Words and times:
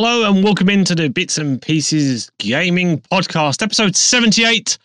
Hello 0.00 0.30
and 0.30 0.44
welcome 0.44 0.68
into 0.68 0.94
the 0.94 1.08
Bits 1.08 1.38
and 1.38 1.60
Pieces 1.60 2.30
Gaming 2.38 3.00
Podcast, 3.10 3.64
episode 3.64 3.96
78. 3.96 4.78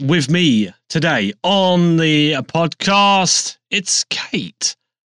With 0.00 0.30
me 0.30 0.70
today 0.88 1.32
on 1.42 1.96
the 1.96 2.34
podcast, 2.42 3.58
it's 3.70 4.04
Kate 4.04 4.76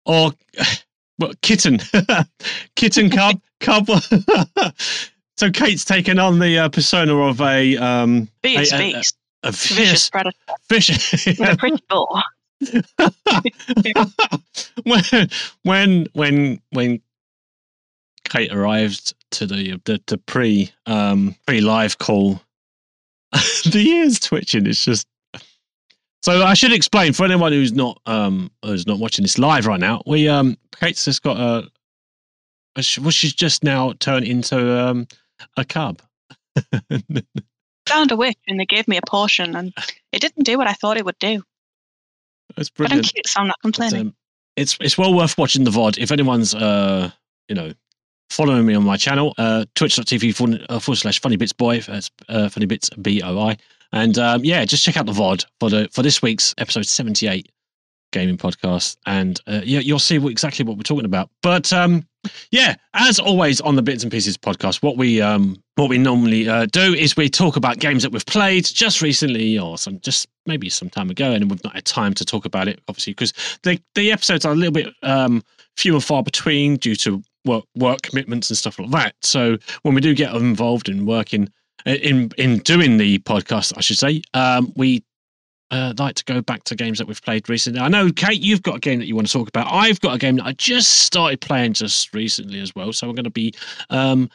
or 0.07 0.33
well, 1.19 1.33
Kitten, 1.43 1.81
Kitten 2.77 3.11
Cub, 3.11 3.41
Cub. 3.61 3.87
so 5.37 5.51
Kate's 5.51 5.85
taken 5.85 6.19
on 6.19 6.39
the 6.39 6.59
uh, 6.59 6.69
persona 6.69 7.17
of 7.17 7.41
a 7.41 7.77
um, 7.77 8.29
Beast, 8.43 8.73
a, 8.73 8.77
a, 8.77 8.79
beast. 8.79 9.17
a, 9.43 9.49
a 9.49 9.53
Vicious 9.53 10.11
predator. 10.11 10.37
fish. 10.69 11.27
With 11.27 11.41
a 11.41 11.57
pretty 11.57 11.83
bow. 11.89 12.23
when 14.85 15.29
when 15.63 16.07
when 16.13 16.61
when 16.71 17.01
Kate 18.25 18.53
arrived 18.53 19.15
to 19.33 19.47
the 19.47 19.81
the, 19.85 20.01
the 20.07 20.19
pre 20.19 20.73
um 20.87 21.35
pre 21.47 21.61
live 21.61 21.99
call, 21.99 22.41
the 23.71 23.85
ears 23.87 24.21
twitching. 24.21 24.67
It's 24.67 24.85
just 24.85 25.07
so 26.23 26.43
I 26.43 26.55
should 26.55 26.73
explain 26.73 27.13
for 27.13 27.25
anyone 27.25 27.53
who's 27.53 27.73
not 27.73 28.01
um 28.07 28.51
who's 28.65 28.87
not 28.87 28.99
watching 28.99 29.23
this 29.23 29.39
live 29.39 29.67
right 29.67 29.81
now. 29.81 30.03
We 30.07 30.29
um 30.29 30.57
Kate's 30.75 31.05
just 31.05 31.23
got 31.23 31.37
a, 31.39 31.69
well 33.01 33.11
she's 33.11 33.35
just 33.35 33.63
now 33.63 33.93
turned 34.01 34.25
into 34.27 34.79
um 34.81 35.07
a 35.57 35.65
cub. 35.65 36.01
Found 37.89 38.13
a 38.13 38.17
witch 38.17 38.39
and 38.49 38.59
they 38.59 38.65
gave 38.65 38.89
me 38.89 38.97
a 38.97 39.03
portion 39.07 39.55
and 39.55 39.73
it 40.13 40.21
didn't 40.21 40.45
do 40.45 40.57
what 40.57 40.67
I 40.67 40.73
thought 40.73 40.97
it 40.97 41.05
would 41.05 41.19
do. 41.19 41.43
That's 42.57 42.71
But 42.71 42.85
I'm 42.85 42.89
brilliant. 42.89 43.13
cute, 43.13 43.27
so 43.27 43.41
I'm 43.41 43.49
not 43.49 43.61
complaining. 43.61 44.01
um, 44.01 44.15
it's 44.57 44.79
it's 44.81 44.97
well 44.97 45.13
worth 45.13 45.37
watching 45.37 45.65
the 45.65 45.71
VOD. 45.71 45.99
If 45.99 46.11
anyone's 46.11 46.55
uh 46.55 47.11
you 47.49 47.55
know 47.55 47.73
following 48.31 48.67
me 48.67 48.75
on 48.75 48.85
my 48.85 48.97
channel, 48.97 49.35
uh 49.39 49.65
twitch.tv 49.75 50.35
forward, 50.35 50.65
uh, 50.69 50.79
forward 50.79 50.97
slash 50.97 51.21
funny 51.21 51.37
bits 51.37 51.53
boy, 51.53 51.81
that's 51.81 52.11
uh, 52.29 52.49
funny 52.49 52.67
bits 52.67 52.91
B 52.91 53.23
O 53.23 53.39
I. 53.39 53.57
And 53.93 54.19
um, 54.19 54.45
yeah, 54.45 54.65
just 54.65 54.85
check 54.85 54.97
out 54.97 55.07
the 55.07 55.13
VOD 55.13 55.45
for 55.61 55.71
the 55.71 55.89
for 55.93 56.03
this 56.03 56.21
week's 56.21 56.53
episode 56.59 56.85
78 56.85 57.49
gaming 58.11 58.37
podcast, 58.37 58.97
and 59.07 59.41
uh, 59.47 59.61
yeah, 59.65 59.81
you'll 59.81 59.99
see 59.99 60.17
exactly 60.27 60.65
what 60.65 60.77
we're 60.77 60.83
talking 60.83 61.05
about. 61.05 61.31
But 61.43 61.73
um, 61.73 62.07
yeah, 62.51 62.75
as 62.95 63.19
always 63.19 63.61
on 63.61 63.77
the 63.77 63.83
Bits 63.83 64.03
and 64.03 64.11
Pieces 64.11 64.37
podcast, 64.37 64.83
what 64.83 64.97
we 64.97 65.21
um, 65.21 65.63
what 65.77 65.91
we 65.91 65.99
normally 65.99 66.49
uh, 66.49 66.67
do 66.67 66.95
is 66.95 67.17
we 67.17 67.29
talk 67.29 67.57
about 67.57 67.79
games 67.79 68.03
that 68.03 68.11
we've 68.11 68.27
played 68.27 68.65
just 68.65 69.03
recently, 69.03 69.59
or 69.59 69.79
some 69.79 70.01
just 70.01 70.27
maybe 70.47 70.71
some 70.71 70.91
time 70.91 71.11
ago, 71.11 71.33
and 71.33 71.51
we've 71.51 71.63
not 71.63 71.75
had 71.75 71.85
time 71.85 72.15
to 72.15 72.25
talk 72.25 72.45
about 72.45 72.69
it, 72.69 72.81
obviously, 72.89 73.13
because 73.13 73.33
the 73.63 73.81
the 73.95 74.11
episodes 74.11 74.45
are 74.45 74.53
a 74.53 74.57
little 74.57 74.73
bit 74.73 74.93
um, 75.03 75.43
few 75.77 75.95
and 75.95 76.05
far 76.05 76.23
between 76.23 76.77
due 76.77 76.97
to 76.97 77.23
work 77.45 77.65
work 77.77 78.03
commitments 78.03 78.51
and 78.51 78.57
stuff 78.57 78.79
like 78.79 78.91
that. 78.91 79.15
So 79.23 79.57
when 79.83 79.95
we 79.95 80.01
do 80.01 80.15
get 80.15 80.35
involved 80.35 80.89
in 80.89 81.07
working 81.07 81.51
in 81.87 82.31
in 82.39 82.59
doing 82.59 82.97
the 82.97 83.19
podcast, 83.21 83.73
I 83.77 83.81
should 83.81 83.99
say, 83.99 84.23
um, 84.33 84.73
we 84.77 85.03
uh, 85.71 85.93
like 85.99 86.15
to 86.15 86.25
go 86.25 86.41
back 86.41 86.65
to 86.65 86.77
games 86.77 86.99
that 86.99 87.09
we've 87.09 87.23
played 87.23 87.49
recently. 87.49 87.81
I 87.81 87.89
know, 87.89 88.11
Kate, 88.13 88.41
you've 88.41 88.63
got 88.63 88.77
a 88.77 88.81
game 88.81 88.99
that 89.01 89.07
you 89.07 89.17
want 89.17 89.27
to 89.27 89.33
talk 89.33 89.49
about. 89.49 89.67
I've 89.71 90.01
got 90.01 90.15
a 90.15 90.19
game 90.19 90.37
that 90.37 90.47
I 90.47 90.53
just 90.53 91.01
started 91.01 91.41
playing 91.41 91.73
just 91.73 92.15
recently 92.15 92.61
as 92.61 92.75
well, 92.75 92.93
so 92.93 93.09
I'm 93.09 93.15
going 93.15 93.25
to 93.25 93.31
be 93.31 93.55
um, 93.91 94.31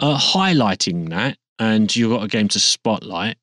uh, 0.00 0.18
highlighting 0.18 1.10
that. 1.10 1.36
And 1.58 1.94
you've 1.94 2.10
got 2.10 2.24
a 2.24 2.28
game 2.28 2.48
to 2.48 2.58
spotlight, 2.58 3.36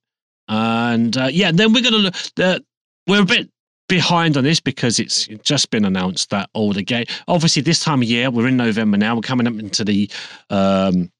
and 0.49 1.15
uh, 1.15 1.29
yeah, 1.31 1.51
then 1.53 1.71
we're 1.71 1.89
going 1.89 2.11
to 2.11 2.43
uh, 2.43 2.59
we're 3.07 3.21
a 3.21 3.25
bit 3.25 3.49
behind 3.91 4.37
on 4.37 4.43
this 4.45 4.61
because 4.61 4.99
it's 4.99 5.27
just 5.43 5.69
been 5.69 5.83
announced 5.83 6.29
that 6.29 6.49
all 6.53 6.71
the 6.71 6.81
game 6.81 7.03
obviously 7.27 7.61
this 7.61 7.83
time 7.83 8.01
of 8.01 8.07
year 8.07 8.31
we're 8.31 8.47
in 8.47 8.55
november 8.55 8.95
now 8.95 9.13
we're 9.13 9.21
coming 9.21 9.45
up 9.45 9.53
into 9.59 9.83
the 9.83 10.09
um 10.49 11.11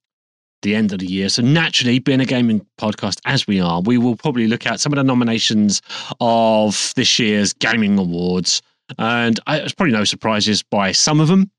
the 0.62 0.76
end 0.76 0.94
of 0.94 1.00
the 1.00 1.06
year. 1.06 1.30
So 1.30 1.42
naturally 1.42 2.00
being 2.00 2.22
a 2.22 2.26
gaming 2.26 2.66
podcast 2.80 3.20
as 3.26 3.48
we 3.48 3.60
are 3.60 3.82
we 3.82 3.98
will 3.98 4.16
probably 4.16 4.48
look 4.48 4.66
at 4.66 4.80
some 4.80 4.94
of 4.94 4.98
the 4.98 5.04
nominations 5.04 5.82
of 6.20 6.94
this 6.96 7.20
year's 7.20 7.54
gaming 7.54 7.98
awards. 7.98 8.62
And 8.98 9.40
I, 9.48 9.58
it's 9.58 9.74
probably 9.74 9.94
no 9.94 10.04
surprises 10.04 10.62
by 10.64 10.92
some 10.92 11.20
of 11.20 11.28
them 11.28 11.50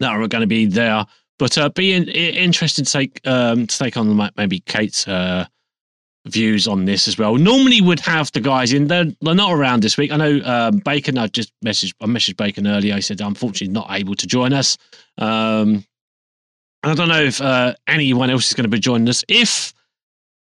that 0.00 0.10
are 0.10 0.28
going 0.28 0.42
to 0.42 0.46
be 0.46 0.66
there. 0.66 1.04
But 1.38 1.58
uh 1.58 1.68
being 1.70 2.04
interested 2.04 2.86
to 2.86 2.92
take 2.92 3.20
um 3.26 3.66
to 3.66 3.78
take 3.78 3.96
on 3.96 4.30
maybe 4.36 4.60
kate's 4.60 5.08
uh 5.08 5.46
views 6.26 6.66
on 6.66 6.84
this 6.84 7.06
as 7.06 7.18
well. 7.18 7.36
Normally 7.36 7.80
would 7.80 8.00
have 8.00 8.32
the 8.32 8.40
guys 8.40 8.72
in. 8.72 8.86
They're, 8.86 9.12
they're 9.20 9.34
not 9.34 9.52
around 9.52 9.82
this 9.82 9.96
week. 9.96 10.10
I 10.10 10.16
know 10.16 10.40
um, 10.44 10.78
Bacon. 10.78 11.18
I 11.18 11.26
just 11.28 11.52
messaged. 11.64 11.94
I 12.00 12.06
messaged 12.06 12.36
Bacon 12.36 12.66
earlier. 12.66 12.94
I 12.94 13.00
said 13.00 13.20
unfortunately 13.20 13.72
not 13.72 13.88
able 13.90 14.14
to 14.14 14.26
join 14.26 14.52
us. 14.52 14.78
Um, 15.18 15.84
I 16.82 16.94
don't 16.94 17.08
know 17.08 17.22
if 17.22 17.40
uh, 17.40 17.74
anyone 17.86 18.30
else 18.30 18.48
is 18.48 18.54
going 18.54 18.64
to 18.64 18.70
be 18.70 18.78
joining 18.80 19.08
us. 19.08 19.24
If 19.28 19.72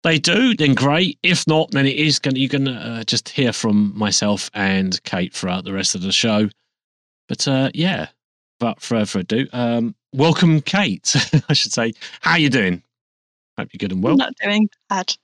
they 0.03 0.19
do, 0.19 0.55
then 0.55 0.75
great. 0.75 1.19
If 1.23 1.47
not, 1.47 1.71
then 1.71 1.87
it 1.87 1.97
is 1.97 2.19
going. 2.19 2.37
You 2.37 2.49
can 2.49 2.69
uh, 2.69 3.05
just 3.05 3.29
hear 3.29 3.53
from 3.53 3.97
myself 3.97 4.51
and 4.55 5.03
Kate 5.05 5.35
throughout 5.35 5.65
the 5.65 5.73
rest 5.73 5.95
of 5.95 6.03
the 6.03 6.13
show. 6.13 6.49
But 7.29 7.47
uh, 7.49 7.71
yeah, 7.75 8.09
but 8.61 8.81
further 8.81 9.21
ado, 9.21 9.47
um, 9.53 9.95
welcome, 10.13 10.61
Kate. 10.63 11.15
I 11.49 11.53
should 11.53 11.73
say. 11.73 11.93
How 12.21 12.37
you 12.37 12.51
doing? 12.51 12.83
Hope 13.59 13.71
you're 13.73 13.79
good 13.79 13.93
and 13.93 14.03
well. 14.03 14.13
I'm 14.13 14.19
not 14.19 14.35
doing 14.43 14.69
bad. 14.89 15.15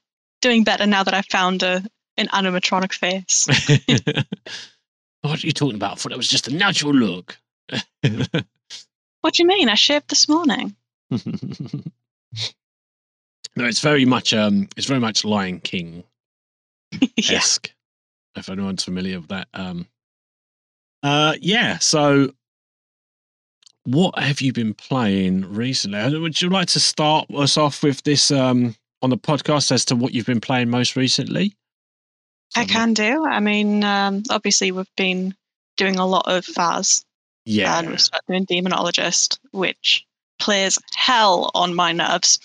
Doing 0.43 0.65
better 0.65 0.85
now 0.85 1.03
that 1.03 1.13
I've 1.13 1.25
found 1.27 1.63
a 1.63 1.81
an 2.17 2.27
animatronic 2.27 2.91
face. 2.91 3.47
what 5.21 5.41
are 5.41 5.47
you 5.47 5.53
talking 5.53 5.77
about? 5.77 5.93
I 5.93 5.95
thought 5.95 6.11
it 6.11 6.17
was 6.17 6.27
just 6.27 6.49
a 6.49 6.53
natural 6.53 6.93
look. 6.93 7.37
what 8.01 9.33
do 9.33 9.41
you 9.41 9.47
mean? 9.47 9.69
I 9.69 9.75
shaved 9.75 10.09
this 10.09 10.27
morning. 10.27 10.75
no, 11.11 11.21
it's 13.55 13.79
very 13.79 14.03
much 14.03 14.33
um 14.33 14.67
it's 14.75 14.85
very 14.85 14.99
much 14.99 15.23
Lion 15.23 15.61
King 15.61 16.03
yeah. 16.91 17.37
esque. 17.37 17.73
If 18.35 18.49
anyone's 18.49 18.83
familiar 18.83 19.21
with 19.21 19.29
that. 19.29 19.47
Um 19.53 19.87
uh 21.03 21.35
yeah, 21.39 21.77
so 21.77 22.33
what 23.85 24.19
have 24.19 24.41
you 24.41 24.51
been 24.51 24.73
playing 24.73 25.53
recently? 25.53 26.19
Would 26.19 26.41
you 26.41 26.49
like 26.49 26.67
to 26.67 26.81
start 26.81 27.31
us 27.33 27.55
off 27.55 27.81
with 27.81 28.03
this 28.03 28.29
um 28.29 28.75
on 29.03 29.09
the 29.11 29.17
podcast 29.17 29.71
as 29.71 29.85
to 29.85 29.95
what 29.95 30.13
you've 30.13 30.25
been 30.25 30.41
playing 30.41 30.69
most 30.69 30.95
recently? 30.95 31.55
I 32.55 32.65
can 32.65 32.93
do. 32.93 33.25
I 33.25 33.39
mean, 33.39 33.83
um, 33.83 34.23
obviously 34.29 34.71
we've 34.71 34.85
been 34.95 35.35
doing 35.77 35.97
a 35.97 36.05
lot 36.05 36.23
of 36.27 36.45
Phas 36.45 37.03
Yeah. 37.45 37.79
and 37.79 37.99
started 37.99 38.25
doing 38.27 38.45
Demonologist, 38.45 39.39
which 39.51 40.05
plays 40.39 40.77
hell 40.95 41.51
on 41.53 41.73
my 41.75 41.91
nerves. 41.91 42.39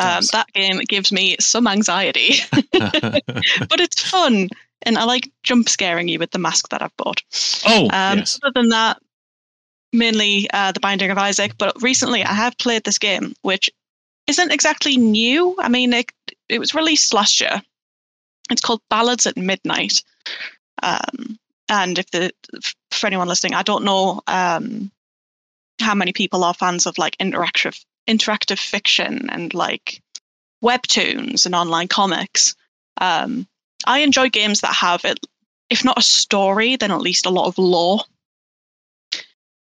Um, 0.00 0.24
that 0.32 0.46
game 0.52 0.78
gives 0.88 1.12
me 1.12 1.36
some 1.38 1.68
anxiety, 1.68 2.34
but 2.72 3.80
it's 3.80 4.02
fun. 4.02 4.48
And 4.82 4.98
I 4.98 5.04
like 5.04 5.30
jump 5.44 5.68
scaring 5.68 6.08
you 6.08 6.18
with 6.18 6.32
the 6.32 6.38
mask 6.40 6.68
that 6.70 6.82
I've 6.82 6.96
bought. 6.96 7.22
oh 7.66 7.84
Um, 7.92 8.18
yes. 8.18 8.38
Other 8.42 8.52
than 8.54 8.68
that, 8.70 8.98
mainly 9.92 10.48
uh, 10.52 10.72
The 10.72 10.80
Binding 10.80 11.10
of 11.12 11.18
Isaac. 11.18 11.52
But 11.56 11.80
recently 11.82 12.24
I 12.24 12.32
have 12.32 12.58
played 12.58 12.82
this 12.82 12.98
game, 12.98 13.32
which 13.42 13.70
isn't 14.26 14.52
exactly 14.52 14.96
new. 14.96 15.54
I 15.58 15.68
mean, 15.68 15.92
it, 15.92 16.10
it 16.48 16.58
was 16.58 16.74
released 16.74 17.14
last 17.14 17.40
year. 17.40 17.62
It's 18.50 18.60
called 18.60 18.80
Ballads 18.90 19.26
at 19.26 19.36
Midnight. 19.36 20.02
Um, 20.82 21.38
and 21.68 21.98
if 21.98 22.10
the 22.10 22.32
for 22.90 23.06
anyone 23.06 23.28
listening, 23.28 23.54
I 23.54 23.62
don't 23.62 23.84
know 23.84 24.20
um, 24.26 24.90
how 25.80 25.94
many 25.94 26.12
people 26.12 26.44
are 26.44 26.54
fans 26.54 26.86
of 26.86 26.98
like 26.98 27.16
interactive 27.18 27.84
interactive 28.08 28.58
fiction 28.58 29.28
and 29.30 29.52
like 29.52 30.00
webtoons 30.62 31.44
and 31.44 31.54
online 31.54 31.88
comics. 31.88 32.54
Um, 33.00 33.46
I 33.86 34.00
enjoy 34.00 34.30
games 34.30 34.60
that 34.60 34.74
have 34.74 35.04
it, 35.04 35.18
if 35.70 35.84
not 35.84 35.98
a 35.98 36.02
story, 36.02 36.76
then 36.76 36.92
at 36.92 37.00
least 37.00 37.26
a 37.26 37.30
lot 37.30 37.46
of 37.46 37.58
lore. 37.58 38.00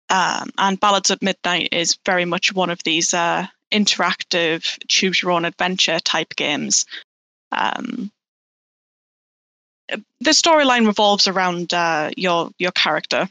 Um, 0.09 0.51
and 0.59 0.81
Ballads 0.81 1.11
at 1.11 1.23
Midnight 1.23 1.69
is 1.73 1.99
very 2.05 2.25
much 2.25 2.53
one 2.53 2.71
of 2.71 2.83
these 2.83 3.15
uh, 3.15 3.47
interactive, 3.73 4.79
choose 4.89 5.23
your 5.23 5.33
own 5.33 5.45
adventure 5.45 6.01
type 6.01 6.35
games. 6.37 6.87
Um, 7.53 8.11
the 10.21 10.31
storyline 10.31 10.87
revolves 10.87 11.27
around 11.27 11.75
uh, 11.75 12.11
your 12.17 12.51
your 12.59 12.73
character, 12.73 13.29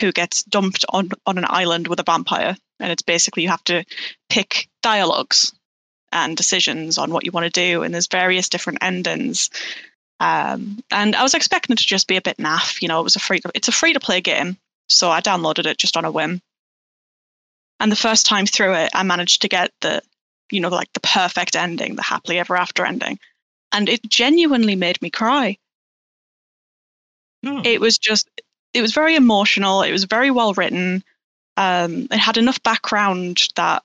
who 0.00 0.12
gets 0.12 0.42
dumped 0.44 0.84
on 0.88 1.10
on 1.26 1.38
an 1.38 1.46
island 1.48 1.88
with 1.88 2.00
a 2.00 2.04
vampire, 2.04 2.56
and 2.80 2.92
it's 2.92 3.02
basically 3.02 3.42
you 3.42 3.48
have 3.48 3.64
to 3.64 3.84
pick 4.28 4.68
dialogues 4.82 5.52
and 6.12 6.36
decisions 6.36 6.96
on 6.96 7.12
what 7.12 7.24
you 7.24 7.32
want 7.32 7.44
to 7.44 7.50
do, 7.50 7.82
and 7.82 7.92
there's 7.92 8.06
various 8.06 8.48
different 8.48 8.78
endings. 8.82 9.50
Um, 10.20 10.80
and 10.90 11.14
I 11.14 11.22
was 11.22 11.34
expecting 11.34 11.74
it 11.74 11.78
to 11.78 11.86
just 11.86 12.08
be 12.08 12.16
a 12.16 12.22
bit 12.22 12.38
naff. 12.38 12.82
You 12.82 12.88
know, 12.88 13.00
it 13.00 13.04
was 13.04 13.16
a 13.16 13.20
free. 13.20 13.40
It's 13.54 13.68
a 13.68 13.72
free 13.72 13.92
to 13.92 14.00
play 14.00 14.20
game, 14.20 14.56
so 14.88 15.10
I 15.10 15.20
downloaded 15.20 15.66
it 15.66 15.78
just 15.78 15.96
on 15.96 16.04
a 16.04 16.10
whim. 16.10 16.40
And 17.80 17.92
the 17.92 17.96
first 17.96 18.26
time 18.26 18.46
through 18.46 18.74
it, 18.74 18.90
I 18.94 19.02
managed 19.02 19.42
to 19.42 19.48
get 19.48 19.72
the, 19.80 20.02
you 20.50 20.60
know, 20.60 20.68
like 20.68 20.92
the 20.92 21.00
perfect 21.00 21.54
ending, 21.56 21.96
the 21.96 22.02
happily 22.02 22.38
ever 22.38 22.56
after 22.56 22.84
ending, 22.84 23.18
and 23.72 23.88
it 23.88 24.02
genuinely 24.08 24.76
made 24.76 25.00
me 25.00 25.10
cry. 25.10 25.58
Oh. 27.46 27.62
It 27.64 27.80
was 27.80 27.98
just, 27.98 28.28
it 28.74 28.82
was 28.82 28.92
very 28.92 29.14
emotional. 29.14 29.82
It 29.82 29.92
was 29.92 30.04
very 30.04 30.30
well 30.30 30.54
written. 30.54 31.04
Um, 31.56 32.08
it 32.10 32.18
had 32.18 32.36
enough 32.36 32.62
background 32.62 33.42
that 33.56 33.82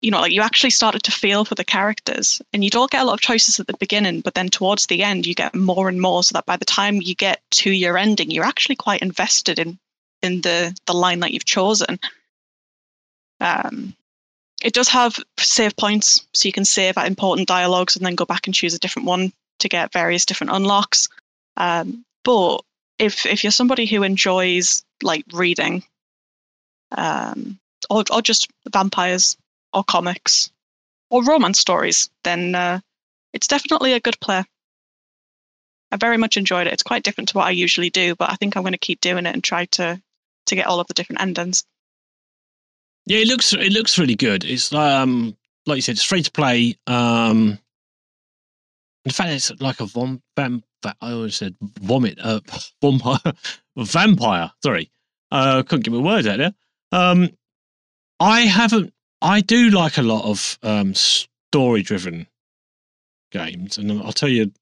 you 0.00 0.10
know, 0.10 0.20
like 0.20 0.32
you 0.32 0.42
actually 0.42 0.70
started 0.70 1.02
to 1.02 1.10
feel 1.10 1.44
for 1.44 1.54
the 1.54 1.64
characters, 1.64 2.40
and 2.52 2.62
you 2.62 2.70
don't 2.70 2.90
get 2.90 3.02
a 3.02 3.04
lot 3.04 3.14
of 3.14 3.20
choices 3.20 3.58
at 3.58 3.66
the 3.66 3.76
beginning, 3.78 4.20
but 4.20 4.34
then 4.34 4.48
towards 4.48 4.86
the 4.86 5.02
end, 5.02 5.26
you 5.26 5.34
get 5.34 5.54
more 5.54 5.88
and 5.88 6.00
more, 6.00 6.22
so 6.22 6.34
that 6.34 6.46
by 6.46 6.56
the 6.56 6.64
time 6.64 7.02
you 7.02 7.14
get 7.14 7.42
to 7.50 7.70
your 7.70 7.98
ending, 7.98 8.30
you're 8.30 8.44
actually 8.44 8.76
quite 8.76 9.02
invested 9.02 9.58
in 9.58 9.78
in 10.22 10.40
the 10.40 10.76
the 10.86 10.94
line 10.94 11.20
that 11.20 11.32
you've 11.32 11.44
chosen. 11.44 11.98
Um, 13.40 13.94
it 14.62 14.74
does 14.74 14.88
have 14.88 15.18
save 15.38 15.76
points, 15.76 16.26
so 16.32 16.48
you 16.48 16.52
can 16.52 16.64
save 16.64 16.98
at 16.98 17.06
important 17.06 17.46
dialogues 17.46 17.96
and 17.96 18.04
then 18.04 18.16
go 18.16 18.24
back 18.24 18.46
and 18.46 18.54
choose 18.54 18.74
a 18.74 18.78
different 18.78 19.06
one 19.06 19.32
to 19.60 19.68
get 19.68 19.92
various 19.92 20.24
different 20.24 20.52
unlocks. 20.52 21.08
Um, 21.56 22.04
but 22.24 22.62
if 22.98 23.26
if 23.26 23.44
you're 23.44 23.50
somebody 23.52 23.86
who 23.86 24.02
enjoys 24.02 24.84
like 25.02 25.24
reading, 25.32 25.84
um, 26.92 27.58
or 27.88 28.04
or 28.10 28.22
just 28.22 28.48
vampires 28.72 29.36
or 29.72 29.84
comics 29.84 30.50
or 31.10 31.24
romance 31.24 31.60
stories, 31.60 32.10
then 32.24 32.54
uh, 32.54 32.80
it's 33.32 33.46
definitely 33.46 33.92
a 33.92 34.00
good 34.00 34.18
play. 34.20 34.44
I 35.90 35.96
very 35.96 36.18
much 36.18 36.36
enjoyed 36.36 36.66
it. 36.66 36.72
It's 36.72 36.82
quite 36.82 37.02
different 37.02 37.28
to 37.30 37.38
what 37.38 37.46
I 37.46 37.50
usually 37.50 37.90
do, 37.90 38.14
but 38.14 38.30
I 38.30 38.34
think 38.34 38.56
I'm 38.56 38.62
going 38.62 38.72
to 38.72 38.78
keep 38.78 39.00
doing 39.00 39.24
it 39.24 39.34
and 39.34 39.42
try 39.42 39.64
to 39.66 40.00
to 40.48 40.56
get 40.56 40.66
all 40.66 40.80
of 40.80 40.86
the 40.86 40.94
different 40.94 41.22
endings. 41.22 41.64
Yeah, 43.06 43.18
it 43.18 43.28
looks 43.28 43.52
it 43.52 43.72
looks 43.72 43.98
really 43.98 44.16
good. 44.16 44.44
It's 44.44 44.72
um 44.72 45.36
like 45.68 45.76
you 45.76 45.82
said, 45.82 45.92
it's 45.92 46.02
free 46.02 46.22
to 46.22 46.32
play. 46.32 46.76
Um, 46.86 47.58
in 49.04 49.12
fact, 49.12 49.30
it's 49.30 49.52
like 49.60 49.80
a 49.80 49.86
vom, 49.86 50.22
vam, 50.36 50.62
I 50.84 51.12
always 51.12 51.36
said 51.36 51.54
vomit, 51.60 52.18
uh, 52.20 52.40
vampire, 52.82 53.32
vampire. 53.76 54.50
Sorry, 54.62 54.90
uh, 55.30 55.62
couldn't 55.62 55.84
get 55.84 55.92
my 55.92 56.00
words 56.00 56.26
out 56.26 56.38
there. 56.38 56.54
Um, 56.92 57.30
I 58.18 58.40
haven't. 58.40 58.92
I 59.20 59.40
do 59.40 59.70
like 59.70 59.98
a 59.98 60.02
lot 60.02 60.24
of 60.24 60.58
um 60.62 60.94
story-driven 60.94 62.26
games, 63.30 63.78
and 63.78 63.92
I'll 64.02 64.12
tell 64.12 64.28
you, 64.28 64.52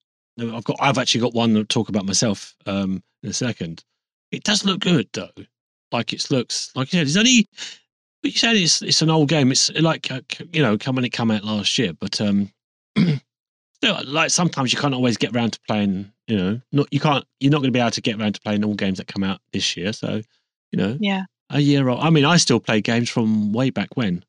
I've 0.41 0.65
got. 0.65 0.77
I've 0.81 0.99
actually 0.99 1.23
got 1.23 1.35
one 1.35 1.55
to 1.55 1.65
talk 1.65 1.89
about 1.89 2.07
myself 2.07 2.55
um 2.67 3.03
in 3.23 3.31
a 3.31 3.35
second. 3.35 3.85
It 4.33 4.45
does 4.45 4.65
look 4.65 4.81
good 4.81 5.09
though. 5.13 5.31
Like 5.93 6.13
it 6.13 6.31
looks 6.31 6.71
like 6.75 6.93
you 6.93 6.99
said. 6.99 7.07
It's 7.07 7.17
only 7.17 7.47
but 8.23 8.33
you 8.33 8.39
said 8.39 8.57
it's 8.57 8.83
it's 8.83 9.03
an 9.03 9.11
old 9.11 9.29
game. 9.29 9.51
It's 9.53 9.71
like 9.75 10.11
uh, 10.11 10.21
you 10.53 10.63
know, 10.63 10.77
come 10.77 10.97
when 10.97 11.05
it 11.05 11.13
came 11.13 11.31
out 11.31 11.45
last 11.45 11.79
year, 11.79 11.93
but 11.93 12.21
um, 12.21 12.51
still, 13.75 14.01
like 14.05 14.31
sometimes 14.31 14.73
you 14.73 14.79
can't 14.79 14.95
always 14.95 15.17
get 15.17 15.35
around 15.35 15.53
to 15.53 15.61
playing. 15.67 16.13
You 16.27 16.37
know, 16.37 16.61
not 16.73 16.89
you 16.93 17.01
can't. 17.01 17.25
You're 17.41 17.53
not 17.53 17.59
going 17.59 17.73
to 17.73 17.77
be 17.77 17.81
able 17.81 17.91
to 17.93 18.01
get 18.01 18.21
around 18.21 18.35
to 18.35 18.41
playing 18.41 18.65
all 18.65 18.75
games 18.75 18.99
that 18.99 19.07
come 19.07 19.23
out 19.23 19.41
this 19.53 19.77
year. 19.77 19.93
So, 19.93 20.23
you 20.73 20.77
know, 20.77 20.99
Yeah. 21.01 21.25
a 21.51 21.61
year 21.61 21.89
old. 21.89 22.01
I 22.01 22.11
mean, 22.11 22.25
I 22.25 22.37
still 22.39 22.59
play 22.59 22.81
games 22.81 23.09
from 23.09 23.53
way 23.53 23.71
back 23.71 23.97
when. 23.97 24.25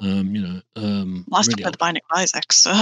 Um, 0.00 0.34
you 0.34 0.42
know, 0.42 0.60
um, 0.76 1.24
Well, 1.28 1.42
still 1.42 1.54
really 1.54 1.62
play 1.62 1.70
the 1.72 1.78
Binding 1.78 2.02
of 2.10 2.18
Isaac, 2.18 2.52
so 2.52 2.72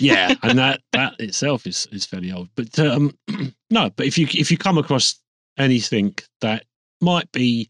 yeah, 0.00 0.34
and 0.42 0.58
that 0.58 0.80
that 0.92 1.14
itself 1.20 1.66
is 1.66 1.88
is 1.92 2.04
fairly 2.04 2.30
old. 2.32 2.48
But 2.54 2.78
um, 2.78 3.16
no, 3.70 3.90
but 3.90 4.06
if 4.06 4.18
you 4.18 4.26
if 4.32 4.50
you 4.50 4.58
come 4.58 4.78
across 4.78 5.20
anything 5.58 6.14
that 6.40 6.64
might 7.02 7.30
be, 7.32 7.68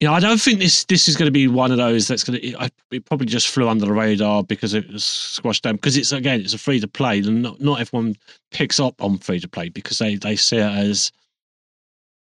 you 0.00 0.08
know, 0.08 0.14
I 0.14 0.20
don't 0.20 0.40
think 0.40 0.58
this 0.58 0.84
this 0.84 1.08
is 1.08 1.16
going 1.16 1.26
to 1.26 1.32
be 1.32 1.48
one 1.48 1.70
of 1.70 1.78
those 1.78 2.06
that's 2.08 2.24
going 2.24 2.40
to. 2.40 2.68
It, 2.90 3.04
probably 3.06 3.26
just 3.26 3.48
flew 3.48 3.68
under 3.68 3.86
the 3.86 3.92
radar 3.92 4.42
because 4.42 4.74
it 4.74 4.90
was 4.90 5.04
squashed 5.04 5.62
down 5.62 5.76
because 5.76 5.96
it's 5.96 6.12
again 6.12 6.40
it's 6.40 6.54
a 6.54 6.58
free 6.58 6.80
to 6.80 6.88
play 6.88 7.18
and 7.20 7.42
not 7.42 7.60
not 7.60 7.80
everyone 7.80 8.16
picks 8.50 8.78
up 8.80 9.02
on 9.02 9.18
free 9.18 9.40
to 9.40 9.48
play 9.48 9.68
because 9.70 9.98
they 9.98 10.16
they 10.16 10.36
see 10.36 10.58
it 10.58 10.62
as 10.62 11.12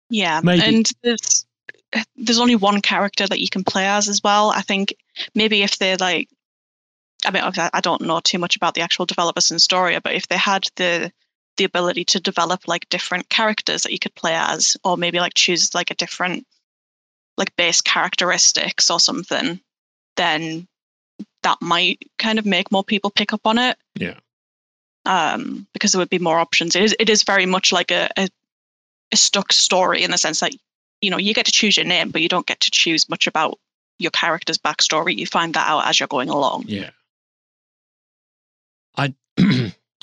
Yeah, 0.10 0.40
Maybe. 0.44 0.64
and 0.64 0.90
there's 1.04 1.46
there's 2.16 2.40
only 2.40 2.56
one 2.56 2.82
character 2.82 3.28
that 3.28 3.40
you 3.40 3.50
can 3.50 3.64
play 3.64 3.86
as 3.86 4.08
as 4.08 4.22
well. 4.24 4.52
I 4.52 4.62
think 4.62 4.96
maybe 5.36 5.64
if 5.64 5.78
they're 5.78 5.98
like, 5.98 6.30
I 7.26 7.32
mean, 7.32 7.44
I 7.44 7.70
I 7.74 7.82
don't 7.82 8.02
know 8.02 8.20
too 8.22 8.40
much 8.40 8.56
about 8.56 8.74
the 8.76 8.82
actual 8.82 9.06
developers 9.06 9.50
Synstoria, 9.50 10.02
but 10.02 10.14
if 10.16 10.28
they 10.28 10.38
had 10.38 10.66
the 10.76 11.12
the 11.58 11.64
ability 11.64 12.06
to 12.06 12.20
develop 12.20 12.68
like 12.68 12.90
different 12.90 13.30
characters 13.30 13.84
that 13.84 13.92
you 13.92 14.00
could 14.00 14.16
play 14.16 14.34
as, 14.36 14.78
or 14.84 14.98
maybe 14.98 15.20
like 15.20 15.34
choose 15.34 15.74
like 15.74 15.92
a 15.92 15.96
different 15.96 16.46
like 17.38 17.56
base 17.56 17.82
characteristics 17.82 18.90
or 18.90 19.00
something, 19.00 19.60
then 20.16 20.68
that 21.44 21.58
might 21.62 22.00
kind 22.18 22.40
of 22.40 22.46
make 22.46 22.72
more 22.72 22.84
people 22.84 23.10
pick 23.10 23.34
up 23.34 23.46
on 23.46 23.58
it. 23.58 23.78
Yeah. 23.96 24.16
Um, 25.06 25.68
because 25.74 25.92
there 25.92 26.00
would 26.00 26.10
be 26.10 26.20
more 26.20 26.40
options. 26.40 26.76
It 26.76 26.84
is 26.84 26.96
it 27.00 27.10
is 27.10 27.24
very 27.24 27.46
much 27.46 27.72
like 27.72 27.92
a, 27.92 28.10
a 28.18 28.28
a 29.14 29.18
stuck 29.18 29.54
story 29.54 30.04
in 30.04 30.12
the 30.12 30.18
sense 30.18 30.42
that 30.42 30.54
you 31.02 31.10
know 31.10 31.18
you 31.18 31.34
get 31.34 31.46
to 31.46 31.52
choose 31.52 31.78
your 31.78 31.86
name, 31.86 32.10
but 32.10 32.22
you 32.22 32.28
don't 32.28 32.46
get 32.46 32.60
to 32.62 32.72
choose 32.72 33.08
much 33.10 33.28
about 33.28 33.58
your 34.00 34.12
character's 34.12 34.58
backstory. 34.58 35.16
You 35.16 35.26
find 35.26 35.54
that 35.54 35.70
out 35.70 35.88
as 35.88 36.00
you're 36.00 36.08
going 36.08 36.30
along. 36.30 36.66
Yeah. 36.68 36.90
I 38.98 39.14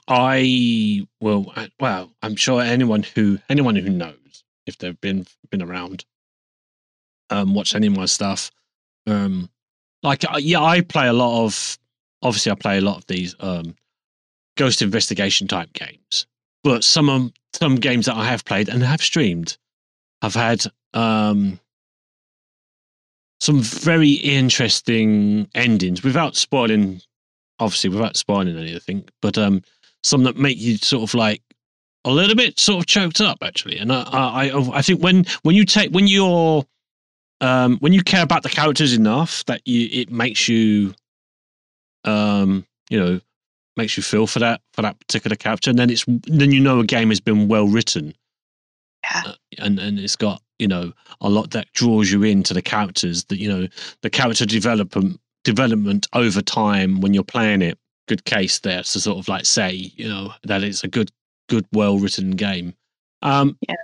I 0.08 1.06
will. 1.20 1.52
Well 1.80 2.12
I'm 2.22 2.36
sure 2.36 2.60
anyone 2.60 3.02
who 3.02 3.38
anyone 3.48 3.76
who 3.76 3.88
knows 3.88 4.44
if 4.66 4.78
they've 4.78 5.00
been 5.00 5.26
been 5.50 5.62
around 5.62 6.04
um 7.30 7.54
watched 7.54 7.74
any 7.74 7.86
of 7.86 7.96
my 7.96 8.06
stuff 8.06 8.50
um 9.06 9.48
like 10.02 10.24
uh, 10.24 10.38
yeah 10.38 10.62
I 10.62 10.82
play 10.82 11.08
a 11.08 11.12
lot 11.12 11.44
of 11.44 11.78
obviously 12.22 12.52
I 12.52 12.54
play 12.54 12.78
a 12.78 12.82
lot 12.82 12.98
of 12.98 13.06
these 13.06 13.34
um 13.40 13.74
ghost 14.56 14.82
investigation 14.82 15.48
type 15.48 15.72
games 15.72 16.26
but 16.62 16.84
some 16.84 17.08
of 17.08 17.32
some 17.54 17.76
games 17.76 18.06
that 18.06 18.16
I 18.16 18.26
have 18.26 18.44
played 18.44 18.68
and 18.68 18.82
have 18.82 19.02
streamed 19.02 19.56
have 20.22 20.34
had 20.34 20.64
um 20.92 21.58
some 23.40 23.60
very 23.60 24.12
interesting 24.12 25.48
endings 25.54 26.02
without 26.02 26.36
spoiling 26.36 27.00
obviously 27.58 27.90
without 27.90 28.16
spoiling 28.16 28.56
anything 28.58 29.04
but 29.22 29.38
um 29.38 29.62
some 30.04 30.22
that 30.24 30.36
make 30.36 30.58
you 30.58 30.76
sort 30.76 31.02
of 31.02 31.14
like 31.14 31.42
a 32.04 32.10
little 32.10 32.36
bit 32.36 32.58
sort 32.60 32.80
of 32.80 32.86
choked 32.86 33.20
up 33.20 33.38
actually. 33.42 33.78
And 33.78 33.92
i 33.92 34.02
i 34.02 34.78
i 34.78 34.82
think 34.82 35.02
when 35.02 35.24
when 35.42 35.56
you 35.56 35.64
take 35.64 35.90
when 35.90 36.06
you're 36.06 36.64
um 37.40 37.78
when 37.78 37.92
you 37.92 38.02
care 38.02 38.22
about 38.22 38.42
the 38.42 38.48
characters 38.48 38.92
enough 38.92 39.44
that 39.46 39.62
you 39.64 39.88
it 39.90 40.10
makes 40.10 40.48
you 40.48 40.94
um 42.04 42.66
you 42.90 43.00
know 43.00 43.20
makes 43.76 43.96
you 43.96 44.02
feel 44.02 44.26
for 44.26 44.38
that 44.38 44.60
for 44.74 44.82
that 44.82 44.98
particular 45.00 45.34
character 45.34 45.70
and 45.70 45.78
then 45.78 45.90
it's 45.90 46.04
then 46.06 46.52
you 46.52 46.60
know 46.60 46.78
a 46.78 46.84
game 46.84 47.08
has 47.08 47.20
been 47.20 47.48
well 47.48 47.66
written. 47.66 48.14
Yeah. 49.02 49.22
uh, 49.26 49.32
and 49.58 49.78
and 49.78 49.98
it's 49.98 50.16
got 50.16 50.42
you 50.58 50.68
know 50.68 50.92
a 51.20 51.28
lot 51.28 51.50
that 51.50 51.72
draws 51.72 52.10
you 52.12 52.22
into 52.22 52.54
the 52.54 52.62
characters 52.62 53.24
that 53.24 53.38
you 53.38 53.48
know 53.48 53.66
the 54.02 54.10
character 54.10 54.46
development 54.46 55.20
development 55.42 56.06
over 56.14 56.40
time 56.40 57.00
when 57.00 57.12
you're 57.12 57.22
playing 57.22 57.60
it 57.60 57.78
good 58.08 58.24
case 58.24 58.58
there 58.60 58.82
to 58.82 59.00
sort 59.00 59.18
of 59.18 59.28
like 59.28 59.44
say 59.46 59.72
you 59.72 60.08
know 60.08 60.32
that 60.42 60.62
it's 60.62 60.84
a 60.84 60.88
good 60.88 61.10
good 61.48 61.66
well 61.72 61.98
written 61.98 62.32
game 62.32 62.74
um 63.22 63.56
yeah, 63.68 63.74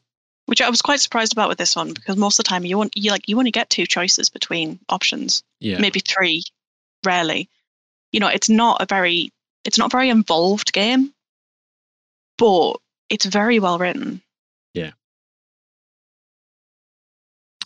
Which 0.47 0.61
I 0.61 0.69
was 0.69 0.83
quite 0.83 1.00
surprised 1.00 1.33
about 1.33 1.49
with 1.49 1.59
this 1.59 1.77
one 1.77 1.93
because 1.93 2.17
most 2.17 2.39
of 2.39 2.45
the 2.45 2.49
time 2.49 2.65
you 2.65 2.77
want 2.77 2.97
you 2.97 3.11
like 3.11 3.29
you 3.29 3.39
only 3.39 3.50
get 3.50 3.71
two 3.71 3.87
choices 3.87 4.29
between 4.29 4.79
options, 4.89 5.43
yeah 5.61 5.79
maybe 5.79 6.00
three, 6.00 6.43
rarely. 7.05 7.49
You 8.12 8.21
know, 8.21 8.29
it's 8.29 8.49
not 8.49 8.83
a 8.83 8.87
very 8.87 9.31
it's 9.65 9.79
not 9.79 9.93
a 9.93 9.97
very 9.97 10.11
involved 10.11 10.73
game, 10.73 11.12
but 12.39 12.75
it's 13.09 13.27
very 13.27 13.59
well 13.59 13.79
written, 13.79 14.23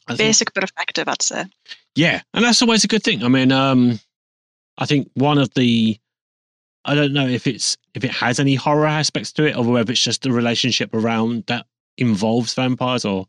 I 0.07 0.17
think- 0.17 0.29
basic 0.29 0.55
but 0.55 0.65
effective. 0.65 1.09
I'd 1.09 1.23
say. 1.23 1.45
Yeah, 1.95 2.23
and 2.33 2.45
that's 2.45 2.63
always 2.63 2.85
a 2.85 2.89
good 2.89 3.03
thing. 3.03 3.23
I 3.23 3.29
mean, 3.29 3.53
um, 3.53 4.01
I 4.79 4.87
think 4.87 5.11
one 5.15 5.39
of 5.39 5.53
the, 5.55 5.99
I 6.85 6.95
don't 6.95 7.13
know 7.13 7.27
if 7.27 7.47
it's 7.47 7.77
if 7.95 8.05
it 8.05 8.11
has 8.11 8.39
any 8.39 8.55
horror 8.55 8.87
aspects 8.87 9.33
to 9.33 9.47
it, 9.47 9.57
or 9.57 9.65
whether 9.65 9.93
it's 9.93 10.03
just 10.03 10.23
the 10.23 10.33
relationship 10.33 10.95
around 10.95 11.45
that 11.47 11.67
involves 11.97 12.55
vampires, 12.55 13.05
or 13.05 13.27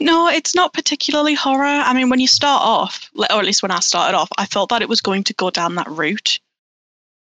No, 0.00 0.28
it's 0.28 0.54
not 0.54 0.74
particularly 0.74 1.34
horror. 1.34 1.64
I 1.64 1.92
mean, 1.94 2.10
when 2.10 2.20
you 2.20 2.26
start 2.26 2.62
off, 2.62 3.10
or 3.16 3.24
at 3.30 3.44
least 3.44 3.62
when 3.62 3.70
I 3.70 3.80
started 3.80 4.16
off, 4.16 4.28
I 4.38 4.44
thought 4.44 4.68
that 4.68 4.82
it 4.82 4.88
was 4.88 5.00
going 5.00 5.24
to 5.24 5.34
go 5.34 5.50
down 5.50 5.74
that 5.76 5.88
route. 5.88 6.38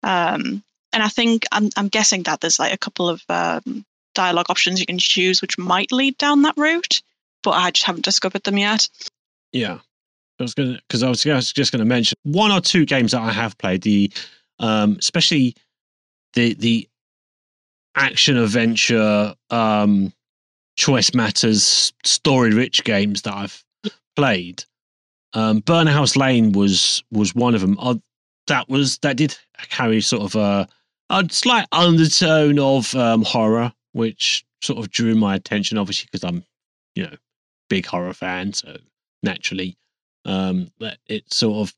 Um, 0.03 0.63
and 0.93 1.03
I 1.03 1.09
think 1.09 1.45
I'm, 1.51 1.69
I'm 1.75 1.87
guessing 1.89 2.23
that 2.23 2.41
there's 2.41 2.59
like 2.59 2.73
a 2.73 2.77
couple 2.77 3.09
of 3.09 3.23
um, 3.29 3.85
dialogue 4.15 4.49
options 4.49 4.79
you 4.79 4.85
can 4.85 4.97
choose 4.97 5.41
which 5.41 5.57
might 5.57 5.91
lead 5.91 6.17
down 6.17 6.43
that 6.43 6.57
route, 6.57 7.01
but 7.43 7.51
I 7.51 7.71
just 7.71 7.85
haven't 7.85 8.05
discovered 8.05 8.43
them 8.43 8.57
yet. 8.57 8.87
Yeah, 9.51 9.79
I 10.39 10.43
was 10.43 10.53
gonna 10.53 10.79
because 10.87 11.03
I 11.03 11.09
was, 11.09 11.25
I 11.25 11.35
was 11.35 11.51
just 11.51 11.71
going 11.71 11.79
to 11.79 11.85
mention 11.85 12.17
one 12.23 12.51
or 12.51 12.61
two 12.61 12.85
games 12.85 13.11
that 13.11 13.21
I 13.21 13.31
have 13.31 13.57
played. 13.57 13.83
The 13.83 14.11
um, 14.59 14.97
especially 14.99 15.55
the 16.33 16.53
the 16.55 16.89
action 17.95 18.37
adventure 18.37 19.35
um, 19.49 20.13
choice 20.75 21.13
matters 21.13 21.93
story 22.03 22.53
rich 22.53 22.83
games 22.83 23.23
that 23.23 23.33
I've 23.33 23.63
played. 24.15 24.63
Um, 25.33 25.61
Burnhouse 25.61 26.15
Lane 26.15 26.51
was 26.51 27.03
was 27.11 27.35
one 27.35 27.55
of 27.55 27.61
them. 27.61 27.77
Uh, 27.79 27.95
that 28.47 28.69
was 28.69 28.97
that 28.99 29.17
did 29.17 29.37
carry 29.69 30.01
sort 30.01 30.23
of 30.23 30.35
a 30.35 30.67
a 31.09 31.27
slight 31.31 31.67
undertone 31.71 32.59
of 32.59 32.93
um, 32.95 33.23
horror, 33.23 33.73
which 33.93 34.45
sort 34.61 34.79
of 34.79 34.89
drew 34.91 35.15
my 35.15 35.35
attention. 35.35 35.77
Obviously, 35.77 36.07
because 36.11 36.23
I'm 36.23 36.43
you 36.95 37.03
know 37.03 37.15
big 37.69 37.85
horror 37.85 38.13
fan, 38.13 38.53
so 38.53 38.77
naturally 39.23 39.77
um, 40.27 40.69
it 41.07 41.33
sort 41.33 41.67
of 41.67 41.73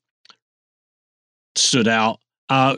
stood 1.56 1.88
out. 1.88 2.20
Uh, 2.50 2.76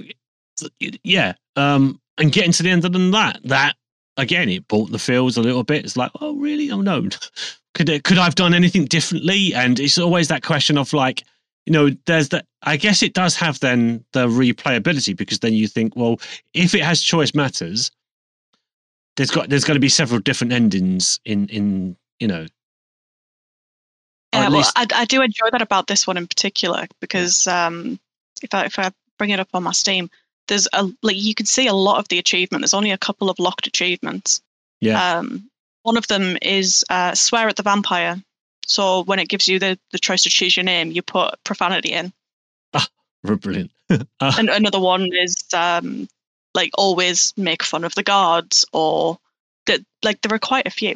yeah, 1.04 1.34
um, 1.56 2.00
and 2.18 2.32
getting 2.32 2.52
to 2.52 2.64
the 2.64 2.70
end 2.70 2.86
of 2.86 2.94
that, 3.12 3.40
that 3.46 3.76
again, 4.18 4.50
it 4.50 4.68
bought 4.68 4.92
the 4.92 5.00
feels 5.00 5.38
a 5.38 5.42
little 5.42 5.64
bit. 5.64 5.86
It's 5.86 5.98
like, 5.98 6.12
oh, 6.20 6.36
really? 6.36 6.72
Oh 6.72 6.82
no, 6.82 7.08
could 7.74 7.90
it, 7.90 8.04
could 8.04 8.18
I've 8.18 8.36
done 8.36 8.54
anything 8.54 8.86
differently? 8.86 9.54
And 9.54 9.80
it's 9.80 9.98
always 9.98 10.28
that 10.28 10.44
question 10.44 10.78
of 10.78 10.94
like, 10.94 11.24
you 11.66 11.74
know, 11.74 11.90
there's 12.06 12.30
that. 12.30 12.46
I 12.64 12.78
guess 12.78 13.02
it 13.02 13.14
does 13.14 13.36
have 13.38 13.60
then 13.60 14.06
the 14.14 14.28
replayability 14.28 15.18
because 15.18 15.40
then 15.40 15.54
you 15.54 15.68
think, 15.68 15.96
well, 15.96 16.20
if 16.54 16.76
it 16.76 16.84
has 16.84 17.02
choice 17.02 17.34
matters, 17.34 17.92
there's 19.18 19.32
got 19.32 19.50
there's 19.50 19.64
going 19.64 19.76
to 19.76 19.82
be 19.82 19.90
several 19.90 20.20
different 20.20 20.54
endings 20.54 21.20
in 21.26 21.48
in 21.50 21.98
you 22.20 22.28
know. 22.28 22.46
Yeah, 24.34 24.48
well, 24.48 24.60
least... 24.60 24.72
I, 24.76 24.86
I 24.94 25.06
do 25.06 25.22
enjoy 25.22 25.50
that 25.52 25.62
about 25.62 25.88
this 25.88 26.08
one 26.08 26.18
in 26.18 26.26
particular 26.26 26.88
because 27.02 27.48
um, 27.48 28.00
if 28.42 28.54
I 28.54 28.66
if 28.66 28.80
I 28.80 28.92
bring 29.22 29.30
it 29.30 29.40
up 29.40 29.50
on 29.54 29.62
my 29.62 29.72
Steam, 29.72 30.10
there's 30.48 30.68
a 30.74 30.90
like 31.04 31.16
you 31.16 31.36
can 31.36 31.46
see 31.46 31.68
a 31.68 31.76
lot 31.76 32.00
of 32.00 32.08
the 32.08 32.18
achievement. 32.18 32.64
There's 32.64 32.74
only 32.74 32.90
a 32.90 32.98
couple 32.98 33.30
of 33.30 33.38
locked 33.38 33.68
achievements. 33.68 34.42
Yeah. 34.80 35.20
Um, 35.20 35.48
one 35.84 35.96
of 35.96 36.08
them 36.08 36.40
is 36.42 36.84
uh, 36.90 37.14
swear 37.14 37.48
at 37.48 37.56
the 37.56 37.62
vampire. 37.62 38.16
So 38.66 39.04
when 39.04 39.20
it 39.20 39.30
gives 39.30 39.48
you 39.48 39.60
the, 39.60 39.78
the 39.92 40.00
choice 40.00 40.24
to 40.24 40.32
choose 40.32 40.58
your 40.58 40.64
name, 40.64 40.90
you 40.90 41.04
put 41.04 41.36
profanity 41.44 41.92
in. 41.94 42.12
Ah, 42.74 43.36
brilliant. 43.36 43.70
ah. 43.92 44.36
And 44.40 44.50
another 44.50 44.80
one 44.80 45.08
is 45.14 45.36
um, 45.54 46.08
like 46.56 46.72
always 46.76 47.32
make 47.38 47.62
fun 47.62 47.84
of 47.84 47.94
the 47.94 48.02
guards, 48.02 48.66
or 48.74 49.20
that 49.68 49.82
like 50.04 50.20
there 50.22 50.34
are 50.34 50.40
quite 50.40 50.66
a 50.66 50.72
few. 50.72 50.96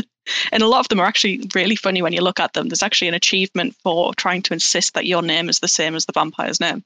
and 0.50 0.62
a 0.62 0.68
lot 0.68 0.80
of 0.80 0.88
them 0.88 1.00
are 1.00 1.06
actually 1.06 1.46
really 1.54 1.76
funny 1.76 2.00
when 2.00 2.14
you 2.14 2.22
look 2.22 2.40
at 2.40 2.54
them. 2.54 2.70
There's 2.70 2.82
actually 2.82 3.08
an 3.08 3.20
achievement 3.22 3.76
for 3.82 4.14
trying 4.14 4.40
to 4.44 4.54
insist 4.54 4.94
that 4.94 5.04
your 5.04 5.20
name 5.20 5.50
is 5.50 5.58
the 5.58 5.68
same 5.68 5.94
as 5.94 6.06
the 6.06 6.12
vampire's 6.12 6.58
name. 6.58 6.82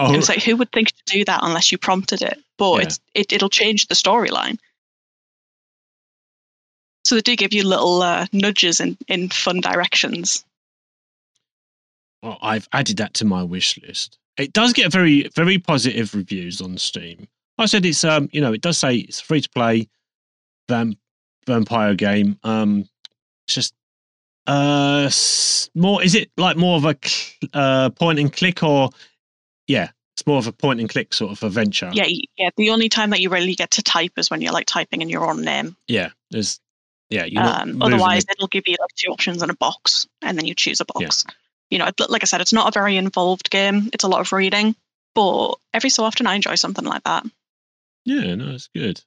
Oh. 0.00 0.06
And 0.06 0.16
it's 0.16 0.30
like 0.30 0.42
who 0.42 0.56
would 0.56 0.72
think 0.72 0.88
to 0.88 1.02
do 1.06 1.24
that 1.26 1.40
unless 1.42 1.70
you 1.70 1.76
prompted 1.76 2.22
it? 2.22 2.38
But 2.56 2.76
yeah. 2.76 2.82
it's 2.82 3.00
it, 3.14 3.32
it'll 3.32 3.50
change 3.50 3.86
the 3.86 3.94
storyline. 3.94 4.58
So 7.04 7.14
they 7.14 7.20
do 7.20 7.36
give 7.36 7.52
you 7.52 7.64
little 7.64 8.02
uh, 8.02 8.26
nudges 8.32 8.80
in, 8.80 8.96
in 9.08 9.28
fun 9.28 9.60
directions. 9.60 10.44
Well, 12.22 12.38
I've 12.42 12.68
added 12.72 12.96
that 12.98 13.14
to 13.14 13.24
my 13.24 13.42
wish 13.42 13.78
list. 13.86 14.18
It 14.38 14.52
does 14.52 14.72
get 14.72 14.92
very, 14.92 15.28
very 15.34 15.58
positive 15.58 16.14
reviews 16.14 16.60
on 16.60 16.78
Steam. 16.78 17.26
I 17.58 17.66
said 17.66 17.84
it's 17.84 18.04
um, 18.04 18.30
you 18.32 18.40
know, 18.40 18.52
it 18.52 18.62
does 18.62 18.78
say 18.78 18.96
it's 18.96 19.20
free 19.20 19.42
to 19.42 19.48
play 19.50 19.86
vamp- 20.68 20.98
vampire 21.46 21.94
game. 21.94 22.38
Um, 22.42 22.88
it's 23.46 23.54
just 23.54 23.74
uh 24.46 25.10
more. 25.74 26.02
Is 26.02 26.14
it 26.14 26.30
like 26.38 26.56
more 26.56 26.76
of 26.76 26.86
a 26.86 26.96
cl- 27.04 27.50
uh 27.52 27.90
point 27.90 28.18
and 28.18 28.32
click 28.32 28.62
or 28.62 28.90
yeah, 29.70 29.90
it's 30.14 30.26
more 30.26 30.38
of 30.38 30.46
a 30.46 30.52
point 30.52 30.80
and 30.80 30.88
click 30.88 31.14
sort 31.14 31.32
of 31.32 31.42
adventure. 31.42 31.90
Yeah, 31.92 32.06
yeah. 32.36 32.50
The 32.56 32.70
only 32.70 32.88
time 32.88 33.10
that 33.10 33.20
you 33.20 33.30
really 33.30 33.54
get 33.54 33.70
to 33.72 33.82
type 33.82 34.12
is 34.16 34.30
when 34.30 34.42
you're 34.42 34.52
like 34.52 34.66
typing 34.66 35.00
in 35.00 35.08
your 35.08 35.28
own 35.28 35.42
name. 35.42 35.76
Yeah, 35.86 36.10
there's 36.30 36.60
yeah. 37.08 37.24
Um, 37.24 37.82
otherwise, 37.82 38.24
it'll 38.30 38.48
give 38.48 38.64
you 38.66 38.76
like 38.80 38.94
two 38.96 39.10
options 39.10 39.42
in 39.42 39.50
a 39.50 39.54
box, 39.54 40.06
and 40.22 40.36
then 40.36 40.46
you 40.46 40.54
choose 40.54 40.80
a 40.80 40.84
box. 40.84 41.24
Yeah. 41.26 41.34
You 41.70 41.78
know, 41.78 41.90
like 42.08 42.24
I 42.24 42.26
said, 42.26 42.40
it's 42.40 42.52
not 42.52 42.68
a 42.68 42.78
very 42.78 42.96
involved 42.96 43.50
game. 43.50 43.90
It's 43.92 44.04
a 44.04 44.08
lot 44.08 44.20
of 44.20 44.32
reading, 44.32 44.74
but 45.14 45.54
every 45.72 45.90
so 45.90 46.02
often 46.04 46.26
I 46.26 46.34
enjoy 46.34 46.56
something 46.56 46.84
like 46.84 47.04
that. 47.04 47.24
Yeah, 48.04 48.34
no, 48.34 48.50
it's 48.50 48.68
good. 48.74 49.00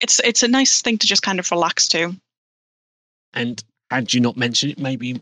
It's 0.00 0.20
it's 0.20 0.42
a 0.42 0.48
nice 0.48 0.80
thing 0.80 0.98
to 0.98 1.06
just 1.06 1.22
kind 1.22 1.38
of 1.38 1.50
relax 1.50 1.88
to. 1.88 2.16
And 3.34 3.62
had 3.90 4.14
you 4.14 4.20
not 4.20 4.36
mentioned 4.36 4.72
it, 4.72 4.78
maybe 4.78 5.20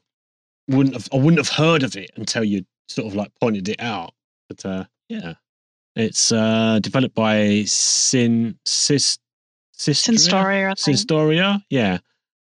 wouldn't 0.69 0.95
have 0.95 1.09
I 1.13 1.17
wouldn't 1.17 1.39
have 1.39 1.49
heard 1.49 1.83
of 1.83 1.97
it 1.97 2.13
until 2.17 2.45
you 2.45 2.65
sort 2.89 3.09
of 3.09 3.15
like 3.15 3.33
pointed 3.41 3.69
it 3.69 3.81
out. 3.81 4.13
But 4.51 4.67
uh, 4.67 4.85
yeah, 5.09 5.35
it's 5.95 6.33
uh, 6.33 6.81
developed 6.83 7.15
by 7.15 7.63
Sin 7.67 8.59
Sis 8.65 9.19
Synstoria, 9.79 10.75
Synstoria, 10.75 11.63
yeah, 11.71 11.99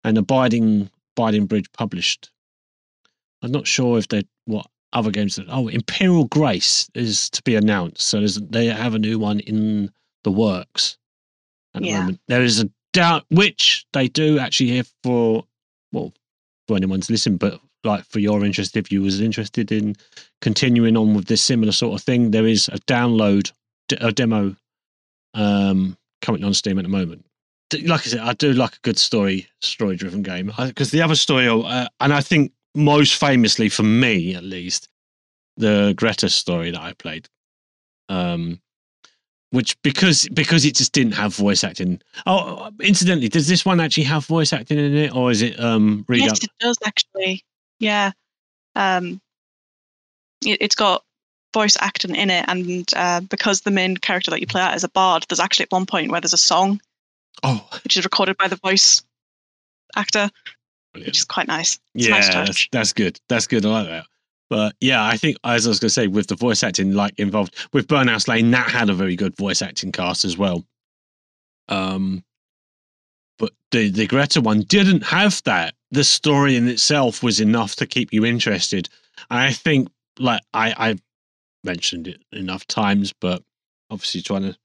and 0.06 0.18
Abiding 0.18 0.90
Abiding 1.18 1.48
Bridge 1.48 1.70
published. 1.74 2.32
I'm 3.42 3.52
not 3.52 3.68
sure 3.68 3.98
if 3.98 4.08
they 4.08 4.24
what 4.46 4.68
other 4.94 5.12
games. 5.12 5.36
That, 5.36 5.48
oh, 5.50 5.68
Imperial 5.68 6.24
Grace 6.24 6.90
is 6.96 7.30
to 7.32 7.44
be 7.44 7.56
announced, 7.56 8.08
so 8.08 8.26
they 8.26 8.68
have 8.68 8.96
a 8.96 9.00
new 9.00 9.20
one 9.20 9.42
in 9.42 9.92
the 10.24 10.32
works 10.32 10.98
at 11.76 11.82
the 11.82 11.90
yeah. 11.90 12.00
moment. 12.00 12.22
There 12.30 12.42
is 12.42 12.62
a 12.62 12.70
doubt 12.94 13.26
which 13.30 13.86
they 13.92 14.08
do 14.08 14.40
actually 14.40 14.70
here 14.70 14.86
for 15.04 15.44
well 15.92 16.14
for 16.70 16.78
anyone's 16.78 17.12
listen, 17.12 17.36
but 17.36 17.60
like 17.84 18.04
for 18.06 18.20
your 18.20 18.44
interest, 18.44 18.78
if 18.78 18.92
you 18.92 19.02
was 19.02 19.22
interested 19.22 19.72
in 19.72 19.96
continuing 20.42 20.98
on 20.98 21.14
with 21.14 21.26
this 21.26 21.42
similar 21.42 21.72
sort 21.72 22.00
of 22.00 22.04
thing, 22.04 22.32
there 22.32 22.48
is 22.48 22.68
a 22.70 22.80
download 22.82 23.52
a 24.02 24.12
demo 24.12 24.56
um 25.34 25.98
coming 26.22 26.44
on 26.44 26.54
Steam 26.54 26.78
at 26.78 26.84
the 26.84 26.90
moment 26.90 27.24
like 27.74 28.02
I 28.02 28.10
said, 28.10 28.20
I 28.20 28.34
do 28.34 28.54
like 28.54 28.76
a 28.76 28.80
good 28.82 28.98
story, 28.98 29.48
story 29.62 29.96
driven 29.96 30.22
game 30.22 30.52
because 30.58 30.92
the 30.92 31.02
other 31.02 31.16
story, 31.16 31.48
uh, 31.48 31.88
and 32.00 32.14
I 32.14 32.22
think 32.22 32.52
most 32.76 33.16
famously 33.16 33.70
for 33.70 33.84
me 33.84 34.36
at 34.36 34.44
least, 34.44 34.90
the 35.58 35.94
Greta 35.98 36.30
story 36.30 36.72
that 36.72 36.80
I 36.80 36.94
played, 36.94 37.28
um, 38.10 38.62
which 39.52 39.82
because 39.82 40.30
because 40.30 40.66
it 40.66 40.76
just 40.76 40.94
didn't 40.94 41.14
have 41.14 41.36
voice 41.36 41.64
acting. 41.64 42.02
Oh, 42.26 42.70
incidentally, 42.80 43.30
does 43.30 43.48
this 43.48 43.66
one 43.66 43.82
actually 43.82 44.04
have 44.04 44.26
voice 44.26 44.54
acting 44.54 44.78
in 44.78 44.96
it, 44.96 45.16
or 45.16 45.32
is 45.32 45.42
it 45.42 45.60
um 45.60 46.06
read 46.08 46.22
yes, 46.22 46.32
up? 46.32 46.44
it 46.44 46.52
does 46.60 46.78
actually. 46.86 47.44
Yeah, 47.80 48.12
um, 48.76 49.22
it, 50.46 50.62
has 50.62 50.76
got 50.76 51.04
voice 51.54 51.78
acting 51.80 52.16
in 52.16 52.30
it, 52.30 52.46
and 52.48 52.88
uh, 52.96 53.22
because 53.22 53.62
the 53.62 53.72
main 53.72 53.98
character 53.98 54.32
that 54.32 54.42
you 54.42 54.48
play 54.48 54.62
out 54.62 54.76
is 54.76 54.84
a 54.84 54.90
bard, 54.90 55.26
there's 55.30 55.40
actually 55.40 55.64
at 55.64 55.72
one 55.72 55.86
point 55.86 56.12
where 56.12 56.22
there's 56.22 56.34
a 56.34 56.38
song 56.38 56.80
Oh, 57.44 57.68
which 57.84 57.98
is 57.98 58.04
recorded 58.04 58.38
by 58.38 58.48
the 58.48 58.56
voice 58.56 59.04
actor, 59.96 60.30
Brilliant. 60.94 61.10
which 61.10 61.18
is 61.18 61.26
quite 61.26 61.48
nice. 61.48 61.80
It's 61.94 62.08
yeah, 62.08 62.16
nice 62.16 62.34
that's, 62.34 62.68
that's 62.72 62.94
good. 62.94 63.20
That's 63.30 63.48
good. 63.48 63.66
I 63.66 63.70
like 63.70 63.88
that. 63.88 64.06
But 64.50 64.76
yeah, 64.80 65.06
I 65.06 65.18
think 65.18 65.38
as 65.44 65.68
I 65.68 65.70
was 65.70 65.80
going 65.80 65.90
to 65.90 65.94
say, 65.94 66.08
with 66.08 66.28
the 66.28 66.36
voice 66.36 66.64
acting 66.64 66.94
like 66.94 67.14
involved 67.20 67.56
with 67.74 67.88
Burnhouse 67.88 68.28
Lane, 68.28 68.52
that 68.52 68.70
had 68.70 68.90
a 68.90 68.94
very 68.94 69.16
good 69.16 69.36
voice 69.36 69.62
acting 69.62 69.92
cast 69.92 70.26
as 70.26 70.38
well. 70.38 70.66
Um, 71.70 72.24
but 73.38 73.54
the 73.72 73.90
the 73.90 74.08
Greta 74.08 74.42
one 74.42 74.62
didn't 74.62 75.04
have 75.04 75.42
that. 75.44 75.74
The 75.92 76.04
story 76.04 76.56
in 76.56 76.68
itself 76.68 77.24
was 77.24 77.40
enough 77.40 77.76
to 77.78 77.88
keep 77.88 78.12
you 78.12 78.26
interested. 78.26 78.90
I 79.30 79.54
think, 79.54 79.90
like 80.20 80.42
I 80.54 80.74
I 80.78 80.96
mentioned 81.64 82.08
it 82.08 82.22
enough 82.32 82.66
times, 82.68 83.14
but 83.14 83.44
obviously 83.90 84.22
trying 84.22 84.44
to 84.44 84.58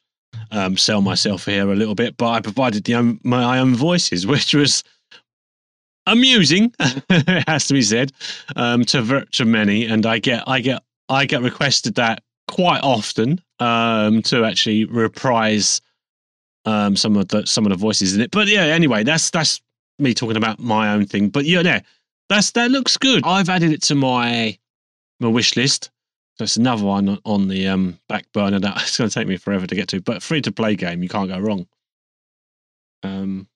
um, 0.50 0.76
sell 0.76 1.00
myself 1.00 1.44
here 1.44 1.70
a 1.70 1.76
little 1.76 1.94
bit, 1.94 2.16
but 2.16 2.30
I 2.30 2.40
provided 2.40 2.84
the 2.84 2.94
own, 2.94 3.20
my 3.22 3.58
own 3.58 3.74
voices, 3.74 4.26
which 4.32 4.54
was 4.54 4.82
amusing, 6.06 6.74
it 6.80 7.48
has 7.48 7.66
to 7.68 7.74
be 7.74 7.82
said, 7.82 8.12
um, 8.56 8.84
to 8.86 9.26
to 9.32 9.44
many. 9.44 9.86
And 9.86 10.06
I 10.06 10.18
get 10.18 10.44
I 10.46 10.60
get 10.60 10.82
I 11.08 11.26
get 11.26 11.42
requested 11.42 11.94
that 11.96 12.22
quite 12.48 12.82
often 12.82 13.40
um, 13.60 14.22
to 14.22 14.44
actually 14.44 14.84
reprise 14.84 15.80
um, 16.64 16.96
some 16.96 17.16
of 17.16 17.28
the 17.28 17.46
some 17.46 17.66
of 17.66 17.70
the 17.70 17.76
voices 17.76 18.14
in 18.14 18.20
it. 18.20 18.30
But 18.30 18.48
yeah, 18.48 18.62
anyway, 18.62 19.04
that's 19.04 19.30
that's 19.30 19.60
me 19.98 20.14
talking 20.14 20.36
about 20.36 20.58
my 20.58 20.92
own 20.92 21.06
thing. 21.06 21.28
But 21.28 21.44
yeah, 21.44 21.60
yeah, 21.60 21.80
that's 22.28 22.50
that 22.52 22.70
looks 22.70 22.96
good. 22.96 23.24
I've 23.24 23.48
added 23.48 23.72
it 23.72 23.82
to 23.84 23.94
my 23.94 24.58
my 25.20 25.28
wish 25.28 25.56
list. 25.56 25.90
So 26.38 26.44
it's 26.44 26.56
another 26.56 26.84
one 26.84 27.18
on 27.24 27.48
the 27.48 27.68
um, 27.68 27.98
back 28.08 28.26
burner 28.32 28.58
that 28.58 28.76
it's 28.82 28.98
going 28.98 29.10
to 29.10 29.14
take 29.14 29.28
me 29.28 29.36
forever 29.36 29.66
to 29.66 29.74
get 29.74 29.88
to. 29.88 30.00
But 30.00 30.22
free 30.22 30.40
to 30.42 30.52
play 30.52 30.76
game, 30.76 31.02
you 31.02 31.08
can't 31.08 31.28
go 31.28 31.38
wrong. 31.38 31.66
Um, 33.02 33.48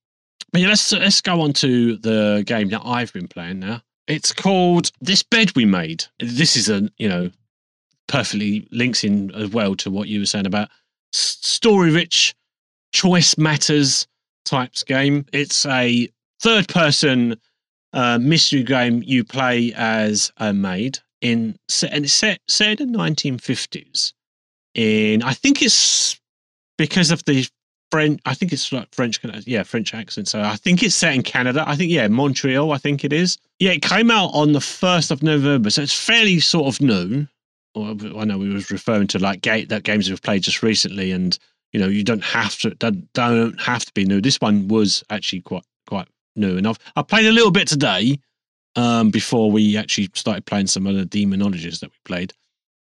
but 0.53 0.61
yeah, 0.61 0.69
let's 0.69 0.93
let's 0.93 1.21
go 1.21 1.41
on 1.41 1.53
to 1.55 1.97
the 1.97 2.43
game 2.47 2.69
that 2.71 2.83
I've 2.85 3.13
been 3.13 3.29
playing 3.29 3.61
now. 3.61 3.83
It's 4.07 4.33
called 4.33 4.93
This 5.01 5.23
Bed 5.23 5.55
We 5.57 5.65
Made. 5.65 6.05
This 6.21 6.57
is 6.57 6.69
a 6.69 6.91
you 6.99 7.09
know 7.09 7.31
perfectly 8.09 8.69
links 8.71 9.05
in 9.05 9.35
as 9.35 9.51
well 9.51 9.75
to 9.75 9.91
what 9.91 10.09
you 10.09 10.21
were 10.21 10.27
saying 10.27 10.47
about 10.47 10.69
story 11.13 11.91
rich, 11.91 12.35
choice 12.93 13.37
matters 13.39 14.07
types 14.45 14.83
game. 14.83 15.27
It's 15.33 15.67
a 15.67 16.09
third 16.41 16.69
person 16.69 17.37
uh, 17.93 18.19
mystery 18.19 18.63
game. 18.63 19.03
You 19.05 19.25
play 19.25 19.73
as 19.77 20.33
a 20.39 20.53
maid 20.53 20.99
in 21.21 21.57
set 21.69 21.93
and 21.93 22.05
it's 22.05 22.15
set 22.15 22.41
set 22.49 22.81
in 22.81 22.93
the 22.93 22.99
1950s. 22.99 24.13
In 24.75 25.23
I 25.23 25.33
think 25.33 25.63
it's 25.63 26.19
because 26.79 27.11
of 27.11 27.25
the 27.25 27.47
French. 27.91 28.21
I 28.27 28.35
think 28.35 28.53
it's 28.53 28.73
like 28.73 28.95
French, 28.95 29.21
yeah, 29.47 29.63
French 29.63 29.95
accent. 29.95 30.29
So 30.29 30.43
I 30.43 30.57
think 30.57 30.83
it's 30.83 30.95
set 30.95 31.15
in 31.15 31.23
Canada. 31.23 31.65
I 31.67 31.77
think 31.77 31.91
yeah, 31.91 32.09
Montreal. 32.09 32.73
I 32.73 32.79
think 32.79 33.05
it 33.05 33.13
is. 33.13 33.39
Yeah, 33.59 33.73
it 33.73 33.83
came 33.83 34.11
out 34.11 34.31
on 34.35 34.53
the 34.53 34.61
first 34.61 35.11
of 35.11 35.23
November, 35.23 35.71
so 35.71 35.83
it's 35.83 35.99
fairly 35.99 36.41
sort 36.41 36.67
of 36.67 36.81
new. 36.81 37.27
I 37.75 38.25
know 38.25 38.39
we 38.39 38.53
was 38.53 38.71
referring 38.71 39.07
to 39.09 39.19
like 39.19 39.43
gate 39.43 39.69
that 39.69 39.83
games 39.83 40.09
we've 40.09 40.23
played 40.23 40.43
just 40.43 40.63
recently, 40.63 41.13
and 41.13 41.39
you 41.77 41.83
know 41.83 41.89
you 41.89 42.03
don't 42.03 42.25
have 42.25 42.57
to 42.57 42.71
don't, 42.71 43.13
don't 43.13 43.61
have 43.61 43.85
to 43.85 43.93
be 43.93 44.07
new. 44.07 44.23
This 44.23 44.41
one 44.41 44.67
was 44.67 45.05
actually 45.11 45.43
quite 45.43 45.63
quite 45.87 46.09
new, 46.35 46.57
and 46.57 46.67
I've 46.67 46.79
I 46.97 47.03
played 47.03 47.27
a 47.27 47.33
little 47.33 47.51
bit 47.51 47.69
today 47.69 48.19
um, 48.77 49.11
before 49.11 49.51
we 49.51 49.77
actually 49.77 50.09
started 50.15 50.47
playing 50.47 50.69
some 50.69 50.87
of 50.87 50.97
the 50.97 51.05
demonologies 51.05 51.81
that 51.81 51.91
we 51.91 51.97
played. 52.07 52.33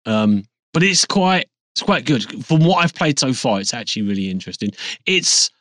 Um, 0.08 0.44
but 0.74 0.82
it's 0.82 1.06
quite 1.06 1.48
it's 1.76 1.84
quite 1.84 2.06
good. 2.06 2.44
From 2.44 2.66
what 2.66 2.84
I've 2.84 2.96
played 2.96 3.20
so 3.20 3.32
far, 3.32 3.60
it's 3.60 3.76
actually 3.76 4.08
really 4.08 4.28
interesting. 4.28 4.72
It's 5.06 5.52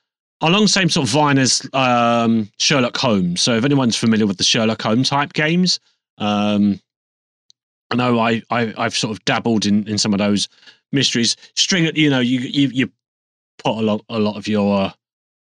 along 0.40 0.62
the 0.62 0.68
same 0.68 0.88
sort 0.88 1.06
of 1.06 1.12
vine 1.12 1.36
as 1.36 1.68
um, 1.74 2.50
Sherlock 2.58 2.96
Holmes. 2.96 3.42
So 3.42 3.56
if 3.56 3.64
anyone's 3.66 3.96
familiar 3.96 4.26
with 4.26 4.38
the 4.38 4.44
Sherlock 4.44 4.80
Holmes 4.80 5.10
type 5.10 5.34
games, 5.34 5.80
um, 6.16 6.80
I 7.90 7.96
know 7.96 8.20
I, 8.20 8.40
I 8.48 8.72
have 8.78 8.96
sort 8.96 9.10
of 9.14 9.22
dabbled 9.26 9.66
in, 9.66 9.86
in 9.86 9.98
some 9.98 10.14
of 10.14 10.18
those 10.18 10.48
mysteries. 10.92 11.36
String, 11.56 11.94
you 11.94 12.08
know, 12.08 12.20
you 12.20 12.40
you, 12.40 12.68
you 12.68 12.92
put 13.58 13.78
a 13.78 13.82
lot 13.82 14.04
a 14.08 14.18
lot 14.18 14.36
of 14.36 14.48
your 14.48 14.92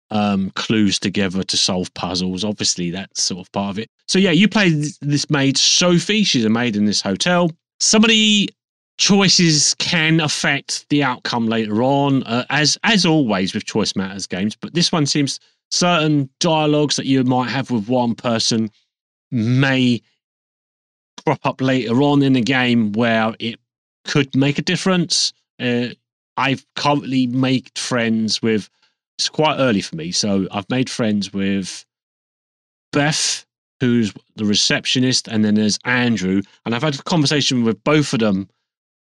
um, 0.09 0.51
clues 0.51 0.99
together 0.99 1.43
to 1.43 1.57
solve 1.57 1.93
puzzles. 1.93 2.43
Obviously, 2.43 2.91
that's 2.91 3.21
sort 3.21 3.45
of 3.45 3.51
part 3.51 3.71
of 3.71 3.79
it. 3.79 3.89
So 4.07 4.19
yeah, 4.19 4.31
you 4.31 4.47
play 4.47 4.69
this 5.01 5.29
maid 5.29 5.57
Sophie. 5.57 6.23
She's 6.23 6.45
a 6.45 6.49
maid 6.49 6.75
in 6.75 6.85
this 6.85 7.01
hotel. 7.01 7.51
Somebody 7.79 8.49
choices 8.97 9.75
can 9.75 10.19
affect 10.19 10.87
the 10.89 11.03
outcome 11.03 11.47
later 11.47 11.83
on, 11.83 12.23
uh, 12.23 12.45
as 12.49 12.77
as 12.83 13.05
always 13.05 13.53
with 13.53 13.65
choice 13.65 13.95
matters 13.95 14.27
games. 14.27 14.55
But 14.55 14.73
this 14.73 14.91
one 14.91 15.05
seems 15.05 15.39
certain 15.69 16.29
dialogues 16.39 16.95
that 16.95 17.05
you 17.05 17.23
might 17.23 17.49
have 17.49 17.69
with 17.71 17.89
one 17.89 18.15
person 18.15 18.71
may 19.31 20.01
crop 21.25 21.45
up 21.45 21.61
later 21.61 22.01
on 22.01 22.23
in 22.23 22.33
the 22.33 22.41
game 22.41 22.93
where 22.93 23.35
it 23.39 23.59
could 24.05 24.33
make 24.35 24.57
a 24.57 24.61
difference. 24.61 25.33
Uh, 25.59 25.89
I've 26.37 26.65
currently 26.75 27.27
made 27.27 27.69
friends 27.75 28.41
with. 28.41 28.69
It's 29.17 29.29
quite 29.29 29.57
early 29.57 29.81
for 29.81 29.95
me, 29.95 30.11
so 30.11 30.47
I've 30.51 30.69
made 30.69 30.91
friends 30.91 31.33
with 31.33 31.83
Beth, 32.93 33.47
who's 33.79 34.13
the 34.35 34.45
receptionist, 34.45 35.27
and 35.27 35.43
then 35.43 35.55
there's 35.55 35.79
Andrew, 35.85 36.43
and 36.65 36.75
I've 36.75 36.83
had 36.83 36.99
a 36.99 37.03
conversation 37.03 37.63
with 37.63 37.83
both 37.83 38.13
of 38.13 38.19
them 38.19 38.47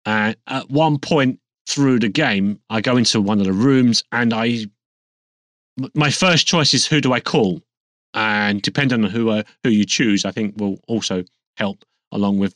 and 0.05 0.35
at 0.47 0.69
one 0.69 0.99
point 0.99 1.39
through 1.67 1.99
the 1.99 2.09
game, 2.09 2.59
I 2.69 2.81
go 2.81 2.97
into 2.97 3.21
one 3.21 3.39
of 3.39 3.45
the 3.45 3.53
rooms 3.53 4.03
and 4.11 4.33
I, 4.33 4.65
my 5.95 6.09
first 6.09 6.45
choice 6.45 6.73
is 6.73 6.85
who 6.85 7.01
do 7.01 7.13
I 7.13 7.19
call? 7.19 7.61
And 8.13 8.61
depending 8.61 9.03
on 9.03 9.09
who 9.09 9.41
who 9.63 9.69
you 9.69 9.85
choose, 9.85 10.25
I 10.25 10.31
think 10.31 10.55
will 10.57 10.79
also 10.87 11.23
help 11.57 11.83
along 12.11 12.37
with 12.37 12.55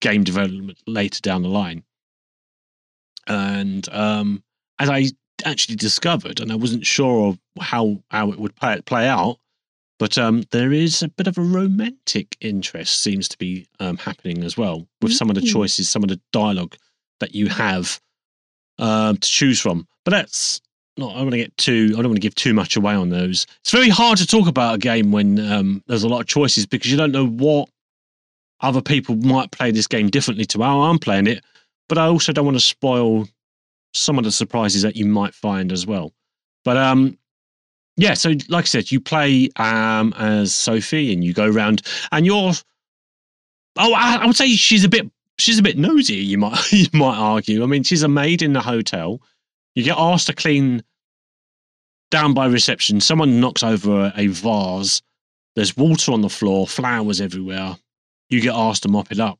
game 0.00 0.24
development 0.24 0.78
later 0.86 1.20
down 1.20 1.42
the 1.42 1.48
line. 1.48 1.84
And 3.26 3.88
um, 3.90 4.42
as 4.78 4.90
I 4.90 5.06
actually 5.44 5.76
discovered, 5.76 6.40
and 6.40 6.52
I 6.52 6.56
wasn't 6.56 6.86
sure 6.86 7.28
of 7.28 7.38
how 7.60 8.02
how 8.10 8.32
it 8.32 8.38
would 8.38 8.56
play 8.56 8.80
play 8.82 9.08
out, 9.08 9.38
but 9.98 10.18
um, 10.18 10.44
there 10.50 10.72
is 10.72 11.02
a 11.02 11.08
bit 11.08 11.26
of 11.26 11.38
a 11.38 11.42
romantic 11.42 12.36
interest 12.40 13.02
seems 13.02 13.28
to 13.28 13.38
be 13.38 13.66
um, 13.80 13.96
happening 13.96 14.42
as 14.44 14.56
well 14.56 14.86
with 15.00 15.12
some 15.12 15.28
of 15.28 15.34
the 15.34 15.42
choices, 15.42 15.88
some 15.88 16.02
of 16.02 16.08
the 16.08 16.20
dialogue 16.32 16.76
that 17.20 17.34
you 17.34 17.48
have 17.48 18.00
um, 18.78 19.16
to 19.16 19.28
choose 19.28 19.60
from. 19.60 19.86
But 20.04 20.10
that's 20.12 20.60
not. 20.96 21.12
I 21.12 21.14
don't 21.14 21.24
want 21.24 21.32
to 21.32 21.38
get 21.38 21.56
too. 21.56 21.90
I 21.92 21.96
don't 21.96 22.08
want 22.08 22.16
to 22.16 22.20
give 22.20 22.34
too 22.34 22.54
much 22.54 22.76
away 22.76 22.94
on 22.94 23.10
those. 23.10 23.46
It's 23.60 23.70
very 23.70 23.88
hard 23.88 24.18
to 24.18 24.26
talk 24.26 24.48
about 24.48 24.74
a 24.74 24.78
game 24.78 25.12
when 25.12 25.38
um, 25.50 25.82
there's 25.86 26.04
a 26.04 26.08
lot 26.08 26.20
of 26.20 26.26
choices 26.26 26.66
because 26.66 26.90
you 26.90 26.96
don't 26.96 27.12
know 27.12 27.26
what 27.26 27.68
other 28.60 28.82
people 28.82 29.16
might 29.16 29.50
play 29.50 29.70
this 29.70 29.86
game 29.86 30.08
differently 30.08 30.44
to 30.46 30.62
how 30.62 30.82
I'm 30.82 30.98
playing 30.98 31.26
it. 31.26 31.44
But 31.88 31.98
I 31.98 32.06
also 32.06 32.32
don't 32.32 32.44
want 32.44 32.56
to 32.56 32.64
spoil 32.64 33.26
some 33.92 34.18
of 34.18 34.24
the 34.24 34.32
surprises 34.32 34.82
that 34.82 34.96
you 34.96 35.06
might 35.06 35.34
find 35.34 35.70
as 35.70 35.86
well. 35.86 36.12
But 36.64 36.76
um, 36.76 37.18
yeah, 37.96 38.14
so 38.14 38.30
like 38.48 38.64
I 38.64 38.66
said, 38.66 38.90
you 38.90 39.00
play 39.00 39.48
um, 39.56 40.12
as 40.18 40.54
Sophie 40.54 41.12
and 41.12 41.22
you 41.22 41.32
go 41.32 41.46
around 41.46 41.82
and 42.12 42.26
you're. 42.26 42.52
Oh, 43.76 43.92
I, 43.92 44.18
I 44.22 44.26
would 44.26 44.36
say 44.36 44.50
she's 44.50 44.84
a 44.84 44.88
bit 44.88 45.10
she's 45.38 45.58
a 45.58 45.62
bit 45.62 45.78
nosy. 45.78 46.14
You 46.14 46.38
might 46.38 46.60
you 46.72 46.86
might 46.92 47.16
argue. 47.16 47.62
I 47.62 47.66
mean, 47.66 47.82
she's 47.82 48.02
a 48.02 48.08
maid 48.08 48.42
in 48.42 48.52
the 48.52 48.60
hotel. 48.60 49.20
You 49.74 49.84
get 49.84 49.98
asked 49.98 50.26
to 50.28 50.32
clean 50.34 50.82
down 52.10 52.34
by 52.34 52.46
reception. 52.46 53.00
Someone 53.00 53.40
knocks 53.40 53.62
over 53.62 54.12
a 54.16 54.26
vase. 54.28 55.02
There's 55.56 55.76
water 55.76 56.12
on 56.12 56.20
the 56.20 56.28
floor, 56.28 56.66
flowers 56.66 57.20
everywhere. 57.20 57.76
You 58.28 58.40
get 58.40 58.54
asked 58.54 58.82
to 58.84 58.88
mop 58.88 59.12
it 59.12 59.20
up. 59.20 59.38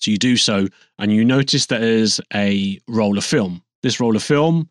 So 0.00 0.10
you 0.10 0.18
do 0.18 0.36
so, 0.36 0.66
and 0.98 1.12
you 1.12 1.24
notice 1.24 1.66
there's 1.66 2.20
a 2.34 2.78
roll 2.88 3.18
of 3.18 3.24
film. 3.24 3.62
This 3.82 4.00
roll 4.00 4.16
of 4.16 4.22
film 4.22 4.68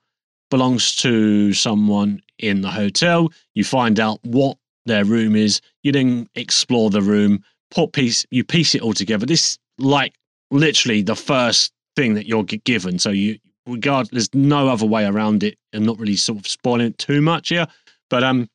belongs 0.49 0.95
to 0.97 1.53
someone 1.53 2.21
in 2.39 2.61
the 2.61 2.69
hotel. 2.69 3.31
You 3.53 3.63
find 3.63 3.99
out 3.99 4.19
what 4.23 4.57
their 4.85 5.05
room 5.05 5.35
is. 5.35 5.61
You 5.83 5.91
then 5.91 6.27
explore 6.35 6.89
the 6.89 7.01
room, 7.01 7.43
put 7.71 7.93
piece, 7.93 8.25
you 8.31 8.43
piece 8.43 8.75
it 8.75 8.81
all 8.81 8.93
together. 8.93 9.25
This 9.25 9.57
like 9.77 10.13
literally 10.51 11.01
the 11.01 11.15
first 11.15 11.71
thing 11.95 12.15
that 12.15 12.27
you're 12.27 12.43
given. 12.43 12.99
So 12.99 13.11
you 13.11 13.37
regard 13.67 14.09
there's 14.11 14.33
no 14.33 14.67
other 14.67 14.85
way 14.85 15.05
around 15.05 15.43
it. 15.43 15.57
and 15.73 15.85
not 15.85 15.99
really 15.99 16.15
sort 16.15 16.39
of 16.39 16.47
spoiling 16.47 16.87
it 16.87 16.97
too 16.97 17.21
much 17.21 17.49
here, 17.49 17.67
but 18.09 18.23
um, 18.23 18.49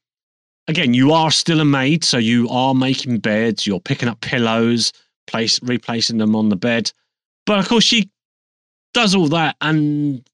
again, 0.69 0.95
you 0.95 1.13
are 1.13 1.31
still 1.31 1.61
a 1.61 1.65
maid, 1.65 2.05
so 2.05 2.19
you 2.19 2.49
are 2.49 2.75
making 2.75 3.19
beds. 3.19 3.67
You're 3.67 3.81
picking 3.81 4.09
up 4.09 4.21
pillows, 4.21 4.93
place 5.27 5.61
replacing 5.63 6.19
them 6.19 6.37
on 6.37 6.49
the 6.49 6.57
bed. 6.57 6.91
But 7.47 7.59
of 7.59 7.69
course, 7.69 7.85
she 7.85 8.11
does 8.93 9.15
all 9.15 9.29
that 9.29 9.57
and 9.61 10.25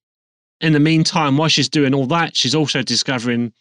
in 0.60 0.72
the 0.72 0.80
meantime, 0.80 1.36
while 1.36 1.48
she's 1.48 1.68
doing 1.68 1.94
all 1.94 2.06
that, 2.06 2.36
she's 2.36 2.54
also 2.54 2.82
discovering 2.82 3.52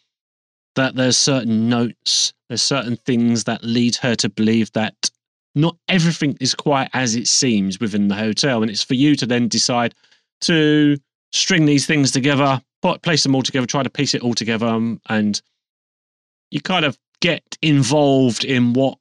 that 0.76 0.94
there's 0.94 1.16
certain 1.16 1.68
notes, 1.68 2.32
there's 2.48 2.62
certain 2.62 2.96
things 2.96 3.44
that 3.44 3.64
lead 3.64 3.96
her 3.96 4.14
to 4.16 4.28
believe 4.28 4.70
that 4.72 5.10
not 5.54 5.76
everything 5.88 6.36
is 6.40 6.54
quite 6.54 6.88
as 6.92 7.16
it 7.16 7.26
seems 7.26 7.80
within 7.80 8.08
the 8.08 8.14
hotel. 8.14 8.62
And 8.62 8.70
it's 8.70 8.84
for 8.84 8.94
you 8.94 9.16
to 9.16 9.26
then 9.26 9.48
decide 9.48 9.94
to 10.42 10.96
string 11.32 11.66
these 11.66 11.86
things 11.86 12.12
together, 12.12 12.60
place 13.02 13.22
them 13.22 13.34
all 13.34 13.42
together, 13.42 13.66
try 13.66 13.82
to 13.82 13.90
piece 13.90 14.14
it 14.14 14.22
all 14.22 14.34
together, 14.34 14.66
um, 14.66 15.00
and 15.08 15.40
you 16.50 16.60
kind 16.60 16.84
of 16.84 16.98
get 17.20 17.42
involved 17.62 18.44
in 18.44 18.72
what 18.72 18.98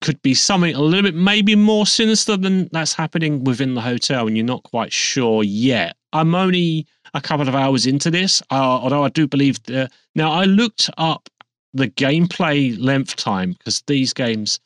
could 0.00 0.20
be 0.22 0.34
something 0.34 0.74
a 0.74 0.80
little 0.80 1.02
bit 1.02 1.14
maybe 1.14 1.56
more 1.56 1.86
sinister 1.86 2.36
than 2.36 2.68
that's 2.72 2.92
happening 2.92 3.44
within 3.44 3.74
the 3.74 3.80
hotel, 3.80 4.26
and 4.26 4.36
you're 4.36 4.46
not 4.46 4.62
quite 4.62 4.92
sure 4.92 5.42
yet. 5.42 5.96
I'm 6.12 6.34
only 6.34 6.86
a 7.14 7.20
couple 7.20 7.48
of 7.48 7.54
hours 7.54 7.86
into 7.86 8.10
this, 8.10 8.42
uh, 8.50 8.54
although 8.54 9.04
I 9.04 9.08
do 9.08 9.26
believe 9.26 9.62
the, 9.64 9.90
now 10.14 10.30
I 10.32 10.44
looked 10.44 10.88
up 10.98 11.28
the 11.74 11.88
gameplay 11.88 12.78
length 12.78 13.16
time 13.16 13.52
because 13.52 13.82
these 13.86 14.12
games 14.12 14.60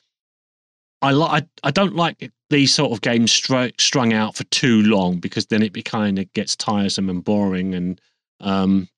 I 1.00 1.10
like 1.10 1.42
I, 1.42 1.68
I 1.68 1.70
don't 1.70 1.96
like 1.96 2.30
these 2.48 2.72
sort 2.72 2.92
of 2.92 3.00
games 3.00 3.32
str- 3.32 3.74
strung 3.78 4.12
out 4.12 4.36
for 4.36 4.44
too 4.44 4.82
long 4.82 5.18
because 5.18 5.46
then 5.46 5.62
it 5.62 5.72
be 5.72 5.82
kind 5.82 6.18
of 6.18 6.32
gets 6.32 6.54
tiresome 6.54 7.10
and 7.10 7.24
boring 7.24 7.74
and 7.74 8.00
um, 8.40 8.88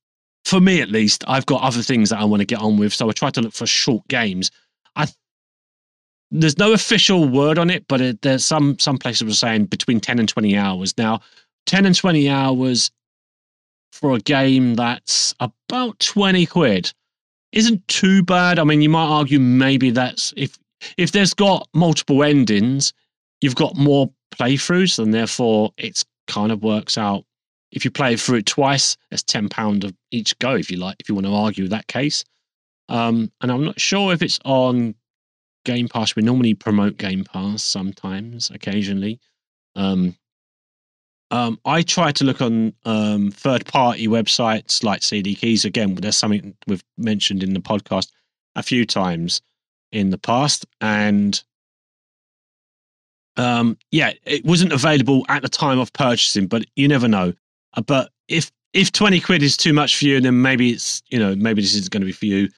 for 0.44 0.60
me 0.60 0.80
at 0.80 0.90
least 0.90 1.24
I've 1.26 1.46
got 1.46 1.62
other 1.62 1.82
things 1.82 2.10
that 2.10 2.18
I 2.18 2.24
want 2.24 2.40
to 2.40 2.46
get 2.46 2.60
on 2.60 2.76
with 2.76 2.92
so 2.92 3.08
I 3.08 3.12
try 3.12 3.30
to 3.30 3.40
look 3.40 3.54
for 3.54 3.66
short 3.66 4.06
games 4.08 4.50
I 4.96 5.06
there's 6.30 6.58
no 6.58 6.72
official 6.72 7.28
word 7.28 7.58
on 7.58 7.70
it 7.70 7.86
but 7.88 8.00
it, 8.00 8.22
there's 8.22 8.44
some 8.44 8.78
some 8.78 8.98
places 8.98 9.24
were 9.24 9.32
saying 9.32 9.66
between 9.66 10.00
10 10.00 10.18
and 10.18 10.28
20 10.28 10.56
hours 10.56 10.96
now 10.98 11.20
10 11.66 11.86
and 11.86 11.94
20 11.94 12.28
hours 12.28 12.90
for 13.92 14.12
a 14.12 14.18
game 14.18 14.74
that's 14.74 15.34
about 15.40 15.98
20 16.00 16.46
quid 16.46 16.92
isn't 17.54 17.86
too 17.88 18.22
bad. 18.22 18.58
I 18.58 18.64
mean, 18.64 18.82
you 18.82 18.88
might 18.88 19.06
argue 19.06 19.38
maybe 19.38 19.90
that's 19.90 20.34
if 20.36 20.58
if 20.98 21.12
there's 21.12 21.32
got 21.32 21.68
multiple 21.72 22.22
endings, 22.22 22.92
you've 23.40 23.54
got 23.54 23.76
more 23.76 24.10
playthroughs, 24.32 24.98
and 24.98 25.14
therefore 25.14 25.72
it's 25.78 26.04
kind 26.26 26.52
of 26.52 26.62
works 26.62 26.98
out. 26.98 27.24
If 27.70 27.84
you 27.84 27.90
play 27.90 28.16
through 28.16 28.38
it 28.38 28.46
twice, 28.46 28.96
it's 29.10 29.22
ten 29.22 29.48
pound 29.48 29.84
of 29.84 29.94
each 30.10 30.38
go. 30.40 30.54
If 30.56 30.70
you 30.70 30.76
like, 30.78 30.96
if 30.98 31.08
you 31.08 31.14
want 31.14 31.26
to 31.26 31.34
argue 31.34 31.68
that 31.68 31.86
case, 31.86 32.24
um, 32.88 33.30
and 33.40 33.52
I'm 33.52 33.64
not 33.64 33.80
sure 33.80 34.12
if 34.12 34.20
it's 34.20 34.40
on 34.44 34.94
Game 35.64 35.88
Pass. 35.88 36.16
We 36.16 36.22
normally 36.22 36.54
promote 36.54 36.98
Game 36.98 37.24
Pass 37.24 37.62
sometimes, 37.62 38.50
occasionally. 38.50 39.20
Um, 39.76 40.16
um, 41.30 41.58
I 41.64 41.82
try 41.82 42.12
to 42.12 42.24
look 42.24 42.40
on 42.42 42.74
um, 42.84 43.30
third 43.30 43.66
party 43.66 44.06
websites 44.06 44.84
like 44.84 45.02
CD 45.02 45.34
Keys. 45.34 45.64
Again, 45.64 45.94
there's 45.96 46.16
something 46.18 46.54
we've 46.66 46.84
mentioned 46.96 47.42
in 47.42 47.54
the 47.54 47.60
podcast 47.60 48.10
a 48.56 48.62
few 48.62 48.86
times. 48.86 49.40
in 49.92 50.10
the 50.10 50.18
past, 50.18 50.66
and 50.80 51.42
um, 53.36 53.78
yeah, 53.90 54.12
it 54.24 54.44
wasn't 54.44 54.72
available 54.72 55.24
at 55.28 55.42
the 55.42 55.48
time 55.48 55.78
of 55.78 55.92
purchasing, 55.92 56.46
but 56.46 56.64
you 56.76 56.88
never 56.88 57.08
know. 57.08 57.32
Uh, 57.74 57.80
but 57.82 58.10
if 58.28 58.50
if 58.72 58.92
twenty 58.92 59.20
quid 59.20 59.42
is 59.42 59.56
too 59.56 59.72
much 59.72 59.96
for 59.96 60.04
you, 60.04 60.20
then 60.20 60.42
maybe 60.42 60.70
it's 60.72 61.02
you 61.10 61.18
know 61.18 61.34
maybe 61.36 61.62
this 61.62 61.74
isn't 61.74 61.90
going 61.90 62.02
to 62.02 62.06
be 62.06 62.12
for 62.12 62.26
you. 62.26 62.48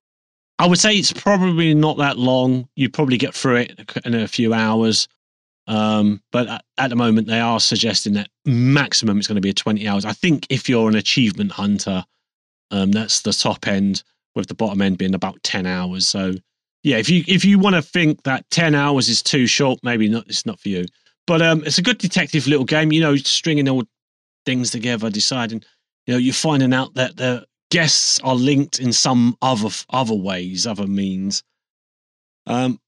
I 0.59 0.66
would 0.66 0.79
say 0.79 0.95
it's 0.95 1.12
probably 1.12 1.75
not 1.75 1.99
that 1.99 2.19
long. 2.19 2.69
You 2.77 2.88
probably 2.88 3.19
get 3.19 3.35
through 3.35 3.57
it 3.57 3.97
in 4.05 4.14
a 4.14 4.29
few 4.29 4.55
hours. 4.55 5.09
Um, 5.66 6.23
but 6.33 6.64
at, 6.79 6.90
the 6.90 6.97
moment, 6.97 7.27
they 7.27 7.40
are 7.40 7.61
suggesting 7.61 8.14
that 8.14 8.31
maximum 8.45 9.19
it's 9.19 9.27
going 9.27 9.37
to 9.37 9.40
be 9.40 9.51
a 9.51 9.55
20 9.55 9.87
hours. 9.87 10.05
I 10.05 10.12
think 10.12 10.47
if 10.49 10.69
you're 10.69 10.88
an 10.88 10.95
achievement 10.95 11.53
hunter, 11.53 12.05
um, 12.71 12.92
that's 12.92 13.21
the 13.21 13.33
top 13.33 13.66
end, 13.66 14.03
with 14.35 14.47
the 14.47 14.55
bottom 14.55 14.81
end 14.81 14.99
being 14.99 15.14
about 15.14 15.42
10 15.42 15.66
hours. 15.66 16.07
So, 16.07 16.35
yeah, 16.83 16.99
if 16.99 17.09
you 17.09 17.25
if 17.27 17.45
you 17.45 17.59
want 17.59 17.75
to 17.75 17.83
think 17.83 18.23
that 18.23 18.49
10 18.51 18.75
hours 18.75 19.09
is 19.09 19.23
too 19.23 19.47
short, 19.47 19.81
maybe 19.83 20.09
not. 20.09 20.27
It's 20.29 20.47
not 20.47 20.61
for 20.61 20.69
you. 20.69 20.85
But 21.27 21.42
um, 21.42 21.64
it's 21.64 21.79
a 21.79 21.83
good 21.83 21.99
detective 21.99 22.47
little 22.47 22.64
game. 22.64 22.92
You 22.92 23.01
know, 23.01 23.16
stringing 23.16 23.69
all 23.69 23.83
things 24.45 24.71
together, 24.71 25.11
deciding. 25.11 25.62
You 26.07 26.14
know, 26.14 26.19
you're 26.19 26.33
finding 26.33 26.73
out 26.73 26.95
that 26.95 27.16
the 27.16 27.45
guests 27.70 28.20
are 28.20 28.35
linked 28.35 28.79
in 28.79 28.92
some 28.92 29.37
other 29.42 29.70
other 29.90 30.14
ways, 30.14 30.66
other 30.66 30.87
means. 30.87 31.42
Um, 32.46 32.81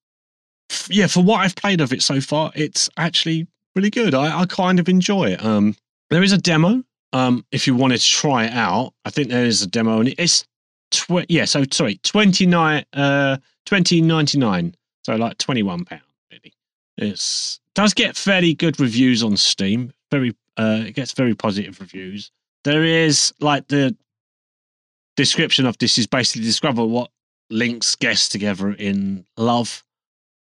yeah, 0.88 1.06
for 1.06 1.22
what 1.22 1.40
I've 1.40 1.56
played 1.56 1.80
of 1.80 1.92
it 1.92 2.02
so 2.02 2.20
far, 2.20 2.52
it's 2.54 2.88
actually 2.96 3.46
really 3.74 3.90
good. 3.90 4.14
I, 4.14 4.40
I 4.40 4.46
kind 4.46 4.78
of 4.78 4.88
enjoy 4.88 5.32
it. 5.32 5.44
Um, 5.44 5.74
there 6.10 6.22
is 6.22 6.32
a 6.32 6.38
demo. 6.38 6.82
Um, 7.12 7.44
if 7.52 7.66
you 7.66 7.74
wanted 7.74 8.00
to 8.00 8.06
try 8.06 8.44
it 8.44 8.52
out, 8.52 8.92
I 9.04 9.10
think 9.10 9.28
there 9.28 9.46
is 9.46 9.62
a 9.62 9.66
demo, 9.66 10.00
and 10.00 10.14
it's 10.18 10.44
tw- 10.90 11.28
yeah. 11.28 11.46
So 11.46 11.64
sorry, 11.72 11.98
twenty 12.02 12.46
nine, 12.46 12.84
uh, 12.92 13.38
twenty 13.64 14.00
ninety 14.02 14.38
nine. 14.38 14.74
So 15.04 15.16
like 15.16 15.38
twenty 15.38 15.62
one 15.62 15.84
pound. 15.84 16.02
Really, 16.30 16.52
it's 16.98 17.60
does 17.74 17.94
get 17.94 18.16
fairly 18.16 18.54
good 18.54 18.78
reviews 18.78 19.22
on 19.22 19.36
Steam. 19.36 19.92
Very, 20.10 20.34
uh, 20.56 20.82
it 20.86 20.94
gets 20.94 21.12
very 21.12 21.34
positive 21.34 21.80
reviews. 21.80 22.30
There 22.64 22.84
is 22.84 23.32
like 23.40 23.68
the 23.68 23.96
description 25.22 25.66
of 25.66 25.76
this 25.78 25.98
is 25.98 26.06
basically 26.06 26.42
discover 26.42 26.84
what 26.84 27.10
links 27.50 27.94
guests 27.94 28.28
together 28.28 28.72
in 28.72 29.24
love 29.36 29.84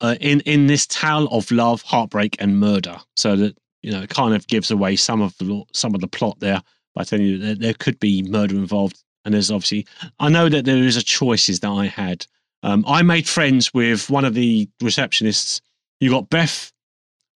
uh, 0.02 0.16
in 0.20 0.42
in 0.42 0.68
this 0.68 0.88
tale 0.88 1.28
of 1.28 1.50
love, 1.52 1.82
heartbreak, 1.84 2.36
and 2.40 2.60
murder. 2.60 2.98
So 3.16 3.36
that 3.36 3.58
you 3.82 3.92
know, 3.92 4.02
it 4.02 4.10
kind 4.10 4.34
of 4.34 4.48
gives 4.48 4.72
away 4.72 4.96
some 4.96 5.22
of 5.22 5.38
the 5.38 5.64
some 5.74 5.96
of 5.96 6.02
the 6.02 6.08
plot 6.08 6.40
there 6.40 6.62
by 6.96 7.04
telling 7.04 7.26
you 7.26 7.38
that 7.38 7.60
there 7.60 7.74
could 7.74 8.00
be 8.00 8.24
murder 8.24 8.56
involved. 8.56 9.02
And 9.24 9.34
there's 9.36 9.52
obviously, 9.52 9.86
I 10.20 10.30
know 10.30 10.50
that 10.50 10.66
there 10.66 10.78
is 10.78 10.98
a 10.98 11.04
choices 11.04 11.60
that 11.60 11.70
I 11.70 11.86
had. 11.86 12.26
Um, 12.64 12.84
I 12.88 13.04
made 13.04 13.30
friends 13.30 13.72
with 13.72 14.10
one 14.10 14.26
of 14.26 14.34
the 14.34 14.68
receptionists. 14.82 15.62
You 16.00 16.10
got 16.10 16.30
Beth 16.30 16.72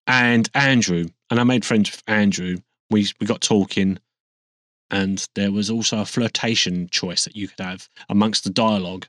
and 0.08 0.50
Andrew, 0.56 1.06
and 1.30 1.39
I 1.39 1.43
made 1.43 1.63
friends 1.63 1.91
with 1.91 2.04
Andrew. 2.08 2.58
We 2.89 3.08
we 3.19 3.28
got 3.28 3.41
talking, 3.41 4.00
and 4.91 5.28
there 5.36 5.52
was 5.52 5.69
also 5.69 6.00
a 6.00 6.06
flirtation 6.06 6.88
choice 6.89 7.26
that 7.26 7.36
you 7.36 7.48
could 7.48 7.60
have 7.60 7.89
amongst 8.10 8.43
the 8.43 8.50
dialogue. 8.50 9.08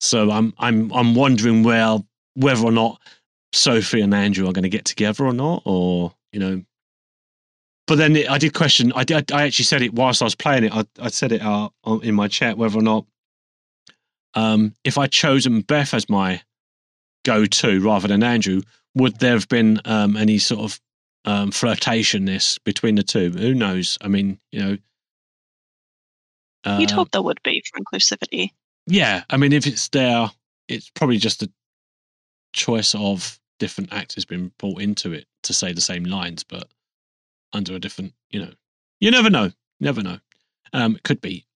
So 0.00 0.30
I'm 0.30 0.54
I'm 0.58 0.92
I'm 0.92 1.14
wondering 1.14 1.62
where 1.62 1.98
whether 2.34 2.64
or 2.64 2.72
not 2.72 3.00
Sophie 3.52 4.00
and 4.00 4.14
Andrew 4.14 4.48
are 4.48 4.52
going 4.52 4.62
to 4.62 4.68
get 4.68 4.84
together 4.84 5.24
or 5.24 5.32
not, 5.32 5.62
or 5.64 6.14
you 6.32 6.40
know. 6.40 6.62
But 7.86 7.96
then 7.96 8.16
I 8.28 8.38
did 8.38 8.52
question. 8.52 8.92
I 8.94 9.04
did. 9.04 9.32
I 9.32 9.44
actually 9.44 9.64
said 9.64 9.82
it 9.82 9.94
whilst 9.94 10.20
I 10.20 10.26
was 10.26 10.34
playing 10.34 10.64
it. 10.64 10.72
I, 10.74 10.84
I 11.00 11.08
said 11.08 11.32
it 11.32 11.40
out 11.40 11.72
in 12.02 12.14
my 12.14 12.28
chat 12.28 12.58
whether 12.58 12.78
or 12.78 12.82
not, 12.82 13.06
um, 14.34 14.74
if 14.84 14.98
I'd 14.98 15.10
chosen 15.10 15.62
Beth 15.62 15.94
as 15.94 16.08
my 16.08 16.42
go-to 17.24 17.80
rather 17.80 18.08
than 18.08 18.22
Andrew, 18.22 18.60
would 18.94 19.18
there 19.18 19.32
have 19.32 19.48
been 19.48 19.80
um, 19.84 20.16
any 20.16 20.38
sort 20.38 20.60
of 20.60 20.80
um, 21.24 21.50
flirtationness 21.50 22.58
between 22.62 22.94
the 22.94 23.02
two? 23.02 23.30
Who 23.30 23.54
knows? 23.54 23.98
I 24.00 24.08
mean, 24.08 24.38
you 24.52 24.60
know. 24.60 24.78
You'd 26.76 26.90
hope 26.90 27.10
there 27.10 27.22
would 27.22 27.42
be 27.42 27.62
for 27.70 27.80
inclusivity. 27.80 28.50
Yeah, 28.86 29.22
I 29.30 29.36
mean, 29.36 29.52
if 29.52 29.66
it's 29.66 29.88
there, 29.88 30.30
it's 30.68 30.90
probably 30.90 31.18
just 31.18 31.42
a 31.42 31.50
choice 32.52 32.94
of 32.94 33.38
different 33.58 33.92
actors 33.92 34.24
being 34.24 34.52
brought 34.58 34.80
into 34.80 35.12
it 35.12 35.26
to 35.44 35.52
say 35.52 35.72
the 35.72 35.80
same 35.80 36.04
lines, 36.04 36.44
but 36.44 36.68
under 37.52 37.74
a 37.74 37.78
different, 37.78 38.12
you 38.30 38.40
know, 38.40 38.52
you 39.00 39.10
never 39.10 39.30
know, 39.30 39.50
never 39.80 40.02
know. 40.02 40.18
Um, 40.72 40.96
it 40.96 41.02
could 41.02 41.20
be 41.20 41.46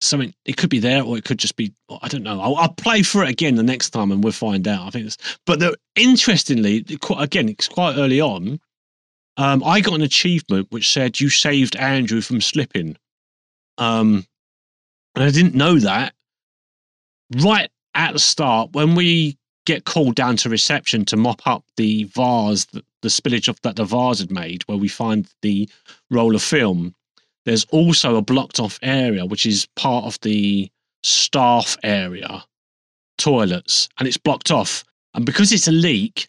something. 0.00 0.34
It 0.44 0.56
could 0.56 0.70
be 0.70 0.78
there, 0.78 1.02
or 1.02 1.16
it 1.16 1.24
could 1.24 1.38
just 1.38 1.56
be. 1.56 1.72
I 2.02 2.08
don't 2.08 2.22
know. 2.22 2.40
I'll, 2.40 2.56
I'll 2.56 2.72
play 2.72 3.02
for 3.02 3.22
it 3.24 3.30
again 3.30 3.54
the 3.54 3.62
next 3.62 3.90
time, 3.90 4.12
and 4.12 4.22
we'll 4.22 4.32
find 4.32 4.66
out. 4.68 4.86
I 4.86 4.90
think. 4.90 5.06
It's, 5.06 5.38
but 5.46 5.60
the, 5.60 5.76
interestingly, 5.94 6.84
again, 7.18 7.48
it's 7.48 7.68
quite 7.68 7.96
early 7.96 8.20
on. 8.20 8.60
Um, 9.38 9.62
I 9.64 9.80
got 9.80 9.94
an 9.94 10.02
achievement 10.02 10.68
which 10.70 10.90
said 10.90 11.20
you 11.20 11.28
saved 11.28 11.76
Andrew 11.76 12.20
from 12.20 12.40
slipping. 12.40 12.96
Um, 13.78 14.26
and 15.14 15.24
I 15.24 15.30
didn't 15.30 15.54
know 15.54 15.78
that. 15.78 16.14
Right 17.42 17.70
at 17.94 18.12
the 18.12 18.18
start, 18.18 18.72
when 18.72 18.94
we 18.94 19.38
get 19.64 19.84
called 19.84 20.14
down 20.14 20.36
to 20.36 20.48
reception 20.48 21.04
to 21.06 21.16
mop 21.16 21.46
up 21.46 21.64
the 21.76 22.04
vase, 22.04 22.66
the, 22.66 22.84
the 23.02 23.08
spillage 23.08 23.48
of 23.48 23.60
that 23.62 23.76
the 23.76 23.84
vase 23.84 24.20
had 24.20 24.30
made, 24.30 24.62
where 24.66 24.78
we 24.78 24.88
find 24.88 25.28
the 25.42 25.68
roll 26.10 26.34
of 26.34 26.42
film. 26.42 26.94
There's 27.44 27.64
also 27.66 28.16
a 28.16 28.22
blocked 28.22 28.58
off 28.58 28.78
area, 28.82 29.24
which 29.24 29.46
is 29.46 29.66
part 29.76 30.04
of 30.04 30.18
the 30.20 30.70
staff 31.02 31.76
area 31.82 32.44
toilets, 33.18 33.88
and 33.98 34.06
it's 34.06 34.16
blocked 34.16 34.50
off. 34.50 34.84
And 35.14 35.24
because 35.24 35.52
it's 35.52 35.68
a 35.68 35.72
leak, 35.72 36.28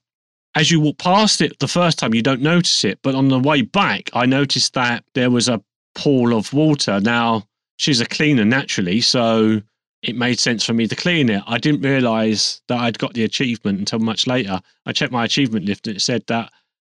as 0.55 0.71
you 0.71 0.79
walk 0.79 0.97
past 0.97 1.41
it 1.41 1.59
the 1.59 1.67
first 1.67 1.99
time, 1.99 2.13
you 2.13 2.21
don't 2.21 2.41
notice 2.41 2.83
it. 2.83 2.99
But 3.03 3.15
on 3.15 3.27
the 3.27 3.39
way 3.39 3.61
back, 3.61 4.09
I 4.13 4.25
noticed 4.25 4.73
that 4.73 5.03
there 5.13 5.29
was 5.29 5.47
a 5.47 5.61
pool 5.97 6.37
of 6.37 6.53
water. 6.53 6.99
Now, 6.99 7.43
she's 7.77 7.99
a 7.99 8.05
cleaner 8.05 8.45
naturally, 8.45 9.01
so 9.01 9.61
it 10.03 10.15
made 10.15 10.39
sense 10.39 10.63
for 10.63 10.73
me 10.73 10.87
to 10.87 10.95
clean 10.95 11.29
it. 11.29 11.43
I 11.47 11.57
didn't 11.57 11.81
realize 11.81 12.61
that 12.67 12.79
I'd 12.79 12.99
got 12.99 13.13
the 13.13 13.23
achievement 13.23 13.79
until 13.79 13.99
much 13.99 14.27
later. 14.27 14.61
I 14.85 14.93
checked 14.93 15.11
my 15.11 15.25
achievement 15.25 15.65
list 15.65 15.87
and 15.87 15.97
it 15.97 16.01
said 16.01 16.23
that 16.27 16.51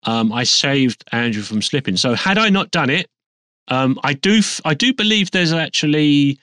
um, 0.02 0.32
I 0.32 0.44
saved 0.44 1.04
Andrew 1.12 1.42
from 1.42 1.62
slipping. 1.62 1.96
So 1.96 2.14
had 2.14 2.38
I 2.38 2.48
not 2.48 2.70
done 2.70 2.90
it, 2.90 3.08
um, 3.68 3.98
I 4.02 4.14
do 4.14 4.40
I 4.64 4.74
do 4.74 4.92
believe 4.92 5.30
there's 5.30 5.52
actually 5.52 6.38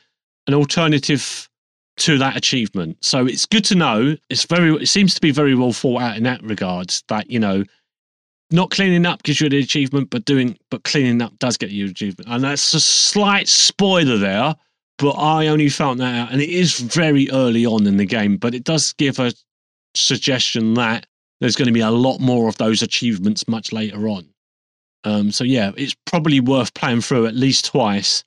an 0.47 0.53
alternative 0.53 1.49
to 1.97 2.17
that 2.17 2.35
achievement. 2.35 2.97
So 3.01 3.25
it's 3.25 3.45
good 3.45 3.65
to 3.65 3.75
know. 3.75 4.15
It's 4.29 4.45
very 4.45 4.71
it 4.75 4.87
seems 4.87 5.13
to 5.15 5.21
be 5.21 5.31
very 5.31 5.55
well 5.55 5.73
thought 5.73 6.01
out 6.01 6.17
in 6.17 6.23
that 6.23 6.43
regards. 6.43 7.03
That 7.09 7.29
you 7.29 7.39
know, 7.39 7.63
not 8.51 8.69
cleaning 8.69 9.05
up 9.05 9.23
gives 9.23 9.41
you 9.41 9.49
the 9.49 9.59
achievement, 9.59 10.09
but 10.09 10.25
doing 10.25 10.57
but 10.69 10.83
cleaning 10.83 11.21
up 11.21 11.37
does 11.39 11.57
get 11.57 11.71
you 11.71 11.87
achievement. 11.87 12.29
And 12.29 12.43
that's 12.43 12.73
a 12.73 12.79
slight 12.79 13.47
spoiler 13.47 14.17
there 14.17 14.55
but 14.97 15.11
I 15.11 15.47
only 15.47 15.69
found 15.69 15.99
that 15.99 16.15
out, 16.15 16.31
and 16.31 16.41
it 16.41 16.49
is 16.49 16.79
very 16.79 17.29
early 17.31 17.65
on 17.65 17.85
in 17.85 17.97
the 17.97 18.05
game, 18.05 18.37
but 18.37 18.55
it 18.55 18.63
does 18.63 18.93
give 18.93 19.19
a 19.19 19.33
suggestion 19.93 20.73
that 20.75 21.05
there's 21.41 21.55
going 21.55 21.67
to 21.67 21.73
be 21.73 21.81
a 21.81 21.91
lot 21.91 22.19
more 22.19 22.47
of 22.47 22.57
those 22.57 22.81
achievements 22.81 23.47
much 23.47 23.73
later 23.73 24.07
on. 24.07 24.27
Um, 25.03 25.31
so 25.31 25.43
yeah, 25.43 25.71
it's 25.75 25.95
probably 26.05 26.39
worth 26.39 26.73
playing 26.73 27.01
through 27.01 27.27
at 27.27 27.35
least 27.35 27.65
twice 27.65 28.23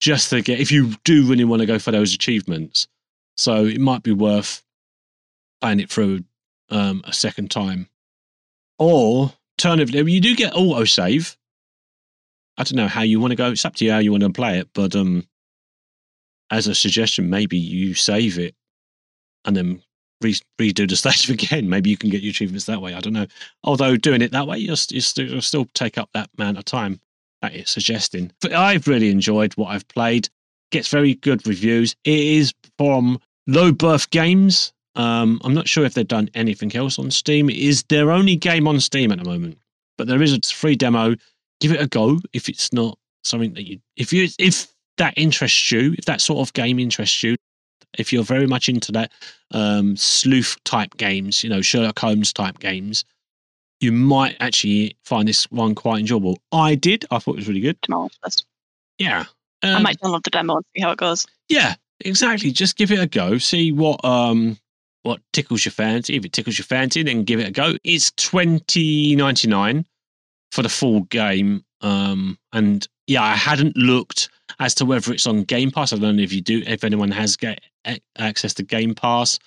just 0.00 0.30
to 0.30 0.42
get 0.42 0.60
if 0.60 0.70
you 0.70 0.94
do 1.04 1.26
really 1.26 1.44
want 1.44 1.60
to 1.60 1.66
go 1.66 1.78
for 1.78 1.92
those 1.92 2.12
achievements. 2.12 2.88
So 3.36 3.64
it 3.64 3.80
might 3.80 4.02
be 4.02 4.12
worth 4.12 4.62
playing 5.60 5.80
it 5.80 5.90
through 5.90 6.24
um, 6.70 7.02
a 7.04 7.12
second 7.12 7.50
time. 7.50 7.88
Or 8.78 9.32
turn 9.58 9.72
alternatively, 9.72 10.12
you 10.12 10.20
do 10.20 10.34
get 10.34 10.54
auto 10.54 10.84
save. 10.84 11.36
I 12.56 12.64
don't 12.64 12.76
know 12.76 12.88
how 12.88 13.02
you 13.02 13.20
want 13.20 13.32
to 13.32 13.36
go. 13.36 13.50
It's 13.50 13.64
up 13.64 13.76
to 13.76 13.84
you 13.84 13.92
how 13.92 13.98
you 13.98 14.12
want 14.12 14.22
to 14.22 14.30
play 14.30 14.58
it, 14.58 14.68
but 14.74 14.94
um, 14.94 15.26
as 16.50 16.66
a 16.66 16.74
suggestion, 16.74 17.30
maybe 17.30 17.56
you 17.56 17.94
save 17.94 18.38
it 18.38 18.54
and 19.44 19.56
then 19.56 19.82
re- 20.20 20.40
redo 20.60 20.88
the 20.88 20.96
stage 20.96 21.30
again. 21.30 21.68
Maybe 21.68 21.90
you 21.90 21.96
can 21.96 22.10
get 22.10 22.22
your 22.22 22.30
achievements 22.30 22.66
that 22.66 22.80
way. 22.80 22.94
I 22.94 23.00
don't 23.00 23.12
know. 23.12 23.26
Although 23.64 23.96
doing 23.96 24.22
it 24.22 24.32
that 24.32 24.46
way, 24.46 24.58
you'll, 24.58 24.76
you'll, 24.90 25.02
still, 25.02 25.26
you'll 25.26 25.42
still 25.42 25.66
take 25.74 25.98
up 25.98 26.10
that 26.14 26.30
amount 26.38 26.58
of 26.58 26.64
time 26.64 27.00
that 27.42 27.54
it's 27.54 27.70
suggesting. 27.70 28.32
But 28.40 28.52
I've 28.52 28.86
really 28.86 29.10
enjoyed 29.10 29.54
what 29.54 29.68
I've 29.68 29.88
played. 29.88 30.28
Gets 30.70 30.88
very 30.88 31.14
good 31.14 31.46
reviews. 31.46 31.94
It 32.04 32.18
is 32.18 32.54
from 32.78 33.20
Lowbirth 33.48 34.10
Games. 34.10 34.72
Um, 34.96 35.40
I'm 35.44 35.54
not 35.54 35.68
sure 35.68 35.84
if 35.84 35.94
they've 35.94 36.06
done 36.06 36.30
anything 36.34 36.74
else 36.76 36.98
on 36.98 37.10
Steam. 37.10 37.50
It 37.50 37.56
is 37.56 37.82
their 37.84 38.10
only 38.10 38.36
game 38.36 38.68
on 38.68 38.80
Steam 38.80 39.10
at 39.10 39.18
the 39.18 39.24
moment, 39.24 39.58
but 39.98 40.06
there 40.06 40.22
is 40.22 40.32
a 40.32 40.40
free 40.40 40.76
demo. 40.76 41.16
Give 41.60 41.72
it 41.72 41.80
a 41.80 41.86
go 41.86 42.18
if 42.32 42.48
it's 42.48 42.72
not 42.72 42.98
something 43.24 43.54
that 43.54 43.66
you 43.66 43.78
if 43.96 44.12
you 44.12 44.28
if 44.38 44.68
that 44.98 45.14
interests 45.16 45.70
you, 45.72 45.94
if 45.98 46.04
that 46.04 46.20
sort 46.20 46.46
of 46.46 46.52
game 46.52 46.78
interests 46.78 47.22
you, 47.22 47.36
if 47.98 48.12
you're 48.12 48.24
very 48.24 48.46
much 48.46 48.68
into 48.68 48.92
that 48.92 49.12
um, 49.52 49.96
sleuth 49.96 50.56
type 50.64 50.96
games, 50.96 51.42
you 51.42 51.50
know, 51.50 51.60
Sherlock 51.60 51.98
Holmes 51.98 52.32
type 52.32 52.58
games, 52.58 53.04
you 53.80 53.92
might 53.92 54.36
actually 54.40 54.96
find 55.04 55.26
this 55.28 55.50
one 55.50 55.74
quite 55.74 56.00
enjoyable. 56.00 56.38
I 56.52 56.74
did. 56.74 57.04
I 57.10 57.18
thought 57.18 57.32
it 57.32 57.38
was 57.38 57.48
really 57.48 57.60
good. 57.60 57.78
first. 58.22 58.46
Yeah. 58.98 59.24
Um, 59.62 59.76
I 59.76 59.82
might 59.82 60.00
download 60.00 60.24
the 60.24 60.30
demo 60.30 60.56
and 60.56 60.64
see 60.74 60.82
how 60.82 60.92
it 60.92 60.98
goes. 60.98 61.26
Yeah, 61.48 61.74
exactly. 62.00 62.50
Just 62.52 62.76
give 62.76 62.92
it 62.92 63.00
a 63.00 63.06
go. 63.06 63.38
See 63.38 63.72
what 63.72 64.04
um 64.04 64.58
what 65.04 65.20
tickles 65.32 65.64
your 65.64 65.72
fancy. 65.72 66.16
If 66.16 66.24
it 66.24 66.32
tickles 66.32 66.58
your 66.58 66.64
fancy, 66.64 67.02
then 67.02 67.24
give 67.24 67.40
it 67.40 67.48
a 67.48 67.52
go. 67.52 67.74
It's 67.84 68.10
twenty 68.12 69.14
ninety 69.14 69.48
nine 69.48 69.86
for 70.50 70.62
the 70.62 70.68
full 70.68 71.02
game. 71.02 71.64
Um, 71.80 72.38
and 72.52 72.86
yeah, 73.06 73.22
I 73.22 73.34
hadn't 73.34 73.76
looked 73.76 74.28
as 74.58 74.74
to 74.76 74.84
whether 74.84 75.12
it's 75.12 75.26
on 75.26 75.44
Game 75.44 75.70
Pass. 75.70 75.92
I 75.92 75.96
don't 75.96 76.16
know 76.16 76.22
if 76.22 76.32
you 76.32 76.40
do, 76.40 76.62
if 76.66 76.84
anyone 76.84 77.10
has 77.10 77.36
get 77.36 77.60
access 78.18 78.54
to 78.54 78.62
Game 78.62 78.94
Pass. 78.94 79.38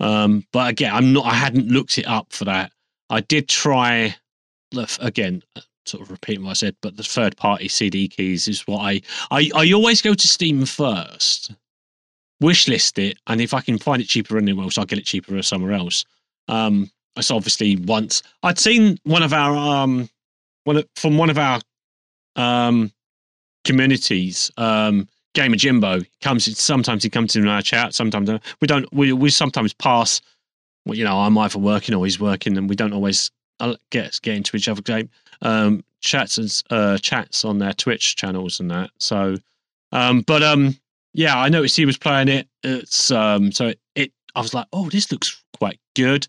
Um, 0.00 0.44
but 0.52 0.70
again, 0.70 0.94
I'm 0.94 1.12
not. 1.12 1.26
I 1.26 1.34
hadn't 1.34 1.68
looked 1.68 1.98
it 1.98 2.06
up 2.06 2.32
for 2.32 2.44
that. 2.44 2.72
I 3.10 3.20
did 3.20 3.48
try. 3.48 4.14
Again, 5.00 5.42
uh, 5.56 5.60
sort 5.86 6.02
of 6.02 6.10
repeating 6.10 6.44
what 6.44 6.50
I 6.50 6.54
said, 6.54 6.76
but 6.82 6.96
the 6.96 7.02
third 7.02 7.36
party 7.36 7.68
CD 7.68 8.06
keys 8.08 8.48
is 8.48 8.66
what 8.66 8.80
I 8.80 9.00
I, 9.30 9.50
I 9.54 9.72
always 9.72 10.02
go 10.02 10.14
to 10.14 10.28
Steam 10.28 10.66
first, 10.66 11.52
wish 12.40 12.68
list 12.68 12.98
it, 12.98 13.18
and 13.26 13.40
if 13.40 13.54
I 13.54 13.60
can 13.60 13.78
find 13.78 14.00
it 14.00 14.08
cheaper 14.08 14.38
anywhere 14.38 14.64
else, 14.64 14.78
I'll 14.78 14.84
get 14.84 14.98
it 14.98 15.04
cheaper 15.04 15.40
somewhere 15.42 15.72
else. 15.72 16.04
Um, 16.48 16.90
so 17.20 17.36
obviously 17.36 17.76
once 17.76 18.22
I'd 18.44 18.58
seen 18.58 18.98
one 19.02 19.22
of 19.22 19.32
our 19.32 19.56
um 19.56 20.08
one 20.64 20.84
from 20.94 21.18
one 21.18 21.30
of 21.30 21.38
our 21.38 21.60
um 22.36 22.92
communities 23.64 24.50
um 24.56 25.08
Gamer 25.34 25.56
Jimbo 25.56 26.00
comes. 26.20 26.58
Sometimes 26.58 27.04
he 27.04 27.10
comes 27.10 27.36
in 27.36 27.46
our 27.46 27.62
chat. 27.62 27.94
Sometimes 27.94 28.28
we 28.60 28.66
don't. 28.66 28.92
We 28.92 29.12
we 29.12 29.30
sometimes 29.30 29.72
pass. 29.72 30.20
Well, 30.84 30.96
you 30.96 31.04
know, 31.04 31.20
I'm 31.20 31.36
either 31.38 31.60
working 31.60 31.94
or 31.94 32.04
he's 32.04 32.18
working, 32.18 32.56
and 32.56 32.68
we 32.68 32.74
don't 32.74 32.92
always 32.92 33.30
uh, 33.60 33.76
get 33.90 34.18
get 34.22 34.36
into 34.36 34.56
each 34.56 34.68
other's 34.68 34.82
game. 34.82 35.08
Um, 35.42 35.84
chats 36.00 36.38
and 36.38 36.62
uh, 36.70 36.98
chats 36.98 37.44
on 37.44 37.58
their 37.58 37.72
Twitch 37.72 38.16
channels 38.16 38.58
and 38.58 38.70
that. 38.72 38.90
So, 38.98 39.36
um, 39.92 40.22
but 40.22 40.42
um, 40.42 40.76
yeah, 41.18 41.36
I 41.36 41.48
noticed 41.48 41.76
he 41.76 41.84
was 41.84 41.98
playing 41.98 42.28
it. 42.28 42.46
It's 42.62 43.10
um, 43.10 43.50
so 43.50 43.66
it, 43.66 43.80
it. 43.96 44.12
I 44.36 44.40
was 44.40 44.54
like, 44.54 44.68
oh, 44.72 44.88
this 44.88 45.10
looks 45.10 45.42
quite 45.58 45.80
good. 45.96 46.28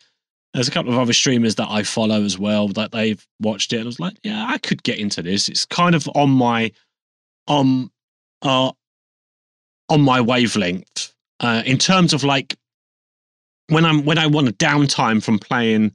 There's 0.55 0.67
a 0.67 0.71
couple 0.71 0.91
of 0.91 0.97
other 0.97 1.13
streamers 1.13 1.53
that 1.55 1.67
I 1.69 1.83
follow 1.83 2.23
as 2.23 2.39
well 2.39 2.69
that 2.69 2.91
they've 2.91 3.23
watched 3.39 3.71
it, 3.71 3.75
and 3.75 3.85
I 3.85 3.85
was 3.85 3.99
like, 3.99 4.17
yeah, 4.23 4.47
I 4.49 4.57
could 4.57 4.81
get 4.81 4.97
into 4.97 5.21
this. 5.21 5.47
It's 5.47 5.63
kind 5.63 5.93
of 5.93 6.09
on 6.15 6.31
my 6.31 6.71
um 7.47 7.91
uh 8.41 8.71
on 9.89 10.01
my 10.01 10.21
wavelength 10.21 11.13
uh, 11.39 11.61
in 11.67 11.77
terms 11.77 12.11
of 12.11 12.23
like 12.23 12.55
when 13.67 13.85
I'm 13.85 14.05
when 14.05 14.17
I 14.17 14.25
want 14.25 14.47
a 14.47 14.53
downtime 14.53 15.21
from 15.21 15.37
playing 15.37 15.91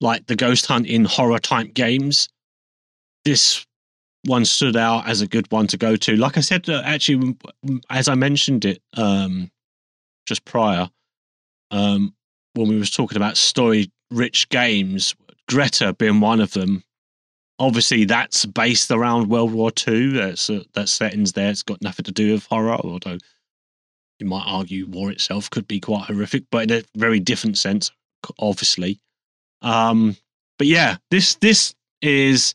like 0.00 0.26
the 0.26 0.36
ghost 0.36 0.64
hunt 0.64 0.86
in 0.86 1.04
horror 1.04 1.38
type 1.38 1.74
games. 1.74 2.30
This 3.26 3.66
one 4.24 4.44
stood 4.44 4.76
out 4.76 5.08
as 5.08 5.20
a 5.20 5.26
good 5.26 5.50
one 5.50 5.66
to 5.68 5.76
go 5.76 5.96
to. 5.96 6.16
Like 6.16 6.36
I 6.36 6.40
said, 6.40 6.68
uh, 6.68 6.82
actually, 6.84 7.36
as 7.90 8.08
I 8.08 8.14
mentioned 8.14 8.64
it 8.64 8.82
um, 8.96 9.50
just 10.26 10.44
prior, 10.44 10.88
um, 11.70 12.14
when 12.54 12.68
we 12.68 12.78
was 12.78 12.90
talking 12.90 13.16
about 13.16 13.36
story-rich 13.36 14.48
games, 14.48 15.14
Greta 15.48 15.92
being 15.94 16.20
one 16.20 16.40
of 16.40 16.52
them. 16.52 16.84
Obviously, 17.58 18.04
that's 18.04 18.46
based 18.46 18.90
around 18.90 19.28
World 19.28 19.52
War 19.52 19.70
II. 19.86 20.12
That's 20.12 20.50
uh, 20.50 20.64
that 20.74 20.88
settings 20.88 21.32
there. 21.32 21.50
It's 21.50 21.62
got 21.62 21.82
nothing 21.82 22.04
to 22.04 22.12
do 22.12 22.32
with 22.32 22.46
horror, 22.46 22.74
although 22.82 23.18
you 24.18 24.26
might 24.26 24.44
argue 24.46 24.86
war 24.86 25.10
itself 25.10 25.50
could 25.50 25.68
be 25.68 25.80
quite 25.80 26.06
horrific, 26.06 26.44
but 26.50 26.70
in 26.70 26.78
a 26.78 26.84
very 26.96 27.20
different 27.20 27.58
sense, 27.58 27.90
obviously. 28.38 29.00
Um, 29.60 30.16
but 30.58 30.66
yeah, 30.66 30.96
this 31.10 31.34
this 31.36 31.74
is 32.00 32.54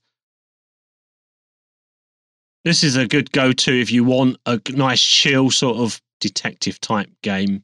this 2.68 2.84
is 2.84 2.96
a 2.98 3.08
good 3.08 3.32
go 3.32 3.52
to 3.54 3.80
if 3.80 3.92
you 3.92 4.04
want 4.04 4.38
a 4.46 4.60
nice 4.72 5.02
chill 5.02 5.50
sort 5.50 5.78
of 5.78 6.02
detective 6.20 6.80
type 6.82 7.10
game 7.22 7.64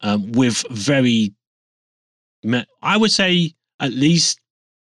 um, 0.00 0.32
with 0.32 0.64
very 0.70 1.34
I 2.82 2.96
would 2.96 3.10
say 3.10 3.52
at 3.80 3.92
least 3.92 4.40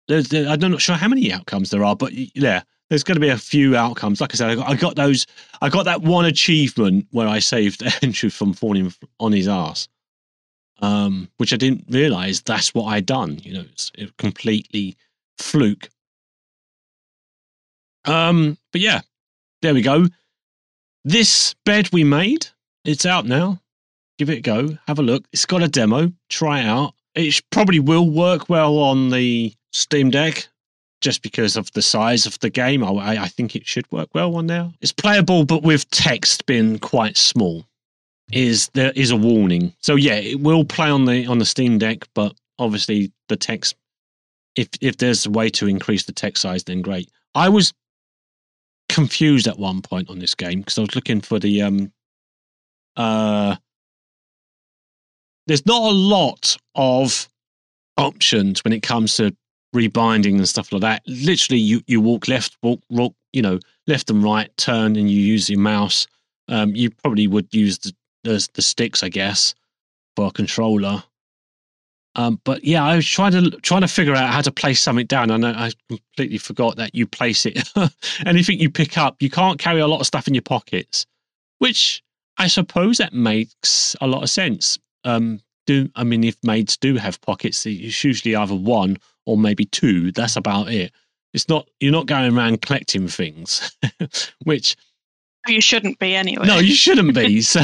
there's, 0.08 0.30
there, 0.30 0.48
I'm 0.48 0.60
not 0.60 0.82
sure 0.82 0.96
how 0.96 1.08
many 1.08 1.32
outcomes 1.32 1.70
there 1.70 1.84
are, 1.84 1.96
but 1.96 2.12
yeah, 2.14 2.62
there's 2.90 3.04
going 3.04 3.16
to 3.16 3.22
be 3.22 3.30
a 3.30 3.38
few 3.38 3.76
outcomes. 3.76 4.20
Like 4.20 4.34
I 4.34 4.38
said, 4.38 4.50
I 4.50 4.56
got, 4.56 4.70
I 4.70 4.76
got 4.76 4.96
those. 4.96 5.26
I 5.62 5.70
got 5.70 5.86
that 5.86 6.02
one 6.02 6.26
achievement 6.26 7.08
where 7.12 7.28
I 7.28 7.40
saved 7.40 7.84
Andrew 8.02 8.30
from 8.30 8.54
falling 8.54 8.94
on 9.20 9.32
his 9.32 9.48
ass, 9.48 9.88
um, 10.80 11.30
which 11.38 11.54
I 11.54 11.58
didn't 11.58 11.86
realize 11.90 12.42
that's 12.42 12.74
what 12.74 12.86
I'd 12.86 13.06
done. 13.06 13.40
You 13.44 13.54
know, 13.54 13.66
it's 13.72 13.92
a 13.98 14.08
completely 14.18 14.98
fluke. 15.38 15.90
Um, 18.06 18.58
but 18.72 18.82
yeah, 18.82 19.02
there 19.62 19.74
we 19.74 19.82
go. 19.82 20.08
This 21.06 21.56
bed 21.66 21.90
we 21.92 22.04
made, 22.04 22.48
it's 22.86 23.06
out 23.06 23.26
now. 23.26 23.62
Give 24.18 24.30
it 24.30 24.40
a 24.40 24.42
go. 24.42 24.78
Have 24.88 25.00
a 25.00 25.04
look. 25.04 25.26
It's 25.32 25.46
got 25.46 25.64
a 25.64 25.68
demo. 25.68 26.12
Try 26.30 26.60
it 26.60 26.66
out. 26.66 26.94
It 27.16 27.42
probably 27.52 27.80
will 27.80 28.10
work 28.10 28.50
well 28.50 28.78
on 28.78 29.10
the 29.10 29.54
Steam 29.72 30.10
Deck 30.10 30.48
just 31.02 31.22
because 31.22 31.56
of 31.56 31.72
the 31.72 31.82
size 31.82 32.26
of 32.26 32.38
the 32.40 32.50
game. 32.50 32.84
I, 32.84 33.24
I 33.24 33.28
think 33.28 33.56
it 33.56 33.66
should 33.66 33.90
work 33.92 34.10
well 34.14 34.36
on 34.36 34.48
there. 34.48 34.70
It's 34.82 34.92
playable, 34.92 35.46
but 35.46 35.64
with 35.64 35.90
text 35.92 36.46
being 36.46 36.80
quite 36.80 37.18
small. 37.18 37.66
Is 38.32 38.70
there 38.74 38.92
is 38.96 39.10
a 39.10 39.18
warning? 39.18 39.74
So 39.80 39.96
yeah, 39.96 40.16
it 40.16 40.40
will 40.40 40.64
play 40.64 40.90
on 40.90 41.06
the 41.06 41.26
on 41.26 41.40
the 41.40 41.46
Steam 41.46 41.80
Deck, 41.80 42.08
but 42.14 42.36
obviously 42.60 43.12
the 43.28 43.38
text. 43.38 43.76
If 44.56 44.70
if 44.82 44.98
there's 44.98 45.26
a 45.26 45.32
way 45.32 45.50
to 45.52 45.68
increase 45.68 46.04
the 46.04 46.12
text 46.12 46.44
size, 46.44 46.64
then 46.66 46.82
great. 46.82 47.10
I 47.34 47.50
was 47.50 47.74
confused 48.90 49.48
at 49.48 49.58
one 49.58 49.82
point 49.82 50.10
on 50.10 50.20
this 50.20 50.36
game 50.36 50.60
because 50.60 50.78
I 50.78 50.82
was 50.82 50.96
looking 50.96 51.22
for 51.22 51.40
the 51.40 51.62
um 51.62 51.92
uh 52.98 53.56
there's 55.48 55.66
not 55.66 55.82
a 55.82 55.96
lot 55.96 56.58
of 56.76 57.28
options 57.98 58.64
when 58.64 58.74
it 58.74 58.82
comes 58.82 59.16
to 59.18 59.36
rebinding 59.74 60.38
and 60.38 60.48
stuff 60.48 60.72
like 60.72 60.82
that. 60.82 61.02
Literally, 61.08 61.60
you 61.60 61.82
you 61.88 62.02
walk 62.02 62.28
left, 62.28 62.58
walk, 62.64 62.82
walk, 62.90 63.14
you 63.34 63.42
know, 63.42 63.60
left 63.88 64.10
and 64.10 64.24
right, 64.24 64.56
turn, 64.58 64.96
and 64.96 65.10
you 65.10 65.20
use 65.20 65.50
your 65.50 65.60
mouse. 65.60 66.08
Um, 66.48 66.76
you 66.76 66.90
probably 66.90 67.28
would 67.28 67.48
use 67.54 67.78
the, 67.80 67.94
the, 68.24 68.48
the 68.54 68.62
sticks, 68.62 69.04
I 69.04 69.10
guess, 69.10 69.54
for 70.16 70.28
a 70.28 70.32
controller. 70.32 71.04
Um, 72.16 72.42
but 72.44 72.64
yeah, 72.64 72.84
I 72.84 72.96
was 72.96 73.08
trying 73.08 73.32
to 73.34 73.52
trying 73.62 73.82
to 73.82 73.88
figure 73.88 74.16
out 74.16 74.34
how 74.34 74.42
to 74.42 74.52
place 74.52 74.82
something 74.82 75.06
down, 75.06 75.30
and 75.32 75.46
I, 75.46 75.68
I 75.68 75.72
completely 75.88 76.38
forgot 76.38 76.76
that 76.78 76.96
you 76.96 77.06
place 77.06 77.46
it. 77.46 77.70
Anything 78.26 78.60
you 78.60 78.70
pick 78.70 78.98
up, 78.98 79.22
you 79.22 79.30
can't 79.30 79.60
carry 79.60 79.80
a 79.80 79.88
lot 79.88 80.00
of 80.00 80.08
stuff 80.08 80.28
in 80.28 80.34
your 80.34 80.42
pockets, 80.42 81.06
which 81.60 82.04
I 82.38 82.48
suppose 82.48 82.98
that 82.98 83.14
makes 83.14 83.96
a 84.02 84.08
lot 84.08 84.24
of 84.24 84.30
sense. 84.30 84.80
Um, 85.04 85.42
do 85.68 85.90
I 85.96 86.04
mean 86.04 86.24
if 86.24 86.36
maids 86.44 86.78
do 86.78 86.96
have 86.96 87.22
pockets, 87.22 87.66
it's 87.66 88.04
usually 88.04 88.36
either 88.36 88.56
one 88.56 88.98
or 89.26 89.38
maybe 89.38 89.66
two. 89.66 90.12
That's 90.12 90.36
about 90.36 90.72
it. 90.72 90.92
It's 91.34 91.48
not 91.48 91.70
you're 91.80 91.92
not 91.92 92.08
going 92.08 92.36
around 92.36 92.64
collecting 92.64 93.08
things, 93.08 93.78
which 94.46 94.76
you 95.48 95.62
shouldn't 95.62 96.00
be 96.00 96.16
anyway. 96.16 96.48
No, 96.48 96.58
you 96.58 96.74
shouldn't 96.74 97.14
be. 97.14 97.42
so, 97.44 97.62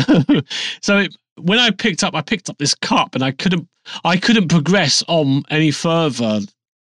so 0.81 0.97
it, 0.99 1.15
when 1.37 1.59
I 1.59 1.71
picked 1.71 2.03
up, 2.03 2.15
I 2.15 2.21
picked 2.21 2.49
up 2.49 2.57
this 2.57 2.75
cup, 2.75 3.15
and 3.15 3.23
I 3.23 3.31
couldn't, 3.31 3.67
I 4.03 4.17
couldn't 4.17 4.49
progress 4.49 5.03
on 5.07 5.43
any 5.49 5.71
further 5.71 6.41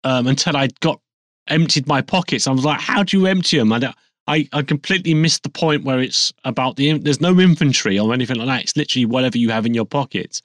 um, 0.04 0.28
until 0.28 0.58
I 0.58 0.70
got 0.80 1.00
emptied 1.48 1.88
my 1.88 2.02
pockets. 2.02 2.48
I 2.48 2.52
was 2.52 2.66
like, 2.66 2.80
"How 2.80 3.04
do 3.04 3.18
you 3.18 3.26
empty 3.28 3.58
them?" 3.58 3.72
I, 3.74 3.94
I, 4.28 4.48
I 4.54 4.62
completely 4.64 5.14
missed 5.14 5.44
the 5.44 5.50
point 5.50 5.84
where 5.84 6.00
it's 6.00 6.34
about 6.44 6.76
the. 6.76 6.98
There's 6.98 7.22
no 7.22 7.40
inventory 7.40 8.00
or 8.00 8.14
anything 8.14 8.38
like 8.38 8.48
that. 8.48 8.64
It's 8.64 8.78
literally 8.78 9.06
whatever 9.06 9.38
you 9.38 9.50
have 9.50 9.66
in 9.66 9.74
your 9.74 9.86
pockets. 9.86 10.42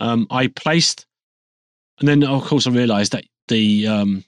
Um, 0.00 0.26
I 0.30 0.46
placed, 0.48 1.06
and 1.98 2.08
then 2.08 2.24
of 2.24 2.44
course 2.44 2.66
I 2.66 2.70
realised 2.70 3.12
that 3.12 3.24
the 3.48 3.86
um, 3.86 4.24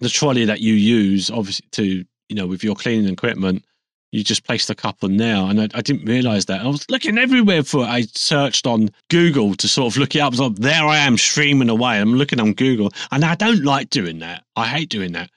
the 0.00 0.08
trolley 0.08 0.44
that 0.44 0.60
you 0.60 0.74
use, 0.74 1.30
obviously, 1.30 1.66
to 1.72 2.04
you 2.28 2.36
know, 2.36 2.46
with 2.46 2.62
your 2.62 2.74
cleaning 2.74 3.10
equipment, 3.10 3.64
you 4.10 4.24
just 4.24 4.44
placed 4.44 4.70
a 4.70 4.74
couple 4.74 5.08
now, 5.08 5.48
and 5.48 5.60
I, 5.60 5.68
I, 5.74 5.82
didn't 5.82 6.06
realize 6.06 6.46
that. 6.46 6.62
I 6.62 6.66
was 6.66 6.88
looking 6.88 7.18
everywhere 7.18 7.62
for 7.62 7.82
it. 7.82 7.88
I 7.88 8.02
searched 8.14 8.66
on 8.66 8.90
Google 9.10 9.54
to 9.54 9.68
sort 9.68 9.92
of 9.92 9.98
look 9.98 10.14
it 10.14 10.20
up. 10.20 10.34
So 10.34 10.48
there 10.48 10.84
I 10.84 10.98
am 10.98 11.18
streaming 11.18 11.68
away. 11.68 12.00
I'm 12.00 12.14
looking 12.14 12.40
on 12.40 12.54
Google, 12.54 12.90
and 13.10 13.24
I 13.24 13.34
don't 13.34 13.64
like 13.64 13.90
doing 13.90 14.20
that. 14.20 14.44
I 14.56 14.66
hate 14.66 14.88
doing 14.88 15.12
that. 15.12 15.30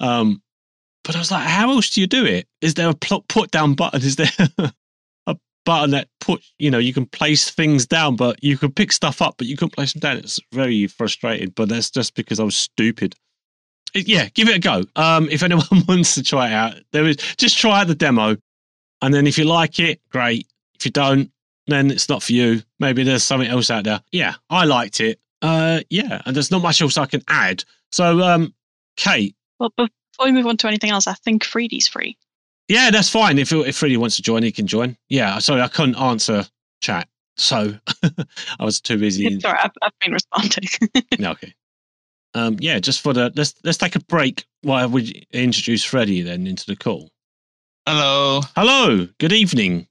Um, 0.00 0.42
but 1.02 1.16
I 1.16 1.18
was 1.18 1.30
like, 1.30 1.46
how 1.46 1.70
else 1.70 1.90
do 1.90 2.00
you 2.00 2.06
do 2.06 2.24
it? 2.24 2.48
Is 2.62 2.74
there 2.74 2.88
a 2.88 2.94
put 2.94 3.50
down 3.50 3.74
button? 3.74 4.00
Is 4.02 4.16
there 4.16 4.30
a 5.26 5.36
button 5.66 5.90
that 5.90 6.08
put 6.20 6.42
you 6.58 6.70
know 6.70 6.78
you 6.78 6.94
can 6.94 7.04
place 7.04 7.50
things 7.50 7.86
down, 7.86 8.16
but 8.16 8.42
you 8.42 8.56
can 8.56 8.72
pick 8.72 8.90
stuff 8.90 9.20
up, 9.20 9.34
but 9.36 9.46
you 9.46 9.56
couldn't 9.56 9.74
place 9.74 9.92
them 9.92 10.00
down? 10.00 10.16
It's 10.16 10.40
very 10.50 10.86
frustrating. 10.86 11.50
But 11.50 11.68
that's 11.68 11.90
just 11.90 12.14
because 12.14 12.40
I 12.40 12.44
was 12.44 12.56
stupid 12.56 13.14
yeah, 13.94 14.28
give 14.34 14.48
it 14.48 14.56
a 14.56 14.58
go. 14.58 14.84
Um, 14.96 15.28
if 15.30 15.42
anyone 15.42 15.66
wants 15.88 16.14
to 16.14 16.22
try 16.22 16.48
it 16.48 16.52
out, 16.52 16.74
there 16.92 17.06
is 17.06 17.16
just 17.36 17.58
try 17.58 17.80
out 17.80 17.86
the 17.86 17.94
demo, 17.94 18.36
and 19.02 19.14
then 19.14 19.26
if 19.26 19.38
you 19.38 19.44
like 19.44 19.78
it, 19.78 20.00
great. 20.10 20.46
If 20.78 20.84
you 20.84 20.90
don't, 20.90 21.30
then 21.66 21.90
it's 21.90 22.08
not 22.08 22.22
for 22.22 22.32
you. 22.32 22.62
Maybe 22.80 23.02
there's 23.04 23.22
something 23.22 23.48
else 23.48 23.70
out 23.70 23.84
there. 23.84 24.00
Yeah, 24.12 24.34
I 24.50 24.64
liked 24.64 25.00
it. 25.00 25.20
Uh, 25.42 25.80
yeah, 25.90 26.22
and 26.26 26.34
there's 26.34 26.50
not 26.50 26.62
much 26.62 26.80
else 26.82 26.96
I 26.96 27.06
can 27.06 27.22
add. 27.28 27.64
So, 27.92 28.20
um, 28.20 28.54
Kate. 28.96 29.36
Well, 29.60 29.70
before 29.76 29.90
we 30.24 30.32
move 30.32 30.46
on 30.46 30.56
to 30.58 30.68
anything 30.68 30.90
else, 30.90 31.06
I 31.06 31.14
think 31.14 31.44
Freedy's 31.44 31.86
free. 31.86 32.16
Yeah, 32.68 32.90
that's 32.90 33.08
fine. 33.10 33.38
If 33.38 33.52
if 33.52 33.76
Freedy 33.78 33.96
wants 33.98 34.16
to 34.16 34.22
join, 34.22 34.42
he 34.42 34.50
can 34.50 34.66
join. 34.66 34.96
Yeah, 35.08 35.38
sorry, 35.38 35.60
I 35.60 35.68
couldn't 35.68 35.96
answer 35.96 36.44
chat. 36.80 37.08
so 37.36 37.74
I 38.02 38.64
was 38.64 38.80
too 38.80 38.98
busy. 38.98 39.38
Sorry, 39.40 39.58
I've, 39.62 39.70
I've 39.82 39.98
been 40.00 40.12
responding. 40.12 40.68
No, 41.18 41.32
okay. 41.32 41.54
Um, 42.34 42.56
yeah, 42.60 42.78
just 42.80 43.00
for 43.00 43.12
the 43.12 43.32
let's 43.36 43.54
let's 43.64 43.78
take 43.78 43.94
a 43.96 44.00
break 44.00 44.44
while 44.62 44.88
we 44.88 45.26
introduce 45.32 45.84
Freddie 45.84 46.22
then 46.22 46.46
into 46.46 46.66
the 46.66 46.76
call. 46.76 47.10
Hello. 47.86 48.40
Hello, 48.56 49.06
good 49.18 49.32
evening. 49.32 49.86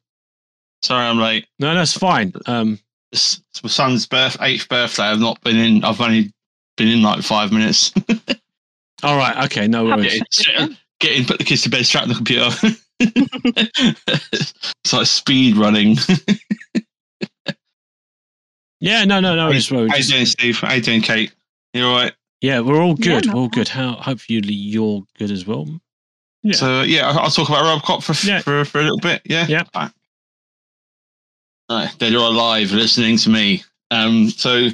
Sorry, 0.82 1.06
I'm 1.06 1.20
late. 1.20 1.48
No, 1.60 1.74
that's 1.74 1.98
fine. 1.98 2.34
Um, 2.46 2.80
It's, 3.12 3.40
it's 3.52 3.64
my 3.64 3.70
son's 3.70 4.06
birth, 4.06 4.36
eighth 4.42 4.68
birthday. 4.68 5.04
I've 5.04 5.20
not 5.20 5.40
been 5.42 5.58
in. 5.58 5.84
I've 5.84 6.02
only 6.02 6.34
been 6.76 6.90
in 6.90 7.02
like 7.02 7.22
five 7.22 7.52
minutes. 7.52 7.94
all 9.04 9.16
right, 9.16 9.46
okay, 9.46 9.68
no 9.68 9.86
worries. 9.86 10.22
getting, 10.44 10.78
getting 11.00 11.26
put 11.26 11.38
the 11.38 11.46
kids 11.46 11.62
to 11.62 11.70
bed, 11.70 11.86
strap 11.86 12.08
the 12.08 12.16
computer. 12.16 12.50
it's 14.84 14.94
like 14.94 15.08
speed 15.08 15.56
running. 15.56 15.98
Yeah, 18.84 19.06
no, 19.06 19.22
no, 19.22 19.34
no. 19.34 19.48
It's, 19.48 19.70
How 19.70 19.78
you 19.78 20.04
doing, 20.04 20.26
Steve? 20.26 20.58
How 20.60 20.74
you 20.74 20.82
doing, 20.82 21.02
Kate? 21.02 21.32
You 21.74 21.86
all 21.86 21.96
right? 21.96 22.12
Yeah, 22.44 22.60
we're 22.60 22.80
all 22.82 22.96
Yeah, 23.00 23.16
good. 23.22 23.26
not 23.28 23.36
we're 23.36 23.42
all 23.42 23.48
good. 23.50 23.68
How 23.70 23.94
hopefully 23.94 24.42
you're 24.54 25.02
good 25.18 25.32
as 25.32 25.48
well. 25.48 25.68
Yeah. 26.44 26.54
So 26.56 26.82
yeah, 26.84 27.10
I'll 27.10 27.20
I'll 27.20 27.30
talk 27.32 27.50
about 27.50 27.64
Robocop 27.82 28.04
for 28.04 28.28
Yeah. 28.28 28.42
for, 28.42 28.64
for 28.66 28.80
a 28.80 28.84
little 28.84 29.00
bit. 29.00 29.22
Yeah. 29.26 29.48
Yeah. 29.48 29.64
Right. 29.74 29.92
Right, 31.72 31.90
They're 31.98 32.18
all 32.20 32.32
alive 32.32 32.72
listening 32.72 33.18
to 33.18 33.30
me. 33.30 33.64
Um. 33.90 34.30
So 34.30 34.68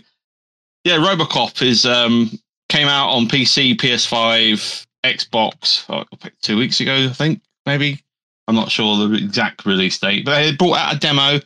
yeah, 0.83 0.97
Robocop 0.97 1.61
is 1.61 1.85
um 1.85 2.31
came 2.69 2.87
out 2.87 3.09
on 3.09 3.27
PC, 3.27 3.75
PS5, 3.77 4.85
Xbox 5.05 5.85
uh, 5.89 6.03
two 6.41 6.57
weeks 6.57 6.79
ago, 6.81 7.07
I 7.09 7.13
think. 7.13 7.41
Maybe 7.65 8.03
I'm 8.47 8.55
not 8.55 8.71
sure 8.71 9.07
the 9.07 9.15
exact 9.15 9.65
release 9.65 9.99
date, 9.99 10.25
but 10.25 10.35
they 10.35 10.51
brought 10.55 10.77
out 10.77 10.95
a 10.95 10.99
demo 10.99 11.39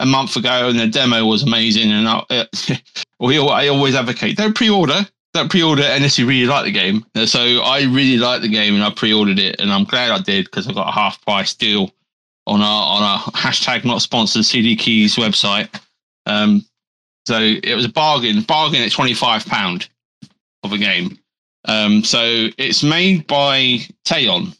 a 0.00 0.06
month 0.06 0.36
ago, 0.36 0.68
and 0.68 0.78
the 0.78 0.86
demo 0.86 1.24
was 1.24 1.42
amazing. 1.42 1.90
And 1.90 2.06
I, 2.08 2.22
uh, 2.30 2.44
we 3.20 3.38
I 3.38 3.68
always 3.68 3.94
advocate 3.94 4.36
don't 4.36 4.54
pre-order, 4.54 5.06
don't 5.32 5.50
pre-order 5.50 5.84
unless 5.84 6.18
you 6.18 6.26
really 6.26 6.46
like 6.46 6.64
the 6.64 6.72
game. 6.72 7.04
Uh, 7.14 7.26
So 7.26 7.60
I 7.62 7.82
really 7.82 8.16
like 8.16 8.42
the 8.42 8.48
game, 8.48 8.74
and 8.74 8.82
I 8.82 8.90
pre-ordered 8.90 9.38
it, 9.38 9.60
and 9.60 9.72
I'm 9.72 9.84
glad 9.84 10.10
I 10.10 10.18
did 10.18 10.46
because 10.46 10.66
I 10.68 10.72
got 10.72 10.88
a 10.88 10.92
half 10.92 11.20
price 11.22 11.54
deal 11.54 11.90
on 12.46 12.60
our 12.60 12.96
on 12.96 13.02
our 13.02 13.18
hashtag 13.32 13.84
not 13.84 14.02
sponsored 14.02 14.44
CD 14.44 14.76
Keys 14.76 15.16
website. 15.16 15.68
Um, 16.26 16.64
so 17.26 17.38
it 17.40 17.74
was 17.74 17.84
a 17.84 17.90
bargain, 17.90 18.42
bargain 18.42 18.82
at 18.82 18.92
twenty 18.92 19.14
five 19.14 19.44
pound 19.46 19.88
of 20.62 20.72
a 20.72 20.78
game. 20.78 21.18
Um, 21.66 22.02
so 22.02 22.48
it's 22.58 22.82
made 22.82 23.26
by 23.26 23.78
Teyon 24.06 24.56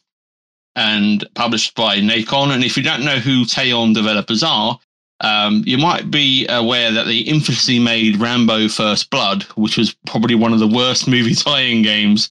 and 0.77 1.27
published 1.35 1.75
by 1.75 1.97
Nacon. 1.97 2.53
And 2.53 2.63
if 2.63 2.77
you 2.77 2.83
don't 2.83 3.05
know 3.05 3.19
who 3.19 3.45
Teyon 3.45 3.95
developers 3.95 4.43
are, 4.43 4.79
um, 5.21 5.63
you 5.67 5.77
might 5.77 6.11
be 6.11 6.47
aware 6.49 6.91
that 6.93 7.07
the 7.07 7.29
infamously 7.29 7.79
made 7.79 8.21
Rambo 8.21 8.69
First 8.69 9.11
Blood, 9.11 9.43
which 9.55 9.77
was 9.77 9.95
probably 10.07 10.35
one 10.35 10.53
of 10.53 10.61
the 10.61 10.69
worst 10.69 11.07
movie 11.09 11.35
tie-in 11.37 11.83
games 11.83 12.31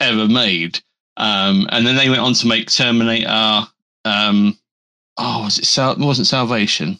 ever 0.00 0.28
made. 0.28 0.80
Um, 1.16 1.66
and 1.70 1.86
then 1.86 1.96
they 1.96 2.08
went 2.08 2.20
on 2.20 2.34
to 2.34 2.46
make 2.46 2.70
Terminator. 2.70 3.66
Um, 4.04 4.56
oh, 5.16 5.44
was 5.44 5.58
it? 5.58 5.64
Sal- 5.64 5.96
wasn't 5.98 6.28
Salvation. 6.28 6.98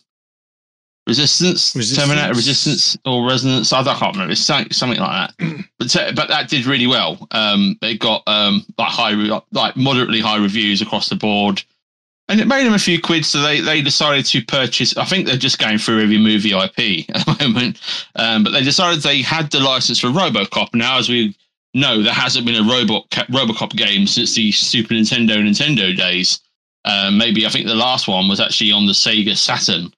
Resistance, 1.06 1.74
Resistance? 1.74 2.06
Terminator 2.06 2.34
Resistance, 2.34 2.98
or 3.06 3.26
Resonance. 3.26 3.72
I 3.72 3.82
can't 3.82 4.14
remember. 4.14 4.32
It's 4.32 4.42
something, 4.42 4.72
something 4.72 5.00
like 5.00 5.30
that. 5.38 5.64
but 5.78 5.96
uh, 5.96 6.12
but 6.14 6.28
that 6.28 6.50
did 6.50 6.66
really 6.66 6.86
well. 6.86 7.26
Um, 7.30 7.78
it 7.80 7.98
got 7.98 8.22
um 8.26 8.66
like 8.76 8.90
high, 8.90 9.12
re- 9.12 9.40
like 9.52 9.76
moderately 9.76 10.20
high 10.20 10.36
reviews 10.36 10.82
across 10.82 11.08
the 11.08 11.16
board, 11.16 11.62
and 12.28 12.40
it 12.40 12.46
made 12.46 12.64
them 12.66 12.74
a 12.74 12.78
few 12.78 13.00
quid. 13.00 13.24
So 13.24 13.40
they 13.40 13.60
they 13.60 13.80
decided 13.80 14.26
to 14.26 14.42
purchase. 14.44 14.96
I 14.96 15.04
think 15.04 15.26
they're 15.26 15.36
just 15.36 15.58
going 15.58 15.78
through 15.78 16.02
every 16.02 16.18
movie 16.18 16.52
IP 16.52 17.08
at 17.14 17.26
the 17.26 17.36
moment. 17.40 17.80
Um, 18.16 18.44
but 18.44 18.50
they 18.50 18.62
decided 18.62 19.02
they 19.02 19.22
had 19.22 19.50
the 19.50 19.60
license 19.60 20.00
for 20.00 20.08
RoboCop. 20.08 20.74
Now, 20.74 20.98
as 20.98 21.08
we 21.08 21.36
know, 21.74 22.02
there 22.02 22.12
hasn't 22.12 22.46
been 22.46 22.56
a 22.56 22.68
Robot 22.68 23.08
RoboCop 23.10 23.76
game 23.76 24.06
since 24.06 24.34
the 24.34 24.52
Super 24.52 24.94
Nintendo 24.94 25.36
Nintendo 25.36 25.96
days. 25.96 26.40
Um, 26.84 27.18
maybe 27.18 27.44
I 27.46 27.48
think 27.48 27.66
the 27.66 27.74
last 27.74 28.08
one 28.08 28.28
was 28.28 28.40
actually 28.40 28.72
on 28.72 28.86
the 28.86 28.92
Sega 28.92 29.36
Saturn, 29.36 29.92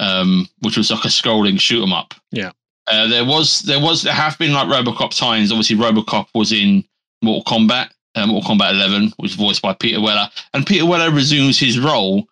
um, 0.00 0.48
which 0.60 0.76
was 0.76 0.90
like 0.90 1.04
a 1.04 1.08
scrolling 1.08 1.60
shoot 1.60 1.82
'em 1.82 1.92
up. 1.92 2.14
Yeah. 2.30 2.52
Uh, 2.86 3.06
there 3.06 3.24
was 3.24 3.60
there 3.60 3.80
was 3.80 4.02
there 4.02 4.12
have 4.12 4.38
been 4.38 4.52
like 4.52 4.68
RoboCop 4.68 5.16
tie-ins. 5.16 5.52
Obviously, 5.52 5.76
RoboCop 5.76 6.26
was 6.34 6.52
in 6.52 6.84
Mortal 7.22 7.44
Kombat, 7.44 7.90
uh, 8.14 8.26
Mortal 8.26 8.56
Kombat 8.56 8.72
11, 8.72 9.12
which 9.16 9.32
was 9.32 9.34
voiced 9.34 9.62
by 9.62 9.74
Peter 9.74 10.00
Weller, 10.00 10.28
and 10.54 10.66
Peter 10.66 10.86
Weller 10.86 11.10
resumes 11.10 11.58
his 11.58 11.78
role 11.78 12.26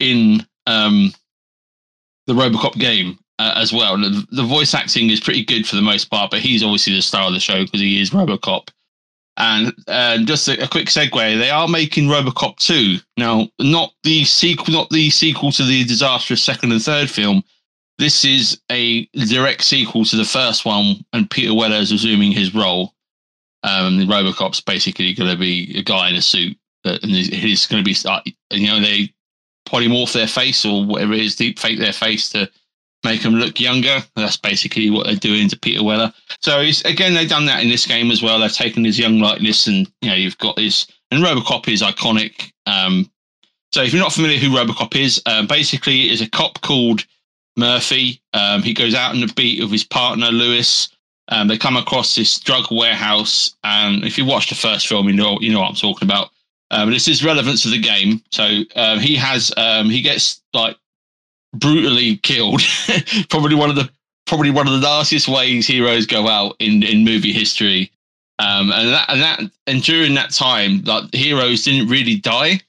in 0.00 0.46
um, 0.66 1.12
the 2.26 2.34
RoboCop 2.34 2.74
game 2.74 3.18
uh, 3.38 3.54
as 3.56 3.72
well. 3.72 3.96
The, 3.98 4.26
the 4.30 4.42
voice 4.42 4.74
acting 4.74 5.10
is 5.10 5.20
pretty 5.20 5.44
good 5.44 5.66
for 5.66 5.76
the 5.76 5.82
most 5.82 6.06
part, 6.06 6.30
but 6.30 6.40
he's 6.40 6.62
obviously 6.62 6.94
the 6.94 7.02
star 7.02 7.26
of 7.26 7.32
the 7.32 7.40
show 7.40 7.64
because 7.64 7.80
he 7.80 8.00
is 8.00 8.10
RoboCop. 8.10 8.68
And 9.36 9.74
uh, 9.88 10.18
just 10.18 10.46
a, 10.46 10.62
a 10.62 10.68
quick 10.68 10.86
segue: 10.86 11.12
they 11.12 11.50
are 11.50 11.66
making 11.66 12.08
RoboCop 12.08 12.56
2 12.58 12.98
now, 13.16 13.48
not 13.58 13.92
the 14.04 14.24
sequel, 14.24 14.72
not 14.72 14.90
the 14.90 15.10
sequel 15.10 15.50
to 15.52 15.64
the 15.64 15.84
disastrous 15.84 16.42
second 16.42 16.70
and 16.70 16.82
third 16.82 17.10
film. 17.10 17.42
This 17.98 18.24
is 18.24 18.60
a 18.70 19.06
direct 19.06 19.62
sequel 19.62 20.04
to 20.04 20.16
the 20.16 20.24
first 20.24 20.64
one, 20.64 21.04
and 21.12 21.30
Peter 21.30 21.54
Weller 21.54 21.76
is 21.76 21.92
resuming 21.92 22.32
his 22.32 22.54
role. 22.54 22.94
Um, 23.64 24.00
RoboCop's 24.00 24.60
basically 24.60 25.14
going 25.14 25.30
to 25.30 25.38
be 25.38 25.74
a 25.78 25.82
guy 25.82 26.10
in 26.10 26.16
a 26.16 26.22
suit, 26.22 26.56
and 26.84 27.10
he's 27.10 27.66
going 27.66 27.82
to 27.82 27.90
be, 27.90 27.96
uh, 28.06 28.20
you 28.50 28.68
know, 28.68 28.78
they 28.78 29.12
polymorph 29.66 30.12
their 30.12 30.26
face 30.26 30.64
or 30.64 30.84
whatever 30.84 31.14
it 31.14 31.20
is, 31.20 31.34
deep 31.34 31.58
fake 31.58 31.78
their 31.78 31.92
face 31.92 32.28
to 32.28 32.48
make 33.04 33.22
them 33.22 33.34
look 33.34 33.58
younger. 33.58 34.04
That's 34.16 34.36
basically 34.36 34.90
what 34.90 35.06
they're 35.06 35.16
doing 35.16 35.48
to 35.48 35.58
Peter 35.58 35.82
Weller. 35.82 36.12
So 36.40 36.60
again, 36.84 37.14
they've 37.14 37.28
done 37.28 37.46
that 37.46 37.62
in 37.62 37.70
this 37.70 37.86
game 37.86 38.10
as 38.10 38.22
well. 38.22 38.38
They've 38.38 38.52
taken 38.52 38.84
his 38.84 38.98
young 38.98 39.18
likeness, 39.18 39.66
and 39.66 39.90
you 40.02 40.10
know, 40.10 40.16
you've 40.16 40.38
got 40.38 40.56
this. 40.56 40.86
And 41.10 41.24
RoboCop 41.24 41.66
is 41.68 41.82
iconic. 41.82 42.52
Um, 42.66 43.10
so 43.72 43.82
if 43.82 43.92
you're 43.92 44.02
not 44.02 44.12
familiar 44.12 44.38
who 44.38 44.54
RoboCop 44.54 44.94
is, 44.94 45.22
uh, 45.26 45.46
basically 45.46 46.10
is 46.10 46.20
a 46.20 46.28
cop 46.28 46.60
called 46.60 47.04
Murphy. 47.56 48.20
Um, 48.32 48.62
he 48.62 48.74
goes 48.74 48.94
out 48.94 49.14
on 49.14 49.20
the 49.20 49.32
beat 49.34 49.60
with 49.60 49.72
his 49.72 49.84
partner 49.84 50.26
Lewis. 50.26 50.88
Um, 51.28 51.48
they 51.48 51.56
come 51.56 51.76
across 51.76 52.14
this 52.14 52.38
drug 52.38 52.66
warehouse, 52.70 53.54
and 53.64 54.04
if 54.04 54.18
you 54.18 54.24
watch 54.24 54.48
the 54.48 54.54
first 54.54 54.86
film, 54.86 55.08
you 55.08 55.14
know 55.14 55.38
you 55.40 55.52
know 55.52 55.60
what 55.60 55.70
I'm 55.70 55.74
talking 55.74 56.06
about. 56.06 56.30
Um, 56.70 56.90
this 56.90 57.08
is 57.08 57.24
relevant 57.24 57.58
to 57.62 57.68
the 57.68 57.80
game. 57.80 58.22
So 58.30 58.62
um, 58.76 58.98
he 58.98 59.16
has 59.16 59.52
um, 59.56 59.88
he 59.88 60.02
gets 60.02 60.42
like 60.52 60.76
brutally 61.54 62.16
killed. 62.18 62.62
probably 63.30 63.54
one 63.54 63.70
of 63.70 63.76
the 63.76 63.88
probably 64.26 64.50
one 64.50 64.66
of 64.66 64.72
the 64.72 64.80
nastiest 64.80 65.28
ways 65.28 65.66
heroes 65.66 66.06
go 66.06 66.28
out 66.28 66.56
in 66.58 66.82
in 66.82 67.04
movie 67.04 67.32
history. 67.32 67.90
Um, 68.38 68.72
and 68.72 68.88
that 68.88 69.08
and 69.08 69.22
that 69.22 69.40
and 69.66 69.82
during 69.82 70.14
that 70.14 70.32
time, 70.32 70.82
like 70.84 71.14
heroes 71.14 71.64
didn't 71.64 71.88
really 71.88 72.16
die. 72.16 72.60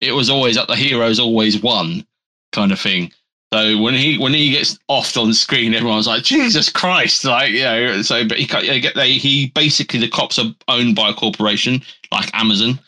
It 0.00 0.12
was 0.12 0.28
always 0.28 0.56
like 0.56 0.68
the 0.68 0.76
heroes 0.76 1.18
always 1.18 1.62
won, 1.62 2.06
kind 2.52 2.72
of 2.72 2.80
thing. 2.80 3.12
So 3.54 3.78
when 3.78 3.94
he 3.94 4.18
when 4.18 4.34
he 4.34 4.50
gets 4.50 4.80
offed 4.90 5.16
on 5.16 5.32
screen, 5.32 5.74
everyone's 5.74 6.08
like, 6.08 6.24
Jesus 6.24 6.68
Christ! 6.68 7.24
Like 7.24 7.52
you 7.52 7.62
know. 7.62 8.02
So 8.02 8.26
but 8.26 8.36
he 8.36 8.46
get 8.46 8.96
they 8.96 9.12
he 9.12 9.52
basically 9.54 10.00
the 10.00 10.08
cops 10.08 10.40
are 10.40 10.52
owned 10.66 10.96
by 10.96 11.10
a 11.10 11.14
corporation 11.14 11.80
like 12.10 12.34
Amazon, 12.34 12.80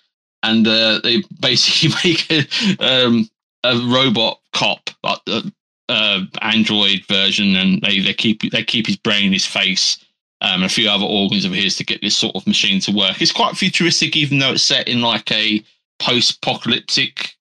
and 0.42 0.66
uh, 0.66 0.98
they 1.04 1.22
basically 1.38 1.94
make 2.04 2.28
a, 2.32 2.84
um, 2.84 3.30
a 3.62 3.76
robot 3.86 4.40
cop 4.54 4.90
like 5.04 5.24
the 5.26 5.52
uh, 5.88 6.22
android 6.42 7.04
version, 7.06 7.54
and 7.54 7.80
they 7.82 8.00
they 8.00 8.12
keep 8.12 8.42
they 8.50 8.64
keep 8.64 8.88
his 8.88 8.96
brain, 8.96 9.32
his 9.32 9.46
face, 9.46 10.04
um, 10.40 10.62
and 10.62 10.64
a 10.64 10.68
few 10.68 10.90
other 10.90 11.06
organs 11.06 11.44
of 11.44 11.52
his 11.52 11.76
to 11.76 11.84
get 11.84 12.00
this 12.00 12.16
sort 12.16 12.34
of 12.34 12.44
machine 12.44 12.80
to 12.80 12.90
work. 12.90 13.22
It's 13.22 13.30
quite 13.30 13.56
futuristic, 13.56 14.16
even 14.16 14.40
though 14.40 14.54
it's 14.54 14.64
set 14.64 14.88
in 14.88 15.00
like 15.00 15.30
a 15.30 15.62
post-apocalyptic 16.00 17.35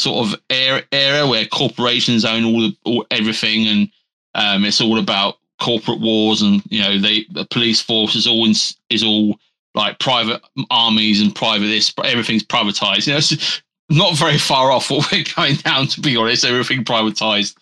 sort 0.00 0.26
of 0.26 0.40
era, 0.50 0.82
era 0.92 1.26
where 1.26 1.46
corporations 1.46 2.24
own 2.24 2.44
all 2.44 2.60
the 2.60 2.76
all, 2.84 3.06
everything, 3.10 3.66
and 3.66 3.90
um, 4.34 4.64
it's 4.64 4.80
all 4.80 4.98
about 4.98 5.36
corporate 5.60 6.00
wars, 6.00 6.42
and 6.42 6.62
you 6.70 6.80
know 6.82 6.98
they 6.98 7.26
the 7.30 7.46
police 7.50 7.80
force 7.80 8.14
is 8.14 8.26
all 8.26 8.44
in, 8.46 8.54
is 8.90 9.04
all 9.04 9.38
like 9.74 9.98
private 9.98 10.42
armies 10.70 11.20
and 11.20 11.34
private 11.34 11.66
this 11.66 11.92
everything's 12.04 12.44
privatized. 12.44 13.06
You 13.06 13.12
know, 13.12 13.18
it's 13.18 13.62
not 13.90 14.16
very 14.16 14.38
far 14.38 14.70
off 14.70 14.90
what 14.90 15.10
we're 15.12 15.24
going 15.36 15.56
down. 15.56 15.86
To 15.88 16.00
be 16.00 16.16
honest, 16.16 16.44
everything 16.44 16.84
privatized. 16.84 17.56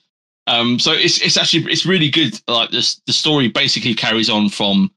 Um, 0.47 0.79
so 0.79 0.93
it's 0.93 1.21
it's 1.21 1.37
actually 1.37 1.71
it's 1.71 1.85
really 1.85 2.09
good. 2.09 2.41
Like 2.49 2.71
this, 2.71 3.01
the 3.07 3.13
story 3.13 3.49
basically 3.49 3.95
carries 3.95 4.31
on 4.31 4.49
from 4.49 4.91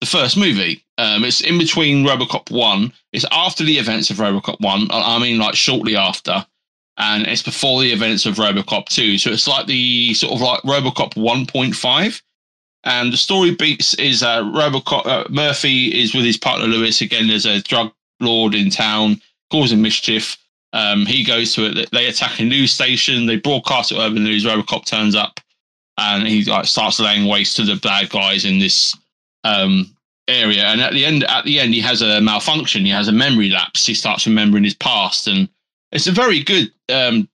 the 0.00 0.06
first 0.06 0.36
movie. 0.36 0.84
Um, 0.98 1.24
it's 1.24 1.40
in 1.40 1.58
between 1.58 2.04
RoboCop 2.04 2.50
one. 2.50 2.92
It's 3.12 3.24
after 3.30 3.62
the 3.62 3.78
events 3.78 4.10
of 4.10 4.16
RoboCop 4.16 4.60
one. 4.60 4.90
I 4.90 5.16
I 5.16 5.18
mean, 5.20 5.38
like 5.38 5.54
shortly 5.54 5.96
after, 5.96 6.44
and 6.98 7.26
it's 7.26 7.42
before 7.42 7.80
the 7.80 7.92
events 7.92 8.26
of 8.26 8.36
RoboCop 8.36 8.86
two. 8.86 9.18
So 9.18 9.30
it's 9.30 9.48
like 9.48 9.66
the 9.66 10.14
sort 10.14 10.34
of 10.34 10.40
like 10.40 10.60
RoboCop 10.62 11.16
one 11.16 11.46
point 11.46 11.74
five. 11.74 12.20
And 12.84 13.12
the 13.12 13.16
story 13.16 13.54
beats 13.54 13.94
is 13.94 14.22
uh, 14.22 14.42
RoboCop 14.42 15.06
uh, 15.06 15.24
Murphy 15.30 15.88
is 16.00 16.14
with 16.14 16.24
his 16.24 16.36
partner 16.36 16.66
Lewis 16.66 17.00
again. 17.00 17.28
There's 17.28 17.46
a 17.46 17.60
drug 17.62 17.92
lord 18.20 18.54
in 18.54 18.70
town 18.70 19.20
causing 19.50 19.82
mischief. 19.82 20.36
Um, 20.72 21.06
he 21.06 21.24
goes 21.24 21.54
to 21.54 21.66
it. 21.66 21.90
They 21.92 22.06
attack 22.06 22.40
a 22.40 22.44
news 22.44 22.72
station. 22.72 23.26
They 23.26 23.36
broadcast 23.36 23.92
it 23.92 23.98
over 23.98 24.14
the 24.14 24.20
news. 24.20 24.44
RoboCop 24.44 24.84
turns 24.84 25.14
up. 25.14 25.40
and 25.98 26.26
he 26.26 26.44
like 26.44 26.64
starts 26.64 27.00
laying 27.00 27.26
waste 27.26 27.56
to 27.56 27.64
the 27.64 27.76
bad 27.76 28.08
guys 28.08 28.44
in 28.44 28.58
this 28.58 28.96
um, 29.44 29.94
area. 30.28 30.64
And 30.64 30.80
at 30.80 30.92
the 30.92 31.04
end, 31.04 31.24
at 31.24 31.44
the 31.44 31.58
end, 31.60 31.74
he 31.74 31.80
has 31.80 32.00
a 32.00 32.20
malfunction. 32.20 32.84
He 32.84 32.90
has 32.90 33.08
a 33.08 33.12
memory 33.12 33.50
lapse. 33.50 33.84
He 33.84 33.94
starts 33.94 34.26
remembering 34.26 34.64
his 34.64 34.74
past, 34.74 35.26
and 35.26 35.48
it's 35.92 36.06
a 36.06 36.12
very 36.12 36.42
good 36.42 36.72
um, 36.88 37.28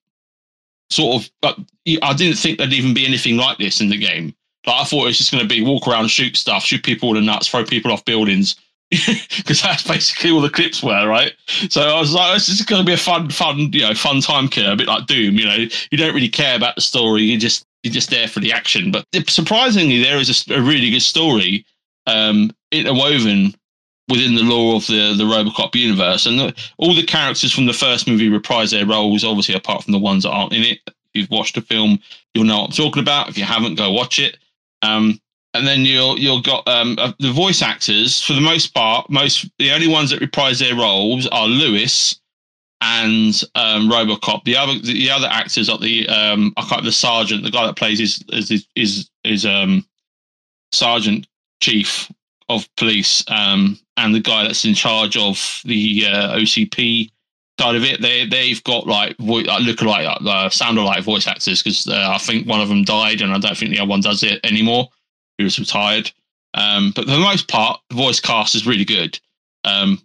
sort 0.90 1.22
of. 1.22 1.30
But 1.40 1.58
I 2.02 2.14
didn't 2.14 2.38
think 2.38 2.58
there'd 2.58 2.72
even 2.72 2.94
be 2.94 3.06
anything 3.06 3.36
like 3.36 3.58
this 3.58 3.80
in 3.80 3.88
the 3.88 3.98
game. 3.98 4.34
Like 4.66 4.82
I 4.82 4.84
thought 4.84 5.04
it 5.04 5.08
was 5.08 5.18
just 5.18 5.32
going 5.32 5.46
to 5.46 5.48
be 5.48 5.64
walk 5.64 5.86
around, 5.86 6.08
shoot 6.08 6.36
stuff, 6.36 6.64
shoot 6.64 6.82
people 6.82 7.10
in 7.10 7.16
the 7.16 7.20
nuts, 7.20 7.48
throw 7.48 7.64
people 7.64 7.92
off 7.92 8.04
buildings, 8.04 8.56
because 8.90 9.60
that's 9.62 9.86
basically 9.86 10.30
all 10.30 10.40
the 10.40 10.48
clips 10.48 10.82
were, 10.82 11.06
right? 11.06 11.32
So 11.68 11.82
I 11.82 11.98
was 11.98 12.14
like, 12.14 12.34
this 12.34 12.48
is 12.48 12.62
going 12.62 12.80
to 12.80 12.86
be 12.86 12.94
a 12.94 12.98
fun, 12.98 13.28
fun, 13.30 13.72
you 13.72 13.82
know, 13.82 13.94
fun 13.94 14.20
time 14.20 14.48
killer, 14.48 14.72
a 14.72 14.76
bit 14.76 14.88
like 14.88 15.06
Doom. 15.06 15.34
You 15.36 15.44
know, 15.44 15.66
you 15.90 15.98
don't 15.98 16.14
really 16.14 16.28
care 16.28 16.56
about 16.56 16.76
the 16.76 16.80
story; 16.80 17.22
you 17.22 17.38
just 17.38 17.66
you're 17.82 17.92
just 17.92 18.10
there 18.10 18.28
for 18.28 18.40
the 18.40 18.52
action. 18.52 18.90
But 18.90 19.04
surprisingly, 19.28 20.02
there 20.02 20.18
is 20.18 20.48
a, 20.48 20.54
a 20.54 20.62
really 20.62 20.90
good 20.90 21.02
story 21.02 21.66
um, 22.06 22.50
interwoven 22.70 23.54
within 24.08 24.34
the 24.34 24.42
lore 24.42 24.76
of 24.76 24.86
the 24.86 25.14
the 25.16 25.24
RoboCop 25.24 25.74
universe, 25.74 26.26
and 26.26 26.38
the, 26.38 26.54
all 26.78 26.94
the 26.94 27.04
characters 27.04 27.52
from 27.52 27.66
the 27.66 27.72
first 27.72 28.06
movie 28.06 28.28
reprise 28.28 28.70
their 28.70 28.86
roles. 28.86 29.24
Obviously, 29.24 29.54
apart 29.54 29.84
from 29.84 29.92
the 29.92 29.98
ones 29.98 30.24
that 30.24 30.30
aren't 30.30 30.52
in 30.52 30.62
it. 30.62 30.78
If 30.86 31.20
you've 31.20 31.30
watched 31.30 31.54
the 31.54 31.60
film, 31.60 32.00
you'll 32.34 32.44
know 32.44 32.62
what 32.62 32.70
I'm 32.70 32.72
talking 32.72 33.02
about. 33.02 33.28
If 33.28 33.38
you 33.38 33.44
haven't, 33.44 33.76
go 33.76 33.92
watch 33.92 34.18
it. 34.18 34.38
Um, 34.82 35.20
and 35.54 35.66
then 35.66 35.82
you'll 35.82 36.18
you'll 36.18 36.42
got 36.42 36.66
um, 36.66 36.96
uh, 36.98 37.12
the 37.20 37.32
voice 37.32 37.62
actors 37.62 38.20
for 38.20 38.32
the 38.32 38.40
most 38.40 38.74
part. 38.74 39.08
Most 39.08 39.48
the 39.58 39.70
only 39.70 39.88
ones 39.88 40.10
that 40.10 40.20
reprise 40.20 40.58
their 40.58 40.74
roles 40.74 41.26
are 41.28 41.46
Lewis 41.46 42.20
and 42.80 43.40
um, 43.54 43.88
RoboCop. 43.88 44.44
The 44.44 44.56
other 44.56 44.78
the 44.80 45.10
other 45.10 45.28
actors 45.30 45.68
are 45.68 45.78
the 45.78 46.08
um, 46.08 46.52
I 46.56 46.66
can't 46.68 46.84
the 46.84 46.92
sergeant, 46.92 47.44
the 47.44 47.50
guy 47.50 47.66
that 47.66 47.76
plays 47.76 48.00
is 48.00 48.22
is 48.30 48.66
is, 48.74 49.08
is 49.22 49.46
um, 49.46 49.86
sergeant 50.72 51.26
chief 51.60 52.10
of 52.48 52.68
police, 52.76 53.24
um, 53.28 53.78
and 53.96 54.14
the 54.14 54.20
guy 54.20 54.44
that's 54.44 54.64
in 54.64 54.74
charge 54.74 55.16
of 55.16 55.60
the 55.64 56.04
uh, 56.06 56.36
OCP 56.36 57.10
side 57.58 57.76
of 57.76 57.84
it. 57.84 58.00
They 58.00 58.26
they've 58.26 58.62
got 58.64 58.86
like 58.86 59.16
voice, 59.18 59.46
like 59.46 59.62
look 59.62 59.82
like 59.82 60.06
uh, 60.06 60.50
sound 60.50 60.78
alike 60.78 61.04
voice 61.04 61.26
actors 61.26 61.62
because 61.62 61.86
uh, 61.86 62.10
I 62.14 62.18
think 62.18 62.46
one 62.46 62.60
of 62.60 62.68
them 62.68 62.84
died, 62.84 63.20
and 63.20 63.32
I 63.32 63.38
don't 63.38 63.56
think 63.56 63.70
the 63.70 63.80
other 63.80 63.88
one 63.88 64.00
does 64.00 64.22
it 64.22 64.40
anymore. 64.44 64.88
He 65.38 65.44
was 65.44 65.58
retired. 65.58 66.10
Um, 66.54 66.92
but 66.94 67.06
for 67.06 67.10
the 67.10 67.18
most 67.18 67.48
part, 67.48 67.80
the 67.90 67.96
voice 67.96 68.20
cast 68.20 68.54
is 68.54 68.66
really 68.66 68.84
good. 68.84 69.18
Um, 69.64 70.00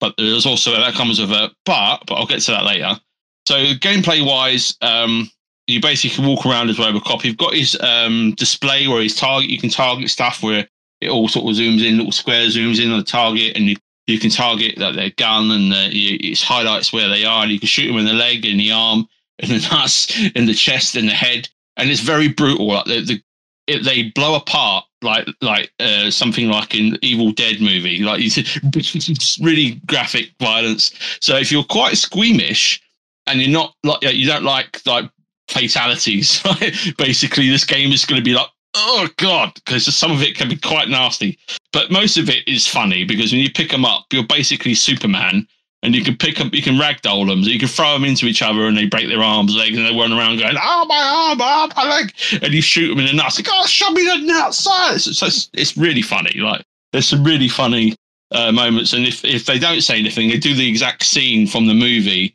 but 0.00 0.14
there's 0.16 0.46
also 0.46 0.72
that 0.72 0.94
comes 0.94 1.20
with 1.20 1.30
a 1.30 1.50
but, 1.64 2.02
but 2.06 2.14
I'll 2.14 2.26
get 2.26 2.40
to 2.42 2.52
that 2.52 2.64
later. 2.64 2.98
So 3.46 3.54
gameplay 3.74 4.24
wise, 4.24 4.76
um, 4.80 5.30
you 5.66 5.80
basically 5.80 6.16
can 6.16 6.26
walk 6.26 6.46
around 6.46 6.70
as 6.70 6.78
Robocop. 6.78 7.24
You've 7.24 7.36
got 7.36 7.54
his 7.54 7.78
um, 7.80 8.34
display 8.36 8.88
where 8.88 9.02
he's 9.02 9.16
target. 9.16 9.50
You 9.50 9.58
can 9.58 9.70
target 9.70 10.08
stuff 10.10 10.42
where 10.42 10.68
it 11.00 11.10
all 11.10 11.28
sort 11.28 11.50
of 11.50 11.56
zooms 11.56 11.84
in, 11.84 11.96
little 11.96 12.12
square 12.12 12.46
zooms 12.46 12.82
in 12.82 12.90
on 12.90 12.98
the 12.98 13.04
target, 13.04 13.56
and 13.56 13.66
you, 13.66 13.76
you 14.06 14.18
can 14.18 14.30
target 14.30 14.74
that 14.78 14.94
their 14.94 15.10
gun 15.10 15.50
and 15.50 15.72
the, 15.72 15.88
it 15.92 16.40
highlights 16.40 16.92
where 16.92 17.08
they 17.08 17.24
are, 17.24 17.42
and 17.42 17.52
you 17.52 17.58
can 17.58 17.68
shoot 17.68 17.88
them 17.88 17.98
in 17.98 18.06
the 18.06 18.12
leg, 18.12 18.44
in 18.44 18.58
the 18.58 18.70
arm, 18.70 19.08
in 19.38 19.48
the 19.48 19.68
nuts, 19.72 20.16
in 20.34 20.46
the 20.46 20.54
chest, 20.54 20.96
in 20.96 21.06
the 21.06 21.12
head, 21.12 21.48
and 21.76 21.90
it's 21.90 22.00
very 22.00 22.28
brutal. 22.28 22.66
Like 22.68 22.86
the, 22.86 23.00
the 23.04 23.22
it, 23.66 23.84
they 23.84 24.10
blow 24.10 24.34
apart 24.34 24.84
like 25.02 25.26
like 25.40 25.70
uh, 25.80 26.10
something 26.10 26.48
like 26.48 26.74
in 26.74 26.98
Evil 27.02 27.32
Dead 27.32 27.60
movie, 27.60 28.02
like 28.02 28.20
you 28.20 28.30
it's 28.74 29.38
really 29.40 29.80
graphic 29.86 30.30
violence. 30.40 30.92
So 31.20 31.36
if 31.36 31.50
you're 31.50 31.64
quite 31.64 31.96
squeamish 31.96 32.82
and 33.26 33.40
you're 33.40 33.50
not 33.50 33.74
like 33.84 34.02
you 34.02 34.26
don't 34.26 34.44
like 34.44 34.84
like 34.86 35.10
fatalities, 35.48 36.42
right? 36.44 36.74
basically 36.98 37.48
this 37.48 37.64
game 37.64 37.92
is 37.92 38.04
going 38.04 38.20
to 38.20 38.24
be 38.24 38.34
like 38.34 38.48
oh 38.74 39.08
god 39.16 39.52
because 39.54 39.84
some 39.94 40.12
of 40.12 40.22
it 40.22 40.36
can 40.36 40.48
be 40.48 40.56
quite 40.56 40.88
nasty 40.88 41.38
but 41.72 41.90
most 41.90 42.16
of 42.16 42.28
it 42.28 42.46
is 42.46 42.66
funny 42.66 43.04
because 43.04 43.32
when 43.32 43.40
you 43.40 43.50
pick 43.50 43.70
them 43.70 43.84
up 43.84 44.04
you're 44.12 44.26
basically 44.26 44.74
superman 44.74 45.46
and 45.82 45.94
you 45.94 46.04
can 46.04 46.16
pick 46.16 46.40
up, 46.40 46.52
you 46.52 46.62
can 46.62 46.76
ragdoll 46.76 47.26
them, 47.26 47.42
so 47.42 47.50
you 47.50 47.58
can 47.58 47.68
throw 47.68 47.94
them 47.94 48.04
into 48.04 48.26
each 48.26 48.42
other, 48.42 48.66
and 48.66 48.76
they 48.76 48.86
break 48.86 49.08
their 49.08 49.22
arms, 49.22 49.56
legs, 49.56 49.76
and 49.76 49.86
they 49.86 49.96
run 49.96 50.12
around 50.12 50.38
going, 50.38 50.56
"Oh 50.60 50.84
my 50.86 50.98
arm, 50.98 51.38
oh 51.40 51.68
my 51.76 51.88
leg," 51.88 52.12
and 52.42 52.52
you 52.52 52.60
shoot 52.60 52.88
them 52.88 52.98
in 52.98 53.06
the 53.06 53.12
nuts. 53.12 53.38
Like, 53.38 53.48
"Oh, 53.50 53.66
show 53.66 53.90
me 53.90 54.04
the 54.04 54.18
nuts!" 54.18 54.66
Ah, 54.68 54.94
so 54.98 55.26
it's, 55.26 55.48
it's 55.54 55.76
really 55.76 56.02
funny. 56.02 56.38
Like, 56.38 56.62
there's 56.92 57.06
some 57.08 57.24
really 57.24 57.48
funny 57.48 57.96
uh, 58.30 58.52
moments, 58.52 58.92
and 58.92 59.06
if 59.06 59.24
if 59.24 59.46
they 59.46 59.58
don't 59.58 59.80
say 59.80 59.98
anything, 59.98 60.28
they 60.28 60.36
do 60.36 60.54
the 60.54 60.68
exact 60.68 61.04
scene 61.04 61.46
from 61.46 61.66
the 61.66 61.74
movie. 61.74 62.34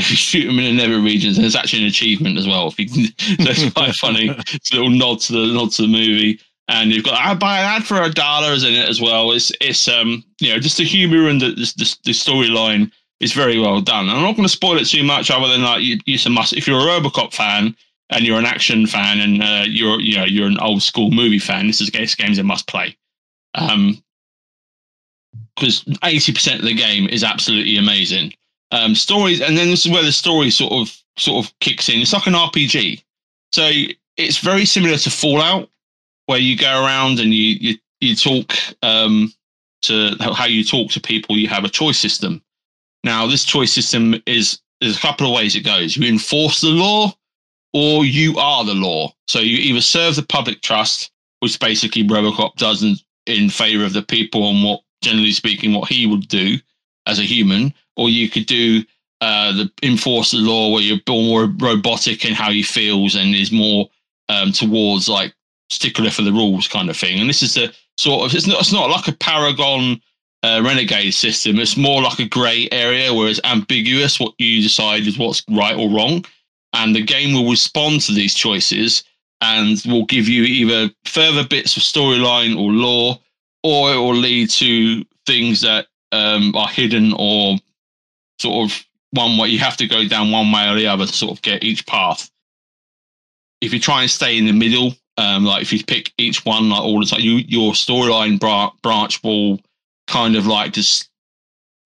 If 0.00 0.10
you 0.10 0.16
shoot 0.16 0.46
them 0.46 0.58
in 0.58 0.76
the 0.76 0.82
nether 0.82 1.00
regions, 1.00 1.36
and 1.36 1.46
it's 1.46 1.56
actually 1.56 1.82
an 1.82 1.88
achievement 1.88 2.38
as 2.38 2.46
well. 2.46 2.70
Can, 2.72 2.88
so 2.88 3.04
it's 3.18 3.72
quite 3.72 3.94
funny. 3.94 4.34
It's 4.52 4.72
a 4.72 4.76
little 4.76 4.90
nod 4.90 5.20
to 5.20 5.32
the 5.32 5.54
nod 5.54 5.72
to 5.72 5.82
the 5.82 5.88
movie 5.88 6.40
and 6.70 6.92
you've 6.92 7.04
got 7.04 7.14
I 7.14 7.34
buy 7.34 7.58
ad 7.58 7.84
for 7.84 8.00
a 8.00 8.10
dollar 8.10 8.52
in 8.52 8.74
it 8.74 8.88
as 8.88 9.00
well. 9.00 9.32
It's 9.32 9.50
it's 9.60 9.88
um 9.88 10.24
you 10.40 10.52
know 10.52 10.60
just 10.60 10.78
the 10.78 10.84
humor 10.84 11.28
and 11.28 11.40
the 11.40 11.50
the, 11.50 11.96
the 12.04 12.12
storyline 12.12 12.90
is 13.18 13.32
very 13.32 13.58
well 13.58 13.80
done. 13.80 14.08
And 14.08 14.16
I'm 14.16 14.22
not 14.22 14.36
going 14.36 14.48
to 14.48 14.52
spoil 14.52 14.78
it 14.78 14.86
too 14.86 15.04
much, 15.04 15.30
other 15.30 15.48
than 15.48 15.62
like 15.62 15.82
you, 15.82 15.98
you 16.06 16.18
must 16.30 16.54
if 16.54 16.66
you're 16.66 16.80
a 16.80 16.82
RoboCop 16.82 17.34
fan 17.34 17.76
and 18.08 18.24
you're 18.24 18.38
an 18.38 18.46
action 18.46 18.86
fan 18.86 19.20
and 19.20 19.42
uh, 19.42 19.64
you're 19.66 20.00
you 20.00 20.16
know 20.16 20.24
you're 20.24 20.46
an 20.46 20.60
old 20.60 20.82
school 20.82 21.10
movie 21.10 21.38
fan. 21.38 21.66
This 21.66 21.80
is 21.80 21.90
games 21.90 22.14
games 22.14 22.36
that 22.36 22.44
must 22.44 22.66
play. 22.66 22.96
Um, 23.54 24.02
because 25.56 25.84
80% 25.84 26.60
of 26.60 26.64
the 26.64 26.74
game 26.74 27.06
is 27.08 27.22
absolutely 27.22 27.76
amazing. 27.76 28.32
Um, 28.72 28.94
stories, 28.94 29.40
and 29.40 29.56
then 29.56 29.68
this 29.68 29.84
is 29.84 29.90
where 29.90 30.04
the 30.04 30.12
story 30.12 30.50
sort 30.50 30.72
of 30.72 30.96
sort 31.16 31.44
of 31.44 31.52
kicks 31.58 31.88
in. 31.88 32.00
It's 32.00 32.12
like 32.12 32.26
an 32.26 32.34
RPG, 32.34 33.02
so 33.52 33.68
it's 34.16 34.38
very 34.38 34.64
similar 34.64 34.96
to 34.96 35.10
Fallout, 35.10 35.68
where 36.26 36.38
you 36.38 36.56
go 36.56 36.84
around 36.84 37.18
and 37.18 37.34
you 37.34 37.56
you, 37.60 37.78
you 38.00 38.14
talk 38.14 38.54
um, 38.82 39.32
to 39.82 40.14
how 40.20 40.46
you 40.46 40.64
talk 40.64 40.90
to 40.92 41.00
people. 41.00 41.36
You 41.36 41.48
have 41.48 41.64
a 41.64 41.68
choice 41.68 41.98
system. 41.98 42.42
Now, 43.02 43.26
this 43.26 43.44
choice 43.44 43.72
system 43.72 44.14
is 44.26 44.60
there's 44.80 44.96
a 44.96 45.00
couple 45.00 45.26
of 45.26 45.34
ways 45.34 45.56
it 45.56 45.64
goes. 45.64 45.96
You 45.96 46.08
enforce 46.08 46.60
the 46.60 46.68
law, 46.68 47.12
or 47.72 48.04
you 48.04 48.38
are 48.38 48.64
the 48.64 48.74
law. 48.74 49.12
So 49.28 49.40
you 49.40 49.56
either 49.58 49.80
serve 49.80 50.16
the 50.16 50.22
public 50.22 50.62
trust, 50.62 51.10
which 51.40 51.58
basically 51.60 52.04
Robocop 52.04 52.56
does 52.56 52.82
in, 52.82 52.96
in 53.26 53.50
favor 53.50 53.84
of 53.84 53.92
the 53.92 54.02
people 54.02 54.48
and 54.50 54.64
what, 54.64 54.80
generally 55.02 55.32
speaking, 55.32 55.72
what 55.72 55.88
he 55.88 56.06
would 56.06 56.28
do 56.28 56.58
as 57.06 57.18
a 57.18 57.22
human, 57.22 57.72
or 57.96 58.08
you 58.08 58.28
could 58.28 58.46
do 58.46 58.82
uh, 59.20 59.52
the 59.52 59.70
enforce 59.82 60.30
the 60.30 60.38
law 60.38 60.72
where 60.72 60.82
you're 60.82 60.98
more 61.08 61.52
robotic 61.58 62.24
in 62.24 62.34
how 62.34 62.50
he 62.50 62.62
feels 62.62 63.14
and 63.14 63.34
is 63.34 63.52
more 63.52 63.88
um, 64.28 64.52
towards 64.52 65.08
like 65.08 65.34
stickler 65.70 66.10
for 66.10 66.22
the 66.22 66.32
rules 66.32 66.68
kind 66.68 66.88
of 66.88 66.96
thing. 66.96 67.20
And 67.20 67.28
this 67.28 67.42
is 67.42 67.54
the 67.54 67.74
sort 67.98 68.24
of 68.24 68.34
it's 68.34 68.46
not 68.46 68.60
it's 68.60 68.72
not 68.72 68.90
like 68.90 69.08
a 69.08 69.12
Paragon 69.12 70.00
uh, 70.42 70.62
Renegade 70.64 71.14
system. 71.14 71.58
It's 71.58 71.76
more 71.76 72.02
like 72.02 72.18
a 72.18 72.28
grey 72.28 72.68
area 72.72 73.12
where 73.12 73.28
it's 73.28 73.40
ambiguous 73.44 74.18
what 74.18 74.34
you 74.38 74.62
decide 74.62 75.06
is 75.06 75.18
what's 75.18 75.44
right 75.50 75.76
or 75.76 75.90
wrong, 75.90 76.24
and 76.72 76.94
the 76.94 77.02
game 77.02 77.34
will 77.34 77.50
respond 77.50 78.00
to 78.02 78.12
these 78.12 78.34
choices 78.34 79.04
and 79.42 79.82
will 79.86 80.04
give 80.06 80.28
you 80.28 80.42
either 80.42 80.92
further 81.04 81.46
bits 81.46 81.76
of 81.76 81.82
storyline 81.82 82.58
or 82.58 82.70
lore, 82.72 83.18
or 83.62 83.92
it 83.92 83.96
will 83.96 84.14
lead 84.14 84.50
to 84.50 85.04
things 85.26 85.60
that 85.60 85.86
um, 86.12 86.54
are 86.56 86.68
hidden 86.68 87.12
or 87.16 87.56
sort 88.38 88.70
of 88.70 88.84
one 89.12 89.36
way 89.36 89.48
you 89.48 89.58
have 89.58 89.76
to 89.76 89.86
go 89.86 90.06
down 90.06 90.30
one 90.30 90.50
way 90.52 90.68
or 90.68 90.76
the 90.76 90.86
other 90.86 91.06
to 91.06 91.12
sort 91.12 91.32
of 91.32 91.42
get 91.42 91.64
each 91.64 91.86
path. 91.86 92.30
If 93.60 93.72
you 93.72 93.80
try 93.80 94.02
and 94.02 94.10
stay 94.10 94.38
in 94.38 94.46
the 94.46 94.52
middle, 94.52 94.94
um, 95.18 95.44
like 95.44 95.62
if 95.62 95.72
you 95.72 95.84
pick 95.84 96.12
each 96.16 96.44
one 96.44 96.70
like 96.70 96.80
all 96.80 97.00
the 97.00 97.06
time, 97.06 97.20
you 97.20 97.36
your 97.36 97.72
storyline 97.72 98.38
bra- 98.38 98.72
branch 98.82 99.22
will 99.22 99.60
kind 100.06 100.36
of 100.36 100.46
like 100.46 100.72
just 100.72 101.10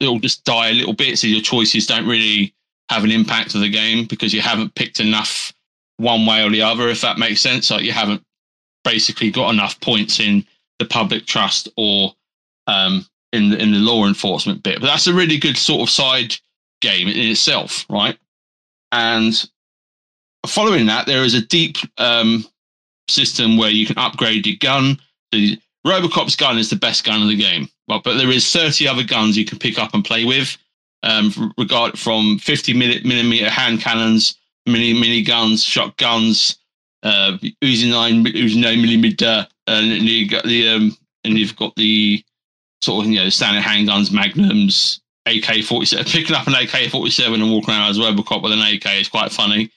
it'll 0.01 0.21
just 0.21 0.45
die 0.45 0.69
a 0.69 0.75
little 0.75 0.93
bit. 0.93 1.19
So 1.19 1.27
your 1.27 1.41
choices 1.41 1.87
don't 1.87 2.07
really 2.07 2.55
have 2.91 3.05
an 3.05 3.11
impact 3.11 3.55
of 3.55 3.61
the 3.61 3.71
game 3.71 4.07
because 4.07 4.33
you 4.33 4.41
haven't 4.41 4.75
picked 4.75 5.01
enough 5.01 5.53
one 5.97 6.27
way 6.27 6.45
or 6.45 6.51
the 6.51 6.63
other. 6.63 6.89
If 6.89 7.01
that 7.01 7.19
makes 7.19 7.41
sense, 7.41 7.71
like 7.71 7.83
you 7.83 7.93
haven't 7.93 8.23
basically 8.85 9.31
got 9.31 9.53
enough 9.53 9.81
points 9.81 10.21
in 10.21 10.47
the 10.79 10.85
public 10.85 11.27
trust 11.27 11.69
or 11.77 12.15
um, 12.67 13.07
in 13.35 13.51
the, 13.51 13.61
in 13.61 13.73
the 13.73 13.79
law 13.79 14.07
enforcement 14.07 14.63
bit. 14.63 14.81
But 14.81 14.87
that's 14.87 15.07
a 15.07 15.13
really 15.13 15.37
good 15.37 15.57
sort 15.57 15.83
of 15.83 15.91
side 15.91 16.37
game 16.81 17.09
in 17.09 17.31
itself, 17.31 17.85
right? 17.91 18.17
And 18.93 19.35
following 20.47 20.87
that, 20.87 21.07
there 21.07 21.25
is 21.25 21.35
a 21.35 21.45
deep 21.45 21.77
um, 21.99 22.45
system 23.09 23.57
where 23.57 23.71
you 23.71 23.87
can 23.87 23.99
upgrade 23.99 24.47
your 24.47 24.57
gun. 24.61 24.99
The 25.33 25.59
Robocop's 25.87 26.37
gun 26.37 26.59
is 26.59 26.71
the 26.71 26.77
best 26.77 27.05
gun 27.05 27.23
in 27.23 27.29
the 27.29 27.37
game, 27.37 27.69
but, 27.89 28.05
there 28.05 28.31
is 28.31 28.51
30 28.53 28.89
other 28.89 29.03
guns 29.03 29.37
you 29.37 29.45
can 29.45 29.59
pick 29.59 29.79
up 29.79 29.95
and 29.95 30.05
play 30.05 30.25
with. 30.25 30.57
Um, 31.03 31.53
regard 31.59 31.99
from 31.99 32.39
50 32.39 32.73
millimeter 32.73 33.51
hand 33.51 33.81
cannons, 33.81 34.39
mini 34.65 34.95
mini 34.95 35.23
guns, 35.23 35.63
shotguns, 35.63 36.57
uh, 37.03 37.37
Uzi 37.63 37.91
nine 37.91 38.25
Uzi 38.25 38.59
nine 38.59 38.81
millimeter, 38.81 39.47
and 39.67 39.87
you 39.87 40.27
got 40.27 40.45
the 40.45 40.69
um, 40.69 40.97
and 41.25 41.39
you've 41.39 41.57
got 41.57 41.77
the 41.77 42.25
sort 42.85 43.05
of 43.05 43.11
you 43.11 43.19
know 43.19 43.29
standard 43.29 43.63
handguns, 43.63 44.13
magnums, 44.13 45.01
AK 45.27 45.65
forty 45.65 45.87
seven. 45.87 46.05
Picking 46.05 46.37
up 46.37 46.47
an 46.47 46.55
AK 46.55 46.91
forty 46.91 47.11
seven 47.11 47.41
and 47.41 47.51
walking 47.51 47.75
around 47.75 47.91
as 47.91 47.99
Robocop 47.99 48.43
with 48.43 48.53
an 48.53 48.61
AK 48.61 49.01
is 49.01 49.09
quite 49.09 49.33
funny. 49.33 49.71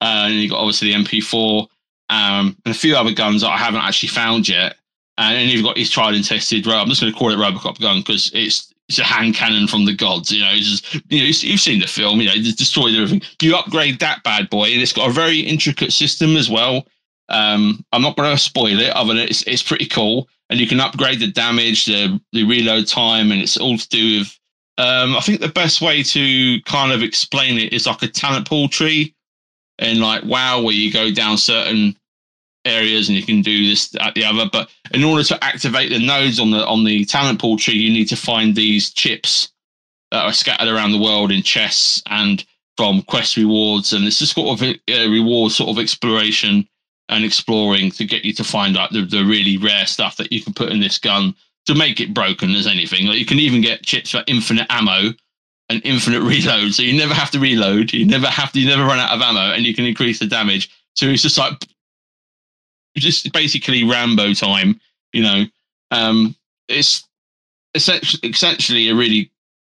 Uh, 0.00 0.26
and 0.26 0.34
you've 0.34 0.50
got 0.50 0.58
obviously 0.58 0.92
the 0.92 0.98
MP4 0.98 1.66
um, 2.10 2.56
and 2.64 2.74
a 2.74 2.78
few 2.78 2.96
other 2.96 3.12
guns 3.12 3.40
that 3.40 3.48
I 3.48 3.56
haven't 3.56 3.80
actually 3.80 4.10
found 4.10 4.48
yet. 4.48 4.76
And 5.16 5.36
then 5.36 5.48
you've 5.48 5.64
got 5.64 5.78
his 5.78 5.90
tried 5.90 6.14
and 6.14 6.24
tested. 6.24 6.66
I'm 6.66 6.88
just 6.88 7.00
going 7.00 7.12
to 7.12 7.18
call 7.18 7.30
it 7.30 7.36
Robocop 7.36 7.80
gun 7.80 8.00
because 8.00 8.30
it's 8.34 8.72
it's 8.88 8.98
a 8.98 9.04
hand 9.04 9.34
cannon 9.34 9.66
from 9.66 9.86
the 9.86 9.94
gods. 9.94 10.30
You 10.30 10.42
know, 10.42 10.52
just, 10.56 10.94
you 11.08 11.20
know, 11.20 11.24
you've 11.24 11.60
seen 11.60 11.80
the 11.80 11.86
film. 11.86 12.20
You 12.20 12.26
know, 12.26 12.34
it 12.34 12.56
destroys 12.56 12.94
everything. 12.94 13.22
You 13.40 13.56
upgrade 13.56 14.00
that 14.00 14.22
bad 14.24 14.50
boy, 14.50 14.72
and 14.72 14.82
it's 14.82 14.92
got 14.92 15.08
a 15.08 15.12
very 15.12 15.40
intricate 15.40 15.92
system 15.92 16.36
as 16.36 16.50
well. 16.50 16.86
Um, 17.28 17.84
I'm 17.92 18.02
not 18.02 18.16
going 18.16 18.30
to 18.30 18.42
spoil 18.42 18.78
it, 18.80 18.90
other 18.90 19.14
than 19.14 19.22
it's 19.22 19.42
it's 19.46 19.62
pretty 19.62 19.86
cool, 19.86 20.28
and 20.50 20.60
you 20.60 20.66
can 20.66 20.80
upgrade 20.80 21.20
the 21.20 21.28
damage, 21.28 21.86
the 21.86 22.20
the 22.32 22.44
reload 22.44 22.86
time, 22.86 23.32
and 23.32 23.40
it's 23.40 23.56
all 23.56 23.78
to 23.78 23.88
do 23.88 24.18
with. 24.18 24.38
Um, 24.76 25.16
I 25.16 25.20
think 25.20 25.40
the 25.40 25.48
best 25.48 25.80
way 25.80 26.02
to 26.02 26.60
kind 26.62 26.90
of 26.90 27.00
explain 27.00 27.58
it 27.58 27.72
is 27.72 27.86
like 27.86 28.02
a 28.02 28.08
talent 28.08 28.48
pool 28.48 28.68
tree, 28.68 29.14
and 29.78 30.00
like 30.00 30.24
WoW, 30.24 30.62
where 30.62 30.74
you 30.74 30.92
go 30.92 31.12
down 31.12 31.38
certain 31.38 31.96
areas 32.64 33.08
and 33.08 33.16
you 33.16 33.24
can 33.24 33.42
do 33.42 33.68
this 33.68 33.94
at 34.00 34.14
the 34.14 34.24
other. 34.24 34.48
But 34.50 34.70
in 34.92 35.04
order 35.04 35.22
to 35.24 35.44
activate 35.44 35.90
the 35.90 36.04
nodes 36.04 36.40
on 36.40 36.50
the 36.50 36.66
on 36.66 36.84
the 36.84 37.04
talent 37.04 37.40
pool 37.40 37.56
tree, 37.56 37.74
you 37.74 37.92
need 37.92 38.08
to 38.08 38.16
find 38.16 38.54
these 38.54 38.92
chips 38.92 39.52
that 40.10 40.24
are 40.24 40.32
scattered 40.32 40.68
around 40.68 40.92
the 40.92 41.02
world 41.02 41.30
in 41.30 41.42
chests 41.42 42.02
and 42.06 42.44
from 42.76 43.02
quest 43.02 43.36
rewards. 43.36 43.92
And 43.92 44.04
it's 44.04 44.18
just 44.18 44.34
sort 44.34 44.60
of 44.60 44.76
a, 44.88 45.08
reward 45.08 45.52
sort 45.52 45.70
of 45.70 45.78
exploration 45.78 46.68
and 47.08 47.24
exploring 47.24 47.90
to 47.92 48.04
get 48.04 48.24
you 48.24 48.32
to 48.32 48.44
find 48.44 48.76
out 48.76 48.92
the, 48.92 49.02
the 49.02 49.24
really 49.24 49.56
rare 49.56 49.86
stuff 49.86 50.16
that 50.16 50.32
you 50.32 50.42
can 50.42 50.54
put 50.54 50.70
in 50.70 50.80
this 50.80 50.98
gun 50.98 51.34
to 51.66 51.74
make 51.74 52.00
it 52.00 52.14
broken 52.14 52.54
as 52.54 52.66
anything. 52.66 53.06
Like 53.06 53.18
you 53.18 53.26
can 53.26 53.38
even 53.38 53.60
get 53.60 53.82
chips 53.82 54.10
for 54.10 54.22
infinite 54.26 54.66
ammo 54.70 55.10
and 55.68 55.82
infinite 55.84 56.20
reload. 56.22 56.74
So 56.74 56.82
you 56.82 56.96
never 56.96 57.14
have 57.14 57.30
to 57.32 57.40
reload. 57.40 57.92
You 57.92 58.06
never 58.06 58.26
have 58.26 58.52
to, 58.52 58.60
you 58.60 58.68
never 58.68 58.84
run 58.84 58.98
out 58.98 59.12
of 59.12 59.20
ammo 59.20 59.52
and 59.54 59.64
you 59.64 59.74
can 59.74 59.84
increase 59.84 60.18
the 60.18 60.26
damage. 60.26 60.70
So 60.94 61.06
it's 61.06 61.22
just 61.22 61.38
like 61.38 61.66
just 62.96 63.32
basically 63.32 63.84
Rambo 63.84 64.34
time. 64.34 64.80
You 65.12 65.22
know, 65.22 65.44
um, 65.90 66.34
it's 66.68 67.06
essentially, 67.74 68.30
essentially 68.30 68.88
a 68.88 68.94
really 68.94 69.30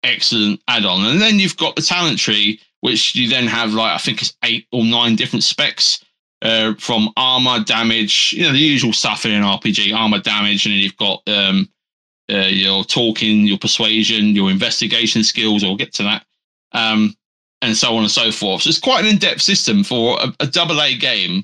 excellent 0.04 0.62
add-on. 0.68 1.06
And 1.06 1.22
then 1.22 1.40
you've 1.40 1.58
got 1.58 1.76
the 1.76 1.82
talent 1.82 2.20
tree, 2.20 2.60
which 2.82 3.16
you 3.16 3.30
then 3.30 3.48
have 3.48 3.74
like 3.74 3.94
I 3.94 3.98
think 3.98 4.22
it's 4.22 4.36
eight 4.44 4.68
or 4.72 4.84
nine 4.84 5.16
different 5.16 5.44
specs 5.44 6.04
uh, 6.42 6.74
from 6.76 7.10
armor, 7.18 7.64
damage, 7.64 8.34
you 8.38 8.44
know, 8.44 8.52
the 8.52 8.60
usual 8.60 8.94
stuff 8.94 9.26
in 9.26 9.32
an 9.32 9.44
RPG, 9.44 9.94
armor, 9.96 10.20
damage, 10.20 10.66
and 10.66 10.74
then 10.74 10.82
you've 10.82 10.98
got 10.98 11.22
um, 11.28 11.70
uh, 12.32 12.48
your 12.48 12.84
talking, 12.84 13.42
your 13.42 13.58
persuasion, 13.58 14.36
your 14.36 14.52
investigation 14.52 15.24
skills. 15.24 15.64
I'll 15.64 15.76
get 15.76 15.94
to 15.94 16.04
that. 16.04 16.26
Um, 16.74 17.16
and 17.62 17.76
so 17.76 17.96
on 17.96 18.04
and 18.04 18.12
so 18.12 18.32
forth. 18.32 18.64
So 18.64 18.70
it's 18.70 18.80
quite 18.80 19.04
an 19.04 19.10
in-depth 19.10 19.42
system 19.42 19.84
for 19.84 20.20
a, 20.22 20.34
a 20.42 20.48
double 20.48 20.82
A 20.82 20.96
game 20.96 21.44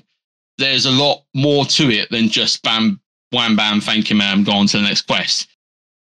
there's 0.58 0.86
a 0.86 0.90
lot 0.90 1.24
more 1.34 1.64
to 1.64 1.90
it 1.90 2.10
than 2.10 2.28
just 2.28 2.62
bam, 2.62 3.00
wham, 3.30 3.56
bam, 3.56 3.80
thank 3.80 4.10
you, 4.10 4.16
ma'am, 4.16 4.44
go 4.44 4.52
on 4.52 4.66
to 4.68 4.78
the 4.78 4.84
next 4.84 5.02
quest. 5.02 5.48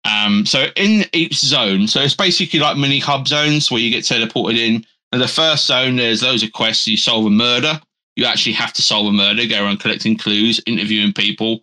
Um, 0.04 0.46
so 0.46 0.66
in 0.76 1.04
each 1.12 1.38
zone, 1.38 1.86
so 1.86 2.00
it's 2.00 2.14
basically 2.14 2.58
like 2.58 2.76
mini 2.76 2.98
hub 2.98 3.28
zones 3.28 3.70
where 3.70 3.80
you 3.80 3.90
get 3.90 4.04
teleported 4.04 4.58
in. 4.58 4.84
And 5.12 5.20
the 5.20 5.28
first 5.28 5.66
zone, 5.66 5.96
there's 5.96 6.22
loads 6.22 6.42
of 6.42 6.52
quests. 6.52 6.86
You 6.86 6.96
solve 6.96 7.26
a 7.26 7.30
murder. 7.30 7.80
You 8.20 8.26
actually 8.26 8.52
have 8.52 8.74
to 8.74 8.82
solve 8.82 9.06
a 9.06 9.12
murder, 9.12 9.46
go 9.46 9.64
around 9.64 9.80
collecting 9.80 10.14
clues, 10.14 10.60
interviewing 10.66 11.14
people, 11.14 11.62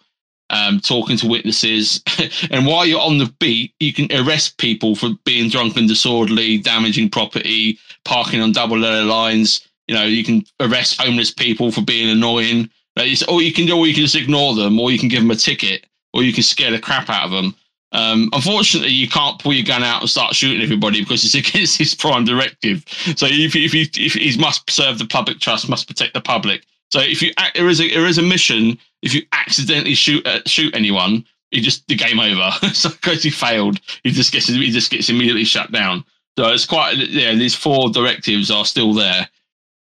um, 0.49 0.79
talking 0.79 1.15
to 1.17 1.27
witnesses. 1.27 2.01
and 2.49 2.65
while 2.65 2.83
you're 2.83 2.99
on 2.99 3.19
the 3.19 3.31
beat, 3.39 3.75
you 3.79 3.93
can 3.93 4.07
arrest 4.11 4.57
people 4.57 4.95
for 4.95 5.09
being 5.23 5.51
drunk 5.51 5.77
and 5.77 5.87
disorderly, 5.87 6.57
damaging 6.57 7.11
property, 7.11 7.77
parking 8.05 8.41
on 8.41 8.53
double 8.53 8.79
letter 8.79 9.03
lines. 9.03 9.67
You 9.87 9.93
know, 9.93 10.05
you 10.05 10.23
can 10.23 10.45
arrest 10.59 10.99
homeless 10.99 11.29
people 11.29 11.71
for 11.71 11.81
being 11.81 12.09
annoying. 12.09 12.71
It's, 12.95 13.21
or 13.21 13.43
you 13.43 13.53
can 13.53 13.67
do, 13.67 13.77
or 13.77 13.85
you 13.85 13.93
can 13.93 14.01
just 14.01 14.15
ignore 14.15 14.55
them, 14.55 14.79
or 14.79 14.89
you 14.89 14.97
can 14.97 15.09
give 15.09 15.21
them 15.21 15.29
a 15.29 15.35
ticket, 15.35 15.85
or 16.11 16.23
you 16.23 16.33
can 16.33 16.41
scare 16.41 16.71
the 16.71 16.79
crap 16.79 17.07
out 17.07 17.25
of 17.25 17.29
them. 17.29 17.53
Um, 17.93 18.29
unfortunately, 18.33 18.91
you 18.91 19.07
can't 19.07 19.39
pull 19.39 19.53
your 19.53 19.65
gun 19.65 19.83
out 19.83 20.01
and 20.01 20.09
start 20.09 20.35
shooting 20.35 20.61
everybody 20.61 21.01
because 21.01 21.23
it's 21.23 21.35
against 21.49 21.77
his 21.77 21.95
prime 21.95 22.25
directive. 22.25 22.83
So 23.15 23.27
if 23.29 23.55
if 23.55 23.71
he, 23.71 23.89
if 24.05 24.13
he 24.13 24.37
must 24.37 24.69
serve 24.69 24.99
the 24.99 25.05
public 25.05 25.39
trust, 25.39 25.69
must 25.69 25.87
protect 25.87 26.13
the 26.13 26.21
public. 26.21 26.65
So 26.91 26.99
if 26.99 27.21
you 27.21 27.31
there 27.55 27.67
is 27.67 27.81
a 27.81 27.89
there 27.89 28.05
is 28.05 28.17
a 28.17 28.23
mission. 28.23 28.77
If 29.01 29.13
you 29.13 29.21
accidentally 29.31 29.93
shoot 29.93 30.25
uh, 30.25 30.39
shoot 30.45 30.75
anyone, 30.75 31.23
he 31.51 31.61
just 31.61 31.87
the 31.87 31.95
game 31.95 32.19
over. 32.19 32.51
so 32.73 32.89
because 32.89 33.23
he 33.23 33.29
failed, 33.29 33.79
he 34.03 34.11
just 34.11 34.31
gets 34.31 34.47
he 34.47 34.71
just 34.71 34.91
gets 34.91 35.09
immediately 35.09 35.45
shut 35.45 35.71
down. 35.71 36.03
So 36.37 36.47
it's 36.49 36.65
quite 36.65 36.97
yeah. 36.97 37.33
These 37.33 37.55
four 37.55 37.89
directives 37.89 38.51
are 38.51 38.65
still 38.65 38.93
there. 38.93 39.29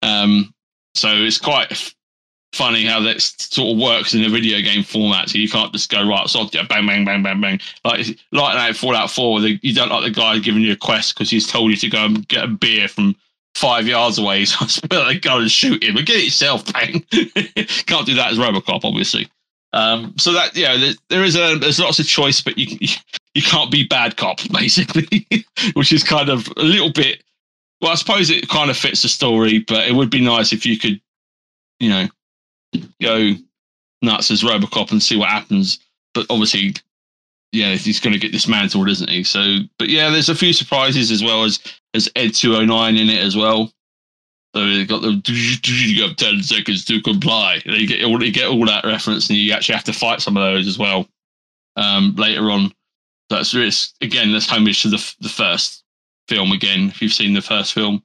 Um, 0.02 0.54
so 0.94 1.08
it's 1.14 1.38
quite 1.38 1.94
funny 2.52 2.84
how 2.84 3.00
that 3.00 3.20
sort 3.20 3.74
of 3.74 3.82
works 3.82 4.14
in 4.14 4.24
a 4.24 4.28
video 4.28 4.60
game 4.60 4.82
format. 4.82 5.28
So 5.28 5.38
you 5.38 5.48
can't 5.48 5.72
just 5.72 5.90
go 5.90 6.06
right, 6.06 6.28
so 6.28 6.48
bang, 6.68 6.86
bang, 6.86 7.04
bang, 7.04 7.22
bang, 7.22 7.40
bang. 7.40 7.60
Like 7.84 8.06
like 8.32 8.56
that 8.56 8.76
Fallout 8.76 9.10
Four, 9.10 9.40
the, 9.40 9.58
you 9.62 9.74
don't 9.74 9.90
like 9.90 10.04
the 10.04 10.10
guy 10.10 10.38
giving 10.38 10.62
you 10.62 10.72
a 10.72 10.76
quest 10.76 11.14
because 11.14 11.30
he's 11.30 11.46
told 11.46 11.70
you 11.70 11.76
to 11.76 11.88
go 11.88 12.04
and 12.04 12.26
get 12.28 12.44
a 12.44 12.48
beer 12.48 12.88
from 12.88 13.14
five 13.54 13.86
yards 13.86 14.18
away. 14.18 14.44
So 14.44 14.80
I 14.92 15.14
go 15.14 15.38
and 15.38 15.50
shoot 15.50 15.82
him, 15.82 15.94
but 15.94 16.06
get 16.06 16.16
it 16.16 16.24
yourself, 16.24 16.72
bang. 16.72 17.04
can't 17.86 18.06
do 18.06 18.14
that 18.14 18.32
as 18.32 18.38
RoboCop, 18.38 18.84
obviously. 18.84 19.28
Um, 19.72 20.14
so 20.18 20.32
that 20.32 20.56
yeah, 20.56 20.76
there, 20.76 20.94
there 21.08 21.24
is 21.24 21.36
a 21.36 21.56
there's 21.56 21.78
lots 21.78 21.98
of 21.98 22.06
choice, 22.06 22.40
but 22.40 22.58
you 22.58 22.78
you 23.34 23.42
can't 23.42 23.70
be 23.70 23.84
bad 23.84 24.16
cop 24.16 24.40
basically, 24.52 25.26
which 25.74 25.92
is 25.92 26.02
kind 26.02 26.28
of 26.28 26.48
a 26.56 26.62
little 26.62 26.92
bit. 26.92 27.22
Well, 27.80 27.92
I 27.92 27.94
suppose 27.94 28.28
it 28.28 28.48
kind 28.48 28.70
of 28.70 28.76
fits 28.76 29.02
the 29.02 29.08
story, 29.08 29.60
but 29.60 29.88
it 29.88 29.94
would 29.94 30.10
be 30.10 30.20
nice 30.20 30.52
if 30.52 30.66
you 30.66 30.78
could, 30.78 31.00
you 31.78 31.88
know, 31.88 32.08
go 33.00 33.32
nuts 34.02 34.30
as 34.30 34.42
Robocop 34.42 34.92
and 34.92 35.02
see 35.02 35.16
what 35.16 35.28
happens. 35.28 35.78
But 36.14 36.26
obviously, 36.30 36.74
yeah, 37.52 37.74
he's 37.74 38.00
going 38.00 38.12
to 38.12 38.18
get 38.18 38.32
dismantled, 38.32 38.88
isn't 38.88 39.10
he? 39.10 39.24
So, 39.24 39.58
but 39.78 39.88
yeah, 39.88 40.10
there's 40.10 40.28
a 40.28 40.34
few 40.34 40.52
surprises 40.52 41.10
as 41.10 41.22
well 41.22 41.44
as 41.44 41.58
as 41.94 42.08
Ed 42.14 42.34
209 42.34 42.96
in 42.96 43.10
it 43.10 43.22
as 43.22 43.36
well. 43.36 43.72
So 44.54 44.64
you 44.64 44.86
got 44.86 45.02
the 45.02 45.20
you 45.64 46.06
got 46.06 46.18
ten 46.18 46.42
seconds 46.42 46.84
to 46.86 47.00
comply. 47.02 47.60
You 47.64 47.86
get 47.86 48.04
all 48.04 48.22
you 48.22 48.32
get 48.32 48.48
all 48.48 48.64
that 48.66 48.84
reference, 48.84 49.28
and 49.28 49.38
you 49.38 49.52
actually 49.52 49.76
have 49.76 49.84
to 49.84 49.92
fight 49.92 50.20
some 50.20 50.36
of 50.36 50.42
those 50.42 50.66
as 50.66 50.78
well 50.78 51.06
um, 51.76 52.14
later 52.16 52.50
on. 52.50 52.72
That's 53.28 53.54
again 54.00 54.32
that's 54.32 54.48
homage 54.48 54.82
to 54.82 54.88
the 54.88 55.14
the 55.20 55.28
first 55.28 55.84
film 56.28 56.50
again. 56.50 56.88
If 56.88 57.00
you've 57.00 57.12
seen 57.12 57.34
the 57.34 57.42
first 57.42 57.72
film, 57.72 58.02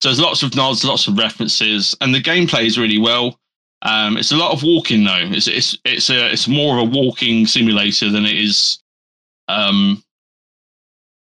so 0.00 0.08
there's 0.08 0.20
lots 0.20 0.42
of 0.42 0.56
nods, 0.56 0.82
lots 0.82 1.08
of 1.08 1.18
references, 1.18 1.94
and 2.00 2.14
the 2.14 2.22
gameplay 2.22 2.64
is 2.64 2.78
really 2.78 2.98
well. 2.98 3.38
Um, 3.82 4.16
it's 4.16 4.30
a 4.32 4.36
lot 4.36 4.52
of 4.52 4.62
walking 4.62 5.04
though. 5.04 5.16
It's 5.16 5.48
it's 5.48 5.76
it's 5.84 6.08
a 6.08 6.32
it's 6.32 6.46
more 6.46 6.78
of 6.78 6.88
a 6.88 6.90
walking 6.90 7.46
simulator 7.46 8.10
than 8.10 8.24
it 8.24 8.36
is. 8.36 8.78
Um, 9.48 10.02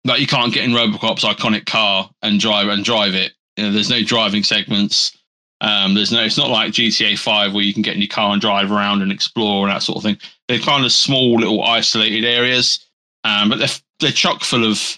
like 0.06 0.20
you 0.20 0.28
can't 0.28 0.54
get 0.54 0.64
in 0.64 0.72
RoboCop's 0.72 1.24
iconic 1.24 1.66
car 1.66 2.10
and 2.22 2.40
drive 2.40 2.68
and 2.70 2.84
drive 2.84 3.14
it. 3.14 3.34
You 3.58 3.66
know, 3.66 3.72
there's 3.72 3.90
no 3.90 4.02
driving 4.02 4.44
segments. 4.44 5.18
Um, 5.62 5.94
there's 5.94 6.12
no. 6.12 6.24
It's 6.24 6.38
not 6.38 6.50
like 6.50 6.74
GTA 6.74 7.18
Five 7.18 7.54
where 7.54 7.64
you 7.64 7.74
can 7.74 7.84
get 7.84 7.96
in 7.96 8.02
your 8.02 8.08
car 8.08 8.32
and 8.32 8.42
drive 8.42 8.72
around 8.72 9.02
and 9.02 9.12
explore 9.12 9.68
and 9.68 9.76
that 9.76 9.84
sort 9.84 9.98
of 9.98 10.04
thing. 10.04 10.18
They're 10.48 10.60
kind 10.60 10.86
of 10.86 10.92
small, 10.92 11.36
little 11.36 11.64
isolated 11.64 12.26
areas, 12.26 12.86
um, 13.24 13.50
but 13.50 13.60
they're 13.60 13.68
they're 14.00 14.12
chock 14.12 14.44
full 14.44 14.70
of 14.70 14.98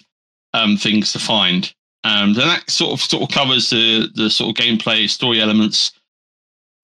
um, 0.54 0.76
things 0.76 1.12
to 1.12 1.18
find. 1.18 1.72
Um, 2.04 2.30
and 2.30 2.36
that 2.36 2.70
sort 2.70 2.92
of 2.92 3.00
sort 3.00 3.22
of 3.22 3.30
covers 3.30 3.68
the 3.68 4.08
the 4.14 4.30
sort 4.30 4.50
of 4.50 4.64
gameplay 4.64 5.08
story 5.08 5.40
elements 5.40 5.92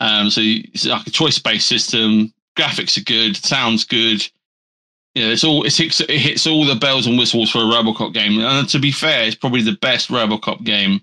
um, 0.01 0.31
so 0.31 0.41
it's 0.43 0.87
like 0.87 1.07
a 1.07 1.11
choice 1.11 1.39
based 1.39 1.67
system. 1.67 2.33
Graphics 2.57 2.99
are 2.99 3.05
good, 3.05 3.37
sounds 3.37 3.85
good. 3.85 4.27
You 5.15 5.27
know, 5.27 5.33
it's 5.33 5.45
all 5.45 5.65
it 5.65 5.75
hits, 5.75 6.01
it 6.01 6.11
hits 6.11 6.47
all 6.47 6.65
the 6.65 6.75
bells 6.75 7.07
and 7.07 7.19
whistles 7.19 7.51
for 7.51 7.59
a 7.59 7.63
RoboCop 7.63 8.13
game. 8.13 8.39
And 8.39 8.69
to 8.69 8.79
be 8.79 8.93
fair, 8.93 9.25
it's 9.25 9.37
probably 9.37 9.63
the 9.63 9.79
best 9.81 10.09
RoboCop 10.09 10.65
game 10.65 11.01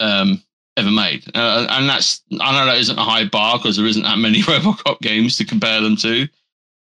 um, 0.00 0.42
ever 0.76 0.90
made. 0.90 1.24
Uh, 1.34 1.66
and 1.70 1.88
that's 1.88 2.22
I 2.40 2.52
know 2.52 2.66
that 2.66 2.78
isn't 2.78 2.98
a 2.98 3.02
high 3.02 3.24
bar 3.24 3.58
because 3.58 3.76
there 3.76 3.86
isn't 3.86 4.02
that 4.02 4.18
many 4.18 4.38
RoboCop 4.42 5.00
games 5.00 5.36
to 5.38 5.44
compare 5.44 5.80
them 5.80 5.96
to. 5.96 6.28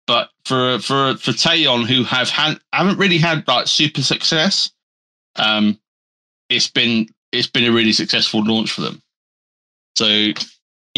But 0.08 0.30
for 0.46 0.80
for 0.80 1.16
for 1.18 1.32
Teyon, 1.32 1.86
who 1.86 2.04
have 2.04 2.30
had 2.30 2.60
haven't 2.74 2.98
really 2.98 3.20
had 3.20 3.48
like 3.48 3.68
super 3.68 4.02
success, 4.02 4.72
um, 5.36 5.80
it's 6.50 6.68
been 6.68 7.08
it's 7.32 7.48
been 7.48 7.66
a 7.66 7.72
really 7.72 7.94
successful 7.94 8.44
launch 8.44 8.72
for 8.72 8.82
them. 8.82 9.02
So 9.96 10.32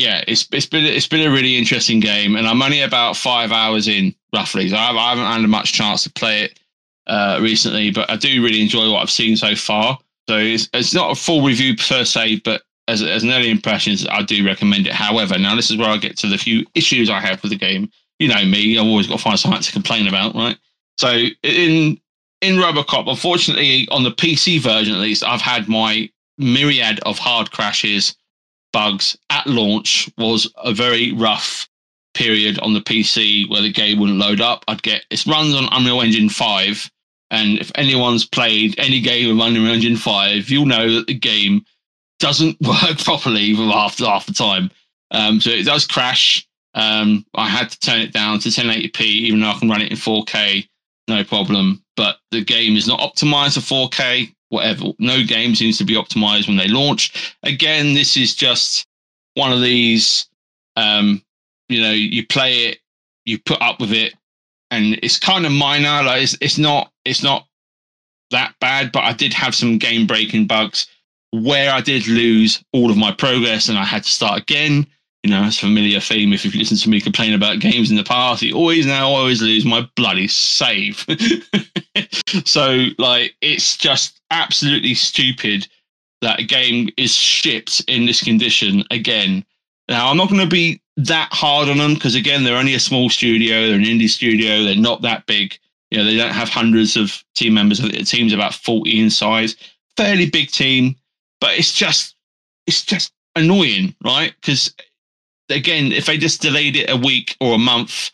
yeah, 0.01 0.23
it's 0.27 0.47
it's 0.51 0.65
been 0.65 0.85
it's 0.85 1.07
been 1.07 1.27
a 1.27 1.31
really 1.31 1.57
interesting 1.57 1.99
game, 1.99 2.35
and 2.35 2.47
I'm 2.47 2.61
only 2.61 2.81
about 2.81 3.15
five 3.15 3.51
hours 3.51 3.87
in 3.87 4.15
roughly. 4.33 4.69
So 4.69 4.75
I 4.75 5.09
haven't 5.09 5.25
had 5.25 5.47
much 5.49 5.73
chance 5.73 6.03
to 6.03 6.09
play 6.11 6.43
it 6.43 6.59
uh, 7.07 7.39
recently, 7.41 7.91
but 7.91 8.09
I 8.09 8.15
do 8.15 8.43
really 8.43 8.61
enjoy 8.61 8.91
what 8.91 9.01
I've 9.01 9.11
seen 9.11 9.35
so 9.35 9.55
far. 9.55 9.99
So 10.27 10.37
it's 10.37 10.69
it's 10.73 10.93
not 10.93 11.11
a 11.11 11.15
full 11.15 11.43
review 11.43 11.75
per 11.75 12.03
se, 12.03 12.41
but 12.43 12.63
as 12.87 13.03
as 13.03 13.23
an 13.23 13.31
early 13.31 13.51
impressions, 13.51 14.07
I 14.09 14.23
do 14.23 14.45
recommend 14.45 14.87
it. 14.87 14.93
However, 14.93 15.37
now 15.37 15.55
this 15.55 15.69
is 15.69 15.77
where 15.77 15.89
I 15.89 15.97
get 15.97 16.17
to 16.17 16.27
the 16.27 16.37
few 16.37 16.65
issues 16.73 17.09
I 17.09 17.19
have 17.19 17.41
with 17.43 17.51
the 17.51 17.57
game. 17.57 17.89
You 18.19 18.27
know 18.27 18.43
me, 18.45 18.77
I've 18.77 18.85
always 18.85 19.07
got 19.07 19.17
to 19.17 19.23
find 19.23 19.39
something 19.39 19.61
to 19.61 19.71
complain 19.71 20.07
about, 20.07 20.35
right? 20.35 20.57
So 20.97 21.11
in 21.43 21.99
in 22.41 22.55
RoboCop, 22.55 23.07
unfortunately, 23.07 23.87
on 23.91 24.03
the 24.03 24.11
PC 24.11 24.59
version 24.59 24.95
at 24.95 24.99
least, 25.01 25.23
I've 25.23 25.41
had 25.41 25.67
my 25.67 26.09
myriad 26.37 26.99
of 27.05 27.19
hard 27.19 27.51
crashes 27.51 28.15
bugs 28.71 29.17
at 29.29 29.47
launch 29.47 30.09
was 30.17 30.51
a 30.57 30.73
very 30.73 31.13
rough 31.13 31.67
period 32.13 32.59
on 32.59 32.73
the 32.73 32.81
PC 32.81 33.49
where 33.49 33.61
the 33.61 33.71
game 33.71 33.99
wouldn't 33.99 34.19
load 34.19 34.41
up. 34.41 34.63
I'd 34.67 34.83
get 34.83 35.03
it 35.09 35.25
runs 35.25 35.55
on 35.55 35.69
Unreal 35.71 36.01
Engine 36.01 36.29
5. 36.29 36.91
And 37.29 37.59
if 37.59 37.71
anyone's 37.75 38.25
played 38.25 38.77
any 38.77 38.99
game 38.99 39.31
of 39.31 39.45
Unreal 39.45 39.71
Engine 39.71 39.95
5, 39.95 40.49
you'll 40.49 40.65
know 40.65 40.91
that 40.91 41.07
the 41.07 41.13
game 41.13 41.65
doesn't 42.19 42.59
work 42.67 42.97
properly 43.03 43.55
for 43.55 43.63
half, 43.63 43.97
half 43.99 44.25
the 44.25 44.33
time. 44.33 44.69
Um, 45.11 45.39
so 45.39 45.49
it 45.49 45.65
does 45.65 45.85
crash. 45.85 46.47
Um, 46.73 47.25
I 47.33 47.49
had 47.49 47.69
to 47.69 47.79
turn 47.79 48.01
it 48.01 48.13
down 48.13 48.39
to 48.39 48.49
1080p, 48.49 49.01
even 49.01 49.41
though 49.41 49.49
I 49.49 49.59
can 49.59 49.69
run 49.69 49.81
it 49.81 49.91
in 49.91 49.97
4K, 49.97 50.67
no 51.07 51.23
problem. 51.23 51.83
But 51.97 52.17
the 52.31 52.43
game 52.43 52.77
is 52.77 52.87
not 52.87 52.99
optimized 52.99 53.61
for 53.61 53.89
4K, 53.89 54.33
whatever. 54.51 54.91
No 54.99 55.23
game 55.23 55.55
seems 55.55 55.77
to 55.79 55.83
be 55.83 55.95
optimized 55.95 56.47
when 56.47 56.57
they 56.57 56.67
launch. 56.67 57.35
Again, 57.43 57.93
this 57.93 58.15
is 58.15 58.35
just 58.35 58.85
one 59.33 59.51
of 59.51 59.61
these 59.61 60.27
um, 60.75 61.21
you 61.69 61.81
know, 61.81 61.91
you 61.91 62.25
play 62.25 62.67
it, 62.67 62.79
you 63.25 63.39
put 63.39 63.61
up 63.61 63.79
with 63.79 63.91
it, 63.91 64.13
and 64.69 64.99
it's 65.01 65.19
kind 65.19 65.45
of 65.45 65.51
minor. 65.51 66.03
Like 66.03 66.23
it's, 66.23 66.37
it's 66.41 66.57
not 66.57 66.91
it's 67.05 67.23
not 67.23 67.47
that 68.31 68.53
bad, 68.59 68.91
but 68.91 69.03
I 69.03 69.13
did 69.13 69.33
have 69.33 69.55
some 69.55 69.77
game 69.77 70.07
breaking 70.07 70.47
bugs 70.47 70.87
where 71.31 71.71
I 71.71 71.81
did 71.81 72.07
lose 72.07 72.63
all 72.73 72.91
of 72.91 72.97
my 72.97 73.11
progress 73.11 73.69
and 73.69 73.77
I 73.77 73.85
had 73.85 74.03
to 74.03 74.09
start 74.09 74.41
again. 74.41 74.85
You 75.23 75.29
know, 75.29 75.43
it's 75.43 75.57
a 75.57 75.61
familiar 75.61 75.99
theme. 75.99 76.33
If 76.33 76.43
you've 76.43 76.55
listened 76.55 76.79
to 76.81 76.89
me 76.89 76.99
complain 76.99 77.33
about 77.33 77.59
games 77.59 77.91
in 77.91 77.97
the 77.97 78.03
past, 78.03 78.41
you 78.41 78.55
always 78.55 78.87
now 78.87 79.07
always 79.07 79.41
lose 79.41 79.65
my 79.65 79.87
bloody 79.95 80.27
save. 80.27 81.05
so, 82.45 82.87
like, 82.97 83.35
it's 83.41 83.77
just 83.77 84.19
absolutely 84.31 84.95
stupid 84.95 85.67
that 86.21 86.39
a 86.39 86.43
game 86.43 86.89
is 86.97 87.13
shipped 87.13 87.83
in 87.87 88.05
this 88.05 88.23
condition 88.23 88.83
again. 88.89 89.45
Now, 89.89 90.09
I'm 90.09 90.17
not 90.17 90.29
going 90.29 90.41
to 90.41 90.47
be 90.47 90.81
that 90.97 91.29
hard 91.31 91.69
on 91.69 91.77
them 91.77 91.93
because 91.95 92.15
again, 92.15 92.43
they're 92.43 92.57
only 92.57 92.75
a 92.75 92.79
small 92.79 93.09
studio. 93.09 93.67
They're 93.67 93.75
an 93.75 93.83
indie 93.83 94.09
studio. 94.09 94.63
They're 94.63 94.75
not 94.75 95.01
that 95.01 95.25
big. 95.25 95.57
You 95.89 95.97
know, 95.97 96.05
they 96.05 96.15
don't 96.15 96.33
have 96.33 96.49
hundreds 96.49 96.95
of 96.95 97.23
team 97.35 97.53
members. 97.53 97.79
The 97.79 97.89
team's 98.03 98.33
about 98.33 98.53
40 98.53 98.99
in 98.99 99.09
size. 99.09 99.55
Fairly 99.97 100.29
big 100.29 100.49
team, 100.49 100.95
but 101.41 101.57
it's 101.57 101.73
just 101.73 102.15
it's 102.65 102.83
just 102.83 103.11
annoying, 103.35 103.93
right? 104.03 104.33
Because 104.39 104.73
again, 105.51 105.91
if 105.91 106.05
they 106.05 106.17
just 106.17 106.41
delayed 106.41 106.75
it 106.75 106.89
a 106.89 106.97
week 106.97 107.35
or 107.39 107.55
a 107.55 107.59
month, 107.59 108.11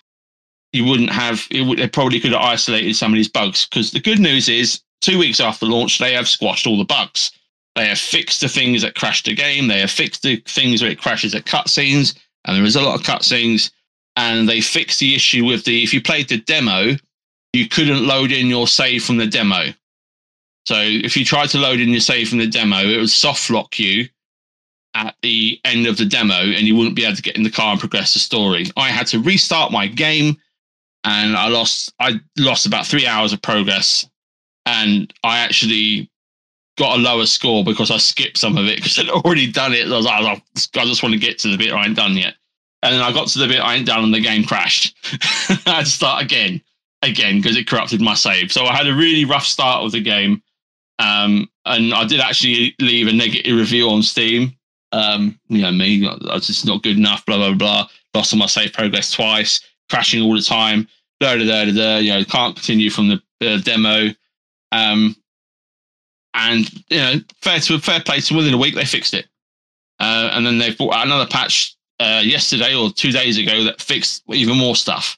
you 0.74 0.86
wouldn't 0.86 1.12
have. 1.12 1.48
It 1.52 1.62
would, 1.64 1.80
they 1.80 1.88
probably 1.88 2.20
could 2.20 2.34
have 2.34 2.42
isolated 2.42 2.96
some 2.96 3.14
of 3.14 3.18
these 3.18 3.30
bugs. 3.30 3.66
Because 3.66 3.92
the 3.92 4.00
good 4.00 4.20
news 4.20 4.50
is, 4.50 4.82
two 5.02 5.18
weeks 5.18 5.40
after 5.40 5.66
launch, 5.66 6.00
they 6.00 6.14
have 6.14 6.28
squashed 6.28 6.68
all 6.68 6.78
the 6.78 6.86
bugs. 6.86 7.32
They 7.76 7.88
have 7.88 8.00
fixed 8.00 8.42
the 8.42 8.50
things 8.50 8.82
that 8.82 8.96
crashed 8.96 9.26
the 9.26 9.36
game. 9.36 9.68
They 9.68 9.80
have 9.80 9.92
fixed 9.92 10.24
the 10.24 10.38
things 10.48 10.82
where 10.82 10.92
it 10.92 11.00
crashes 11.00 11.36
at 11.36 11.46
cutscenes 11.46 12.18
and 12.48 12.56
there 12.56 12.64
is 12.64 12.76
a 12.76 12.82
lot 12.82 12.96
of 12.96 13.06
cutscenes. 13.06 13.72
And 14.16 14.50
they 14.50 14.62
fixed 14.62 15.00
the 15.00 15.14
issue 15.14 15.46
with 15.46 15.66
the 15.66 15.84
if 15.84 15.94
you 15.94 16.02
played 16.02 16.28
the 16.28 16.40
demo, 16.40 16.96
you 17.54 17.68
couldn't 17.68 18.08
load 18.08 18.32
in 18.32 18.48
your 18.48 18.68
save 18.68 19.04
from 19.04 19.18
the 19.18 19.28
demo. 19.28 19.74
So 20.66 20.76
if 20.80 21.16
you 21.16 21.24
tried 21.24 21.50
to 21.50 21.60
load 21.60 21.80
in 21.80 21.90
your 21.90 22.00
save 22.00 22.30
from 22.30 22.40
the 22.40 22.48
demo, 22.48 22.80
it 22.80 22.98
would 22.98 23.12
soft 23.12 23.50
lock 23.52 23.78
you 23.78 24.10
at 24.98 25.16
the 25.22 25.60
end 25.64 25.86
of 25.86 25.95
the 25.95 26.06
demo, 26.06 26.34
and 26.34 26.62
you 26.62 26.76
wouldn't 26.76 26.95
be 26.95 27.06
able 27.06 27.16
to 27.16 27.22
get 27.22 27.38
in 27.38 27.43
the 27.43 27.52
car 27.52 27.72
and 27.72 27.80
progress 27.80 28.14
the 28.14 28.20
story. 28.20 28.66
I 28.76 28.89
had 28.89 29.06
to 29.08 29.20
restart 29.20 29.72
my 29.72 29.86
game, 29.86 30.38
and 31.04 31.36
I 31.36 31.48
lost 31.50 31.93
I 32.00 32.20
lost 32.38 32.66
about 32.66 32.88
three 32.88 33.06
hours 33.06 33.32
of 33.32 33.41
progress, 33.41 34.10
and 34.66 35.14
I 35.24 35.38
actually 35.39 36.10
got 36.78 36.98
a 36.98 37.02
lower 37.02 37.28
score 37.28 37.64
because 37.64 37.91
I 37.91 37.98
skipped 37.98 38.38
some 38.38 38.58
of 38.58 38.66
it 38.66 38.78
because 38.78 38.98
I'd 39.00 39.10
already 39.10 39.52
done 39.52 39.74
it. 39.74 39.88
I 39.88 39.95
was 39.95 40.06
like, 40.06 40.41
I 40.76 40.86
just 40.86 41.04
want 41.04 41.14
to 41.14 41.20
get 41.20 41.38
to 41.39 41.50
the 41.50 41.58
bit 41.58 41.74
I 41.74 41.86
ain't 41.86 41.95
done 41.95 42.18
yet. 42.18 42.34
And 42.84 42.93
then 42.93 43.02
I 43.02 43.12
got 43.12 43.28
to 43.30 43.39
the 43.39 43.48
bit 43.48 43.60
I 43.60 43.76
ain't 43.76 43.88
done 43.88 44.04
and 44.04 44.14
the 44.14 44.20
game 44.20 44.43
crashed. 44.43 44.95
I 45.66 45.76
had 45.78 45.86
to 45.86 45.91
start 45.91 46.24
again, 46.24 46.62
again, 47.02 47.38
because 47.38 47.58
it 47.58 47.68
corrupted 47.68 48.02
my 48.02 48.14
save. 48.14 48.52
So 48.52 48.66
I 48.66 48.76
had 48.76 48.88
a 48.88 48.93
really 48.93 49.26
rough 49.26 49.45
start 49.45 49.84
of 49.84 49.91
the 49.91 50.02
game. 50.02 50.41
Um, 51.00 51.50
and 51.66 51.93
I 51.93 52.06
did 52.06 52.20
actually 52.20 52.76
leave 52.80 53.08
a 53.08 53.14
negative 53.14 53.56
review 53.56 53.89
on 53.89 54.04
Steam. 54.04 54.57
Um, 54.92 55.40
you 55.50 55.62
know, 55.62 55.72
me, 55.72 56.08
I 56.08 56.40
just 56.40 56.66
not 56.66 56.84
good 56.84 56.98
enough, 56.98 57.26
blah, 57.26 57.38
blah, 57.38 57.54
blah. 57.54 57.88
Lost 58.14 58.34
all 58.34 58.40
my 58.40 58.46
save 58.46 58.74
progress 58.74 59.12
twice, 59.12 59.60
crashing 59.90 60.22
all 60.22 60.36
the 60.36 60.42
time, 60.42 60.88
da, 61.20 61.36
da, 61.36 61.72
da. 61.72 61.98
You 61.98 62.14
know, 62.14 62.24
can't 62.24 62.56
continue 62.56 62.90
from 62.90 63.10
the 63.10 63.22
uh, 63.42 63.60
demo. 63.60 64.10
Um, 64.72 65.16
and 66.34 66.72
you 66.90 66.98
know, 66.98 67.14
fair 67.42 67.60
to 67.60 67.80
fair 67.80 68.02
play 68.02 68.20
to 68.20 68.36
within 68.36 68.54
a 68.54 68.58
week 68.58 68.76
they 68.76 68.86
fixed 68.86 69.14
it. 69.14 69.28
Uh, 70.00 70.30
and 70.34 70.46
then 70.46 70.60
they've 70.60 70.78
brought 70.78 70.94
out 70.94 71.06
another 71.06 71.26
patch 71.26 71.76
uh, 72.00 72.22
yesterday 72.24 72.76
or 72.76 72.92
two 72.92 73.12
days 73.12 73.38
ago 73.38 73.64
that 73.64 73.82
fixed 73.82 74.24
even 74.30 74.58
more 74.58 74.76
stuff. 74.76 75.18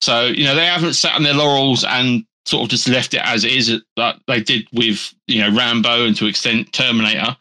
So 0.00 0.26
you 0.26 0.44
know 0.44 0.54
they 0.54 0.66
haven't 0.66 0.94
sat 0.94 1.14
on 1.14 1.22
their 1.22 1.34
laurels 1.34 1.84
and 1.84 2.24
sort 2.44 2.64
of 2.64 2.70
just 2.70 2.88
left 2.88 3.14
it 3.14 3.20
as 3.24 3.44
it 3.44 3.52
is 3.52 3.80
that 3.96 4.16
they 4.26 4.40
did 4.40 4.66
with 4.72 5.12
you 5.26 5.40
know 5.40 5.56
Rambo 5.56 6.06
and 6.06 6.16
to 6.16 6.26
extent 6.26 6.72
Terminator. 6.72 7.36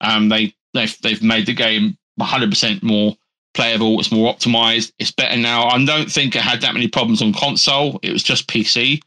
Um, 0.00 0.28
they 0.28 0.54
they've 0.74 0.96
they've 1.02 1.22
made 1.22 1.46
the 1.46 1.54
game 1.54 1.96
100% 2.20 2.82
more 2.82 3.16
playable. 3.54 3.98
It's 4.00 4.12
more 4.12 4.32
optimized. 4.32 4.92
It's 4.98 5.10
better 5.10 5.36
now. 5.36 5.64
I 5.64 5.84
don't 5.84 6.10
think 6.10 6.36
it 6.36 6.42
had 6.42 6.60
that 6.62 6.74
many 6.74 6.88
problems 6.88 7.22
on 7.22 7.32
console. 7.32 7.98
It 8.02 8.12
was 8.12 8.22
just 8.22 8.48
PC. 8.48 9.00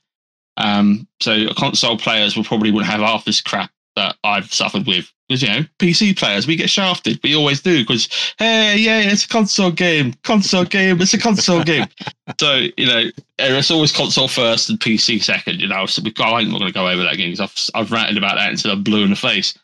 Um, 0.58 1.08
so 1.22 1.48
console 1.58 1.98
players 1.98 2.36
will 2.36 2.44
probably 2.44 2.72
wouldn't 2.72 2.92
have 2.92 3.02
half 3.02 3.26
this 3.26 3.42
crap 3.42 3.72
that 3.96 4.16
I've 4.24 4.54
suffered 4.54 4.88
with. 4.88 5.12
Because 5.28 5.42
you 5.42 5.50
know, 5.50 5.66
PC 5.80 6.16
players, 6.18 6.46
we 6.46 6.56
get 6.56 6.70
shafted. 6.70 7.20
We 7.24 7.36
always 7.36 7.62
do. 7.62 7.82
Because 7.82 8.08
hey, 8.38 8.78
yeah, 8.78 9.00
it's 9.00 9.26
a 9.26 9.28
console 9.28 9.72
game. 9.72 10.14
Console 10.24 10.66
game. 10.66 11.02
It's 11.02 11.14
a 11.14 11.20
console 11.20 11.64
game. 11.64 11.88
So 12.40 12.66
you 12.76 12.88
know, 12.88 13.04
it's 13.38 13.70
always 13.70 13.92
console 13.92 14.28
first 14.28 14.68
and 14.68 14.80
PC 14.80 15.24
second. 15.24 15.62
You 15.62 15.68
know, 15.68 15.86
so 15.86 16.02
we, 16.02 16.12
I'm 16.18 16.50
not 16.50 16.58
going 16.58 16.72
to 16.72 16.74
go 16.74 16.88
over 16.88 17.04
that 17.04 17.14
again 17.14 17.30
because 17.30 17.70
I've 17.76 17.84
I've 17.84 17.92
ranted 17.92 18.18
about 18.18 18.36
that 18.36 18.50
until 18.50 18.72
I'm 18.72 18.82
blue 18.82 19.04
in 19.04 19.12
the 19.12 19.16
face. 19.16 19.56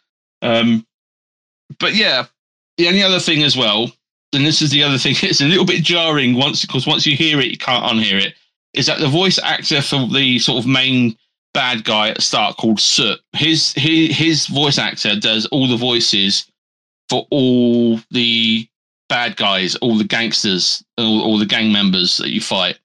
Um, 0.43 0.85
but 1.79 1.95
yeah, 1.95 2.25
the 2.77 2.87
only 2.87 3.03
other 3.03 3.19
thing 3.19 3.43
as 3.43 3.55
well, 3.57 3.91
and 4.33 4.45
this 4.45 4.61
is 4.61 4.71
the 4.71 4.83
other 4.83 4.97
thing, 4.97 5.15
it's 5.21 5.41
a 5.41 5.45
little 5.45 5.65
bit 5.65 5.83
jarring 5.83 6.35
once 6.35 6.65
because 6.65 6.87
once 6.87 7.05
you 7.05 7.15
hear 7.15 7.39
it, 7.39 7.51
you 7.51 7.57
can't 7.57 7.85
unhear 7.85 8.19
it 8.21 8.35
is 8.73 8.85
that 8.85 8.99
the 8.99 9.07
voice 9.07 9.39
actor 9.43 9.81
for 9.81 10.07
the 10.07 10.39
sort 10.39 10.63
of 10.63 10.69
main 10.69 11.17
bad 11.53 11.83
guy 11.83 12.09
at 12.09 12.15
the 12.15 12.21
start 12.21 12.57
called 12.57 12.79
Soot. 12.79 13.19
His 13.33 13.73
his 13.73 14.15
his 14.15 14.47
voice 14.47 14.77
actor 14.77 15.19
does 15.19 15.45
all 15.47 15.67
the 15.67 15.77
voices 15.77 16.45
for 17.09 17.27
all 17.29 17.99
the 18.11 18.67
bad 19.09 19.35
guys, 19.35 19.75
all 19.77 19.97
the 19.97 20.05
gangsters, 20.05 20.83
all, 20.97 21.21
all 21.21 21.37
the 21.37 21.45
gang 21.45 21.71
members 21.71 22.17
that 22.17 22.29
you 22.29 22.39
fight. 22.39 22.79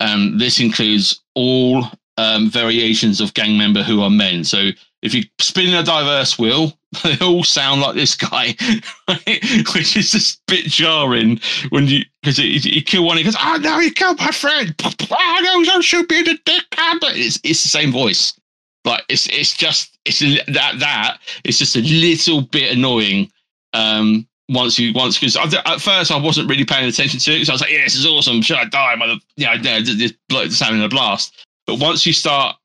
Um, 0.00 0.36
this 0.36 0.60
includes 0.60 1.22
all 1.34 1.86
um, 2.18 2.50
variations 2.50 3.20
of 3.20 3.32
gang 3.32 3.56
member 3.56 3.82
who 3.82 4.02
are 4.02 4.10
men. 4.10 4.44
So 4.44 4.68
if 5.02 5.14
you 5.14 5.22
spin 5.40 5.74
a 5.74 5.82
diverse 5.82 6.38
wheel, 6.38 6.72
they 7.04 7.16
all 7.20 7.44
sound 7.44 7.80
like 7.80 7.94
this 7.94 8.14
guy, 8.14 8.54
right? 9.08 9.44
which 9.74 9.96
is 9.96 10.10
just 10.10 10.38
a 10.38 10.40
bit 10.48 10.64
jarring 10.66 11.40
when 11.70 11.86
you 11.86 12.02
because 12.22 12.38
you 12.38 12.82
kill 12.82 13.04
one, 13.04 13.16
he 13.16 13.24
goes, 13.24 13.36
"Oh 13.38 13.58
no, 13.62 13.78
you 13.78 13.92
killed 13.92 14.18
my 14.18 14.30
friend! 14.30 14.74
Oh 15.10 15.40
no, 15.42 15.64
don't 15.64 15.82
shoot 15.82 16.10
me 16.10 16.18
in 16.18 16.24
the 16.24 16.38
dick!" 16.44 16.64
But 17.00 17.16
it's 17.16 17.38
it's 17.44 17.62
the 17.62 17.68
same 17.68 17.92
voice. 17.92 18.38
Like 18.84 19.04
it's 19.08 19.28
it's 19.28 19.56
just 19.56 19.98
it's 20.04 20.20
that 20.20 20.78
that 20.78 21.18
it's 21.44 21.58
just 21.58 21.76
a 21.76 21.80
little 21.80 22.42
bit 22.42 22.76
annoying. 22.76 23.30
Um, 23.74 24.26
once 24.48 24.78
you 24.78 24.92
once 24.94 25.18
because 25.18 25.36
at 25.36 25.80
first 25.80 26.10
I 26.10 26.18
wasn't 26.18 26.48
really 26.48 26.64
paying 26.64 26.88
attention 26.88 27.20
to 27.20 27.30
it 27.32 27.34
because 27.34 27.48
I 27.50 27.52
was 27.52 27.60
like, 27.60 27.70
"Yeah, 27.70 27.84
this 27.84 27.94
is 27.94 28.06
awesome! 28.06 28.42
Should 28.42 28.56
I 28.56 28.64
die?" 28.64 28.94
Mother, 28.96 29.16
you 29.36 29.46
know, 29.46 29.58
this 29.58 30.12
bloke 30.28 30.52
having 30.52 30.82
a 30.82 30.88
blast. 30.88 31.46
But 31.66 31.78
once 31.78 32.06
you 32.06 32.12
start 32.12 32.56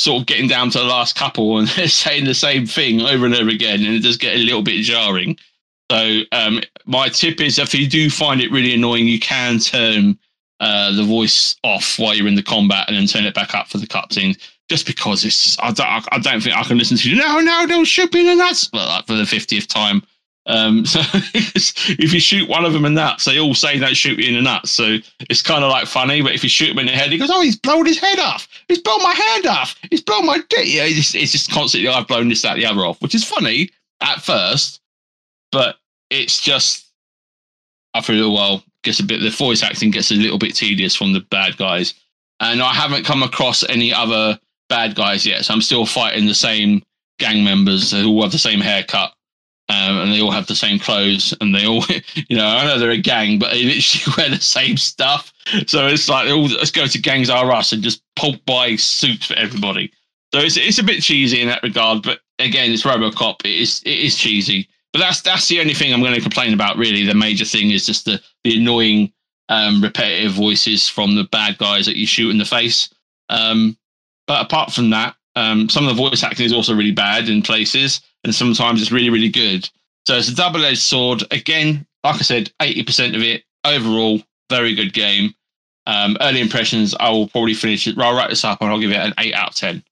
sort 0.00 0.20
of 0.20 0.26
getting 0.26 0.48
down 0.48 0.70
to 0.70 0.78
the 0.78 0.84
last 0.84 1.16
couple 1.16 1.58
and 1.58 1.68
they're 1.68 1.88
saying 2.04 2.24
the 2.24 2.34
same 2.34 2.66
thing 2.66 3.02
over 3.02 3.26
and 3.26 3.34
over 3.34 3.50
again, 3.50 3.84
and 3.84 3.94
it 3.94 4.02
does 4.02 4.16
get 4.16 4.34
a 4.34 4.38
little 4.38 4.62
bit 4.62 4.82
jarring. 4.82 5.38
So 5.90 6.20
um, 6.32 6.60
my 6.86 7.08
tip 7.08 7.40
is 7.40 7.58
if 7.58 7.74
you 7.74 7.88
do 7.88 8.10
find 8.10 8.40
it 8.40 8.52
really 8.52 8.72
annoying, 8.72 9.06
you 9.06 9.18
can 9.18 9.58
turn 9.58 10.18
uh, 10.60 10.94
the 10.94 11.02
voice 11.02 11.56
off 11.64 11.98
while 11.98 12.14
you're 12.14 12.28
in 12.28 12.36
the 12.36 12.42
combat 12.42 12.84
and 12.86 12.96
then 12.96 13.06
turn 13.06 13.24
it 13.24 13.34
back 13.34 13.54
up 13.54 13.66
for 13.68 13.78
the 13.78 13.86
cutscenes. 13.86 14.38
Just 14.68 14.86
because 14.86 15.24
it's, 15.24 15.42
just, 15.42 15.60
I 15.60 15.72
don't, 15.72 16.06
I 16.12 16.18
don't 16.20 16.40
think 16.40 16.56
I 16.56 16.62
can 16.62 16.78
listen 16.78 16.96
to 16.96 17.10
you. 17.10 17.16
No, 17.16 17.40
no, 17.40 17.66
don't 17.66 17.86
shoot 17.86 18.14
me 18.14 18.20
in 18.20 18.38
the 18.38 18.70
like 18.72 19.06
for 19.06 19.14
the 19.14 19.26
fiftieth 19.26 19.66
time. 19.66 20.02
Um, 20.46 20.84
so 20.86 21.00
if 21.12 22.12
you 22.12 22.20
shoot 22.20 22.48
one 22.48 22.64
of 22.64 22.72
them 22.72 22.84
in 22.84 22.94
the 22.94 23.00
nuts, 23.00 23.24
they 23.24 23.38
all 23.38 23.54
say 23.54 23.78
don't 23.78 23.96
shoot 23.96 24.18
you 24.18 24.28
in 24.28 24.34
the 24.34 24.42
nuts. 24.42 24.70
So 24.70 24.98
it's 25.28 25.42
kind 25.42 25.64
of 25.64 25.70
like 25.70 25.86
funny. 25.86 26.22
But 26.22 26.34
if 26.34 26.42
you 26.42 26.48
shoot 26.48 26.70
him 26.70 26.78
in 26.78 26.86
the 26.86 26.92
head, 26.92 27.12
he 27.12 27.18
goes, 27.18 27.30
"Oh, 27.30 27.40
he's 27.40 27.56
blown 27.56 27.86
his 27.86 27.98
head 27.98 28.18
off. 28.18 28.48
He's 28.68 28.80
blown 28.80 29.02
my 29.02 29.14
hand 29.14 29.46
off. 29.46 29.76
He's 29.90 30.02
blown 30.02 30.26
my 30.26 30.38
dick." 30.48 30.66
Yeah, 30.66 30.84
it's 30.84 30.96
just, 30.96 31.14
it's 31.14 31.32
just 31.32 31.50
constantly 31.50 31.88
I've 31.88 32.08
blown 32.08 32.28
this, 32.28 32.42
that, 32.42 32.56
the 32.56 32.66
other 32.66 32.84
off, 32.84 33.00
which 33.02 33.14
is 33.14 33.24
funny 33.24 33.70
at 34.00 34.22
first, 34.22 34.80
but 35.52 35.76
it's 36.10 36.40
just 36.40 36.86
after 37.94 38.12
a 38.12 38.16
little 38.16 38.34
while 38.34 38.64
gets 38.82 39.00
a 39.00 39.04
bit. 39.04 39.20
The 39.20 39.30
voice 39.30 39.62
acting 39.62 39.90
gets 39.90 40.10
a 40.10 40.14
little 40.14 40.38
bit 40.38 40.54
tedious 40.54 40.96
from 40.96 41.12
the 41.12 41.20
bad 41.20 41.56
guys, 41.56 41.94
and 42.40 42.62
I 42.62 42.72
haven't 42.72 43.04
come 43.04 43.22
across 43.22 43.62
any 43.68 43.92
other 43.92 44.38
bad 44.68 44.94
guys 44.94 45.26
yet. 45.26 45.44
So 45.44 45.52
I'm 45.52 45.60
still 45.60 45.84
fighting 45.84 46.26
the 46.26 46.34
same 46.34 46.82
gang 47.18 47.44
members 47.44 47.92
who 47.92 48.08
all 48.08 48.22
have 48.22 48.32
the 48.32 48.38
same 48.38 48.60
haircut 48.60 49.12
Um, 49.70 49.98
and 49.98 50.12
they 50.12 50.20
all 50.20 50.32
have 50.32 50.48
the 50.48 50.56
same 50.56 50.80
clothes, 50.80 51.32
and 51.40 51.54
they 51.54 51.64
all, 51.64 51.84
you 52.28 52.36
know, 52.36 52.46
I 52.46 52.64
know 52.64 52.76
they're 52.76 52.90
a 52.90 52.96
gang, 52.98 53.38
but 53.38 53.52
they 53.52 53.62
literally 53.62 54.14
wear 54.16 54.28
the 54.28 54.42
same 54.42 54.76
stuff. 54.76 55.32
So 55.68 55.86
it's 55.86 56.08
like, 56.08 56.28
all, 56.28 56.46
let's 56.46 56.72
go 56.72 56.86
to 56.86 57.00
Gangs 57.00 57.30
R 57.30 57.52
Us 57.52 57.72
and 57.72 57.82
just 57.82 58.02
pulp 58.16 58.44
buy 58.46 58.74
suits 58.74 59.26
for 59.26 59.34
everybody. 59.34 59.92
So 60.34 60.40
it's 60.40 60.56
it's 60.56 60.78
a 60.78 60.84
bit 60.84 61.02
cheesy 61.02 61.40
in 61.40 61.48
that 61.48 61.62
regard, 61.62 62.02
but 62.02 62.20
again, 62.40 62.72
it's 62.72 62.82
RoboCop. 62.82 63.44
It 63.44 63.60
is 63.60 63.82
it 63.84 63.98
is 63.98 64.16
cheesy, 64.16 64.68
but 64.92 64.98
that's 64.98 65.22
that's 65.22 65.48
the 65.48 65.60
only 65.60 65.74
thing 65.74 65.92
I'm 65.92 66.00
going 66.00 66.14
to 66.14 66.20
complain 66.20 66.52
about. 66.52 66.76
Really, 66.76 67.04
the 67.04 67.14
major 67.14 67.44
thing 67.44 67.70
is 67.70 67.86
just 67.86 68.04
the 68.06 68.20
the 68.42 68.56
annoying, 68.56 69.12
um, 69.48 69.82
repetitive 69.82 70.32
voices 70.32 70.88
from 70.88 71.14
the 71.14 71.24
bad 71.24 71.58
guys 71.58 71.86
that 71.86 71.96
you 71.96 72.06
shoot 72.06 72.30
in 72.30 72.38
the 72.38 72.44
face. 72.44 72.92
Um, 73.28 73.76
but 74.26 74.44
apart 74.44 74.72
from 74.72 74.90
that, 74.90 75.16
um, 75.36 75.68
some 75.68 75.86
of 75.86 75.94
the 75.96 76.02
voice 76.02 76.22
acting 76.22 76.46
is 76.46 76.52
also 76.52 76.74
really 76.74 76.92
bad 76.92 77.28
in 77.28 77.42
places, 77.42 78.00
and 78.24 78.34
sometimes 78.34 78.80
it's 78.80 78.92
really 78.92 79.10
really 79.10 79.28
good. 79.28 79.68
So 80.06 80.16
it's 80.16 80.28
a 80.28 80.34
double 80.34 80.64
edged 80.64 80.78
sword. 80.78 81.22
Again, 81.30 81.86
like 82.04 82.16
I 82.16 82.22
said, 82.22 82.50
eighty 82.60 82.82
percent 82.82 83.14
of 83.14 83.22
it 83.22 83.44
overall, 83.64 84.20
very 84.48 84.74
good 84.74 84.92
game. 84.92 85.34
Um, 85.86 86.16
early 86.20 86.40
impressions, 86.40 86.94
I 87.00 87.10
will 87.10 87.28
probably 87.28 87.54
finish 87.54 87.86
it. 87.86 87.98
I'll 87.98 88.16
wrap 88.16 88.30
this 88.30 88.44
up 88.44 88.60
and 88.60 88.70
I'll 88.70 88.80
give 88.80 88.92
it 88.92 88.96
an 88.96 89.14
eight 89.18 89.34
out 89.34 89.50
of 89.50 89.54
ten. 89.54 89.82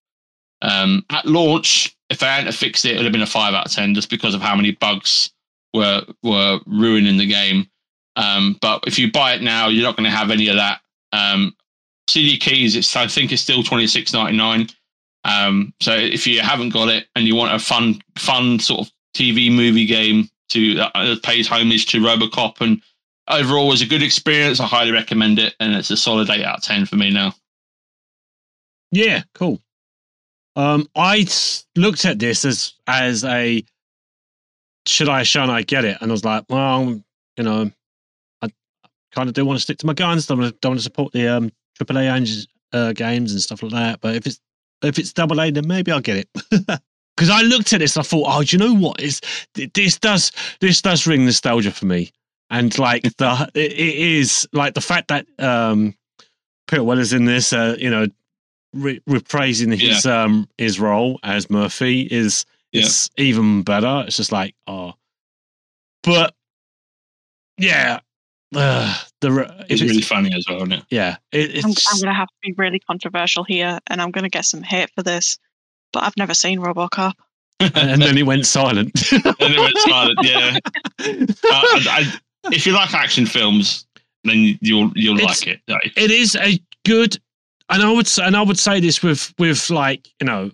Um, 0.62 1.04
at 1.10 1.24
launch, 1.24 1.96
if 2.10 2.22
I 2.22 2.26
hadn't 2.26 2.52
fixed 2.52 2.84
it, 2.84 2.92
it 2.92 2.96
would 2.96 3.04
have 3.04 3.12
been 3.12 3.22
a 3.22 3.26
five 3.26 3.54
out 3.54 3.66
of 3.66 3.72
ten, 3.72 3.94
just 3.94 4.10
because 4.10 4.34
of 4.34 4.40
how 4.40 4.54
many 4.56 4.72
bugs 4.72 5.30
were 5.74 6.04
were 6.22 6.60
ruining 6.66 7.16
the 7.16 7.26
game. 7.26 7.68
Um, 8.16 8.58
but 8.60 8.84
if 8.86 8.98
you 8.98 9.10
buy 9.12 9.34
it 9.34 9.42
now, 9.42 9.68
you're 9.68 9.84
not 9.84 9.96
going 9.96 10.10
to 10.10 10.16
have 10.16 10.30
any 10.30 10.48
of 10.48 10.56
that. 10.56 10.80
Um, 11.12 11.54
CD 12.08 12.38
keys, 12.38 12.74
it's 12.74 12.94
I 12.96 13.06
think 13.06 13.32
it's 13.32 13.42
still 13.42 13.62
twenty 13.62 13.86
six 13.86 14.12
ninety 14.12 14.36
nine. 14.36 14.68
Um, 15.24 15.74
so 15.80 15.94
if 15.94 16.26
you 16.26 16.40
haven't 16.40 16.70
got 16.70 16.88
it 16.88 17.06
and 17.14 17.26
you 17.26 17.34
want 17.34 17.54
a 17.54 17.58
fun 17.58 18.00
fun 18.16 18.58
sort 18.58 18.86
of 18.86 18.92
TV 19.14 19.54
movie 19.54 19.86
game 19.86 20.28
to 20.50 20.78
uh, 20.80 21.16
pays 21.22 21.48
homage 21.48 21.86
to 21.86 22.00
RoboCop 22.00 22.60
and 22.60 22.80
overall 23.28 23.68
was 23.68 23.82
a 23.82 23.86
good 23.86 24.02
experience, 24.02 24.60
I 24.60 24.66
highly 24.66 24.92
recommend 24.92 25.38
it, 25.38 25.54
and 25.60 25.74
it's 25.74 25.90
a 25.90 25.96
solid 25.96 26.30
eight 26.30 26.44
out 26.44 26.58
of 26.58 26.62
ten 26.64 26.86
for 26.86 26.96
me 26.96 27.10
now. 27.10 27.34
Yeah, 28.90 29.22
cool. 29.34 29.60
Um, 30.56 30.88
I 30.96 31.26
looked 31.76 32.04
at 32.04 32.18
this 32.18 32.44
as 32.44 32.74
as 32.86 33.24
a 33.24 33.62
should 34.88 35.08
I, 35.08 35.22
should 35.22 35.50
I 35.50 35.62
get 35.62 35.84
it? 35.84 35.98
And 36.00 36.10
I 36.10 36.12
was 36.12 36.24
like, 36.24 36.44
well, 36.48 37.00
you 37.36 37.44
know, 37.44 37.70
I 38.42 38.48
kind 39.12 39.28
of 39.28 39.34
do 39.34 39.44
want 39.44 39.58
to 39.58 39.62
stick 39.62 39.78
to 39.78 39.86
my 39.86 39.92
guns. 39.92 40.26
Don't 40.26 40.40
want 40.40 40.52
to, 40.52 40.58
don't 40.60 40.70
want 40.70 40.80
to 40.80 40.84
support 40.84 41.12
the 41.12 41.28
um, 41.28 41.52
AAA 41.78 42.46
uh, 42.72 42.92
games 42.92 43.32
and 43.32 43.40
stuff 43.40 43.62
like 43.62 43.72
that. 43.72 44.00
But 44.00 44.16
if 44.16 44.26
it's 44.26 44.40
if 44.82 44.98
it's 44.98 45.12
double 45.12 45.40
A, 45.40 45.50
then 45.50 45.66
maybe 45.66 45.90
I'll 45.92 46.00
get 46.00 46.26
it. 46.28 46.80
Because 47.16 47.30
I 47.30 47.40
looked 47.42 47.72
at 47.72 47.80
this, 47.80 47.96
I 47.96 48.02
thought, 48.02 48.26
oh, 48.28 48.44
do 48.44 48.56
you 48.56 48.60
know 48.60 48.72
what? 48.76 49.02
It's, 49.02 49.20
this 49.74 49.98
does 49.98 50.30
this 50.60 50.80
does 50.80 51.04
ring 51.04 51.24
nostalgia 51.24 51.72
for 51.72 51.84
me, 51.86 52.12
and 52.48 52.78
like 52.78 53.02
the 53.18 53.50
it, 53.56 53.72
it 53.72 53.96
is 53.96 54.48
like 54.52 54.74
the 54.74 54.80
fact 54.80 55.08
that 55.08 55.26
um, 55.40 55.96
Peter 56.68 56.84
Weller's 56.84 57.12
in 57.12 57.24
this, 57.24 57.52
uh, 57.52 57.74
you 57.76 57.90
know, 57.90 58.06
re- 58.72 59.00
reprising 59.08 59.76
his 59.76 60.06
um 60.06 60.48
his 60.58 60.78
role 60.78 61.18
as 61.24 61.50
Murphy 61.50 62.02
is 62.02 62.44
Yeah. 62.70 62.82
is 62.82 63.10
even 63.16 63.62
better. 63.64 64.04
It's 64.06 64.16
just 64.18 64.30
like 64.30 64.54
oh, 64.68 64.92
but 66.04 66.36
yeah, 67.56 67.98
uh, 68.55 68.99
the 69.20 69.64
It's 69.68 69.80
it's, 69.80 69.82
really 69.82 70.03
funny 70.03 70.32
as 70.34 70.44
well, 70.49 70.59
isn't 70.59 70.72
it? 70.72 70.84
yeah, 70.90 71.16
it, 71.32 71.57
it's 71.57 71.64
I'm, 71.64 71.70
I'm 71.94 72.01
going 72.01 72.14
to 72.14 72.18
have 72.18 72.28
to 72.28 72.34
be 72.42 72.55
really 72.57 72.78
controversial 72.78 73.44
here, 73.44 73.78
and 73.88 74.01
I'm 74.01 74.11
going 74.11 74.24
to 74.24 74.30
get 74.30 74.44
some 74.44 74.62
hate 74.62 74.90
for 74.94 75.03
this. 75.03 75.38
But 75.92 76.05
I've 76.05 76.16
never 76.16 76.34
seen 76.34 76.61
RoboCop. 76.61 77.12
and 77.61 78.01
then 78.01 78.16
he 78.16 78.22
went 78.22 78.46
silent. 78.46 79.11
and 79.12 79.24
it 79.24 79.59
went 79.59 79.78
silent. 79.78 80.18
Yeah. 80.22 80.59
Uh, 81.01 81.30
I, 81.44 81.80
I, 82.44 82.53
if 82.53 82.66
you 82.66 82.72
like 82.72 82.92
action 82.92 83.24
films, 83.24 83.86
then 84.24 84.59
you'll 84.61 84.90
you'll 84.96 85.16
It's- 85.18 85.46
like 85.46 85.55
it. 85.55 85.61
Like, 85.68 85.92
it 85.96 86.11
is 86.11 86.36
a 86.36 86.61
good 86.84 87.16
and 87.68 87.82
I 87.82 87.92
would 87.92 88.07
say 88.07 88.24
and 88.24 88.36
I 88.36 88.42
would 88.42 88.59
say 88.59 88.80
this 88.80 89.03
with 89.03 89.32
with 89.38 89.70
like, 89.70 90.09
you 90.20 90.26
know, 90.26 90.51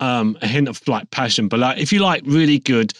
um 0.00 0.36
a 0.42 0.46
hint 0.48 0.68
of 0.68 0.80
like 0.88 1.10
passion, 1.10 1.48
but 1.48 1.60
like 1.60 1.78
if 1.78 1.92
you 1.92 2.00
like 2.00 2.22
really 2.26 2.58
good 2.58 2.92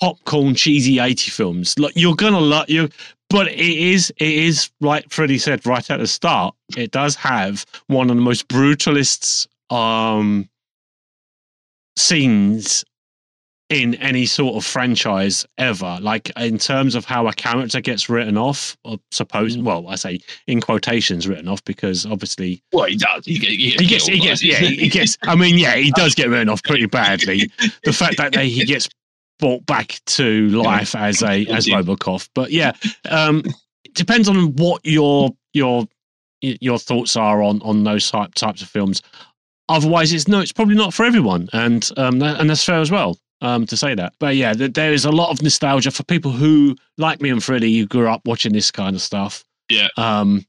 popcorn 0.00 0.54
cheesy 0.54 0.98
80 1.00 1.30
films, 1.30 1.78
like 1.78 1.94
you're 1.96 2.14
gonna 2.16 2.40
like 2.40 2.68
you 2.68 2.88
but 3.34 3.48
it 3.48 3.58
is 3.58 4.10
it 4.18 4.32
is 4.32 4.70
like 4.80 5.10
Freddie 5.10 5.38
said 5.38 5.66
right 5.66 5.90
at 5.90 5.98
the 5.98 6.06
start, 6.06 6.54
it 6.76 6.92
does 6.92 7.16
have 7.16 7.66
one 7.88 8.08
of 8.08 8.14
the 8.16 8.22
most 8.22 8.46
brutalist 8.46 9.48
um 9.70 10.48
scenes 11.96 12.84
in 13.70 13.96
any 13.96 14.24
sort 14.24 14.54
of 14.54 14.64
franchise 14.64 15.44
ever. 15.58 15.98
Like 16.00 16.30
in 16.36 16.58
terms 16.58 16.94
of 16.94 17.04
how 17.04 17.26
a 17.26 17.32
character 17.32 17.80
gets 17.80 18.08
written 18.08 18.38
off, 18.38 18.76
or 18.84 18.98
suppose 19.10 19.58
well, 19.58 19.88
I 19.88 19.96
say 19.96 20.20
in 20.46 20.60
quotations 20.60 21.26
written 21.26 21.48
off 21.48 21.64
because 21.64 22.06
obviously 22.06 22.62
well, 22.72 22.84
he 22.84 22.96
does. 22.96 23.26
He, 23.26 23.40
get- 23.40 23.50
he 23.50 23.70
he 23.70 23.86
gets, 23.86 24.06
he 24.06 24.20
gets, 24.20 24.44
yeah, 24.44 24.58
he 24.58 24.88
gets. 24.88 25.18
I 25.24 25.34
mean, 25.34 25.58
yeah, 25.58 25.74
he 25.74 25.90
does 25.90 26.14
get 26.14 26.28
written 26.28 26.48
off 26.48 26.62
pretty 26.62 26.86
badly. 26.86 27.50
The 27.82 27.92
fact 27.92 28.16
that 28.18 28.32
they, 28.32 28.48
he 28.48 28.64
gets 28.64 28.88
brought 29.38 29.64
back 29.66 30.00
to 30.06 30.48
life 30.50 30.94
as 30.94 31.22
a 31.22 31.46
as. 31.46 31.66
Robocop, 31.66 32.28
but 32.34 32.50
yeah, 32.50 32.72
um, 33.10 33.42
it 33.84 33.94
depends 33.94 34.28
on 34.28 34.54
what 34.56 34.80
your 34.84 35.30
your 35.52 35.86
your 36.40 36.78
thoughts 36.78 37.16
are 37.16 37.42
on 37.42 37.60
on 37.62 37.84
those 37.84 38.10
type, 38.10 38.34
types 38.34 38.62
of 38.62 38.68
films. 38.68 39.02
Otherwise, 39.68 40.12
it's 40.12 40.28
no, 40.28 40.40
it's 40.40 40.52
probably 40.52 40.76
not 40.76 40.92
for 40.92 41.04
everyone, 41.04 41.48
and 41.52 41.90
um, 41.96 42.18
that, 42.18 42.40
and 42.40 42.50
that's 42.50 42.64
fair 42.64 42.80
as 42.80 42.90
well. 42.90 43.18
Um, 43.40 43.66
to 43.66 43.76
say 43.76 43.94
that, 43.94 44.14
but 44.20 44.36
yeah, 44.36 44.54
th- 44.54 44.72
there 44.72 44.92
is 44.92 45.04
a 45.04 45.10
lot 45.10 45.30
of 45.30 45.42
nostalgia 45.42 45.90
for 45.90 46.02
people 46.04 46.30
who, 46.30 46.76
like 46.96 47.20
me 47.20 47.28
and 47.28 47.44
Freddie, 47.44 47.70
you 47.70 47.86
grew 47.86 48.08
up 48.08 48.22
watching 48.24 48.54
this 48.54 48.70
kind 48.70 48.96
of 48.96 49.02
stuff. 49.02 49.44
Yeah. 49.68 49.88
Um, 49.98 50.46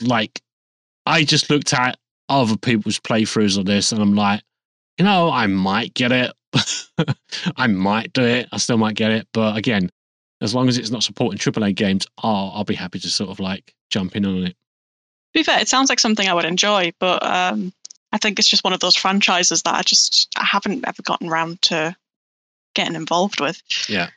like 0.00 0.40
I 1.06 1.24
just 1.24 1.50
looked 1.50 1.72
at 1.72 1.98
other 2.28 2.56
people's 2.56 2.98
playthroughs 2.98 3.58
of 3.58 3.66
this 3.66 3.92
and 3.92 4.02
I'm 4.02 4.14
like, 4.14 4.42
you 4.98 5.04
know, 5.04 5.30
I 5.30 5.46
might 5.46 5.94
get 5.94 6.12
it. 6.12 6.32
I 7.56 7.66
might 7.66 8.12
do 8.12 8.22
it. 8.22 8.48
I 8.52 8.58
still 8.58 8.78
might 8.78 8.94
get 8.94 9.12
it. 9.12 9.28
But 9.32 9.56
again, 9.56 9.90
as 10.40 10.54
long 10.54 10.68
as 10.68 10.78
it's 10.78 10.90
not 10.90 11.02
supporting 11.02 11.38
AAA 11.38 11.74
games, 11.74 12.06
I'll, 12.18 12.52
I'll 12.54 12.64
be 12.64 12.74
happy 12.74 12.98
to 13.00 13.08
sort 13.08 13.30
of 13.30 13.40
like 13.40 13.74
jump 13.90 14.16
in 14.16 14.24
on 14.24 14.44
it. 14.44 14.50
To 14.50 15.40
be 15.40 15.42
fair, 15.42 15.60
it 15.60 15.68
sounds 15.68 15.88
like 15.88 16.00
something 16.00 16.26
I 16.26 16.34
would 16.34 16.44
enjoy, 16.44 16.92
but 16.98 17.22
um, 17.22 17.72
I 18.12 18.18
think 18.18 18.38
it's 18.38 18.48
just 18.48 18.64
one 18.64 18.72
of 18.72 18.80
those 18.80 18.96
franchises 18.96 19.62
that 19.62 19.74
I 19.74 19.82
just 19.82 20.28
I 20.36 20.44
haven't 20.44 20.86
ever 20.86 21.02
gotten 21.02 21.28
around 21.28 21.60
to 21.62 21.94
getting 22.74 22.94
involved 22.94 23.40
with. 23.40 23.62
Yeah. 23.88 24.08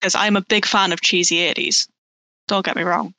Because 0.00 0.14
I'm 0.14 0.36
a 0.36 0.42
big 0.42 0.64
fan 0.64 0.92
of 0.92 1.00
cheesy 1.00 1.38
80s. 1.38 1.88
Don't 2.48 2.64
get 2.64 2.76
me 2.76 2.82
wrong. 2.82 3.14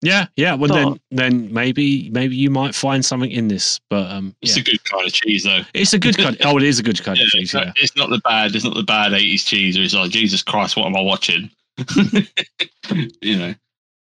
Yeah, 0.00 0.26
yeah. 0.36 0.54
Well, 0.54 0.68
But- 0.68 0.74
then, 0.76 1.00
then 1.10 1.52
maybe, 1.52 2.08
maybe 2.10 2.36
you 2.36 2.50
might 2.50 2.74
find 2.74 3.04
something 3.04 3.30
in 3.30 3.48
this. 3.48 3.80
But 3.90 4.10
um, 4.10 4.34
It's 4.42 4.56
yeah. 4.56 4.60
a 4.60 4.64
good 4.64 4.84
kind 4.84 5.06
of 5.06 5.12
cheese, 5.12 5.42
though. 5.44 5.62
it's 5.74 5.92
a 5.92 5.98
good 5.98 6.16
kind. 6.16 6.36
oh, 6.44 6.56
it 6.56 6.62
is 6.62 6.78
a 6.78 6.82
good 6.82 7.02
kind 7.02 7.18
Yeah, 7.18 7.24
of 7.24 7.30
cheese. 7.30 7.42
it's, 7.42 7.54
not, 7.54 7.66
Yeah, 7.66 7.72
it's 7.76 7.96
not 7.96 8.10
the 8.10 8.18
bad. 8.20 8.54
It's 8.54 8.64
not 8.64 8.74
the 8.74 8.82
bad 8.84 9.12
eighties 9.12 9.44
cheese. 9.44 9.76
Where 9.76 9.84
it's 9.84 9.94
like 9.94 10.10
Jesus 10.10 10.42
Christ, 10.42 10.76
what 10.76 10.86
am 10.86 10.96
I 10.96 11.00
watching? 11.00 11.50
you 13.22 13.36
know. 13.38 13.54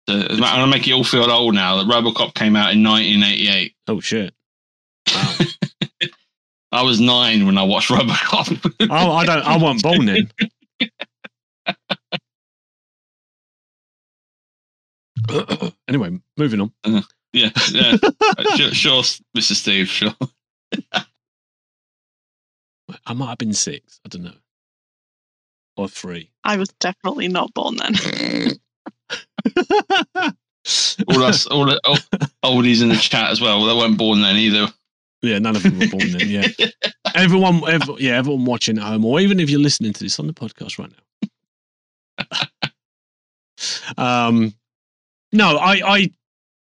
So, 0.09 0.17
I'm 0.17 0.39
gonna 0.41 0.67
make 0.67 0.87
you 0.87 0.95
all 0.95 1.05
feel 1.05 1.31
old 1.31 1.55
now. 1.55 1.77
That 1.83 1.87
RoboCop 1.87 2.35
came 2.35 2.57
out 2.57 2.73
in 2.73 2.83
1988. 2.83 3.75
Oh 3.89 4.01
shit. 4.01 4.33
Wow. 5.13 5.35
I 6.73 6.83
was 6.83 7.01
nine 7.01 7.47
when 7.47 7.59
I 7.59 7.63
watched 7.65 7.91
RoboCop. 7.91 8.89
oh, 8.91 9.13
I 9.13 9.25
don't. 9.27 9.43
I 9.45 9.57
wasn't 9.57 9.83
born 9.83 10.07
then. 10.07 10.31
Anyway, 15.91 16.19
moving 16.39 16.61
on. 16.61 16.73
yeah, 17.33 17.51
yeah. 17.71 17.97
Uh, 18.03 18.57
sure, 18.57 18.71
sure, 18.71 19.03
Mr. 19.37 19.53
Steve. 19.53 19.89
Sure. 19.89 20.15
I 23.07 23.13
might 23.13 23.29
have 23.29 23.39
been 23.39 23.53
six. 23.53 24.01
I 24.05 24.09
don't 24.09 24.23
know, 24.23 24.33
or 25.77 25.89
three. 25.89 26.31
I 26.45 26.57
was 26.57 26.69
definitely 26.81 27.29
not 27.29 27.53
born 27.53 27.77
then. 27.77 27.95
all 31.09 31.23
us, 31.23 31.47
all 31.47 31.67
the 31.67 31.81
all, 31.85 31.99
oldies 32.45 32.83
in 32.83 32.89
the 32.89 32.97
chat 32.97 33.31
as 33.31 33.41
well. 33.41 33.65
They 33.65 33.75
weren't 33.75 33.99
born 33.99 34.23
then 34.23 34.37
either. 34.37 34.69
yeah, 35.23 35.39
none 35.39 35.57
of 35.57 35.63
them 35.63 35.79
were 35.79 35.89
born 35.89 36.13
then. 36.13 36.29
Yeah, 36.29 36.49
everyone, 37.15 37.63
ev 37.69 37.83
yeah, 37.99 38.17
everyone 38.17 38.45
watching 38.45 38.79
at 38.79 38.85
home, 38.85 39.05
or 39.05 39.21
even 39.21 39.41
if 39.41 39.51
you're 39.51 39.61
listening 39.61 39.93
to 39.93 40.05
this 40.05 40.19
on 40.19 40.27
the 40.27 40.33
podcast 40.33 40.79
right 40.79 40.91
now. 40.91 42.49
um, 44.29 44.55
no, 45.33 45.57
I 45.57 45.81
I 45.85 46.11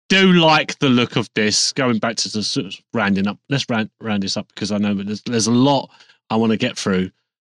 do 0.09 0.33
like 0.33 0.77
the 0.79 0.89
look 0.89 1.15
of 1.15 1.29
this. 1.35 1.71
Going 1.73 1.99
back 1.99 2.15
to 2.17 2.29
the 2.29 2.43
sort 2.43 2.67
of 2.67 2.75
rounding 2.93 3.27
up, 3.27 3.37
let's 3.49 3.65
round 3.69 3.89
round 4.01 4.23
this 4.23 4.37
up 4.37 4.47
because 4.49 4.71
I 4.71 4.77
know 4.77 4.93
that 4.93 5.05
there's 5.05 5.21
there's 5.23 5.47
a 5.47 5.51
lot 5.51 5.89
I 6.29 6.35
want 6.35 6.51
to 6.51 6.57
get 6.57 6.77
through. 6.77 7.11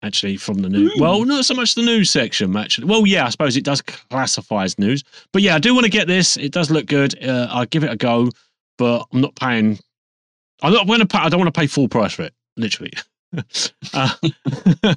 Actually, 0.04 0.36
from 0.36 0.58
the 0.58 0.68
news. 0.68 0.92
Well, 0.98 1.24
not 1.24 1.44
so 1.44 1.54
much 1.54 1.76
the 1.76 1.82
news 1.82 2.10
section. 2.10 2.56
Actually, 2.56 2.88
well, 2.88 3.06
yeah, 3.06 3.24
I 3.24 3.28
suppose 3.28 3.56
it 3.56 3.62
does 3.62 3.80
classify 3.80 4.64
as 4.64 4.76
news. 4.76 5.04
But 5.32 5.42
yeah, 5.42 5.54
I 5.54 5.60
do 5.60 5.74
want 5.74 5.84
to 5.84 5.90
get 5.90 6.08
this. 6.08 6.36
It 6.36 6.50
does 6.50 6.72
look 6.72 6.86
good. 6.86 7.24
Uh, 7.24 7.46
I'll 7.48 7.66
give 7.66 7.84
it 7.84 7.92
a 7.92 7.96
go, 7.96 8.28
but 8.78 9.06
I'm 9.12 9.20
not 9.20 9.36
paying. 9.36 9.78
I'm 10.60 10.72
not 10.72 10.88
going 10.88 10.98
to 10.98 11.06
pay. 11.06 11.18
I 11.18 11.28
don't 11.28 11.38
want 11.38 11.54
to 11.54 11.60
pay 11.60 11.68
full 11.68 11.88
price 11.88 12.14
for 12.14 12.22
it. 12.22 12.34
Literally. 12.56 12.92
uh, 13.94 14.14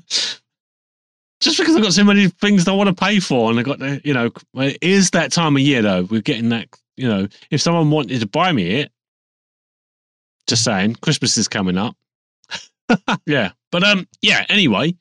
just 1.46 1.60
because 1.60 1.76
I've 1.76 1.84
got 1.84 1.94
so 1.94 2.04
many 2.04 2.28
things 2.28 2.68
I 2.68 2.74
want 2.74 2.90
to 2.90 2.96
pay 2.96 3.20
for, 3.20 3.52
and 3.52 3.60
I 3.60 3.64
got 3.64 3.78
the, 3.78 4.02
you 4.04 4.14
know, 4.14 4.32
it 4.56 4.80
is 4.82 5.12
that 5.12 5.32
time 5.32 5.56
of 5.56 5.62
year 5.62 5.84
though. 5.84 6.04
We're 6.04 6.22
getting 6.22 6.50
that, 6.50 6.68
you 6.98 7.08
know, 7.08 7.28
if 7.52 7.62
someone 7.62 7.92
wanted 7.92 8.20
to 8.20 8.28
buy 8.28 8.52
me 8.52 8.82
it, 8.82 8.92
just 10.48 10.64
saying, 10.64 10.96
Christmas 10.96 11.38
is 11.38 11.48
coming 11.48 11.78
up. 11.78 11.96
yeah, 13.28 13.52
but 13.72 13.84
um, 13.84 14.08
yeah. 14.22 14.46
Anyway, 14.50 14.96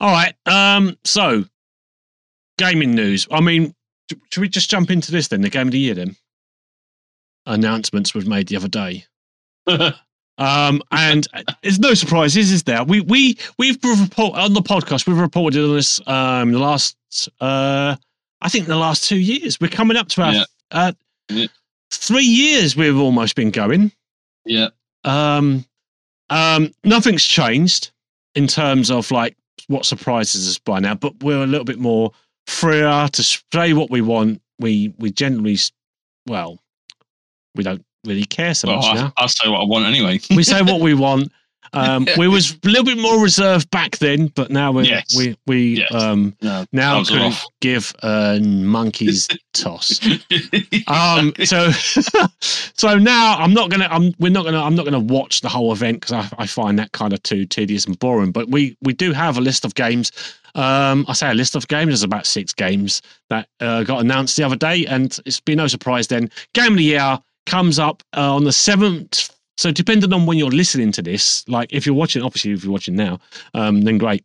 all 0.00 0.12
right. 0.12 0.34
Um, 0.46 0.98
so 1.04 1.44
gaming 2.58 2.94
news. 2.94 3.26
I 3.30 3.40
mean, 3.40 3.74
should 4.30 4.40
we 4.40 4.48
just 4.48 4.70
jump 4.70 4.90
into 4.90 5.12
this 5.12 5.28
then? 5.28 5.40
The 5.40 5.48
game 5.48 5.68
of 5.68 5.72
the 5.72 5.78
year 5.78 5.94
then. 5.94 6.16
Announcements 7.46 8.14
was 8.14 8.26
made 8.26 8.48
the 8.48 8.56
other 8.56 8.68
day. 8.68 9.04
Um, 10.40 10.82
and 10.90 11.28
there's 11.62 11.78
no 11.78 11.94
surprises, 11.94 12.50
is 12.50 12.62
there? 12.64 12.82
We 12.82 13.02
we 13.02 13.38
we've 13.58 13.78
report 13.84 14.36
on 14.38 14.54
the 14.54 14.62
podcast. 14.62 15.06
We've 15.06 15.18
reported 15.18 15.62
on 15.62 15.74
this 15.76 16.00
um 16.08 16.50
the 16.52 16.58
last 16.58 16.96
uh 17.40 17.94
I 18.40 18.48
think 18.48 18.66
the 18.66 18.76
last 18.76 19.04
two 19.08 19.18
years. 19.18 19.60
We're 19.60 19.68
coming 19.68 19.96
up 19.98 20.08
to 20.08 20.22
our 20.22 20.32
Yeah. 20.34 20.44
uh, 20.70 20.92
Yeah. 21.28 21.46
three 21.92 22.24
years. 22.24 22.74
We've 22.74 22.98
almost 22.98 23.36
been 23.36 23.50
going. 23.50 23.92
yeah. 24.46 24.68
Um, 25.04 25.64
um, 26.30 26.72
nothing's 26.84 27.24
changed 27.24 27.90
in 28.34 28.46
terms 28.46 28.90
of 28.90 29.10
like 29.10 29.36
what 29.66 29.84
surprises 29.84 30.48
us 30.48 30.58
by 30.58 30.78
now, 30.80 30.94
but 30.94 31.22
we're 31.22 31.42
a 31.42 31.46
little 31.46 31.64
bit 31.64 31.78
more 31.78 32.12
freer 32.46 33.08
to 33.12 33.22
say 33.22 33.72
what 33.74 33.90
we 33.90 34.00
want. 34.00 34.40
We 34.58 34.94
we 34.98 35.10
generally, 35.10 35.54
s- 35.54 35.72
well, 36.26 36.58
we 37.54 37.62
don't 37.64 37.84
really 38.04 38.24
care 38.24 38.54
so 38.54 38.68
Well, 38.68 38.76
much 38.78 38.86
I, 38.86 38.94
now. 38.94 39.12
I'll 39.16 39.28
say 39.28 39.48
what 39.48 39.60
I 39.60 39.64
want 39.64 39.86
anyway. 39.86 40.20
We 40.36 40.42
say 40.42 40.62
what 40.62 40.80
we 40.80 40.94
want. 40.94 41.30
Um, 41.72 42.06
we 42.18 42.26
was 42.26 42.52
a 42.64 42.68
little 42.68 42.84
bit 42.84 42.98
more 42.98 43.22
reserved 43.22 43.70
back 43.70 43.98
then, 43.98 44.26
but 44.28 44.50
now 44.50 44.72
we 44.72 44.88
Yes. 44.88 45.14
we 45.16 45.36
we 45.46 45.78
Yes. 45.78 45.92
um 45.92 46.34
No. 46.42 46.64
now 46.72 46.94
Gloves 47.02 47.10
are 47.12 47.18
can 47.18 47.32
give 47.60 47.94
a 48.02 48.40
monkey's 48.40 49.28
toss. 49.52 50.00
Um, 50.88 51.32
so 51.44 51.70
so 52.40 52.98
now 52.98 53.36
I'm 53.38 53.52
not 53.54 53.70
gonna 53.70 53.86
I'm 53.90 54.12
we're 54.18 54.30
not 54.32 54.44
gonna 54.44 54.62
I'm 54.62 54.74
not 54.74 54.84
gonna 54.84 54.98
watch 54.98 55.42
the 55.42 55.48
whole 55.48 55.72
event 55.72 56.00
because 56.00 56.12
I, 56.12 56.42
I 56.42 56.46
find 56.46 56.78
that 56.78 56.92
kind 56.92 57.12
of 57.12 57.22
too 57.22 57.46
tedious 57.46 57.86
and 57.86 57.98
boring. 57.98 58.32
But 58.32 58.48
we 58.48 58.76
we 58.82 58.92
do 58.92 59.12
have 59.12 59.38
a 59.38 59.40
list 59.40 59.64
of 59.64 59.74
games. 59.74 60.10
Um, 60.56 61.04
I 61.08 61.12
say 61.12 61.30
a 61.30 61.34
list 61.34 61.54
of 61.54 61.68
games. 61.68 61.88
There's 61.90 62.02
about 62.02 62.26
six 62.26 62.52
games 62.52 63.02
that 63.28 63.46
uh, 63.60 63.84
got 63.84 64.00
announced 64.00 64.36
the 64.36 64.42
other 64.42 64.56
day, 64.56 64.86
and 64.86 65.16
it's 65.24 65.38
been 65.38 65.58
no 65.58 65.68
surprise. 65.68 66.08
Then 66.08 66.30
game 66.54 66.72
of 66.72 66.78
the 66.78 66.84
year 66.84 67.20
comes 67.46 67.78
up 67.78 68.02
uh, 68.16 68.34
on 68.34 68.44
the 68.44 68.52
seventh. 68.52 69.36
So 69.56 69.70
depending 69.70 70.12
on 70.12 70.26
when 70.26 70.38
you're 70.38 70.50
listening 70.50 70.92
to 70.92 71.02
this, 71.02 71.46
like 71.48 71.72
if 71.72 71.84
you're 71.84 71.94
watching, 71.94 72.22
obviously 72.22 72.52
if 72.52 72.64
you're 72.64 72.72
watching 72.72 72.96
now, 72.96 73.18
um, 73.54 73.82
then 73.82 73.98
great. 73.98 74.24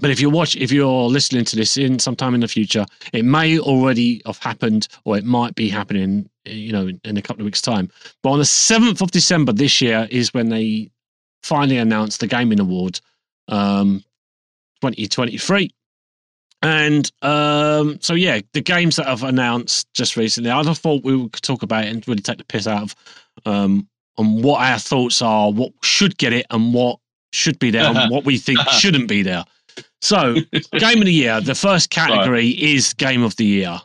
But 0.00 0.10
if 0.10 0.20
you 0.20 0.30
watch, 0.30 0.54
if 0.56 0.70
you're 0.70 1.08
listening 1.08 1.44
to 1.46 1.56
this 1.56 1.76
in 1.76 1.98
sometime 1.98 2.34
in 2.34 2.40
the 2.40 2.48
future, 2.48 2.84
it 3.12 3.24
may 3.24 3.58
already 3.58 4.20
have 4.26 4.38
happened, 4.38 4.86
or 5.04 5.16
it 5.16 5.24
might 5.24 5.54
be 5.54 5.68
happening, 5.68 6.28
you 6.44 6.72
know, 6.72 6.88
in, 6.88 7.00
in 7.04 7.16
a 7.16 7.22
couple 7.22 7.40
of 7.40 7.46
weeks' 7.46 7.62
time. 7.62 7.90
But 8.22 8.30
on 8.30 8.38
the 8.38 8.44
seventh 8.44 9.00
of 9.00 9.10
December 9.10 9.52
this 9.52 9.80
year 9.80 10.06
is 10.10 10.34
when 10.34 10.50
they 10.50 10.90
finally 11.42 11.78
announced 11.78 12.20
the 12.20 12.26
Gaming 12.26 12.60
Award, 12.60 13.00
um, 13.48 14.04
2023. 14.82 15.70
And 16.62 17.10
um, 17.22 17.98
so, 18.00 18.14
yeah, 18.14 18.40
the 18.52 18.60
games 18.60 18.96
that 18.96 19.06
I've 19.06 19.22
announced 19.22 19.86
just 19.94 20.16
recently, 20.16 20.50
I 20.50 20.62
thought 20.62 21.04
we 21.04 21.28
could 21.28 21.42
talk 21.42 21.62
about 21.62 21.84
it 21.84 21.92
and 21.92 22.06
really 22.08 22.20
take 22.20 22.38
the 22.38 22.44
piss 22.44 22.66
out 22.66 22.82
of 22.82 22.94
um, 23.46 23.88
on 24.16 24.42
what 24.42 24.60
our 24.60 24.78
thoughts 24.78 25.22
are, 25.22 25.52
what 25.52 25.72
should 25.82 26.18
get 26.18 26.32
it, 26.32 26.46
and 26.50 26.74
what 26.74 26.98
should 27.32 27.58
be 27.58 27.70
there, 27.70 27.84
and 27.84 28.10
what 28.10 28.24
we 28.24 28.38
think 28.38 28.58
shouldn't 28.70 29.08
be 29.08 29.22
there. 29.22 29.44
So, 30.02 30.34
game 30.72 30.98
of 30.98 31.04
the 31.04 31.12
year, 31.12 31.40
the 31.40 31.54
first 31.54 31.90
category 31.90 32.48
is 32.48 32.92
game 32.94 33.22
of 33.22 33.36
the 33.36 33.44
year. 33.44 33.80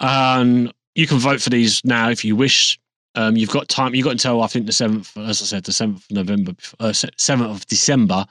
Um, 0.00 0.72
you 0.94 1.06
can 1.06 1.18
vote 1.18 1.42
for 1.42 1.50
these 1.50 1.84
now 1.84 2.08
if 2.08 2.24
you 2.24 2.34
wish. 2.34 2.78
Um, 3.16 3.36
you've 3.36 3.50
got 3.50 3.68
time. 3.68 3.94
You've 3.94 4.04
got 4.04 4.12
until 4.12 4.42
I 4.42 4.46
think 4.46 4.66
the 4.66 4.72
seventh, 4.72 5.16
as 5.18 5.42
I 5.42 5.44
said, 5.44 5.64
the 5.64 5.72
seventh 5.72 6.04
of 6.10 6.16
November, 6.16 6.52
uh, 6.78 6.92
seventh 6.92 7.50
of 7.50 7.66
December, 7.66 8.24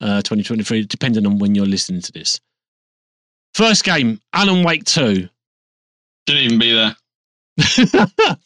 uh, 0.00 0.22
twenty 0.22 0.42
twenty 0.42 0.62
three, 0.62 0.84
depending 0.84 1.26
on 1.26 1.38
when 1.38 1.54
you're 1.54 1.66
listening 1.66 2.02
to 2.02 2.12
this. 2.12 2.40
First 3.56 3.84
game, 3.84 4.20
Alan 4.34 4.62
Wake 4.64 4.84
Two. 4.84 5.30
Shouldn't 6.28 6.44
even 6.44 6.58
be 6.58 6.74
there. 6.74 6.94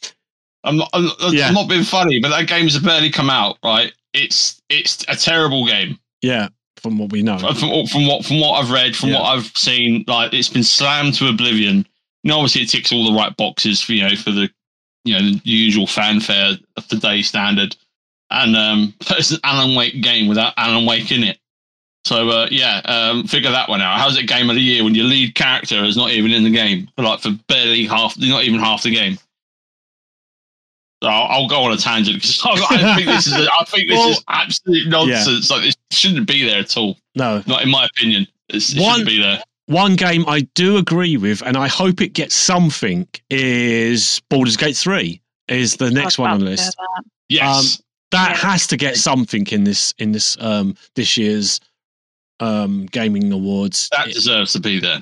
I'm 0.63 0.77
not. 0.77 0.89
I'm, 0.93 1.09
I'm 1.21 1.53
not 1.53 1.67
being 1.67 1.83
funny, 1.83 2.21
but 2.21 2.29
that 2.29 2.47
game's 2.47 2.79
barely 2.79 3.09
come 3.09 3.29
out. 3.29 3.57
Right? 3.61 3.91
It's 4.13 4.61
it's 4.69 5.03
a 5.09 5.15
terrible 5.17 5.65
game. 5.65 5.99
yeah, 6.21 6.47
from 6.81 6.97
what 6.97 7.11
we 7.11 7.23
know. 7.23 7.37
From, 7.39 7.55
from, 7.55 7.87
from 7.87 8.07
what 8.07 8.23
from 8.25 8.39
what 8.39 8.53
I've 8.63 8.71
read, 8.71 8.95
from 8.95 9.09
Yeah. 9.09 9.19
what 9.19 9.25
I've 9.37 9.51
seen, 9.57 10.05
like 10.07 10.33
it's 10.33 10.47
been 10.47 10.63
slammed 10.63 11.15
to 11.15 11.27
oblivion. 11.27 11.85
You 12.23 12.29
know, 12.29 12.37
obviously 12.37 12.61
it 12.61 12.69
ticks 12.69 12.93
all 12.93 13.11
the 13.11 13.17
right 13.17 13.35
boxes 13.35 13.81
for 13.81 13.91
you 13.91 14.03
know 14.07 14.15
for 14.15 14.31
the 14.31 14.49
you 15.03 15.13
know 15.13 15.21
the 15.21 15.41
usual 15.43 15.87
fanfare 15.87 16.53
of 16.77 16.87
the 16.87 16.95
day 16.95 17.21
standard, 17.21 17.75
and 18.29 18.55
um, 18.55 18.93
it's 19.09 19.31
an 19.31 19.39
Alan 19.43 19.75
Wake 19.75 20.01
game 20.01 20.29
without 20.29 20.53
Alan 20.55 20.85
Wake 20.85 21.11
in 21.11 21.23
it. 21.23 21.37
So 22.03 22.29
uh, 22.29 22.47
yeah, 22.49 22.81
um, 22.85 23.25
figure 23.27 23.51
that 23.51 23.69
one 23.69 23.81
out. 23.81 23.99
How's 23.99 24.17
it 24.17 24.23
game 24.27 24.49
of 24.49 24.55
the 24.55 24.61
year 24.61 24.83
when 24.83 24.95
your 24.95 25.05
lead 25.05 25.35
character 25.35 25.83
is 25.83 25.95
not 25.95 26.09
even 26.11 26.31
in 26.31 26.43
the 26.43 26.49
game 26.49 26.89
for 26.95 27.03
like 27.03 27.19
for 27.19 27.31
barely 27.47 27.85
half, 27.85 28.17
not 28.17 28.43
even 28.43 28.59
half 28.59 28.83
the 28.83 28.91
game? 28.93 29.17
So 31.03 31.09
I'll, 31.09 31.41
I'll 31.43 31.47
go 31.47 31.61
on 31.63 31.71
a 31.71 31.77
tangent 31.77 32.21
because 32.21 32.41
I, 32.45 32.91
I 32.91 32.95
think 32.95 33.07
this 33.07 33.27
is 33.27 33.33
a, 33.33 33.47
I 33.59 33.63
think 33.65 33.87
this 33.89 33.97
Well, 33.97 34.09
is 34.09 34.23
absolute 34.27 34.87
nonsense. 34.87 35.49
Like 35.49 35.61
this 35.63 35.75
shouldn't 35.91 36.27
be 36.27 36.43
there 36.45 36.59
at 36.59 36.75
all. 36.77 36.97
No, 37.15 37.43
Not 37.47 37.63
in 37.63 37.69
my 37.71 37.85
opinion. 37.85 38.27
It's, 38.49 38.73
it 38.75 38.81
One- 38.81 38.91
shouldn't 38.99 39.07
be 39.09 39.21
there. 39.21 39.41
one 39.67 39.95
game 39.95 40.25
I 40.27 40.41
do 40.55 40.77
agree 40.77 41.17
with, 41.17 41.41
and 41.43 41.55
I 41.57 41.67
hope 41.67 42.01
it 42.01 42.13
gets 42.13 42.35
something, 42.35 43.07
is 43.29 44.21
Baldur's 44.29 44.57
Gate 44.57 44.75
Three. 44.77 45.21
Is 45.47 45.75
the 45.77 45.91
next 45.91 46.17
one 46.17 46.31
on 46.31 46.39
the 46.39 46.45
list. 46.45 46.77
Yes. 47.29 47.81
that 48.11 48.31
Yeah. 48.31 48.49
has 48.49 48.67
to 48.67 48.77
get 48.77 48.95
something 48.97 49.45
in 49.47 49.63
this 49.65 49.93
in 49.97 50.11
this 50.13 50.37
um 50.39 50.75
this 50.95 51.17
year's 51.17 51.59
um 52.41 52.85
gaming 52.87 53.31
awards 53.31 53.87
that 53.91 54.07
deserves 54.11 54.51
to 54.53 54.59
be 54.59 54.79
there. 54.79 54.99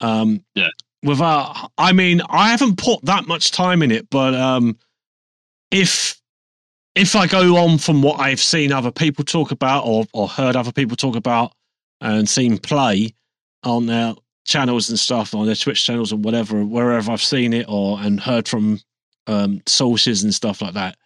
um 0.00 0.42
Yeah. 0.54 0.68
without 1.02 1.70
i 1.76 1.92
mean 1.92 2.22
i 2.30 2.48
haven't 2.50 2.78
put 2.78 3.04
that 3.04 3.26
much 3.26 3.50
time 3.50 3.82
in 3.82 3.90
it 3.90 4.08
but 4.10 4.34
um 4.34 4.78
if 5.70 6.20
if 6.94 7.14
i 7.16 7.26
go 7.26 7.56
on 7.56 7.78
from 7.78 8.02
what 8.02 8.20
i've 8.20 8.40
seen 8.40 8.72
other 8.72 8.90
people 8.92 9.24
talk 9.24 9.50
about 9.50 9.84
or 9.84 10.06
or 10.12 10.28
heard 10.28 10.56
other 10.56 10.72
people 10.72 10.96
talk 10.96 11.16
about 11.16 11.52
and 12.00 12.28
seen 12.28 12.56
play 12.58 13.12
on 13.64 13.86
their 13.86 14.14
channels 14.44 14.88
and 14.88 14.98
stuff 14.98 15.34
on 15.34 15.44
their 15.46 15.56
twitch 15.56 15.84
channels 15.84 16.12
or 16.12 16.16
whatever 16.16 16.64
wherever 16.64 17.10
i've 17.10 17.22
seen 17.22 17.52
it 17.52 17.66
or 17.68 17.98
and 18.00 18.20
heard 18.20 18.46
from 18.46 18.78
um 19.26 19.60
sources 19.66 20.22
and 20.22 20.32
stuff 20.32 20.62
like 20.62 20.74
that 20.74 20.96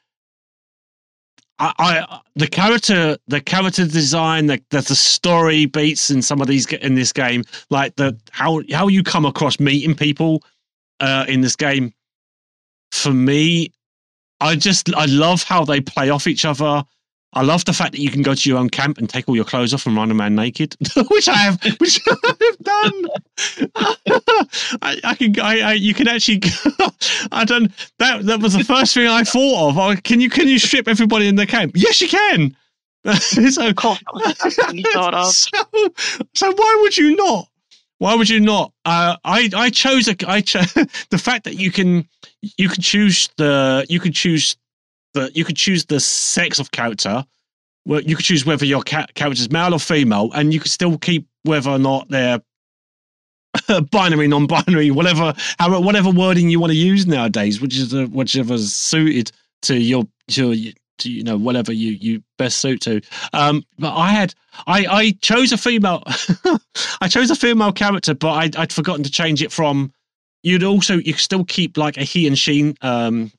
I, 1.60 1.74
I 1.78 2.20
the 2.34 2.46
character 2.46 3.18
the 3.28 3.40
character 3.40 3.86
design 3.86 4.46
the, 4.46 4.62
the 4.70 4.80
the 4.80 4.96
story 4.96 5.66
beats 5.66 6.10
in 6.10 6.22
some 6.22 6.40
of 6.40 6.48
these 6.48 6.66
in 6.72 6.94
this 6.94 7.12
game 7.12 7.44
like 7.68 7.94
the 7.96 8.18
how 8.30 8.62
how 8.72 8.88
you 8.88 9.02
come 9.02 9.26
across 9.26 9.60
meeting 9.60 9.94
people 9.94 10.42
uh 11.00 11.26
in 11.28 11.42
this 11.42 11.56
game 11.56 11.92
for 12.92 13.12
me 13.12 13.72
I 14.40 14.56
just 14.56 14.92
I 14.94 15.04
love 15.04 15.42
how 15.42 15.64
they 15.64 15.80
play 15.80 16.08
off 16.08 16.26
each 16.26 16.44
other 16.46 16.82
I 17.32 17.42
love 17.42 17.64
the 17.64 17.72
fact 17.72 17.92
that 17.92 18.00
you 18.00 18.10
can 18.10 18.22
go 18.22 18.34
to 18.34 18.48
your 18.48 18.58
own 18.58 18.70
camp 18.70 18.98
and 18.98 19.08
take 19.08 19.28
all 19.28 19.36
your 19.36 19.44
clothes 19.44 19.72
off 19.72 19.86
and 19.86 19.94
run 19.96 20.10
a 20.10 20.14
man 20.14 20.34
naked, 20.34 20.76
which 21.10 21.28
I 21.28 21.36
have, 21.36 21.62
which 21.78 22.00
I 22.08 22.34
have 22.40 22.58
done. 22.58 23.04
I, 24.82 25.00
I 25.04 25.14
can, 25.14 25.38
I, 25.40 25.60
I, 25.60 25.72
you 25.74 25.94
can 25.94 26.08
actually, 26.08 26.42
I 27.30 27.44
don't. 27.44 27.72
That 27.98 28.26
that 28.26 28.40
was 28.40 28.54
the 28.54 28.64
first 28.64 28.94
thing 28.94 29.06
I 29.06 29.22
thought 29.22 29.68
of. 29.70 29.78
Oh, 29.78 29.94
can 30.02 30.20
you 30.20 30.28
can 30.28 30.48
you 30.48 30.58
strip 30.58 30.88
everybody 30.88 31.28
in 31.28 31.36
the 31.36 31.46
camp? 31.46 31.72
Yes, 31.76 32.00
you 32.00 32.08
can. 32.08 32.56
so, 33.50 33.68
Of 33.68 33.76
course, 33.76 34.00
that 34.00 34.12
was 34.14 34.24
the 34.24 34.34
first 34.34 34.60
thing 34.66 34.78
you 34.78 34.92
thought 34.92 35.14
of. 35.14 35.26
so, 35.26 35.58
so 36.34 36.52
why 36.52 36.78
would 36.82 36.96
you 36.96 37.14
not? 37.14 37.46
Why 37.98 38.14
would 38.14 38.28
you 38.28 38.40
not? 38.40 38.72
Uh, 38.84 39.16
I 39.24 39.50
I 39.54 39.70
chose 39.70 40.08
a 40.08 40.16
I 40.26 40.40
cho- 40.40 40.62
the 41.10 41.18
fact 41.18 41.44
that 41.44 41.56
you 41.56 41.70
can 41.70 42.08
you 42.56 42.68
can 42.68 42.82
choose 42.82 43.28
the 43.36 43.86
you 43.88 44.00
can 44.00 44.12
choose 44.12 44.56
the 45.14 45.30
you 45.34 45.44
could 45.44 45.56
choose 45.56 45.86
the 45.86 46.00
sex 46.00 46.58
of 46.58 46.70
character. 46.70 47.24
Well, 47.86 48.02
you 48.02 48.14
could 48.14 48.26
choose 48.26 48.44
whether 48.44 48.66
your 48.66 48.82
ca- 48.82 49.06
character 49.14 49.40
is 49.40 49.50
male 49.50 49.74
or 49.74 49.78
female, 49.78 50.30
and 50.34 50.52
you 50.52 50.60
could 50.60 50.70
still 50.70 50.98
keep 50.98 51.26
whether 51.44 51.70
or 51.70 51.78
not 51.78 52.08
they're 52.10 52.40
binary, 53.90 54.28
non-binary, 54.28 54.90
whatever, 54.90 55.34
however, 55.58 55.80
whatever 55.80 56.10
wording 56.10 56.50
you 56.50 56.60
want 56.60 56.70
to 56.70 56.76
use 56.76 57.06
nowadays, 57.06 57.60
which 57.60 57.76
is 57.76 57.94
uh, 57.94 58.06
whichever's 58.06 58.72
suited 58.72 59.32
to 59.62 59.78
your 59.78 60.04
to, 60.28 60.72
to 60.98 61.10
you 61.10 61.24
know 61.24 61.36
whatever 61.36 61.72
you 61.72 61.92
you 61.92 62.22
best 62.38 62.58
suit 62.58 62.80
to. 62.82 63.00
Um, 63.32 63.64
but 63.78 63.94
I 63.94 64.10
had 64.10 64.34
I 64.66 64.86
I 64.86 65.10
chose 65.22 65.52
a 65.52 65.58
female, 65.58 66.02
I 67.00 67.08
chose 67.08 67.30
a 67.30 67.36
female 67.36 67.72
character, 67.72 68.14
but 68.14 68.30
I, 68.30 68.62
I'd 68.62 68.72
forgotten 68.72 69.04
to 69.04 69.10
change 69.10 69.42
it 69.42 69.52
from. 69.52 69.92
You'd 70.42 70.64
also 70.64 70.96
you 70.96 71.12
could 71.12 71.18
still 71.18 71.44
keep 71.44 71.76
like 71.76 71.98
a 71.98 72.02
he 72.02 72.26
and 72.26 72.38
she 72.38 72.74
um 72.80 73.30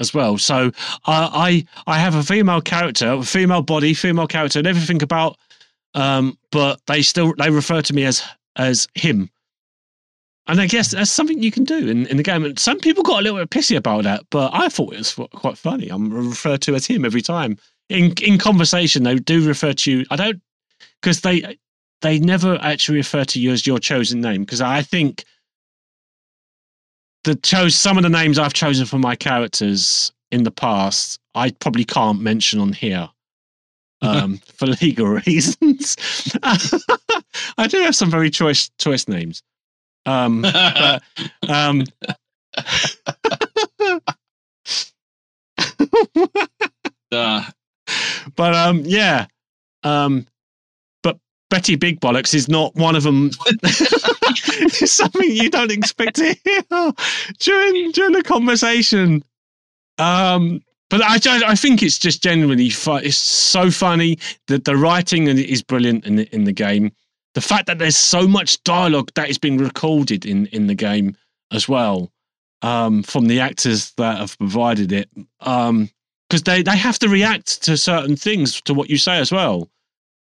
as 0.00 0.12
well. 0.12 0.38
So 0.38 0.72
uh, 1.06 1.30
I 1.32 1.64
I 1.86 1.98
have 1.98 2.14
a 2.14 2.22
female 2.22 2.60
character, 2.60 3.12
a 3.12 3.22
female 3.22 3.62
body, 3.62 3.94
female 3.94 4.26
character, 4.26 4.58
and 4.58 4.66
everything 4.66 5.02
about 5.02 5.36
um, 5.94 6.38
but 6.50 6.80
they 6.86 7.02
still 7.02 7.34
they 7.38 7.50
refer 7.50 7.82
to 7.82 7.94
me 7.94 8.04
as 8.04 8.22
as 8.56 8.88
him. 8.94 9.30
And 10.46 10.60
I 10.60 10.66
guess 10.66 10.90
that's 10.90 11.10
something 11.10 11.42
you 11.42 11.52
can 11.52 11.64
do 11.64 11.88
in, 11.88 12.06
in 12.06 12.16
the 12.16 12.22
game. 12.22 12.44
And 12.44 12.58
some 12.58 12.80
people 12.80 13.04
got 13.04 13.20
a 13.20 13.22
little 13.22 13.38
bit 13.38 13.50
pissy 13.50 13.76
about 13.76 14.02
that, 14.04 14.24
but 14.30 14.50
I 14.52 14.68
thought 14.68 14.94
it 14.94 14.98
was 14.98 15.14
quite 15.32 15.56
funny. 15.56 15.88
I'm 15.88 16.12
referred 16.12 16.62
to 16.62 16.74
as 16.74 16.86
him 16.86 17.04
every 17.04 17.22
time. 17.22 17.56
In 17.88 18.12
in 18.22 18.38
conversation, 18.38 19.02
they 19.02 19.16
do 19.16 19.46
refer 19.46 19.72
to 19.72 19.90
you. 19.90 20.06
I 20.10 20.16
don't 20.16 20.40
because 21.00 21.20
they 21.20 21.58
they 22.02 22.18
never 22.18 22.58
actually 22.62 22.98
refer 22.98 23.24
to 23.24 23.40
you 23.40 23.52
as 23.52 23.66
your 23.66 23.78
chosen 23.78 24.20
name 24.20 24.42
because 24.42 24.60
I 24.60 24.82
think 24.82 25.24
the 27.24 27.34
chose 27.36 27.74
some 27.74 27.96
of 27.96 28.02
the 28.02 28.08
names 28.08 28.38
I've 28.38 28.52
chosen 28.52 28.86
for 28.86 28.98
my 28.98 29.14
characters 29.14 30.12
in 30.30 30.44
the 30.44 30.50
past 30.50 31.20
I 31.34 31.50
probably 31.50 31.84
can't 31.84 32.20
mention 32.20 32.60
on 32.60 32.72
here 32.72 33.08
um, 34.02 34.38
for 34.54 34.66
legal 34.66 35.06
reasons. 35.06 35.96
I 36.42 37.66
do 37.68 37.80
have 37.80 37.94
some 37.94 38.10
very 38.10 38.30
choice 38.30 38.70
choice 38.78 39.06
names. 39.08 39.42
Um, 40.06 40.42
but, 40.42 41.02
um, 41.48 41.84
uh. 47.12 47.44
but 48.34 48.54
um, 48.54 48.82
yeah. 48.84 49.26
Um, 49.82 50.26
Betty 51.50 51.76
Big 51.76 52.00
Bollocks 52.00 52.34
is 52.34 52.48
not 52.48 52.74
one 52.76 52.96
of 52.96 53.02
them. 53.02 53.30
It's 54.62 54.92
something 54.92 55.28
you 55.28 55.50
don't 55.50 55.72
expect 55.72 56.16
to 56.16 56.36
hear 56.44 56.62
during 57.38 57.90
during 57.90 58.12
the 58.12 58.22
conversation. 58.22 59.24
Um, 59.98 60.62
but 60.88 61.02
I, 61.02 61.18
I 61.50 61.54
think 61.54 61.82
it's 61.82 61.98
just 61.98 62.22
genuinely 62.22 62.70
fun. 62.70 63.04
It's 63.04 63.16
so 63.16 63.70
funny 63.70 64.18
that 64.48 64.64
the 64.64 64.76
writing 64.76 65.28
is 65.28 65.62
brilliant 65.62 66.04
in 66.04 66.16
the, 66.16 66.34
in 66.34 66.44
the 66.44 66.52
game. 66.52 66.92
The 67.34 67.40
fact 67.40 67.66
that 67.66 67.78
there's 67.78 67.96
so 67.96 68.26
much 68.26 68.62
dialogue 68.64 69.12
that 69.14 69.30
is 69.30 69.38
being 69.38 69.58
recorded 69.58 70.26
in, 70.26 70.46
in 70.46 70.66
the 70.66 70.74
game 70.74 71.16
as 71.52 71.68
well 71.68 72.12
um, 72.62 73.04
from 73.04 73.26
the 73.26 73.40
actors 73.40 73.92
that 73.92 74.18
have 74.18 74.36
provided 74.38 74.90
it. 74.90 75.08
Because 75.38 75.68
um, 75.68 75.88
they, 76.44 76.62
they 76.62 76.76
have 76.76 76.98
to 76.98 77.08
react 77.08 77.62
to 77.64 77.76
certain 77.76 78.16
things 78.16 78.60
to 78.62 78.74
what 78.74 78.90
you 78.90 78.98
say 78.98 79.18
as 79.18 79.30
well. 79.30 79.68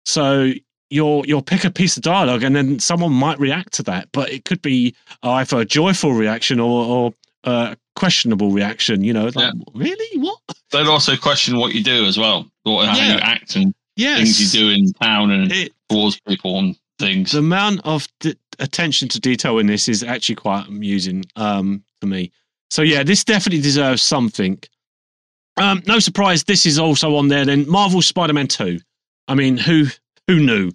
So 0.07 0.53
you'll 0.91 1.27
you'll 1.27 1.43
pick 1.43 1.65
a 1.65 1.71
piece 1.71 1.97
of 1.97 2.03
dialogue 2.03 2.43
and 2.43 2.55
then 2.55 2.79
someone 2.79 3.13
might 3.13 3.39
react 3.39 3.73
to 3.75 3.83
that, 3.85 4.09
but 4.13 4.31
it 4.31 4.45
could 4.45 4.63
be 4.63 4.95
either 5.23 5.61
a 5.61 5.65
joyful 5.65 6.13
reaction 6.13 6.61
or, 6.61 6.85
or 6.85 7.15
uh, 7.45 7.75
questionable 7.95 8.51
reaction. 8.51 9.03
You 9.03 9.13
know, 9.13 9.25
like, 9.27 9.37
yeah. 9.37 9.53
really, 9.75 10.21
what? 10.21 10.39
They'd 10.71 10.87
also 10.87 11.17
question 11.17 11.59
what 11.59 11.75
you 11.75 11.83
do 11.83 12.05
as 12.05 12.19
well, 12.19 12.51
what, 12.65 12.89
how 12.89 12.97
yeah. 12.97 13.15
you 13.15 13.19
act 13.19 13.57
and 13.57 13.75
yes. 13.97 14.19
things 14.19 14.55
you 14.55 14.61
do 14.61 14.71
in 14.71 14.93
town 14.95 15.31
and 15.31 15.53
it, 15.53 15.73
towards 15.89 16.21
people 16.21 16.59
and 16.59 16.77
things. 16.99 17.33
The 17.33 17.39
amount 17.39 17.81
of 17.85 18.09
d- 18.21 18.37
attention 18.59 19.09
to 19.09 19.21
detail 19.21 19.59
in 19.59 19.67
this 19.67 19.89
is 19.89 20.03
actually 20.03 20.37
quite 20.37 20.67
amusing 20.69 21.25
um, 21.37 21.83
for 22.01 22.07
me. 22.07 22.31
So 22.71 22.83
yeah, 22.83 23.03
this 23.03 23.23
definitely 23.25 23.63
deserves 23.63 24.03
something. 24.03 24.59
Um, 25.57 25.83
no 25.87 25.99
surprise, 26.01 26.45
this 26.45 26.67
is 26.67 26.79
also 26.79 27.17
on 27.17 27.29
there. 27.29 27.45
Then 27.45 27.69
Marvel 27.69 28.03
Spider-Man 28.03 28.49
Two. 28.49 28.79
I 29.29 29.35
mean, 29.35 29.57
who 29.57 29.87
who 30.27 30.41
knew? 30.41 30.71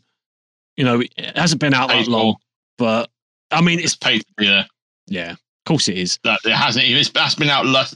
You 0.77 0.85
know, 0.85 1.01
it 1.01 1.37
hasn't 1.37 1.61
been 1.61 1.73
out 1.73 1.89
that 1.89 2.07
long, 2.07 2.35
but 2.77 3.09
I 3.51 3.61
mean, 3.61 3.79
it's, 3.79 3.93
it's 3.93 3.95
paid. 3.95 4.23
Yeah, 4.39 4.63
yeah. 5.07 5.31
Of 5.31 5.65
course 5.65 5.87
it 5.87 5.97
is. 5.97 6.19
That 6.23 6.39
it 6.45 6.53
hasn't. 6.53 6.85
It's 6.85 7.09
that's 7.09 7.35
been 7.35 7.49
out 7.49 7.65
less 7.65 7.95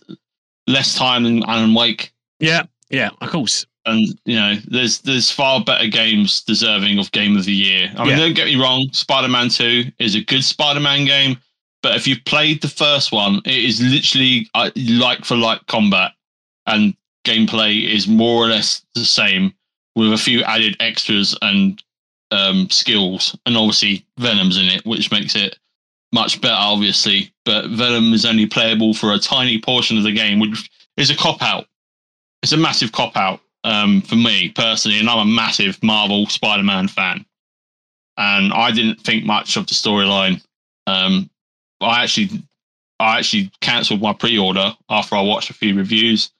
less 0.68 0.95
time 0.95 1.24
than 1.24 1.43
Alan 1.43 1.74
Wake. 1.74 2.14
Yeah, 2.39 2.64
yeah, 2.89 3.10
of 3.22 3.30
course. 3.30 3.66
And 3.86 4.20
you 4.26 4.36
know, 4.36 4.56
there's 4.68 4.99
there's 5.01 5.32
far 5.32 5.64
better 5.64 5.88
games 5.88 6.41
deserving 6.43 6.99
of 6.99 7.12
Game 7.12 7.38
of 7.38 7.45
the 7.45 7.53
Year. 7.53 7.91
I 7.95 8.03
mean, 8.03 8.10
yeah. 8.10 8.18
don't 8.18 8.34
get 8.34 8.45
me 8.47 8.56
wrong. 8.56 8.89
Spider-Man 8.91 9.49
Two 9.49 9.86
is 9.99 10.16
a 10.16 10.22
good 10.22 10.43
Spider-Man 10.43 11.06
game, 11.06 11.38
but 11.82 11.95
if 11.95 12.08
you've 12.08 12.26
played 12.26 12.62
the 12.62 12.68
first 12.68 13.12
one, 13.12 13.41
it 13.45 13.64
is 13.64 13.82
literally 13.82 14.49
uh, 14.53 14.72
like 14.76 15.24
for 15.24 15.36
like 15.36 15.66
combat, 15.68 16.12
and 16.66 16.95
gameplay 17.26 17.88
is 17.88 18.08
more 18.08 18.43
or 18.43 18.47
less 18.47 18.84
the 18.95 19.06
same 19.06 19.53
with 19.96 20.14
a 20.14 20.18
few 20.18 20.43
added 20.43 20.76
extras 20.80 21.38
and 21.41 21.82
um, 22.32 22.70
skills, 22.70 23.38
and 23.46 23.56
obviously 23.56 24.06
Venom's 24.18 24.58
in 24.58 24.66
it, 24.66 24.86
which 24.86 25.12
makes 25.12 25.36
it 25.36 25.58
much 26.12 26.41
better, 26.41 26.56
obviously. 26.58 27.32
But 27.46 27.70
Venom 27.70 28.14
is 28.14 28.26
only 28.26 28.46
playable 28.46 28.93
for 28.93 29.14
a 29.14 29.20
tiny 29.20 29.60
portion 29.62 29.98
of 29.98 30.04
the 30.04 30.12
game, 30.12 30.39
which 30.39 30.70
is 30.98 31.10
a 31.10 31.16
cop 31.16 31.41
out. 31.41 31.68
It's 32.43 32.52
a 32.52 32.58
massive 32.58 32.91
cop 32.91 33.16
out 33.16 33.41
um, 33.64 34.02
for 34.02 34.16
me 34.16 34.50
personally, 34.50 35.00
and 35.00 35.10
I'm 35.10 35.28
a 35.28 35.32
massive 35.32 35.82
Marvel 35.84 36.26
Spider-Man 36.28 36.88
fan. 36.88 37.26
And 38.18 38.54
I 38.54 38.72
didn't 38.72 39.02
think 39.02 39.26
much 39.26 39.58
of 39.58 39.68
the 39.68 39.74
storyline. 39.74 40.41
Um, 40.88 41.30
I 41.82 42.04
actually, 42.04 42.30
I 43.00 43.18
actually 43.20 43.52
cancelled 43.62 44.02
my 44.02 44.14
pre-order 44.14 44.74
after 44.89 45.16
I 45.16 45.22
watched 45.22 45.50
a 45.50 45.54
few 45.54 45.76
reviews, 45.76 46.32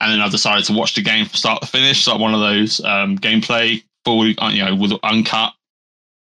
and 0.00 0.12
then 0.12 0.20
I 0.20 0.28
decided 0.28 0.64
to 0.66 0.72
watch 0.72 0.94
the 0.94 1.02
game 1.02 1.26
from 1.26 1.34
start 1.34 1.62
to 1.62 1.68
finish, 1.68 2.06
like 2.06 2.20
one 2.20 2.34
of 2.34 2.40
those 2.40 2.84
um, 2.84 3.18
gameplay, 3.18 3.82
full, 4.04 4.26
you 4.26 4.64
know, 4.64 4.74
with 4.74 4.92
uncut 5.02 5.54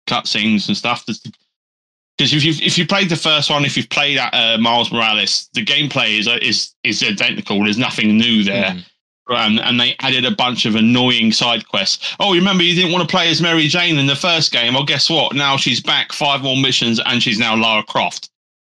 cutscenes 0.08 0.68
and 0.68 0.76
stuff. 0.76 1.06
Because 1.06 2.34
if 2.34 2.44
you 2.44 2.52
if 2.64 2.76
you 2.76 2.86
played 2.86 3.08
the 3.08 3.16
first 3.16 3.48
one, 3.48 3.64
if 3.64 3.76
you've 3.76 3.88
played 3.88 4.18
uh, 4.18 4.58
Miles 4.58 4.92
Morales, 4.92 5.48
the 5.54 5.64
gameplay 5.64 6.18
is 6.18 6.26
is 6.42 6.74
is 6.84 7.02
identical. 7.02 7.62
There's 7.62 7.78
nothing 7.78 8.16
new 8.16 8.44
there. 8.44 8.72
Mm. 8.72 8.84
Um, 9.28 9.60
and 9.62 9.78
they 9.78 9.94
added 10.00 10.24
a 10.24 10.34
bunch 10.34 10.66
of 10.66 10.74
annoying 10.74 11.30
side 11.30 11.68
quests. 11.68 12.16
Oh, 12.18 12.34
remember 12.34 12.64
you 12.64 12.74
didn't 12.74 12.90
want 12.90 13.08
to 13.08 13.16
play 13.16 13.30
as 13.30 13.40
Mary 13.40 13.68
Jane 13.68 13.96
in 13.96 14.08
the 14.08 14.16
first 14.16 14.50
game? 14.50 14.74
Well, 14.74 14.84
guess 14.84 15.08
what? 15.08 15.36
Now 15.36 15.56
she's 15.56 15.80
back, 15.80 16.12
five 16.12 16.42
more 16.42 16.56
missions, 16.56 17.00
and 17.06 17.22
she's 17.22 17.38
now 17.38 17.54
Lara 17.54 17.84
Croft. 17.84 18.28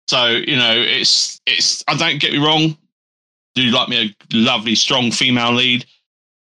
So 0.07 0.27
you 0.27 0.57
know, 0.57 0.73
it's 0.75 1.39
it's. 1.45 1.85
I 1.87 1.95
don't 1.95 2.19
get 2.19 2.33
me 2.33 2.37
wrong. 2.37 2.77
Do 3.55 3.63
like 3.63 3.89
me 3.89 4.15
a 4.31 4.35
lovely, 4.35 4.75
strong 4.75 5.11
female 5.11 5.53
lead? 5.53 5.85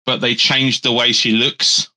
But 0.05 0.21
they 0.21 0.35
changed 0.35 0.83
the 0.83 0.91
way 0.91 1.11
she 1.11 1.31
looks, 1.31 1.89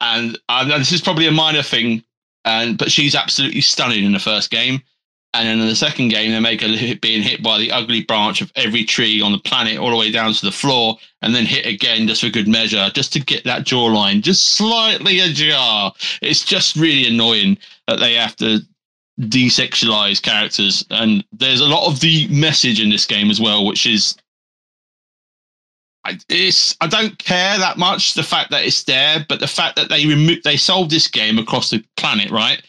and 0.00 0.38
this 0.66 0.92
is 0.92 1.02
probably 1.02 1.26
a 1.26 1.32
minor 1.32 1.62
thing 1.62 2.02
and 2.44 2.78
but 2.78 2.90
she's 2.90 3.14
absolutely 3.14 3.60
stunning 3.60 4.04
in 4.04 4.12
the 4.12 4.18
first 4.18 4.50
game. 4.50 4.82
And 5.32 5.48
then 5.48 5.58
in 5.58 5.66
the 5.66 5.74
second 5.74 6.10
game, 6.10 6.30
they 6.30 6.38
make 6.38 6.60
her 6.60 6.94
being 7.00 7.22
hit 7.22 7.42
by 7.42 7.58
the 7.58 7.72
ugly 7.72 8.02
branch 8.04 8.40
of 8.40 8.52
every 8.54 8.84
tree 8.84 9.20
on 9.20 9.32
the 9.32 9.38
planet 9.38 9.78
all 9.78 9.90
the 9.90 9.96
way 9.96 10.12
down 10.12 10.32
to 10.32 10.46
the 10.46 10.52
floor, 10.52 10.96
and 11.22 11.34
then 11.34 11.44
hit 11.44 11.66
again 11.66 12.06
just 12.06 12.20
for 12.20 12.28
good 12.28 12.46
measure, 12.46 12.88
just 12.94 13.12
to 13.14 13.20
get 13.20 13.42
that 13.44 13.64
jawline 13.64 14.20
just 14.20 14.50
slightly 14.50 15.18
ajar. 15.18 15.92
It's 16.22 16.44
just 16.44 16.76
really 16.76 17.08
annoying 17.08 17.58
that 17.88 17.98
they 17.98 18.14
have 18.14 18.36
to 18.36 18.60
desexualize 19.20 20.22
characters. 20.22 20.84
And 20.90 21.24
there's 21.32 21.60
a 21.60 21.66
lot 21.66 21.86
of 21.86 22.00
the 22.00 22.28
message 22.28 22.80
in 22.80 22.90
this 22.90 23.06
game 23.06 23.30
as 23.30 23.40
well, 23.40 23.64
which 23.64 23.86
is 23.86 24.16
I, 26.04 26.18
it's 26.28 26.76
I 26.80 26.86
don't 26.86 27.18
care 27.18 27.58
that 27.58 27.78
much 27.78 28.14
the 28.14 28.22
fact 28.22 28.50
that 28.50 28.64
it's 28.64 28.84
there, 28.84 29.24
but 29.28 29.40
the 29.40 29.46
fact 29.46 29.76
that 29.76 29.88
they 29.88 30.06
remove 30.06 30.42
they 30.42 30.56
sold 30.56 30.90
this 30.90 31.08
game 31.08 31.38
across 31.38 31.70
the 31.70 31.82
planet, 31.96 32.30
right? 32.30 32.62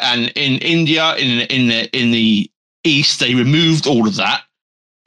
And 0.00 0.32
in 0.34 0.58
India, 0.58 1.14
in 1.16 1.40
in 1.42 1.68
the 1.68 1.88
in 1.96 2.10
the 2.10 2.50
east, 2.82 3.20
they 3.20 3.34
removed 3.34 3.86
all 3.86 4.08
of 4.08 4.16
that, 4.16 4.42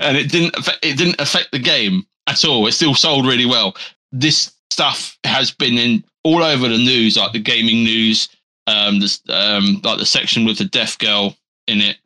and 0.00 0.16
it 0.16 0.30
didn't 0.30 0.56
it 0.82 0.96
didn't 0.96 1.20
affect 1.20 1.50
the 1.50 1.58
game 1.58 2.06
at 2.28 2.44
all. 2.44 2.66
It 2.66 2.72
still 2.72 2.94
sold 2.94 3.26
really 3.26 3.46
well. 3.46 3.76
This 4.12 4.52
stuff 4.70 5.18
has 5.24 5.50
been 5.50 5.78
in 5.78 6.04
all 6.22 6.42
over 6.42 6.68
the 6.68 6.78
news, 6.78 7.16
like 7.16 7.32
the 7.32 7.40
gaming 7.40 7.82
news, 7.82 8.28
um, 8.66 9.00
this 9.00 9.20
um, 9.28 9.80
like 9.84 9.98
the 9.98 10.06
section 10.06 10.44
with 10.44 10.58
the 10.58 10.64
deaf 10.64 10.98
girl 10.98 11.36
in 11.66 11.80
it. 11.80 11.96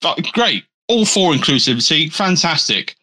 But 0.00 0.32
great, 0.32 0.64
all 0.88 1.04
for 1.04 1.32
inclusivity, 1.32 2.12
fantastic. 2.12 2.96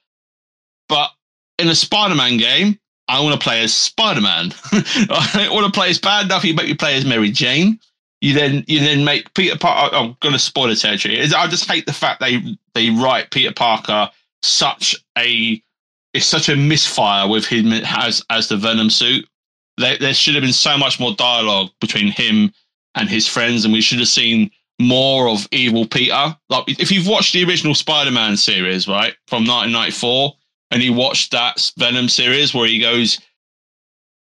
But 0.89 1.11
in 1.59 1.67
a 1.67 1.75
Spider-Man 1.75 2.37
game, 2.37 2.79
I 3.07 3.19
want 3.21 3.39
to 3.39 3.43
play 3.43 3.61
as 3.61 3.73
Spider-Man. 3.73 4.53
I 4.73 5.47
want 5.51 5.65
to 5.65 5.71
play 5.71 5.89
as 5.89 5.99
bad 5.99 6.25
enough. 6.25 6.43
You 6.43 6.53
make 6.53 6.67
me 6.67 6.73
play 6.73 6.95
as 6.95 7.05
Mary 7.05 7.31
Jane. 7.31 7.79
You 8.21 8.33
then 8.33 8.63
you 8.67 8.79
then 8.79 9.05
make 9.05 9.33
Peter 9.35 9.57
Parker. 9.57 9.95
I'm 9.95 10.15
to 10.21 10.39
spoil 10.39 10.67
the 10.67 10.75
territory. 10.75 11.21
I 11.21 11.47
just 11.47 11.69
hate 11.69 11.85
the 11.85 11.93
fact 11.93 12.19
they 12.19 12.41
they 12.73 12.89
write 12.89 13.29
Peter 13.31 13.53
Parker 13.53 14.09
such 14.41 14.95
a 15.17 15.61
it's 16.13 16.25
such 16.25 16.49
a 16.49 16.55
misfire 16.55 17.27
with 17.27 17.45
him 17.45 17.71
as 17.71 18.23
as 18.31 18.49
the 18.49 18.57
Venom 18.57 18.89
suit. 18.89 19.27
There, 19.77 19.97
there 19.97 20.13
should 20.13 20.35
have 20.35 20.43
been 20.43 20.53
so 20.53 20.77
much 20.77 20.99
more 20.99 21.13
dialogue 21.13 21.69
between 21.79 22.11
him 22.11 22.51
and 22.95 23.09
his 23.09 23.27
friends, 23.27 23.63
and 23.63 23.73
we 23.73 23.81
should 23.81 23.99
have 23.99 24.07
seen 24.07 24.49
more 24.79 25.29
of 25.29 25.47
evil 25.51 25.85
Peter. 25.87 26.35
Like 26.49 26.63
if 26.67 26.91
you've 26.91 27.07
watched 27.07 27.33
the 27.33 27.43
original 27.43 27.75
Spider-Man 27.75 28.37
series, 28.37 28.87
right, 28.87 29.13
from 29.27 29.45
1994, 29.45 30.33
and 30.71 30.83
you 30.83 30.93
watched 30.93 31.31
that 31.31 31.71
Venom 31.77 32.09
series 32.09 32.53
where 32.53 32.67
he 32.67 32.79
goes 32.79 33.19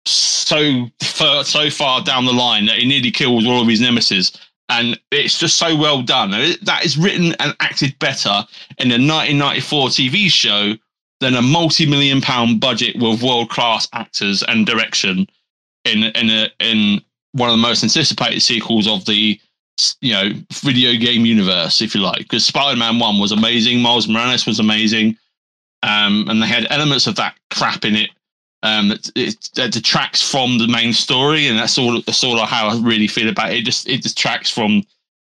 so 0.06 0.88
far, 1.02 1.44
so 1.44 1.70
far 1.70 2.02
down 2.02 2.26
the 2.26 2.34
line 2.34 2.66
that 2.66 2.80
he 2.80 2.88
nearly 2.88 3.12
kills 3.12 3.46
all 3.46 3.62
of 3.62 3.68
his 3.68 3.82
nemesis. 3.82 4.32
And 4.70 5.00
it's 5.12 5.38
just 5.38 5.58
so 5.58 5.76
well 5.76 6.02
done. 6.02 6.32
That 6.62 6.86
is 6.86 6.98
written 6.98 7.36
and 7.40 7.56
acted 7.60 8.00
better 8.00 8.46
in 8.78 8.88
the 8.88 8.96
1994 8.96 9.88
TV 9.90 10.30
show 10.30 10.74
than 11.20 11.36
a 11.36 11.42
multi-million 11.42 12.22
pound 12.22 12.62
budget 12.62 12.96
with 12.98 13.22
world-class 13.22 13.88
actors 13.94 14.44
and 14.44 14.66
direction 14.66 15.28
in 15.86 16.04
in 16.04 16.50
in 16.60 17.02
one 17.34 17.50
of 17.50 17.54
the 17.54 17.62
most 17.62 17.84
anticipated 17.84 18.42
sequels 18.42 18.88
of 18.88 19.06
the 19.06 19.40
you 20.02 20.14
know 20.14 20.30
video 20.54 20.98
game 20.98 21.26
universe, 21.26 21.82
if 21.82 21.96
you 21.96 22.02
like. 22.02 22.20
Because 22.20 22.46
Spider-Man 22.46 23.00
One 23.00 23.20
was 23.20 23.32
amazing, 23.32 23.82
Miles 23.82 24.08
Morales 24.08 24.46
was 24.46 24.60
amazing, 24.60 25.18
um, 25.84 26.28
and 26.30 26.42
they 26.42 26.48
had 26.48 26.68
elements 26.70 27.08
of 27.08 27.16
that 27.16 27.36
crap 27.50 27.86
in 27.86 27.96
it 27.96 28.10
um, 28.64 28.90
that, 28.90 29.12
it, 29.16 29.50
that 29.56 29.72
detracts 29.72 30.22
from 30.22 30.58
the 30.58 30.68
main 30.68 30.94
story, 30.94 31.48
and 31.48 31.58
that's 31.58 31.78
all. 31.78 32.02
That's 32.02 32.24
all 32.24 32.40
of 32.40 32.50
how 32.50 32.70
I 32.70 32.80
really 32.82 33.08
feel 33.08 33.30
about 33.30 33.52
it. 33.52 33.60
It 33.60 33.66
just 33.66 33.88
it 33.88 34.04
detracts 34.04 34.52
from 34.52 34.84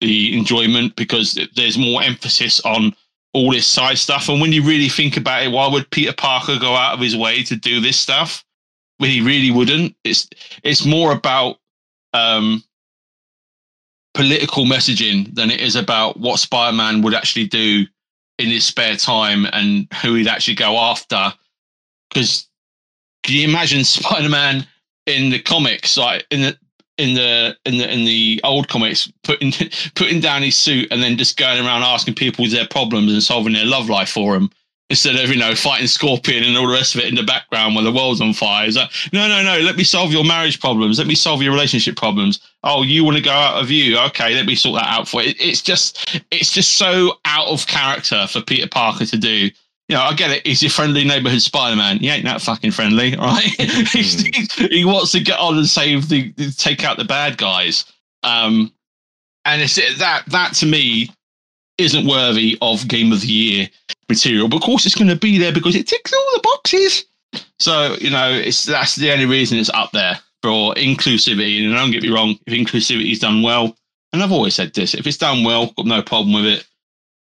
the 0.01 0.37
enjoyment 0.37 0.95
because 0.95 1.37
there's 1.55 1.77
more 1.77 2.01
emphasis 2.01 2.61
on 2.61 2.95
all 3.33 3.51
this 3.51 3.67
side 3.67 3.97
stuff. 3.97 4.29
And 4.29 4.41
when 4.41 4.53
you 4.53 4.63
really 4.63 4.89
think 4.89 5.17
about 5.17 5.43
it, 5.43 5.51
why 5.51 5.67
would 5.67 5.89
Peter 5.91 6.13
Parker 6.13 6.57
go 6.57 6.73
out 6.73 6.93
of 6.93 6.99
his 7.01 7.15
way 7.15 7.43
to 7.43 7.55
do 7.55 7.79
this 7.79 7.99
stuff 7.99 8.43
he 9.07 9.21
really 9.21 9.51
wouldn't? 9.51 9.95
It's 10.03 10.27
it's 10.63 10.85
more 10.85 11.13
about 11.13 11.57
um, 12.13 12.63
political 14.13 14.65
messaging 14.65 15.33
than 15.33 15.49
it 15.49 15.61
is 15.61 15.75
about 15.75 16.19
what 16.19 16.39
Spider-Man 16.39 17.01
would 17.01 17.13
actually 17.13 17.47
do 17.47 17.85
in 18.37 18.47
his 18.47 18.65
spare 18.65 18.95
time 18.95 19.45
and 19.53 19.87
who 20.01 20.15
he'd 20.15 20.27
actually 20.27 20.55
go 20.55 20.77
after. 20.77 21.33
Because 22.09 22.47
can 23.23 23.35
you 23.35 23.47
imagine 23.47 23.83
Spider-Man 23.83 24.67
in 25.05 25.29
the 25.29 25.39
comics, 25.39 25.95
like 25.97 26.25
in 26.29 26.41
the 26.41 26.57
in 26.97 27.13
the 27.13 27.57
in 27.63 27.77
the 27.77 27.93
in 27.93 28.03
the 28.03 28.41
old 28.43 28.67
comics, 28.67 29.09
putting 29.23 29.51
putting 29.95 30.19
down 30.19 30.41
his 30.41 30.57
suit 30.57 30.89
and 30.91 31.01
then 31.01 31.17
just 31.17 31.37
going 31.37 31.65
around 31.65 31.83
asking 31.83 32.15
people 32.15 32.45
their 32.47 32.67
problems 32.67 33.13
and 33.13 33.23
solving 33.23 33.53
their 33.53 33.65
love 33.65 33.87
life 33.87 34.09
for 34.09 34.33
them 34.33 34.49
instead 34.89 35.15
of 35.15 35.29
you 35.29 35.35
know 35.35 35.55
fighting 35.55 35.87
Scorpion 35.87 36.43
and 36.43 36.57
all 36.57 36.67
the 36.67 36.73
rest 36.73 36.95
of 36.95 37.01
it 37.01 37.07
in 37.07 37.15
the 37.15 37.23
background 37.23 37.75
while 37.75 37.83
the 37.83 37.91
world's 37.91 38.21
on 38.21 38.33
fire. 38.33 38.67
It's 38.67 38.75
like, 38.75 38.89
no, 39.13 39.27
no, 39.27 39.43
no. 39.43 39.59
Let 39.59 39.75
me 39.75 39.83
solve 39.83 40.11
your 40.11 40.23
marriage 40.23 40.59
problems. 40.59 40.97
Let 40.97 41.07
me 41.07 41.15
solve 41.15 41.41
your 41.41 41.51
relationship 41.51 41.95
problems. 41.95 42.39
Oh, 42.63 42.83
you 42.83 43.03
want 43.03 43.17
to 43.17 43.23
go 43.23 43.31
out 43.31 43.61
of 43.61 43.69
you? 43.69 43.97
Okay, 43.97 44.35
let 44.35 44.45
me 44.45 44.55
sort 44.55 44.81
that 44.81 44.87
out 44.87 45.07
for 45.07 45.21
you. 45.21 45.33
It's 45.39 45.61
just 45.61 46.21
it's 46.31 46.51
just 46.51 46.77
so 46.77 47.13
out 47.25 47.47
of 47.47 47.67
character 47.67 48.27
for 48.27 48.41
Peter 48.41 48.67
Parker 48.67 49.05
to 49.05 49.17
do. 49.17 49.49
You 49.87 49.95
know, 49.95 50.01
I 50.01 50.13
get 50.13 50.29
it. 50.29 50.45
He's 50.45 50.61
your 50.61 50.69
friendly 50.69 51.03
neighborhood 51.03 51.41
Spider-Man. 51.41 51.97
He 51.97 52.09
ain't 52.09 52.23
that 52.25 52.43
fucking 52.43 52.71
friendly, 52.71 53.15
right? 53.17 53.43
he 54.69 54.85
wants 54.85 55.11
to 55.13 55.19
get 55.19 55.39
on 55.39 55.57
and 55.57 55.67
save 55.67 56.09
the, 56.09 56.31
take 56.57 56.83
out 56.83 56.97
the 56.97 57.05
bad 57.05 57.37
guys. 57.37 57.85
Um, 58.21 58.71
and 59.45 59.63
it's 59.63 59.75
that 59.97 60.25
that 60.27 60.53
to 60.55 60.67
me 60.67 61.09
isn't 61.79 62.07
worthy 62.07 62.57
of 62.61 62.87
Game 62.87 63.11
of 63.11 63.21
the 63.21 63.27
Year 63.27 63.69
material. 64.07 64.47
But 64.47 64.57
of 64.57 64.63
course, 64.63 64.85
it's 64.85 64.95
going 64.95 65.09
to 65.09 65.15
be 65.15 65.37
there 65.37 65.53
because 65.53 65.75
it 65.75 65.87
ticks 65.87 66.13
all 66.13 66.31
the 66.33 66.41
boxes. 66.43 67.05
So 67.59 67.95
you 67.99 68.09
know, 68.09 68.31
it's 68.31 68.65
that's 68.65 68.95
the 68.95 69.11
only 69.11 69.25
reason 69.25 69.57
it's 69.57 69.69
up 69.69 69.91
there 69.91 70.19
for 70.41 70.73
inclusivity. 70.75 71.63
And 71.63 71.73
don't 71.73 71.91
get 71.91 72.03
me 72.03 72.09
wrong, 72.09 72.37
if 72.45 72.53
inclusivity 72.53 73.11
is 73.11 73.19
done 73.19 73.41
well, 73.41 73.75
and 74.13 74.23
I've 74.23 74.31
always 74.31 74.55
said 74.55 74.73
this, 74.73 74.93
if 74.93 75.05
it's 75.05 75.17
done 75.17 75.43
well, 75.43 75.67
got 75.77 75.85
no 75.85 76.01
problem 76.01 76.33
with 76.33 76.45
it. 76.45 76.67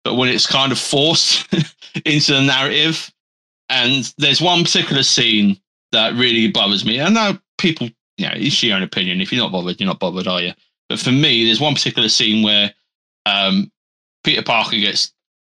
But 0.04 0.14
when 0.14 0.28
it's 0.28 0.46
kind 0.46 0.70
of 0.70 0.78
forced 0.78 1.46
into 2.04 2.32
the 2.32 2.42
narrative, 2.42 3.12
and 3.68 4.12
there's 4.18 4.40
one 4.40 4.62
particular 4.62 5.02
scene 5.02 5.59
that 5.92 6.14
really 6.14 6.50
bothers 6.50 6.84
me. 6.84 7.00
I 7.00 7.09
know 7.09 7.38
people, 7.59 7.88
you 8.16 8.26
know, 8.26 8.34
it's 8.34 8.62
your 8.62 8.76
own 8.76 8.82
opinion. 8.82 9.20
If 9.20 9.32
you're 9.32 9.42
not 9.42 9.52
bothered, 9.52 9.80
you're 9.80 9.88
not 9.88 9.98
bothered, 9.98 10.28
are 10.28 10.40
you? 10.40 10.52
But 10.88 11.00
for 11.00 11.11
me, 11.11 11.44
there's 11.44 11.61
one 11.61 11.74
particular 11.74 12.09
scene 12.09 12.44
where 12.44 12.72
um, 13.24 13.72
Peter 14.27 14.43
Parker 14.43 14.77
gets 14.77 15.12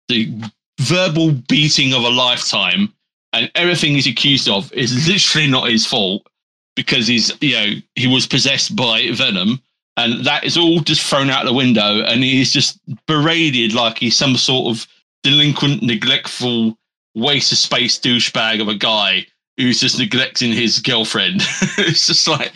the 0.09 0.33
verbal 0.81 1.31
beating 1.47 1.93
of 1.93 2.01
a 2.01 2.09
lifetime, 2.09 2.91
and 3.31 3.51
everything 3.53 3.93
he's 3.93 4.07
accused 4.07 4.49
of 4.49 4.73
is 4.73 5.07
literally 5.07 5.47
not 5.47 5.69
his 5.69 5.85
fault 5.85 6.27
because 6.75 7.05
he's 7.05 7.31
you 7.39 7.53
know 7.53 7.73
he 7.93 8.07
was 8.07 8.25
possessed 8.25 8.75
by 8.75 9.11
Venom, 9.11 9.61
and 9.95 10.25
that 10.25 10.43
is 10.43 10.57
all 10.57 10.79
just 10.79 11.07
thrown 11.07 11.29
out 11.29 11.45
the 11.45 11.53
window, 11.53 12.01
and 12.01 12.23
he's 12.23 12.51
just 12.51 12.79
berated 13.05 13.75
like 13.75 13.99
he's 13.99 14.17
some 14.17 14.35
sort 14.35 14.75
of 14.75 14.87
delinquent, 15.21 15.83
neglectful, 15.83 16.75
waste 17.13 17.51
of 17.51 17.59
space 17.59 17.99
douchebag 17.99 18.59
of 18.59 18.69
a 18.69 18.73
guy 18.73 19.23
who's 19.57 19.81
just 19.81 19.99
neglecting 19.99 20.51
his 20.51 20.79
girlfriend. 20.79 21.35
it's 21.77 22.07
just 22.07 22.27
like 22.27 22.51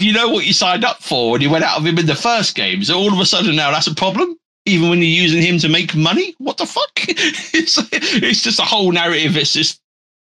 you 0.00 0.12
know 0.12 0.28
what 0.28 0.44
you 0.44 0.52
signed 0.52 0.84
up 0.84 1.00
for 1.04 1.30
when 1.30 1.40
you 1.40 1.50
went 1.50 1.62
out 1.62 1.78
of 1.78 1.86
him 1.86 1.98
in 2.00 2.06
the 2.06 2.16
first 2.16 2.56
game. 2.56 2.82
So 2.82 2.98
all 2.98 3.12
of 3.12 3.20
a 3.20 3.24
sudden 3.24 3.54
now 3.54 3.70
that's 3.70 3.86
a 3.86 3.94
problem 3.94 4.36
even 4.70 4.88
when 4.88 4.98
you're 4.98 5.08
using 5.08 5.42
him 5.42 5.58
to 5.58 5.68
make 5.68 5.94
money. 5.94 6.34
What 6.38 6.56
the 6.56 6.66
fuck? 6.66 6.90
it's 6.96 7.78
it's 7.92 8.42
just 8.42 8.60
a 8.60 8.64
whole 8.64 8.92
narrative. 8.92 9.36
It's 9.36 9.52
just 9.52 9.80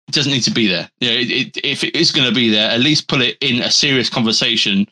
it 0.09 0.14
doesn't 0.14 0.33
need 0.33 0.43
to 0.45 0.51
be 0.51 0.66
there. 0.66 0.91
Yeah, 1.01 1.12
it, 1.12 1.31
it, 1.31 1.57
if 1.64 1.85
it 1.85 1.95
is 1.95 2.12
going 2.12 2.28
to 2.28 2.35
be 2.35 2.51
there, 2.51 2.70
at 2.70 2.81
least 2.81 3.09
put 3.09 3.20
it 3.20 3.37
in 3.41 3.62
a 3.62 3.70
serious 3.70 4.09
conversation 4.11 4.87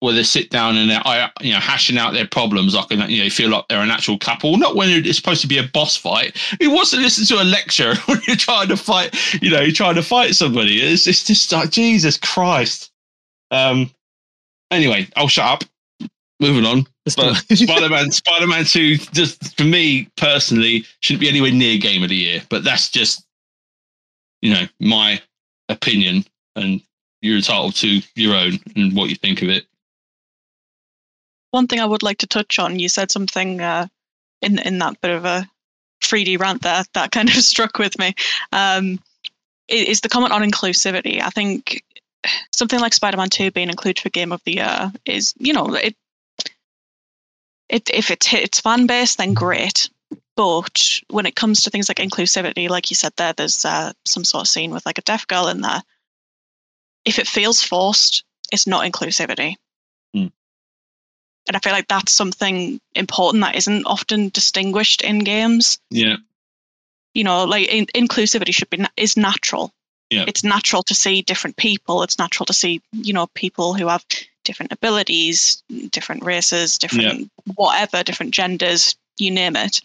where 0.00 0.12
they 0.12 0.22
sit 0.22 0.50
down 0.50 0.76
and 0.76 0.90
they're 0.90 1.30
you 1.40 1.52
know 1.52 1.58
hashing 1.60 1.96
out 1.96 2.12
their 2.12 2.26
problems 2.26 2.74
like 2.74 2.90
you 2.90 3.22
know 3.22 3.30
feel 3.30 3.48
like 3.48 3.64
they're 3.68 3.80
an 3.80 3.90
actual 3.90 4.18
couple 4.18 4.58
not 4.58 4.76
when 4.76 4.90
it's 4.90 5.16
supposed 5.16 5.40
to 5.40 5.46
be 5.46 5.56
a 5.56 5.62
boss 5.72 5.96
fight 5.96 6.36
who 6.60 6.70
wants 6.70 6.90
to 6.90 6.98
listen 6.98 7.24
to 7.24 7.42
a 7.42 7.44
lecture 7.44 7.94
when 8.06 8.20
you're 8.26 8.36
trying 8.36 8.68
to 8.68 8.76
fight 8.76 9.14
you 9.40 9.50
know 9.50 9.62
you're 9.62 9.72
trying 9.72 9.94
to 9.94 10.02
fight 10.02 10.34
somebody 10.34 10.76
it's, 10.76 11.06
it's 11.06 11.24
just 11.24 11.50
like 11.52 11.70
jesus 11.70 12.18
christ 12.18 12.92
um 13.50 13.90
anyway 14.70 15.08
i'll 15.16 15.26
shut 15.26 15.46
up 15.46 15.64
moving 16.44 16.66
on. 16.66 16.86
But 17.04 17.34
Spider-Man, 17.52 18.10
Spider-Man 18.10 18.64
Two, 18.64 18.96
just 18.96 19.56
for 19.56 19.64
me 19.64 20.08
personally, 20.16 20.84
shouldn't 21.00 21.20
be 21.20 21.28
anywhere 21.28 21.52
near 21.52 21.78
Game 21.78 22.02
of 22.02 22.08
the 22.08 22.16
Year. 22.16 22.42
But 22.48 22.64
that's 22.64 22.90
just, 22.90 23.24
you 24.42 24.52
know, 24.52 24.66
my 24.80 25.20
opinion, 25.68 26.24
and 26.56 26.80
you're 27.22 27.36
entitled 27.36 27.74
to 27.76 28.00
your 28.14 28.34
own 28.34 28.58
and 28.76 28.94
what 28.94 29.10
you 29.10 29.16
think 29.16 29.42
of 29.42 29.48
it. 29.48 29.64
One 31.50 31.66
thing 31.66 31.80
I 31.80 31.86
would 31.86 32.02
like 32.02 32.18
to 32.18 32.26
touch 32.26 32.58
on, 32.58 32.78
you 32.78 32.88
said 32.88 33.10
something 33.10 33.60
uh, 33.60 33.86
in 34.42 34.58
in 34.58 34.78
that 34.78 35.00
bit 35.00 35.12
of 35.12 35.24
a 35.24 35.48
3D 36.02 36.38
rant 36.38 36.62
there 36.62 36.84
that 36.94 37.12
kind 37.12 37.28
of 37.28 37.36
struck 37.36 37.78
with 37.78 37.98
me. 37.98 38.14
Um, 38.52 39.00
is 39.66 40.02
the 40.02 40.10
comment 40.10 40.32
on 40.32 40.42
inclusivity. 40.42 41.22
I 41.22 41.30
think 41.30 41.82
something 42.52 42.80
like 42.80 42.92
Spider-Man 42.92 43.30
2 43.30 43.50
being 43.50 43.70
included 43.70 44.02
for 44.02 44.10
Game 44.10 44.32
of 44.32 44.42
the 44.44 44.56
Year 44.56 44.92
is, 45.06 45.34
you 45.38 45.52
know, 45.52 45.74
it 45.74 45.96
it, 47.74 47.90
if 47.90 48.12
it 48.12 48.22
hits 48.22 48.60
fan 48.60 48.86
base, 48.86 49.16
then 49.16 49.34
great. 49.34 49.90
But 50.36 51.00
when 51.10 51.26
it 51.26 51.34
comes 51.34 51.62
to 51.62 51.70
things 51.70 51.88
like 51.88 51.98
inclusivity, 51.98 52.68
like 52.68 52.88
you 52.88 52.94
said 52.94 53.12
there, 53.16 53.32
there's 53.32 53.64
uh, 53.64 53.92
some 54.04 54.24
sort 54.24 54.42
of 54.42 54.48
scene 54.48 54.70
with 54.70 54.86
like 54.86 54.98
a 54.98 55.02
deaf 55.02 55.26
girl 55.26 55.48
in 55.48 55.60
there. 55.60 55.82
If 57.04 57.18
it 57.18 57.26
feels 57.26 57.62
forced, 57.62 58.22
it's 58.52 58.68
not 58.68 58.84
inclusivity. 58.84 59.56
Mm. 60.14 60.30
And 61.48 61.56
I 61.56 61.58
feel 61.58 61.72
like 61.72 61.88
that's 61.88 62.12
something 62.12 62.80
important 62.94 63.42
that 63.42 63.56
isn't 63.56 63.86
often 63.86 64.28
distinguished 64.28 65.02
in 65.02 65.18
games. 65.18 65.80
Yeah. 65.90 66.16
You 67.12 67.24
know, 67.24 67.44
like 67.44 67.66
in, 67.66 67.86
inclusivity 67.86 68.54
should 68.54 68.70
be 68.70 68.84
is 68.96 69.16
natural. 69.16 69.72
Yeah. 70.10 70.26
It's 70.28 70.44
natural 70.44 70.84
to 70.84 70.94
see 70.94 71.22
different 71.22 71.56
people. 71.56 72.04
It's 72.04 72.20
natural 72.20 72.46
to 72.46 72.52
see, 72.52 72.82
you 72.92 73.12
know, 73.12 73.26
people 73.34 73.74
who 73.74 73.88
have 73.88 74.04
different 74.44 74.72
abilities, 74.72 75.62
different 75.90 76.24
races, 76.24 76.78
different 76.78 77.20
yeah. 77.20 77.52
whatever, 77.54 78.02
different 78.02 78.32
genders, 78.32 78.96
you 79.18 79.30
name 79.30 79.56
it. 79.56 79.80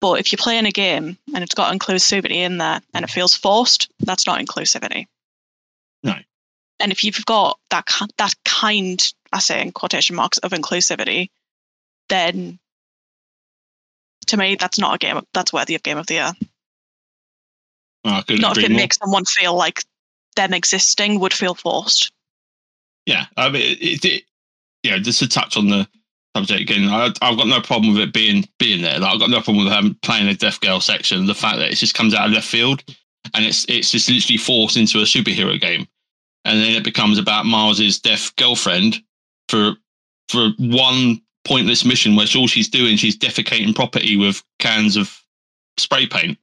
But 0.00 0.18
if 0.18 0.32
you're 0.32 0.38
playing 0.38 0.66
a 0.66 0.72
game 0.72 1.16
and 1.32 1.44
it's 1.44 1.54
got 1.54 1.72
inclusivity 1.76 2.36
in 2.36 2.58
there 2.58 2.80
and 2.92 3.04
it 3.04 3.10
feels 3.10 3.34
forced, 3.34 3.88
that's 4.00 4.26
not 4.26 4.40
inclusivity. 4.40 5.06
No. 6.02 6.14
And 6.80 6.90
if 6.90 7.04
you've 7.04 7.24
got 7.24 7.58
that 7.70 7.86
that 8.18 8.34
kind, 8.44 9.00
I 9.32 9.38
say 9.38 9.62
in 9.62 9.70
quotation 9.70 10.16
marks, 10.16 10.38
of 10.38 10.50
inclusivity, 10.50 11.30
then 12.08 12.58
to 14.26 14.36
me 14.36 14.56
that's 14.56 14.78
not 14.78 14.96
a 14.96 14.98
game. 14.98 15.20
That's 15.32 15.52
worthy 15.52 15.76
of 15.76 15.84
game 15.84 15.98
of 15.98 16.08
the 16.08 16.14
year. 16.14 16.32
Oh, 18.04 18.22
not 18.30 18.58
if 18.58 18.64
it 18.64 18.70
more. 18.72 18.80
makes 18.80 18.96
someone 18.96 19.24
feel 19.24 19.54
like 19.54 19.84
them 20.34 20.54
existing 20.54 21.20
would 21.20 21.32
feel 21.32 21.54
forced 21.54 22.10
yeah, 23.06 23.26
I 23.36 23.48
mean, 23.48 23.76
it, 23.80 24.04
it, 24.04 24.22
yeah, 24.82 24.98
just 24.98 25.18
to 25.20 25.28
touch 25.28 25.56
on 25.56 25.68
the 25.68 25.88
subject 26.36 26.60
again, 26.60 26.88
I, 26.88 27.04
have 27.04 27.36
got 27.36 27.46
no 27.46 27.60
problem 27.60 27.94
with 27.94 28.02
it 28.02 28.12
being 28.12 28.48
being 28.58 28.82
there. 28.82 28.98
Like, 28.98 29.12
I've 29.12 29.20
got 29.20 29.30
no 29.30 29.40
problem 29.40 29.64
with 29.64 29.72
them 29.72 29.98
playing 30.02 30.28
a 30.28 30.34
deaf 30.34 30.60
girl 30.60 30.80
section. 30.80 31.26
The 31.26 31.34
fact 31.34 31.58
that 31.58 31.70
it 31.70 31.76
just 31.76 31.94
comes 31.94 32.14
out 32.14 32.26
of 32.26 32.32
left 32.32 32.48
field 32.48 32.82
and 33.34 33.44
it's 33.44 33.64
it's 33.68 33.90
just 33.90 34.08
literally 34.08 34.38
forced 34.38 34.76
into 34.76 34.98
a 34.98 35.02
superhero 35.02 35.60
game, 35.60 35.86
and 36.44 36.60
then 36.60 36.74
it 36.74 36.84
becomes 36.84 37.18
about 37.18 37.46
Miles's 37.46 37.98
deaf 38.00 38.34
girlfriend 38.36 39.02
for 39.48 39.74
for 40.28 40.50
one 40.58 41.20
pointless 41.44 41.84
mission 41.84 42.14
where 42.14 42.26
all 42.36 42.46
she's 42.46 42.68
doing 42.68 42.96
she's 42.96 43.18
defecating 43.18 43.74
property 43.74 44.16
with 44.16 44.42
cans 44.58 44.96
of 44.96 45.20
spray 45.78 46.06
paint. 46.06 46.38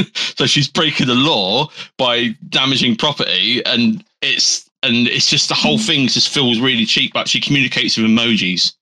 so 0.14 0.46
she's 0.46 0.68
breaking 0.68 1.06
the 1.06 1.14
law 1.14 1.68
by 1.98 2.28
damaging 2.48 2.96
property, 2.96 3.64
and 3.66 4.04
it's 4.22 4.69
and 4.82 5.06
it's 5.08 5.28
just 5.28 5.48
the 5.48 5.54
whole 5.54 5.78
mm. 5.78 5.86
thing 5.86 6.08
just 6.08 6.28
feels 6.28 6.58
really 6.58 6.86
cheap. 6.86 7.12
But 7.12 7.28
she 7.28 7.40
communicates 7.40 7.96
with 7.96 8.06
emojis. 8.06 8.74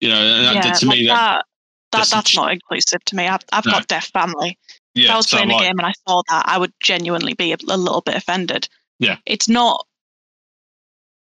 You 0.00 0.08
know, 0.08 0.16
and 0.16 0.56
yeah, 0.56 0.62
that, 0.62 0.80
to 0.80 0.86
like 0.86 0.98
me 0.98 1.06
that, 1.06 1.44
that 1.92 2.08
that's 2.08 2.36
not 2.36 2.52
inclusive 2.52 3.04
to 3.06 3.16
me. 3.16 3.26
I've 3.26 3.44
I've 3.52 3.64
no. 3.66 3.72
got 3.72 3.86
deaf 3.86 4.06
family, 4.06 4.58
Yeah, 4.94 5.06
if 5.06 5.10
I 5.10 5.16
was 5.16 5.28
so 5.28 5.36
playing 5.36 5.52
a 5.52 5.58
game 5.58 5.78
and 5.78 5.86
I 5.86 5.92
saw 6.06 6.22
that, 6.28 6.44
I 6.46 6.58
would 6.58 6.72
genuinely 6.80 7.34
be 7.34 7.52
a, 7.52 7.56
a 7.68 7.76
little 7.76 8.00
bit 8.00 8.16
offended. 8.16 8.68
Yeah. 8.98 9.16
It's 9.26 9.48
not. 9.48 9.86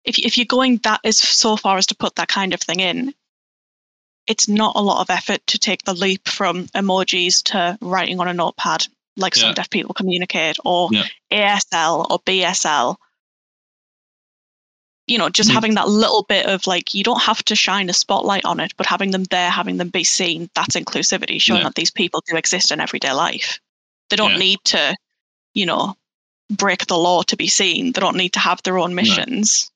If 0.05 0.19
if 0.19 0.37
you're 0.37 0.47
going 0.47 0.79
that 0.85 1.01
as 1.05 1.19
so 1.19 1.57
far 1.57 1.77
as 1.79 1.87
to 1.87 1.95
put 1.95 2.17
that 2.17 2.29
kind 2.29 2.55
of 2.55 2.61
thing 2.61 2.81
in, 2.81 3.15
it's 4.27 4.49
not 4.49 4.77
a 4.77 4.83
lot 4.83 5.01
of 5.01 5.11
effort 5.11 5.47
to 5.49 5.59
take 5.59 5.83
the 5.83 5.95
leap 5.95 6.29
from 6.29 6.67
emojis 6.69 7.43
to 7.45 7.79
writing 7.81 8.21
on 8.21 8.29
a 8.29 8.35
notepad, 8.35 8.87
like 9.17 9.35
some 9.35 9.55
deaf 9.55 9.71
people 9.71 9.95
communicate, 9.95 10.57
or 10.65 10.89
Yeah. 10.93 11.05
ASL 11.33 12.07
or 12.11 12.21
BSL. 12.21 12.97
You 15.13 15.19
know, 15.19 15.29
just 15.29 15.51
Mm. 15.51 15.55
having 15.55 15.75
that 15.75 15.89
little 15.89 16.23
bit 16.23 16.47
of 16.47 16.67
like, 16.67 16.95
you 16.95 17.05
don't 17.05 17.21
have 17.21 17.43
to 17.45 17.55
shine 17.55 17.91
a 17.91 17.93
spotlight 17.93 18.47
on 18.47 18.61
it, 18.61 18.73
but 18.79 18.87
having 18.87 19.11
them 19.11 19.25
there, 19.25 19.51
having 19.51 19.77
them 19.77 19.91
be 19.91 20.05
seen, 20.05 20.49
that's 20.55 20.75
inclusivity, 20.75 21.39
showing 21.41 21.61
Yeah. 21.61 21.65
that 21.69 21.75
these 21.75 21.91
people 21.91 22.23
do 22.27 22.35
exist 22.37 22.71
in 22.71 22.81
everyday 22.81 23.13
life. 23.13 23.61
They 24.09 24.17
don't 24.17 24.33
Yeah. 24.33 24.39
need 24.47 24.59
to, 24.65 24.97
you 25.53 25.67
know, 25.67 25.95
break 26.49 26.87
the 26.87 26.97
law 26.97 27.23
to 27.25 27.37
be 27.37 27.47
seen. 27.47 27.93
They 27.93 28.01
don't 28.01 28.17
need 28.17 28.33
to 28.33 28.39
have 28.41 28.63
their 28.63 28.79
own 28.79 28.95
missions. 28.95 29.71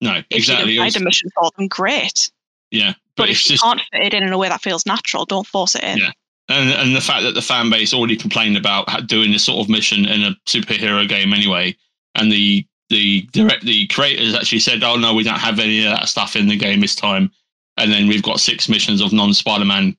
no, 0.00 0.14
If 0.30 0.38
exactly. 0.38 0.72
you 0.72 0.78
can 0.80 0.90
find 0.90 1.02
a 1.02 1.04
mission 1.04 1.28
for 1.34 1.50
them, 1.56 1.68
great. 1.68 2.30
yeah, 2.72 2.94
But, 3.16 3.24
but, 3.24 3.30
if 3.30 3.44
you 3.44 3.50
just 3.54 3.62
can't 3.64 3.80
fit 3.92 4.02
it 4.02 4.14
in 4.14 4.22
in 4.24 4.32
a 4.32 4.38
way 4.38 4.48
that 4.48 4.62
feels 4.62 4.84
natural, 4.86 5.24
don't 5.24 5.46
force 5.46 5.74
it 5.76 5.82
in. 5.84 5.98
Yeah. 5.98 6.12
and 6.48 6.70
and 6.70 6.96
the 6.96 7.00
fact 7.00 7.22
that 7.24 7.34
the 7.34 7.42
fan 7.42 7.68
base 7.70 7.92
already 7.94 8.16
complained 8.16 8.56
about 8.56 9.06
doing 9.06 9.30
this 9.32 9.44
sort 9.44 9.60
of 9.64 9.68
mission 9.68 10.04
in 10.06 10.22
a 10.24 10.34
superhero 10.46 11.06
game 11.08 11.32
anyway, 11.32 11.76
and 12.16 12.32
the 12.32 12.64
the 12.90 13.22
direct 13.32 13.64
the 13.64 13.86
creators 13.88 14.34
actually 14.34 14.60
said, 14.60 14.82
"Oh 14.82 14.96
no, 14.96 15.14
we 15.14 15.22
don't 15.22 15.38
have 15.38 15.58
any 15.58 15.84
of 15.84 15.92
that 15.92 16.08
stuff 16.08 16.36
in 16.36 16.48
the 16.48 16.56
game 16.56 16.80
this 16.80 16.94
time," 16.94 17.30
and 17.76 17.92
then 17.92 18.08
we've 18.08 18.22
got 18.22 18.40
six 18.40 18.68
missions 18.68 19.00
of 19.00 19.12
non 19.12 19.34
Spider 19.34 19.64
Man 19.64 19.96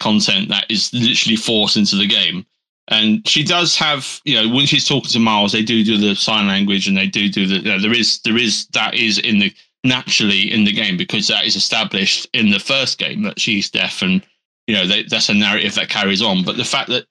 content 0.00 0.48
that 0.48 0.66
is 0.68 0.92
literally 0.92 1.36
forced 1.36 1.76
into 1.76 1.96
the 1.96 2.06
game. 2.06 2.44
And 2.88 3.26
she 3.28 3.44
does 3.44 3.76
have, 3.76 4.20
you 4.24 4.34
know, 4.34 4.52
when 4.52 4.66
she's 4.66 4.86
talking 4.86 5.10
to 5.10 5.20
Miles, 5.20 5.52
they 5.52 5.62
do 5.62 5.84
do 5.84 5.96
the 5.96 6.16
sign 6.16 6.48
language, 6.48 6.88
and 6.88 6.96
they 6.96 7.06
do 7.06 7.28
do 7.28 7.46
the. 7.46 7.56
You 7.56 7.70
know, 7.72 7.78
there 7.78 7.94
is 7.94 8.20
there 8.22 8.36
is 8.36 8.66
that 8.68 8.94
is 8.94 9.18
in 9.18 9.38
the 9.38 9.52
naturally 9.84 10.52
in 10.52 10.64
the 10.64 10.72
game 10.72 10.96
because 10.96 11.26
that 11.28 11.44
is 11.44 11.56
established 11.56 12.28
in 12.32 12.50
the 12.50 12.58
first 12.58 12.98
game 12.98 13.22
that 13.22 13.38
she's 13.40 13.70
deaf 13.70 14.02
and 14.02 14.24
you 14.66 14.74
know 14.74 14.86
they, 14.86 15.02
that's 15.04 15.28
a 15.28 15.34
narrative 15.34 15.74
that 15.74 15.88
carries 15.88 16.22
on 16.22 16.44
but 16.44 16.56
the 16.56 16.64
fact 16.64 16.88
that 16.88 17.04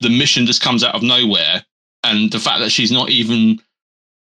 the 0.00 0.08
mission 0.08 0.46
just 0.46 0.62
comes 0.62 0.82
out 0.82 0.94
of 0.94 1.02
nowhere 1.02 1.62
and 2.02 2.32
the 2.32 2.38
fact 2.38 2.60
that 2.60 2.70
she's 2.70 2.90
not 2.90 3.10
even 3.10 3.60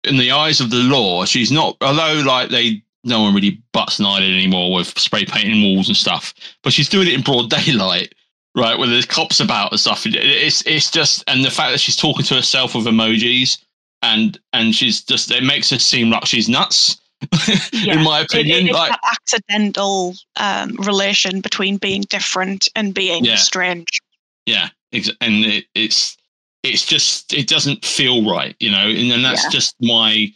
in 0.05 0.17
the 0.17 0.31
eyes 0.31 0.61
of 0.61 0.71
the 0.71 0.77
law 0.77 1.25
she's 1.25 1.51
not 1.51 1.77
although 1.81 2.23
like 2.27 2.51
they 2.51 2.83
no 3.05 3.23
one 3.23 3.35
really 3.35 3.61
butts 3.73 3.99
an 3.99 4.07
eyelid 4.07 4.25
anymore 4.33 4.73
with 4.75 4.99
spray 4.99 5.25
painting 5.25 5.63
walls 5.63 5.89
and 5.89 5.97
stuff 5.97 6.35
but 6.63 6.73
she's 6.73 6.89
doing 6.89 7.07
it 7.09 7.15
in 7.15 7.23
broad 7.23 7.49
daylight 7.65 8.15
right 8.57 8.79
where 8.79 8.89
there's 8.89 9.07
cops 9.07 9.41
about 9.41 9.71
and 9.73 9.81
stuff 9.81 10.03
it's 10.07 10.65
it's 10.67 10.91
just 10.91 11.23
and 11.27 11.45
the 11.45 11.51
fact 11.51 11.73
that 11.73 11.79
she's 11.81 11.97
talking 11.97 12.25
to 12.25 12.35
herself 12.35 12.75
with 12.75 12.87
emojis 12.87 13.59
and 14.03 14.39
and 14.53 14.75
she's 14.75 15.03
just 15.03 15.31
it 15.31 15.43
makes 15.43 15.71
her 15.71 15.79
seem 15.79 16.11
like 16.11 16.27
she's 16.27 16.49
nuts 16.49 17.01
Yeah. 17.73 17.95
in 17.99 18.05
my 18.05 18.21
opinion 18.21 18.59
it- 18.59 18.65
it's 18.67 18.75
like 18.75 18.91
that 18.93 19.01
accidental 19.13 20.15
um, 20.37 20.77
relation 20.77 21.41
between 21.41 21.77
being 21.77 22.03
different 22.03 22.69
and 22.77 22.95
being 22.95 23.25
Yeah. 23.25 23.35
strange. 23.37 24.01
Yeah, 24.47 24.69
ex- 24.93 25.11
and 25.21 25.45
it, 25.45 25.65
it's 25.75 26.17
it's 26.63 26.85
just 26.85 27.33
it 27.33 27.49
doesn't 27.49 27.85
feel 27.85 28.29
right, 28.29 28.57
you 28.59 28.71
know, 28.71 28.89
and, 28.89 29.13
and 29.13 29.25
that's 29.25 29.45
Yeah. 29.45 29.51
just 29.51 29.77
my. 29.81 30.33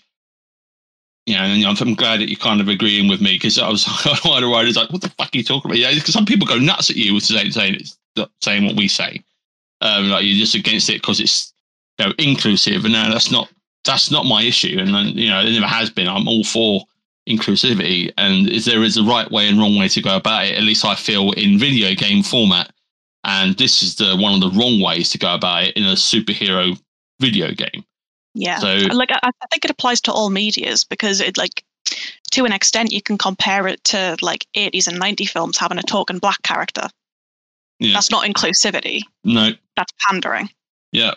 You 1.24 1.34
know, 1.34 1.44
and 1.44 1.64
I'm, 1.64 1.94
glad 1.94 2.18
that 2.18 2.28
you're 2.28 2.36
kind 2.36 2.60
of 2.60 2.66
agreeing 2.66 3.06
with 3.08 3.20
me 3.20 3.34
because 3.34 3.56
I 3.56 3.68
was 3.68 3.86
one 4.24 4.42
of 4.42 4.48
the 4.48 4.52
writers 4.52 4.74
like, 4.76 4.90
"What 4.90 5.02
the 5.02 5.08
fuck 5.10 5.28
are 5.32 5.38
you 5.38 5.44
talking 5.44 5.70
about?" 5.70 5.78
Yeah, 5.78 5.94
because 5.94 6.12
some 6.12 6.26
people 6.26 6.48
go 6.48 6.58
nuts 6.58 6.90
at 6.90 6.96
you 6.96 7.14
with 7.14 7.22
saying 7.22 7.52
saying, 7.52 7.76
it's, 7.76 7.96
saying 8.40 8.66
what 8.66 8.74
we 8.74 8.88
say, 8.88 9.22
um, 9.82 10.08
like 10.10 10.24
you're 10.24 10.36
just 10.36 10.56
against 10.56 10.88
it 10.90 11.00
because 11.00 11.20
it's 11.20 11.52
you 11.98 12.06
know 12.06 12.12
inclusive, 12.18 12.84
and 12.84 12.92
no, 12.94 13.08
that's 13.12 13.30
not 13.30 13.48
that's 13.84 14.10
not 14.10 14.26
my 14.26 14.42
issue, 14.42 14.76
and 14.80 14.92
then, 14.92 15.06
you 15.16 15.28
know 15.30 15.40
it 15.40 15.52
never 15.52 15.66
has 15.66 15.90
been. 15.90 16.08
I'm 16.08 16.26
all 16.26 16.42
for 16.42 16.82
inclusivity, 17.28 18.12
and 18.18 18.48
if 18.48 18.64
there 18.64 18.82
is 18.82 18.96
a 18.96 19.04
right 19.04 19.30
way 19.30 19.48
and 19.48 19.60
wrong 19.60 19.78
way 19.78 19.86
to 19.88 20.02
go 20.02 20.16
about 20.16 20.46
it, 20.46 20.56
at 20.56 20.64
least 20.64 20.84
I 20.84 20.96
feel 20.96 21.30
in 21.32 21.56
video 21.56 21.94
game 21.94 22.24
format 22.24 22.72
and 23.24 23.56
this 23.56 23.82
is 23.82 23.96
the 23.96 24.16
one 24.16 24.34
of 24.34 24.40
the 24.40 24.58
wrong 24.58 24.80
ways 24.80 25.10
to 25.10 25.18
go 25.18 25.34
about 25.34 25.64
it 25.64 25.76
in 25.76 25.84
a 25.84 25.92
superhero 25.94 26.80
video 27.20 27.52
game. 27.52 27.84
Yeah. 28.34 28.58
So 28.58 28.74
like 28.92 29.10
I, 29.12 29.18
I 29.22 29.46
think 29.50 29.64
it 29.64 29.70
applies 29.70 30.00
to 30.02 30.12
all 30.12 30.30
medias 30.30 30.84
because 30.84 31.20
it 31.20 31.36
like 31.36 31.64
to 32.30 32.44
an 32.44 32.52
extent 32.52 32.92
you 32.92 33.02
can 33.02 33.18
compare 33.18 33.66
it 33.68 33.84
to 33.84 34.16
like 34.22 34.46
80s 34.56 34.88
and 34.88 34.98
90 34.98 35.26
films 35.26 35.58
having 35.58 35.78
a 35.78 35.82
token 35.82 36.18
black 36.18 36.42
character. 36.42 36.88
Yeah. 37.78 37.92
That's 37.94 38.10
not 38.10 38.24
inclusivity. 38.24 39.00
no, 39.24 39.50
That's 39.76 39.92
pandering. 40.08 40.48
yeah, 40.92 41.14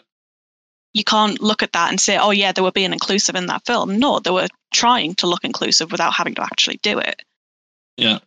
You 0.93 1.03
can't 1.03 1.39
look 1.41 1.61
at 1.63 1.73
that 1.73 1.89
and 1.89 2.01
say, 2.01 2.17
"Oh 2.17 2.31
yeah, 2.31 2.51
they 2.51 2.61
were 2.61 2.71
being 2.71 2.91
inclusive 2.91 3.35
in 3.35 3.45
that 3.47 3.65
film." 3.65 3.99
No, 3.99 4.19
they 4.19 4.31
were 4.31 4.47
trying 4.73 5.13
to 5.15 5.27
look 5.27 5.43
inclusive 5.43 5.91
without 5.91 6.13
having 6.13 6.33
to 6.35 6.41
actually 6.43 6.79
do 6.81 6.97
it. 6.97 7.21
yeah, 7.97 8.17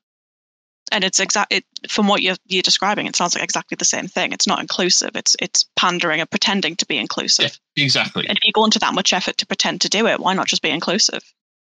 And 0.91 1.05
it's 1.05 1.21
exact 1.21 1.53
it, 1.53 1.65
from 1.89 2.09
what 2.09 2.23
you're 2.23 2.37
you're 2.47 2.63
describing. 2.63 3.07
It 3.07 3.17
sounds 3.17 3.35
like 3.35 3.45
exactly 3.45 3.77
the 3.77 3.85
same 3.85 4.09
thing. 4.09 4.33
It's 4.33 4.47
not 4.47 4.61
inclusive. 4.61 5.11
It's 5.15 5.37
it's 5.41 5.67
pandering 5.77 6.21
and 6.21 6.31
pretending 6.31 6.77
to 6.77 6.87
be 6.87 6.99
inclusive. 6.99 7.59
yeah, 7.77 7.85
exactly. 7.85 8.27
And 8.27 8.37
if 8.39 8.45
you 8.45 8.53
go 8.53 8.65
into 8.65 8.79
that 8.79 8.95
much 8.95 9.13
effort 9.13 9.37
to 9.39 9.47
pretend 9.47 9.81
to 9.83 9.89
do 9.89 10.07
it, 10.07 10.21
why 10.21 10.35
not 10.35 10.47
just 10.47 10.63
be 10.63 10.71
inclusive? 10.71 11.23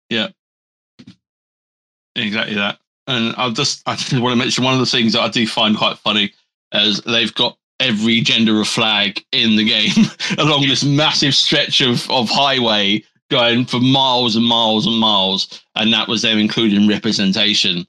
Yeah. 0.10 0.30
Exactly 2.16 2.56
that. 2.56 2.80
And 3.08 3.34
i'll 3.38 3.52
just 3.52 3.82
I 3.88 3.96
just 3.96 4.14
want 4.14 4.34
to 4.34 4.38
mention 4.38 4.64
one 4.64 4.74
of 4.74 4.80
the 4.80 4.86
things 4.86 5.14
that 5.14 5.22
I 5.22 5.30
do 5.30 5.48
find 5.48 5.78
quite 5.78 5.98
funny 5.98 6.34
is 6.74 7.02
they've 7.02 7.34
got 7.34 7.58
every 7.80 8.22
gender 8.22 8.60
of 8.60 8.68
flag 8.68 9.24
in 9.32 9.56
the 9.56 9.64
game 9.64 10.06
along 10.38 10.68
this 10.68 10.84
massive 10.84 11.34
stretch 11.34 11.82
of, 11.82 12.10
of 12.12 12.30
highway 12.30 13.04
going 13.30 13.66
for 13.66 13.80
miles 13.80 14.36
and 14.36 14.46
miles 14.46 14.86
and 14.86 14.98
miles. 14.98 15.64
And 15.76 15.94
that 15.94 16.08
was 16.08 16.22
them 16.22 16.38
including 16.38 16.88
representation. 16.88 17.88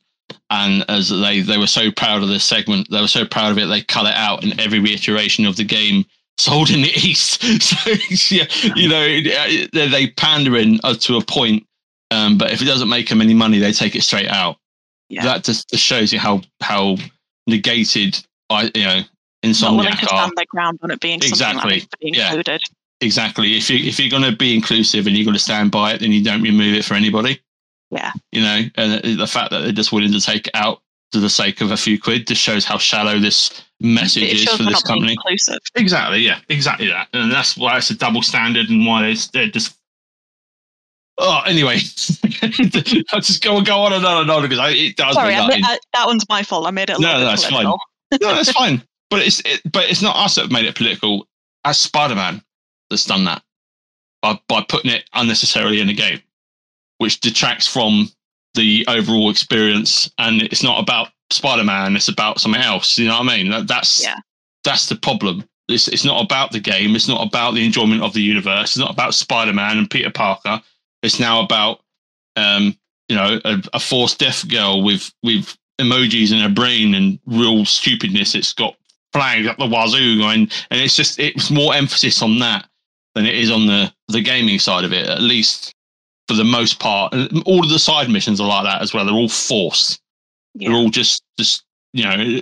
And 0.51 0.85
as 0.89 1.09
they, 1.09 1.41
they 1.41 1.59
were 1.59 1.67
so 1.67 1.91
proud 1.91 2.23
of 2.23 2.29
this 2.29 2.45
segment, 2.45 2.89
they 2.91 3.01
were 3.01 3.09
so 3.09 3.25
proud 3.25 3.53
of 3.53 3.59
it, 3.59 3.67
they 3.67 3.83
cut 3.83 4.07
it 4.07 4.15
out 4.15 4.45
in 4.45 4.59
every 4.61 4.79
reiteration 4.79 5.47
of 5.47 5.57
the 5.57 5.65
game 5.65 6.05
sold 6.39 6.71
in 6.71 6.83
the 6.83 6.89
East. 6.97 7.43
So, 7.63 7.91
yeah, 8.35 8.45
you 8.75 8.89
know, 8.89 9.21
they 9.73 9.89
they 9.89 10.07
pandering 10.11 10.81
uh, 10.85 10.95
to 10.95 11.17
a 11.17 11.25
point 11.25 11.67
um, 12.11 12.39
but 12.39 12.53
if 12.53 12.61
it 12.61 12.65
doesn't 12.65 12.89
make 12.89 13.09
them 13.09 13.21
any 13.21 13.35
money, 13.35 13.59
they 13.59 13.73
take 13.73 13.95
it 13.95 14.03
straight 14.03 14.29
out. 14.29 14.57
Yeah. 15.09 15.25
That 15.25 15.45
just, 15.45 15.71
shows 15.77 16.13
you 16.13 16.19
how 16.19 16.41
how 16.61 16.97
negated 17.47 18.25
I 18.49 18.71
you 18.75 18.85
know 18.85 18.97
not 18.97 19.07
to 19.43 19.49
Insomniac 19.49 20.03
are. 20.05 20.09
stand 20.09 20.33
their 20.37 20.45
ground 20.47 20.79
on 20.83 20.91
it 20.91 21.01
being 21.01 21.19
Exactly. 21.19 21.81
to 21.81 21.89
Yeah. 22.03 22.29
included. 22.29 22.63
Exactly. 23.01 23.57
If 23.57 23.71
you 23.71 23.79
if 23.79 23.99
you're 23.99 24.11
going 24.11 24.31
to 24.31 24.37
be 24.37 24.55
inclusive 24.55 25.07
and 25.07 25.17
you're 25.17 25.25
going 25.25 25.35
to 25.35 25.41
stand 25.41 25.71
by 25.71 25.95
it, 25.95 26.01
then 26.01 26.13
you 26.13 26.23
don't 26.23 26.43
remove 26.43 26.75
it 26.75 26.85
for 26.85 26.95
anybody. 26.95 27.41
Yeah. 27.91 28.13
You 28.33 28.43
know, 28.43 28.63
and 28.77 29.19
the 29.19 29.27
fact 29.27 29.51
that 29.51 29.61
they're 29.61 29.73
just 29.73 29.93
willing 29.93 30.13
to 30.13 30.21
take 30.21 30.49
out 30.55 30.81
for 31.13 31.19
the 31.19 31.31
sake 31.31 31.61
of 31.61 31.73
a 31.73 31.77
few 31.77 32.01
quid 32.01 32.27
just 32.27 32.41
shows 32.41 32.65
how 32.65 32.79
shallow 32.79 33.19
this 33.19 33.63
message 33.81 34.23
It 34.23 34.33
is 34.35 34.49
for 34.49 34.63
this 34.63 34.83
company. 34.83 35.17
Exactly. 35.75 36.21
Yeah. 36.21 36.39
Exactly 36.49 36.89
that, 36.89 37.09
and 37.13 37.33
that's 37.33 37.57
why 37.57 37.79
it's 37.79 37.91
a 37.91 37.97
double 37.97 38.23
standard, 38.23 38.69
and 38.71 38.87
why 38.87 39.03
they- 39.03 39.21
they're 39.33 39.49
just. 39.49 39.77
Oh, 41.23 41.43
anyway, 41.45 41.75
I'll 43.13 43.21
just 43.21 43.43
go 43.45 43.61
go 43.61 43.81
on 43.81 43.93
and 43.93 44.07
on 44.07 44.23
and 44.23 44.31
on 44.31 44.41
because 44.43 44.59
I, 44.59 44.71
it 44.71 44.97
does 44.97 45.15
Sorry, 45.15 45.35
me 45.35 45.63
I, 45.63 45.79
that 45.93 46.07
one's 46.07 46.27
my 46.31 46.43
fault. 46.43 46.67
I 46.67 46.71
made 46.71 46.89
it 46.89 46.97
a 46.99 47.01
No, 47.03 47.13
no, 47.21 47.25
that's 47.27 47.45
fine. 47.45 47.65
no, 47.65 47.77
that's 48.21 48.53
fine. 48.63 48.83
But 49.11 49.21
it's 49.27 49.41
it, 49.45 49.61
but 49.71 49.91
it's 49.91 50.01
not 50.01 50.17
us 50.17 50.37
that 50.37 50.43
have 50.43 50.51
made 50.51 50.65
it 50.65 50.75
political. 50.77 51.27
As 51.67 51.77
Spider 51.79 52.15
Man 52.15 52.43
that's 52.89 53.05
done 53.05 53.25
that 53.25 53.43
by 54.23 54.41
by 54.49 54.65
putting 54.67 54.91
it 54.93 55.05
unnecessarily 55.13 55.81
in 55.81 55.89
the 55.89 55.93
game, 55.95 56.23
which 57.01 57.21
detracts 57.21 57.67
from 57.67 58.09
the 58.55 58.85
overall 58.89 59.31
experience. 59.31 60.11
And 60.19 60.43
it's 60.43 60.63
not 60.63 60.81
about 60.83 61.09
Spider 61.31 61.65
Man. 61.65 61.97
It's 61.97 62.09
about 62.09 62.41
something 62.41 62.61
else. 62.61 62.99
You 62.99 63.09
know 63.09 63.19
what 63.21 63.29
I 63.33 63.37
mean? 63.37 63.51
That, 63.51 63.67
that's 63.69 64.03
Yeah. 64.03 64.17
that's 64.65 64.87
the 64.87 64.97
problem. 64.97 65.45
It's 65.69 65.89
it's 65.89 66.05
not 66.05 66.23
about 66.25 66.53
the 66.53 66.61
game. 66.61 66.95
It's 66.97 67.09
not 67.09 67.27
about 67.27 67.55
the 67.55 67.65
enjoyment 67.65 68.03
of 68.03 68.13
the 68.13 68.23
universe. 68.23 68.71
It's 68.71 68.79
not 68.79 68.91
about 68.91 69.15
Spider 69.15 69.53
Man 69.53 69.79
and 69.79 69.89
Peter 69.91 70.11
Parker. 70.11 70.61
It's 71.03 71.19
now 71.21 71.41
about 71.43 71.81
um, 72.37 72.77
you 73.09 73.17
know 73.17 73.41
a, 73.45 73.63
a 73.75 73.81
forced 73.81 74.19
deaf 74.19 74.47
girl 74.49 74.83
with 74.83 75.11
with 75.23 75.57
emojis 75.81 76.33
in 76.33 76.41
her 76.41 76.49
brain 76.55 76.95
and 76.95 77.19
real 77.27 77.65
stupidness. 77.65 78.35
It's 78.35 78.53
got 78.53 78.77
flags 79.13 79.47
up 79.47 79.59
the 79.59 79.67
wazoo 79.67 80.19
going, 80.19 80.51
and 80.71 80.81
it's 80.81 80.97
just 80.97 81.19
it's 81.21 81.51
more 81.51 81.75
emphasis 81.75 82.21
on 82.21 82.39
that 82.41 82.69
than 83.15 83.25
it 83.27 83.37
is 83.37 83.51
on 83.51 83.67
the 83.67 83.93
the 84.09 84.21
gaming 84.23 84.59
side 84.59 84.85
of 84.85 84.93
it. 84.93 85.09
At 85.09 85.23
least 85.23 85.73
for 86.31 86.37
the 86.37 86.45
most 86.45 86.79
part, 86.79 87.13
And 87.13 87.43
all 87.45 87.65
of 87.65 87.71
the 87.71 87.79
side 87.79 88.09
missions 88.09 88.41
are 88.41 88.47
like 88.47 88.63
that 88.63 88.83
as 88.83 88.95
well. 88.95 89.05
They're 89.05 89.15
all 89.15 89.29
forced. 89.29 90.01
They're 90.55 90.73
all 90.73 90.91
just 90.91 91.25
just 91.37 91.65
you 91.93 92.05
know, 92.05 92.41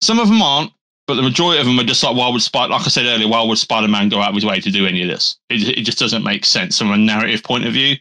some 0.00 0.18
of 0.18 0.28
them 0.28 0.40
aren't. 0.40 0.72
But 1.06 1.16
the 1.16 1.22
majority 1.22 1.60
of 1.60 1.66
them 1.66 1.78
are 1.78 1.84
just 1.84 2.02
like, 2.02 2.16
why 2.16 2.30
would 2.30 2.40
Spider? 2.40 2.72
Like 2.72 2.86
I 2.86 2.88
said 2.88 3.04
earlier, 3.04 3.28
why 3.28 3.42
would 3.42 3.58
Spider-Man 3.58 4.08
go 4.08 4.20
out 4.20 4.30
of 4.30 4.34
his 4.34 4.46
way 4.46 4.60
to 4.60 4.70
do 4.70 4.86
any 4.86 5.02
of 5.02 5.08
this? 5.08 5.36
It, 5.50 5.78
it 5.78 5.82
just 5.82 5.98
doesn't 5.98 6.22
make 6.22 6.46
sense 6.46 6.78
from 6.78 6.90
a 6.90 6.96
narrative 6.96 7.42
point 7.42 7.66
of 7.66 7.74
view. 7.74 7.96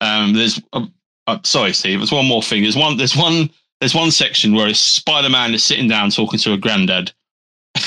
Um, 0.00 0.32
there's, 0.32 0.62
uh, 0.72 0.86
uh, 1.26 1.38
sorry, 1.42 1.72
Steve. 1.72 1.98
There's 1.98 2.12
one 2.12 2.26
more 2.26 2.42
thing. 2.42 2.62
There's 2.62 2.76
one. 2.76 2.96
There's 2.96 3.16
one. 3.16 3.50
There's 3.80 3.94
one 3.94 4.12
section 4.12 4.54
where 4.54 4.72
Spider-Man 4.72 5.52
is 5.52 5.64
sitting 5.64 5.88
down 5.88 6.10
talking 6.10 6.38
to 6.38 6.54
a 6.54 6.56
granddad, 6.56 7.12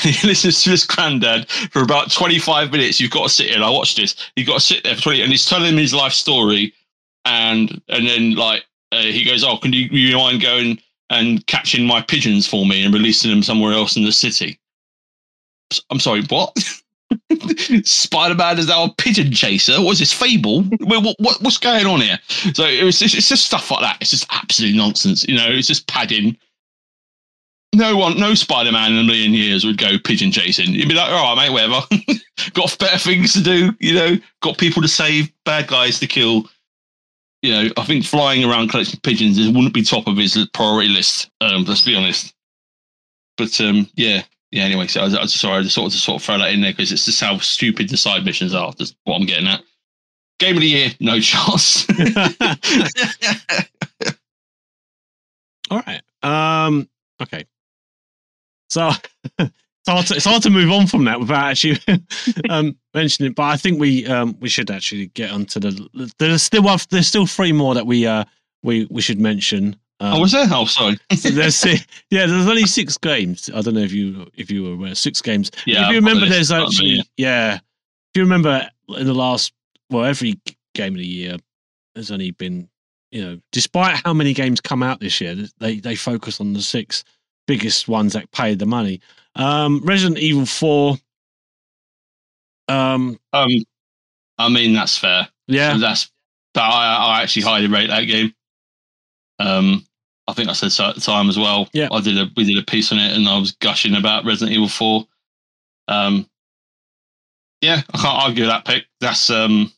he 0.02 0.26
listens 0.26 0.62
to 0.62 0.70
his 0.70 0.84
granddad 0.84 1.50
for 1.50 1.82
about 1.82 2.10
25 2.10 2.72
minutes. 2.72 3.00
You've 3.00 3.10
got 3.10 3.24
to 3.24 3.28
sit 3.28 3.50
here. 3.50 3.62
I 3.62 3.70
watched 3.70 3.96
this. 3.96 4.16
You've 4.36 4.46
got 4.46 4.54
to 4.54 4.60
sit 4.60 4.84
there 4.84 4.94
for 4.96 5.02
20, 5.02 5.22
and 5.22 5.30
he's 5.30 5.46
telling 5.46 5.72
him 5.72 5.78
his 5.78 5.94
life 5.94 6.12
story, 6.12 6.72
and 7.24 7.80
and 7.88 8.06
then 8.06 8.34
like 8.34 8.64
uh, 8.92 9.02
he 9.02 9.24
goes, 9.24 9.44
"Oh, 9.44 9.56
can 9.56 9.72
you, 9.72 9.88
you 9.90 10.16
mind 10.16 10.42
going 10.42 10.80
and 11.10 11.46
catching 11.46 11.86
my 11.86 12.00
pigeons 12.00 12.46
for 12.46 12.64
me 12.64 12.84
and 12.84 12.94
releasing 12.94 13.30
them 13.30 13.42
somewhere 13.42 13.72
else 13.72 13.96
in 13.96 14.04
the 14.04 14.12
city?" 14.12 14.58
I'm 15.90 16.00
sorry, 16.00 16.22
what? 16.28 16.56
Spider 17.84 18.34
Man 18.34 18.58
is 18.58 18.70
our 18.70 18.92
pigeon 18.98 19.32
chaser. 19.32 19.80
What 19.80 19.92
is 19.92 19.98
this 20.00 20.12
fable? 20.12 20.62
what, 20.80 21.16
what, 21.18 21.42
what's 21.42 21.58
going 21.58 21.86
on 21.86 22.00
here? 22.00 22.18
So 22.54 22.64
it 22.64 22.84
was 22.84 22.98
just, 22.98 23.14
it's 23.14 23.28
just 23.28 23.46
stuff 23.46 23.70
like 23.70 23.82
that. 23.82 23.98
It's 24.00 24.10
just 24.10 24.26
absolute 24.30 24.74
nonsense. 24.74 25.26
You 25.28 25.36
know, 25.36 25.48
it's 25.48 25.68
just 25.68 25.86
padding. 25.86 26.36
No 27.72 27.96
one, 27.96 28.18
no 28.18 28.34
Spider 28.34 28.72
Man 28.72 28.92
in 28.92 28.98
a 28.98 29.04
million 29.04 29.32
years 29.32 29.64
would 29.64 29.78
go 29.78 29.96
pigeon 29.98 30.32
chasing. 30.32 30.72
You'd 30.72 30.88
be 30.88 30.94
like, 30.94 31.10
all 31.10 31.36
right, 31.36 31.48
mate, 31.48 31.52
whatever. 31.52 31.80
got 32.52 32.76
better 32.78 32.98
things 32.98 33.32
to 33.34 33.42
do. 33.42 33.72
You 33.78 33.94
know, 33.94 34.16
got 34.42 34.58
people 34.58 34.82
to 34.82 34.88
save, 34.88 35.30
bad 35.44 35.68
guys 35.68 36.00
to 36.00 36.08
kill. 36.08 36.48
You 37.42 37.52
know, 37.52 37.70
I 37.76 37.84
think 37.84 38.04
flying 38.04 38.44
around 38.44 38.70
collecting 38.70 38.98
pigeons 39.00 39.38
wouldn't 39.38 39.72
be 39.72 39.82
top 39.82 40.08
of 40.08 40.16
his 40.16 40.36
priority 40.52 40.88
list. 40.88 41.30
Um, 41.40 41.64
let's 41.64 41.84
be 41.84 41.94
honest. 41.94 42.34
But 43.36 43.58
um, 43.60 43.88
yeah, 43.94 44.22
yeah. 44.50 44.64
Anyway, 44.64 44.88
so 44.88 45.00
I 45.00 45.04
was, 45.04 45.14
I 45.14 45.22
was 45.22 45.32
sorry, 45.32 45.60
I 45.60 45.62
just 45.62 45.76
sort 45.76 45.86
of, 45.86 45.92
just 45.92 46.04
sort 46.04 46.20
of 46.20 46.26
throw 46.26 46.38
that 46.38 46.52
in 46.52 46.60
there 46.60 46.72
because 46.72 46.90
it's 46.90 47.04
just 47.04 47.20
how 47.20 47.38
stupid 47.38 47.88
the 47.88 47.96
side 47.96 48.24
missions 48.24 48.52
are. 48.52 48.72
That's 48.76 48.94
what 49.04 49.14
I'm 49.16 49.26
getting 49.26 49.46
at. 49.46 49.62
Game 50.40 50.56
of 50.56 50.60
the 50.60 50.66
year, 50.66 50.90
no 50.98 51.20
chance. 51.22 51.86
All 55.70 55.82
right. 55.86 56.02
Um. 56.22 56.88
Okay. 57.22 57.44
So 58.70 58.90
it's 59.38 59.88
hard 59.88 60.06
to, 60.06 60.14
it's 60.14 60.24
hard 60.24 60.42
to 60.44 60.50
move 60.50 60.70
on 60.70 60.86
from 60.86 61.04
that 61.04 61.20
without 61.20 61.50
actually 61.50 61.78
um, 62.50 62.76
mentioning 62.94 63.32
it. 63.32 63.34
But 63.34 63.44
I 63.44 63.56
think 63.56 63.80
we 63.80 64.06
um, 64.06 64.36
we 64.40 64.48
should 64.48 64.70
actually 64.70 65.06
get 65.08 65.30
onto 65.30 65.60
the. 65.60 66.12
There's 66.18 66.42
still 66.42 66.62
one- 66.62 66.78
there's 66.90 67.08
still 67.08 67.26
three 67.26 67.52
more 67.52 67.74
that 67.74 67.86
we 67.86 68.06
uh 68.06 68.24
we 68.62 68.86
we 68.90 69.02
should 69.02 69.20
mention. 69.20 69.76
Um, 70.02 70.14
oh, 70.14 70.20
was 70.20 70.32
there? 70.32 70.46
Oh, 70.50 70.64
sorry. 70.64 70.98
so 71.16 71.28
there's 71.30 71.62
yeah, 71.64 72.26
there's 72.26 72.46
only 72.46 72.66
six 72.66 72.96
games. 72.96 73.50
I 73.54 73.60
don't 73.60 73.74
know 73.74 73.80
if 73.80 73.92
you 73.92 74.28
if 74.34 74.50
you 74.50 74.62
were 74.62 74.72
aware. 74.72 74.94
Six 74.94 75.20
games. 75.20 75.50
Yeah, 75.66 75.84
if 75.84 75.90
you 75.90 75.96
remember, 75.96 76.26
there's 76.26 76.50
in 76.50 76.58
me, 76.58 76.64
actually 76.64 77.02
yeah. 77.16 77.54
If 77.54 78.16
you 78.16 78.22
remember 78.22 78.68
in 78.96 79.06
the 79.06 79.14
last 79.14 79.52
well, 79.90 80.04
every 80.04 80.40
game 80.74 80.94
of 80.94 80.98
the 80.98 81.06
year 81.06 81.36
has 81.96 82.10
only 82.10 82.30
been 82.30 82.68
you 83.10 83.24
know, 83.24 83.40
despite 83.50 84.00
how 84.04 84.14
many 84.14 84.32
games 84.32 84.60
come 84.60 84.82
out 84.82 85.00
this 85.00 85.20
year, 85.20 85.36
they 85.58 85.80
they 85.80 85.96
focus 85.96 86.40
on 86.40 86.52
the 86.52 86.62
six 86.62 87.04
biggest 87.50 87.88
ones 87.88 88.12
that 88.12 88.30
paid 88.30 88.58
the 88.60 88.66
money. 88.66 89.00
Um, 89.34 89.80
Resident 89.84 90.18
Evil 90.18 90.46
Four. 90.46 90.96
Um, 92.68 93.18
Um, 93.32 93.48
I 94.38 94.48
mean 94.48 94.72
that's 94.74 94.96
fair. 94.96 95.28
yeah, 95.48 95.76
That's 95.76 96.10
but 96.54 96.62
I, 96.62 97.16
I 97.18 97.22
actually 97.22 97.42
highly 97.42 97.66
rate 97.66 97.88
that 97.88 98.04
game. 98.04 98.32
Um, 99.40 99.84
I 100.28 100.32
think 100.32 100.48
I 100.48 100.52
said 100.52 100.70
so 100.72 100.84
at 100.88 100.94
the 100.94 101.00
time 101.00 101.28
as 101.28 101.38
well. 101.38 101.68
Yeah. 101.72 101.88
I 101.90 102.00
did 102.00 102.16
a 102.18 102.30
we 102.36 102.44
did 102.44 102.58
a 102.62 102.70
piece 102.70 102.92
on 102.92 102.98
it, 102.98 103.16
and 103.16 103.28
I 103.28 103.36
was 103.38 103.52
gushing 103.52 103.96
about 103.96 104.24
Resident 104.24 104.54
Evil 104.54 104.68
Four. 104.68 105.06
Um, 105.88 106.28
yeah, 107.60 107.82
I 107.92 107.98
can't 107.98 108.22
argue 108.24 108.46
that 108.46 108.64
pick. 108.64 108.84
That's 109.00 109.28
um, 109.30 109.72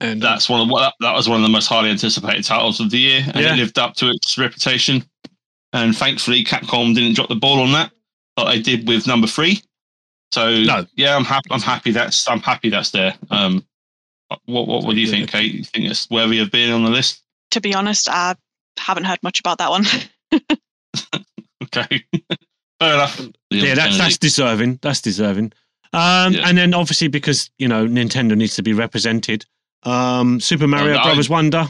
and 0.00 0.24
uh, 0.24 0.30
that's 0.30 0.48
one 0.48 0.62
of 0.62 0.68
what 0.70 0.94
that 1.00 1.12
was 1.12 1.28
one 1.28 1.36
of 1.40 1.42
the 1.42 1.52
most 1.52 1.66
highly 1.66 1.90
anticipated 1.90 2.44
titles 2.44 2.80
of 2.80 2.90
the 2.90 2.98
year, 2.98 3.22
and 3.26 3.36
Yeah. 3.44 3.52
it 3.52 3.58
lived 3.58 3.78
up 3.78 3.94
to 3.96 4.08
its 4.08 4.38
reputation. 4.38 5.04
And 5.72 5.96
thankfully, 5.96 6.42
Capcom 6.44 6.94
didn't 6.94 7.14
drop 7.14 7.28
the 7.28 7.36
ball 7.36 7.60
on 7.60 7.72
that, 7.72 7.92
like 8.36 8.56
they 8.56 8.62
did 8.62 8.88
with 8.88 9.06
number 9.06 9.26
three. 9.26 9.62
So 10.32 10.50
No. 10.62 10.86
yeah, 10.96 11.14
I'm 11.16 11.24
happy. 11.24 11.48
I'm 11.50 11.60
happy 11.60 11.90
that's 11.92 12.28
I'm 12.28 12.40
happy 12.40 12.68
that's 12.70 12.90
there. 12.90 13.14
Um, 13.30 13.64
what 14.46 14.66
what, 14.68 14.84
what 14.84 14.94
do 14.94 15.00
you 15.00 15.06
Yeah. 15.06 15.12
think, 15.18 15.30
Kate? 15.30 15.52
You 15.54 15.64
think 15.64 15.86
it's 15.90 16.08
worthy 16.10 16.38
of 16.40 16.50
being 16.50 16.72
on 16.72 16.84
the 16.84 16.90
list? 16.90 17.22
To 17.52 17.60
be 17.60 17.74
honest, 17.74 18.08
I 18.08 18.34
haven't 18.78 19.04
heard 19.04 19.22
much 19.22 19.40
about 19.40 19.58
that 19.58 19.70
one. 19.70 19.84
Okay, 21.62 22.02
fair 22.80 22.94
enough. 22.94 23.20
yeah, 23.50 23.74
that's 23.74 23.98
that's 23.98 24.16
deserving. 24.18 24.78
That's 24.82 25.00
deserving. 25.02 25.52
Um, 25.92 26.32
Yeah. 26.32 26.48
and 26.48 26.56
then 26.58 26.72
obviously 26.74 27.06
because 27.08 27.50
you 27.58 27.68
know 27.68 27.86
Nintendo 27.86 28.36
needs 28.36 28.56
to 28.56 28.62
be 28.62 28.72
represented. 28.72 29.44
Um, 29.84 30.40
Super 30.40 30.66
Mario 30.66 30.96
I- 30.96 31.02
Brothers 31.04 31.28
Wonder 31.28 31.68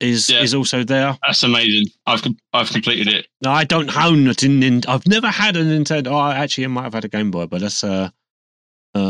is 0.00 0.28
Yeah. 0.28 0.42
is 0.42 0.54
also 0.54 0.84
there. 0.84 1.16
that's 1.26 1.42
amazing. 1.42 1.86
I've 2.06 2.22
I've 2.52 2.70
completed 2.70 3.08
it. 3.08 3.26
No, 3.42 3.50
I 3.50 3.64
don't 3.64 3.94
own 3.96 4.26
it 4.28 4.42
in. 4.42 4.60
Nin- 4.60 4.82
I've 4.88 5.06
never 5.06 5.28
had 5.28 5.56
a 5.56 5.64
Nintendo. 5.64 6.08
Oh, 6.08 6.30
actually, 6.30 6.64
I 6.64 6.68
might 6.68 6.82
have 6.84 6.94
had 6.94 7.04
a 7.04 7.08
Game 7.08 7.30
Boy, 7.30 7.46
but 7.46 7.60
that's 7.60 7.82
uh, 7.82 8.10
uh, 8.94 9.00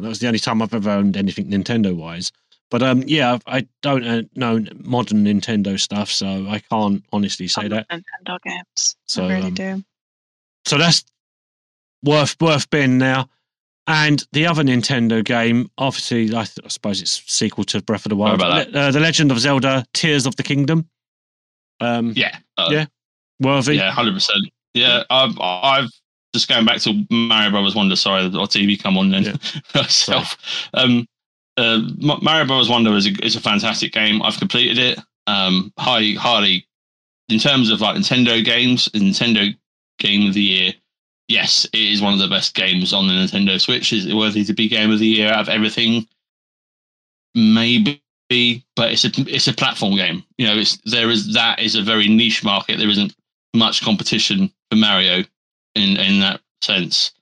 that 0.00 0.08
was 0.08 0.18
the 0.20 0.26
only 0.26 0.38
time 0.38 0.62
I've 0.62 0.74
ever 0.74 0.90
owned 0.90 1.16
anything 1.16 1.50
Nintendo 1.50 1.94
wise. 1.94 2.32
But 2.70 2.82
um, 2.82 3.02
yeah, 3.06 3.38
I 3.46 3.66
don't 3.82 4.06
uh, 4.06 4.22
know 4.34 4.64
modern 4.76 5.24
Nintendo 5.24 5.78
stuff, 5.78 6.10
so 6.10 6.46
I 6.48 6.58
can't 6.58 7.04
honestly 7.12 7.46
say 7.48 7.62
I 7.62 7.68
that. 7.68 7.88
Nintendo 7.90 8.38
games. 8.42 8.96
So, 9.06 9.26
I 9.26 9.32
really 9.34 9.48
um, 9.48 9.54
do. 9.54 9.84
So 10.64 10.78
that's 10.78 11.04
worth 12.02 12.36
worth 12.40 12.70
being 12.70 12.96
now. 12.98 13.28
And 13.88 14.24
the 14.32 14.46
other 14.46 14.62
Nintendo 14.62 15.24
game, 15.24 15.68
obviously, 15.76 16.26
I, 16.28 16.44
th- 16.44 16.58
I 16.64 16.68
suppose 16.68 17.02
it's 17.02 17.22
sequel 17.32 17.64
to 17.64 17.82
Breath 17.82 18.06
of 18.06 18.10
the 18.10 18.16
Wild, 18.16 18.36
about 18.40 18.72
Le- 18.72 18.78
uh, 18.80 18.90
The 18.92 19.00
Legend 19.00 19.32
of 19.32 19.40
Zelda: 19.40 19.84
Tears 19.92 20.24
of 20.26 20.36
the 20.36 20.42
Kingdom. 20.44 20.88
Um, 21.80 22.12
Yeah, 22.14 22.38
uh, 22.56 22.68
Yeah. 22.70 22.86
worthy. 23.40 23.76
yeah, 23.76 23.90
hundred 23.90 24.14
percent. 24.14 24.38
Yeah, 24.74 25.02
I've 25.10 25.38
I've 25.40 25.90
just 26.32 26.48
going 26.48 26.64
back 26.64 26.80
to 26.82 27.04
Mario 27.10 27.50
Brothers 27.50 27.74
Wonder. 27.74 27.96
Sorry, 27.96 28.22
our 28.24 28.46
TV 28.46 28.80
come 28.80 28.96
on 28.96 29.10
then. 29.10 29.38
Myself. 29.74 30.68
Um, 30.74 31.06
uh, 31.56 31.80
Mario 31.98 32.46
Brothers 32.46 32.68
Wonder 32.68 32.94
is 32.94 33.06
a, 33.06 33.10
is 33.26 33.34
a 33.36 33.40
fantastic 33.40 33.92
game. 33.92 34.22
I've 34.22 34.38
completed 34.38 34.78
it. 34.78 34.98
Um, 35.26 35.72
highly, 35.78 36.14
highly, 36.14 36.66
in 37.28 37.38
terms 37.40 37.68
of 37.70 37.80
like 37.80 37.96
Nintendo 37.96 38.44
games, 38.44 38.88
Nintendo 38.94 39.54
Game 39.98 40.28
of 40.28 40.34
the 40.34 40.40
Year. 40.42 40.72
Yes, 41.32 41.64
it 41.72 41.80
is 41.80 42.02
one 42.02 42.12
of 42.12 42.18
the 42.18 42.28
best 42.28 42.54
games 42.54 42.92
on 42.92 43.08
the 43.08 43.14
Nintendo 43.14 43.58
Switch. 43.58 43.90
Is 43.90 44.04
it 44.04 44.12
worthy 44.12 44.44
to 44.44 44.52
be 44.52 44.68
Game 44.68 44.90
of 44.90 44.98
the 44.98 45.06
Year 45.06 45.32
out 45.32 45.40
of 45.40 45.48
everything? 45.48 46.06
Maybe, 47.34 48.02
but 48.76 48.92
it's 48.92 49.06
a 49.06 49.10
it's 49.26 49.48
a 49.48 49.54
platform 49.54 49.96
game. 49.96 50.22
You 50.36 50.46
know, 50.46 50.58
it's 50.58 50.76
there 50.84 51.08
is 51.08 51.32
that 51.32 51.58
is 51.58 51.74
a 51.74 51.80
very 51.80 52.06
niche 52.06 52.44
market. 52.44 52.76
There 52.76 52.90
isn't 52.90 53.16
much 53.54 53.80
competition 53.80 54.52
for 54.70 54.76
Mario 54.76 55.24
in 55.74 55.96
in 55.96 56.20
that 56.20 56.42
sense. 56.60 57.12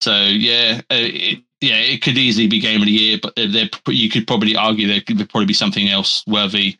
So 0.00 0.16
yeah, 0.24 0.80
uh, 0.90 0.96
it, 0.96 1.42
yeah, 1.60 1.76
it 1.76 2.00
could 2.00 2.16
easily 2.16 2.46
be 2.46 2.60
game 2.60 2.80
of 2.80 2.86
the 2.86 2.92
year, 2.92 3.18
but 3.22 3.36
there, 3.36 3.68
you 3.88 4.08
could 4.08 4.26
probably 4.26 4.56
argue 4.56 4.86
there 4.86 5.02
could 5.02 5.18
probably 5.28 5.44
be 5.44 5.52
something 5.52 5.88
else 5.88 6.24
worthy 6.26 6.78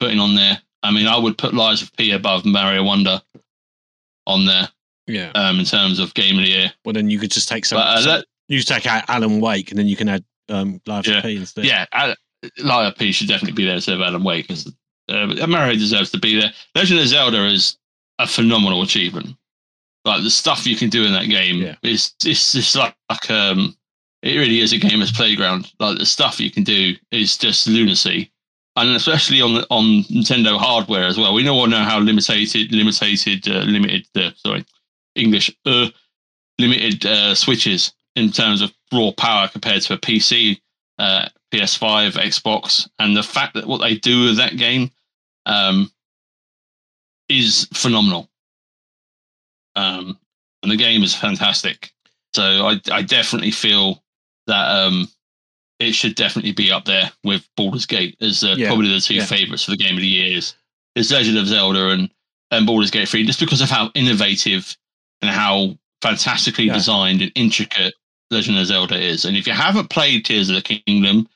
putting 0.00 0.20
on 0.20 0.36
there. 0.36 0.62
I 0.82 0.90
mean, 0.90 1.06
I 1.06 1.18
would 1.18 1.36
put 1.36 1.52
Lies 1.52 1.82
of 1.82 1.94
P 1.98 2.12
above 2.12 2.46
Mario 2.46 2.82
Wonder 2.82 3.20
on 4.26 4.46
there 4.46 4.70
yeah. 5.06 5.30
um, 5.34 5.58
in 5.58 5.64
terms 5.64 5.98
of 5.98 6.14
game 6.14 6.38
of 6.38 6.44
the 6.44 6.50
year. 6.50 6.72
Well, 6.84 6.92
then 6.92 7.10
you 7.10 7.18
could 7.18 7.30
just 7.30 7.48
take 7.48 7.64
some. 7.64 7.76
But 7.78 7.86
uh, 7.86 8.00
some- 8.00 8.12
that, 8.12 8.26
you 8.48 8.58
just 8.58 8.68
take 8.68 8.86
out 8.86 9.04
Alan 9.08 9.40
Wake, 9.40 9.70
and 9.70 9.78
then 9.78 9.86
you 9.86 9.96
can 9.96 10.08
add 10.08 10.24
um, 10.48 10.80
Live 10.86 11.06
Yeah. 11.06 11.20
P 11.22 11.36
instead. 11.36 11.64
yeah, 11.64 11.86
uh, 11.92 12.14
P 12.98 13.12
should 13.12 13.28
definitely 13.28 13.54
be 13.54 13.64
there 13.64 13.76
instead 13.76 13.94
of 13.94 14.02
Alan 14.02 14.22
Wake 14.24 14.48
because 14.48 14.70
uh, 15.08 15.46
Mario 15.46 15.74
deserves 15.74 16.10
to 16.10 16.18
be 16.18 16.38
there. 16.40 16.52
Legend 16.74 17.00
of 17.00 17.06
Zelda 17.08 17.46
is 17.46 17.78
a 18.18 18.26
phenomenal 18.26 18.82
achievement. 18.82 19.34
Like 20.04 20.22
the 20.22 20.30
stuff 20.30 20.66
you 20.66 20.76
can 20.76 20.90
do 20.90 21.04
in 21.04 21.12
that 21.12 21.28
game 21.28 21.56
Yeah. 21.62 21.76
is 21.82 22.12
it's 22.24 22.52
just 22.52 22.76
like, 22.76 22.94
like 23.08 23.30
um 23.30 23.74
it 24.22 24.36
really 24.36 24.60
is 24.60 24.72
a 24.72 24.78
gamer's 24.78 25.10
playground. 25.12 25.72
Like 25.80 25.98
the 25.98 26.06
stuff 26.06 26.38
you 26.40 26.50
can 26.50 26.62
do 26.62 26.94
is 27.10 27.36
just 27.38 27.66
lunacy. 27.66 28.30
And 28.76 28.90
especially 28.96 29.40
on 29.40 29.64
on 29.70 30.02
Nintendo 30.04 30.58
hardware 30.58 31.04
as 31.04 31.16
well. 31.16 31.32
We 31.32 31.48
all 31.48 31.66
know 31.66 31.82
how 31.82 31.98
limited, 32.00 32.72
limited, 32.72 33.48
uh, 33.48 33.60
limited. 33.60 34.06
Uh, 34.14 34.30
sorry, 34.36 34.64
English. 35.14 35.50
Uh, 35.64 35.88
limited 36.58 37.04
uh, 37.06 37.34
switches 37.34 37.92
in 38.16 38.30
terms 38.30 38.60
of 38.60 38.72
raw 38.92 39.10
power 39.16 39.48
compared 39.48 39.82
to 39.82 39.94
a 39.94 39.98
PC, 39.98 40.60
uh, 40.98 41.28
PS5, 41.52 42.12
Xbox, 42.12 42.88
and 42.98 43.16
the 43.16 43.22
fact 43.22 43.54
that 43.54 43.66
what 43.66 43.80
they 43.80 43.96
do 43.96 44.26
with 44.26 44.36
that 44.36 44.56
game 44.56 44.90
um, 45.46 45.90
is 47.28 47.68
phenomenal. 47.72 48.28
Um, 49.76 50.18
and 50.62 50.70
the 50.70 50.76
game 50.76 51.02
is 51.02 51.14
fantastic. 51.14 51.90
So 52.34 52.42
I, 52.42 52.80
I 52.90 53.02
definitely 53.02 53.50
feel 53.50 54.02
that 54.46 54.70
um, 54.70 55.08
it 55.80 55.92
should 55.92 56.14
definitely 56.14 56.52
be 56.52 56.70
up 56.70 56.84
there 56.84 57.10
with 57.24 57.48
Baldur's 57.56 57.86
Gate 57.86 58.16
as 58.20 58.44
uh, 58.44 58.54
Yeah, 58.56 58.68
probably 58.68 58.88
the 58.88 59.00
two 59.00 59.14
yeah. 59.14 59.24
favorites 59.24 59.64
for 59.64 59.72
the 59.72 59.76
game 59.76 59.94
of 59.94 60.00
the 60.00 60.06
years. 60.06 60.56
Is 60.94 61.10
Legend 61.10 61.38
of 61.38 61.48
Zelda 61.48 61.90
and 61.90 62.08
and 62.52 62.66
Baldur's 62.66 62.90
Gate 62.90 63.08
3 63.08 63.24
just 63.24 63.40
because 63.40 63.60
of 63.60 63.68
how 63.68 63.90
innovative 63.96 64.76
and 65.22 65.30
how 65.30 65.76
fantastically 66.02 66.66
Yeah. 66.66 66.74
designed 66.74 67.22
and 67.22 67.32
intricate 67.34 67.94
Legend 68.30 68.58
of 68.58 68.66
Zelda 68.66 68.98
is. 69.00 69.24
And 69.24 69.36
if 69.36 69.46
you 69.46 69.52
haven't 69.52 69.90
played 69.90 70.24
Tears 70.24 70.48
of 70.48 70.56
the 70.56 70.62
Kingdom, 70.62 71.28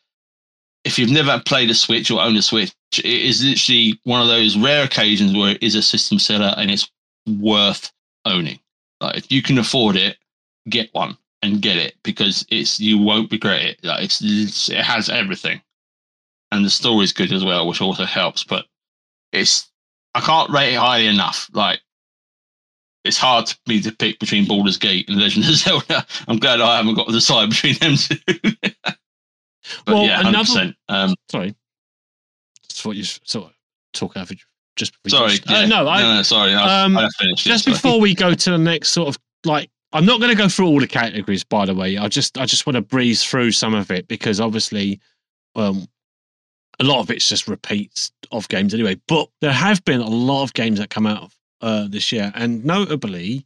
if 0.84 0.98
you've 0.98 1.10
never 1.10 1.40
played 1.40 1.70
a 1.70 1.74
Switch 1.74 2.10
or 2.10 2.20
owned 2.20 2.36
a 2.36 2.42
Switch, 2.42 2.72
it 2.96 3.04
is 3.04 3.44
literally 3.44 4.00
one 4.04 4.22
of 4.22 4.28
those 4.28 4.56
rare 4.56 4.84
occasions 4.84 5.36
where 5.36 5.52
it 5.52 5.62
is 5.62 5.74
a 5.74 5.82
system 5.82 6.18
seller 6.18 6.54
and 6.56 6.70
it's 6.70 6.90
worth 7.26 7.92
owning. 8.24 8.58
Like 9.00 9.16
if 9.16 9.30
you 9.30 9.42
can 9.42 9.58
afford 9.58 9.96
it, 9.96 10.16
get 10.68 10.92
one 10.94 11.16
and 11.42 11.62
get 11.62 11.76
it 11.76 11.94
because 12.02 12.44
it's 12.50 12.80
you 12.80 12.98
won't 12.98 13.30
regret 13.30 13.62
it. 13.62 13.84
Like 13.84 14.02
it's, 14.04 14.20
it's 14.22 14.68
it 14.70 14.78
has 14.84 15.08
everything, 15.08 15.60
and 16.50 16.64
the 16.64 16.70
story's 16.70 17.12
good 17.12 17.32
as 17.32 17.44
well, 17.44 17.66
which 17.68 17.80
also 17.80 18.04
helps. 18.04 18.42
But 18.42 18.66
it's 19.32 19.70
I 20.14 20.20
can't 20.20 20.50
rate 20.50 20.72
it 20.72 20.78
highly 20.78 21.06
enough. 21.06 21.48
Like 21.52 21.80
it's 23.08 23.18
hard 23.18 23.48
for 23.48 23.56
me 23.66 23.80
to 23.82 23.90
pick 23.90 24.20
between 24.20 24.46
Baldur's 24.46 24.76
Gate 24.76 25.08
and 25.08 25.18
Legend 25.18 25.46
of 25.46 25.54
Zelda. 25.54 26.06
I'm 26.28 26.38
glad 26.38 26.60
I 26.60 26.76
haven't 26.76 26.94
got 26.94 27.06
to 27.06 27.12
decide 27.12 27.50
between 27.50 27.74
them 27.78 27.96
two. 27.96 28.16
but 28.72 28.96
Well, 29.86 30.04
yeah, 30.04 30.22
hundred 30.22 30.38
percent. 30.38 30.76
Um, 30.88 31.14
Sorry, 31.30 31.56
that's 32.62 32.84
what 32.84 32.96
you 32.96 33.04
sort 33.04 33.46
of 33.46 33.52
talk 33.92 34.16
over 34.16 34.34
just 34.76 34.94
sorry, 35.08 35.30
finished. 35.30 35.50
Uh, 35.50 35.66
no, 35.66 35.88
I, 35.88 36.00
no, 36.02 36.14
no, 36.16 36.22
sorry. 36.22 36.54
I, 36.54 36.84
um, 36.84 36.96
I 36.96 37.08
finished. 37.18 37.44
just 37.44 37.66
yeah, 37.66 37.74
sorry. 37.74 37.74
before 37.74 38.00
we 38.00 38.14
go 38.14 38.32
to 38.32 38.50
the 38.50 38.58
next 38.58 38.90
sort 38.90 39.08
of 39.08 39.18
like 39.44 39.70
I'm 39.92 40.06
not 40.06 40.20
going 40.20 40.30
to 40.30 40.36
go 40.36 40.48
through 40.48 40.66
all 40.66 40.80
the 40.80 40.86
categories 40.86 41.44
by 41.44 41.66
the 41.66 41.74
way. 41.74 41.98
I 41.98 42.08
just 42.08 42.38
I 42.38 42.46
just 42.46 42.66
want 42.66 42.76
to 42.76 42.82
breeze 42.82 43.24
through 43.24 43.52
some 43.52 43.74
of 43.74 43.90
it 43.90 44.06
because 44.08 44.40
obviously 44.40 45.00
um 45.56 45.86
a 46.78 46.84
lot 46.84 47.00
of 47.00 47.10
it's 47.10 47.28
just 47.28 47.48
repeats 47.48 48.12
of 48.30 48.48
games 48.48 48.72
anyway. 48.72 49.00
But 49.08 49.28
there 49.40 49.52
have 49.52 49.84
been 49.84 50.00
a 50.00 50.08
lot 50.08 50.44
of 50.44 50.54
games 50.54 50.78
that 50.78 50.90
come 50.90 51.06
out 51.06 51.22
of 51.22 51.37
uh 51.60 51.86
this 51.88 52.12
year 52.12 52.32
and 52.34 52.64
notably 52.64 53.44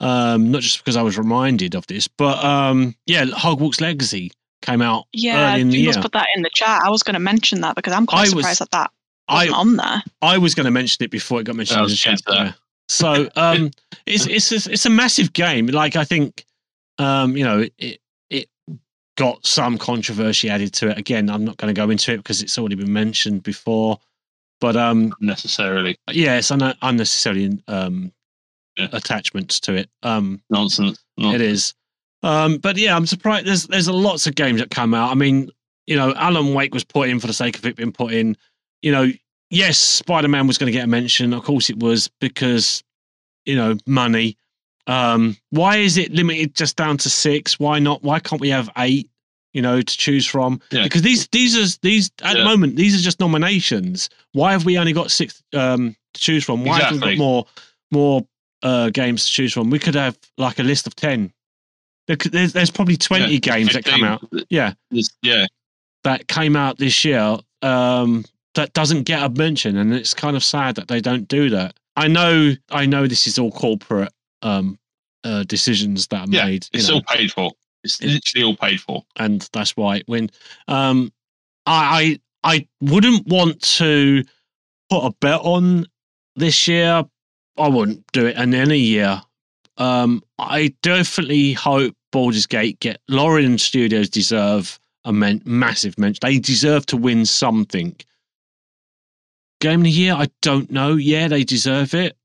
um 0.00 0.50
not 0.50 0.62
just 0.62 0.78
because 0.78 0.96
I 0.96 1.02
was 1.02 1.16
reminded 1.18 1.74
of 1.74 1.86
this, 1.86 2.08
but 2.08 2.42
um 2.44 2.94
yeah, 3.06 3.24
Hogwarts 3.24 3.80
Legacy 3.80 4.30
came 4.62 4.82
out 4.82 5.06
Yeah, 5.12 5.50
early 5.52 5.60
in 5.60 5.68
the 5.70 5.76
you 5.76 5.82
year. 5.82 5.88
must 5.88 6.00
put 6.02 6.12
that 6.12 6.28
in 6.36 6.42
the 6.42 6.50
chat. 6.54 6.82
I 6.84 6.88
was 6.90 7.02
going 7.02 7.14
to 7.14 7.20
mention 7.20 7.60
that 7.62 7.74
because 7.74 7.92
I'm 7.92 8.06
quite 8.06 8.18
I 8.18 8.22
was- 8.22 8.30
surprised 8.30 8.60
that 8.60 8.70
that 8.70 8.90
I 9.28 9.34
wasn't 9.46 9.56
on 9.56 9.76
there. 9.76 10.02
I 10.20 10.38
was 10.38 10.54
going 10.54 10.64
to 10.64 10.70
mention 10.70 11.04
it 11.04 11.10
before 11.10 11.40
it 11.40 11.44
got 11.44 11.56
mentioned 11.56 11.80
I 11.80 11.82
in 11.84 11.88
the 11.88 11.94
chat. 11.96 12.20
getting 12.24 12.34
to 12.38 12.44
yeah. 12.44 12.52
So 12.88 13.28
um, 13.36 13.70
it's 14.06 14.26
it's 14.26 14.66
a, 14.66 14.72
it's 14.72 14.86
a 14.86 14.90
massive 14.90 15.32
game. 15.32 15.66
Like 15.68 15.96
I 15.96 16.04
think 16.04 16.44
um, 16.98 17.36
you 17.36 17.44
know 17.44 17.66
it 17.78 18.00
it 18.30 18.48
got 19.16 19.44
some 19.46 19.78
controversy 19.78 20.48
added 20.50 20.72
to 20.74 20.88
it. 20.88 20.98
Again, 20.98 21.30
I'm 21.30 21.44
not 21.44 21.56
going 21.58 21.72
to 21.72 21.78
go 21.78 21.90
into 21.90 22.12
it 22.12 22.16
because 22.18 22.42
it's 22.42 22.58
already 22.58 22.74
been 22.74 22.92
mentioned 22.92 23.42
before. 23.42 23.98
But 24.62 24.76
um, 24.76 25.12
necessarily 25.20 25.98
yeah, 26.12 26.38
it's 26.38 26.52
un- 26.52 26.76
unnecessary 26.82 27.58
um, 27.66 28.12
Yeah. 28.76 28.86
attachments 28.92 29.58
to 29.60 29.74
it. 29.74 29.90
Um, 30.04 30.40
nonsense. 30.50 31.02
it 31.18 31.40
is. 31.40 31.74
Um, 32.22 32.58
but 32.58 32.76
yeah, 32.76 32.94
I'm 32.94 33.06
surprised. 33.06 33.46
There's 33.46 33.66
there's 33.66 33.88
lots 33.88 34.28
of 34.28 34.36
games 34.36 34.60
that 34.60 34.70
come 34.70 34.94
out. 34.94 35.10
I 35.10 35.14
mean, 35.14 35.50
you 35.88 35.96
know, 35.96 36.14
Alan 36.14 36.54
Wake 36.54 36.72
was 36.72 36.84
put 36.84 37.08
in 37.08 37.18
for 37.18 37.26
the 37.26 37.32
sake 37.32 37.58
of 37.58 37.66
it 37.66 37.74
being 37.74 37.90
put 37.90 38.12
in. 38.12 38.36
You 38.82 38.92
know, 38.92 39.10
yes, 39.50 39.78
Spider 39.78 40.28
Man 40.28 40.46
was 40.46 40.58
going 40.58 40.72
to 40.72 40.78
get 40.78 40.84
a 40.84 40.88
mention. 40.88 41.34
Of 41.34 41.42
course, 41.42 41.68
it 41.68 41.80
was 41.80 42.08
because 42.20 42.84
you 43.44 43.56
know 43.56 43.76
money. 43.84 44.36
Um, 44.86 45.36
why 45.50 45.78
is 45.78 45.96
it 45.96 46.12
limited 46.12 46.54
just 46.54 46.76
down 46.76 46.98
to 46.98 47.10
six? 47.10 47.58
Why 47.58 47.80
not? 47.80 48.04
Why 48.04 48.20
can't 48.20 48.40
we 48.40 48.50
have 48.50 48.70
eight? 48.78 49.10
You 49.52 49.60
know, 49.60 49.82
to 49.82 49.96
choose 49.98 50.26
from 50.26 50.60
Yeah. 50.70 50.82
because 50.84 51.02
these 51.02 51.28
these 51.28 51.56
are 51.56 51.78
these 51.82 52.10
at 52.22 52.36
the 52.38 52.44
moment 52.44 52.76
these 52.76 52.98
are 52.98 53.02
just 53.02 53.20
nominations. 53.20 54.08
Why 54.32 54.52
have 54.52 54.64
we 54.64 54.78
only 54.78 54.92
got 54.94 55.10
six 55.10 55.42
um, 55.52 55.94
to 56.14 56.20
choose 56.20 56.44
from? 56.44 56.64
Why 56.64 56.80
have 56.80 56.92
we 56.92 56.98
got 56.98 57.18
more 57.18 57.46
more 57.90 58.26
uh, 58.62 58.88
games 58.90 59.26
to 59.26 59.30
choose 59.30 59.52
from? 59.52 59.68
We 59.68 59.78
could 59.78 59.94
have 59.94 60.18
like 60.38 60.58
a 60.58 60.62
list 60.62 60.86
of 60.86 60.94
ten. 60.96 61.32
There 62.06 62.16
There's, 62.16 62.52
there's 62.52 62.70
probably 62.70 62.96
twenty 62.96 63.34
Yeah, 63.34 63.38
games 63.40 63.72
that 63.72 63.84
come 63.84 64.04
out. 64.04 64.24
Yeah, 64.48 64.72
Yeah, 65.22 65.46
that 66.04 66.28
came 66.28 66.56
out 66.56 66.78
this 66.78 67.04
year 67.04 67.38
um, 67.62 68.24
that 68.54 68.72
doesn't 68.72 69.04
get 69.04 69.22
a 69.22 69.28
mention, 69.28 69.76
and 69.76 69.94
it's 69.94 70.14
kind 70.14 70.36
of 70.36 70.42
sad 70.42 70.74
that 70.76 70.88
they 70.88 71.00
don't 71.00 71.28
do 71.28 71.50
that. 71.50 71.74
I 71.96 72.08
know, 72.08 72.52
I 72.70 72.86
know, 72.86 73.06
this 73.06 73.26
is 73.26 73.38
all 73.38 73.52
corporate 73.52 74.12
um, 74.42 74.78
uh, 75.24 75.44
decisions 75.44 76.06
that 76.08 76.28
are 76.28 76.30
Yeah, 76.30 76.46
made, 76.46 76.68
it's 76.72 76.88
know, 76.88 76.96
all 76.96 77.02
paid 77.02 77.30
for. 77.32 77.52
It's 77.84 78.02
literally 78.02 78.44
all 78.44 78.56
paid 78.56 78.80
for. 78.80 79.04
and 79.16 79.48
that's 79.52 79.76
why 79.76 79.96
it 79.96 80.08
win. 80.08 80.30
Um, 80.68 81.12
I, 81.66 82.18
I, 82.44 82.54
I 82.54 82.68
wouldn't 82.80 83.26
want 83.26 83.60
to 83.76 84.24
put 84.90 85.04
a 85.06 85.12
bet 85.20 85.40
on 85.40 85.86
this 86.36 86.66
year. 86.68 87.04
I 87.58 87.68
wouldn't 87.68 88.04
do 88.12 88.26
it 88.26 88.36
in 88.36 88.54
any 88.54 88.78
year. 88.78 89.20
Um, 89.78 90.22
I 90.38 90.74
definitely 90.82 91.52
hope 91.52 91.94
Baldur's 92.12 92.46
Gate 92.46 92.78
get 92.80 93.00
Larian 93.08 93.58
Studios 93.58 94.08
deserve 94.08 94.78
a 95.04 95.12
men- 95.12 95.42
massive 95.44 95.98
mention. 95.98 96.18
They 96.22 96.38
deserve 96.38 96.86
to 96.86 96.96
win 96.96 97.26
something. 97.26 97.96
Game 99.60 99.80
of 99.80 99.84
the 99.84 99.90
year, 99.90 100.14
I 100.14 100.28
don't 100.40 100.70
know. 100.70 100.94
Yeah, 100.96 101.28
they 101.28 101.44
deserve 101.44 101.94
it. 101.94 102.16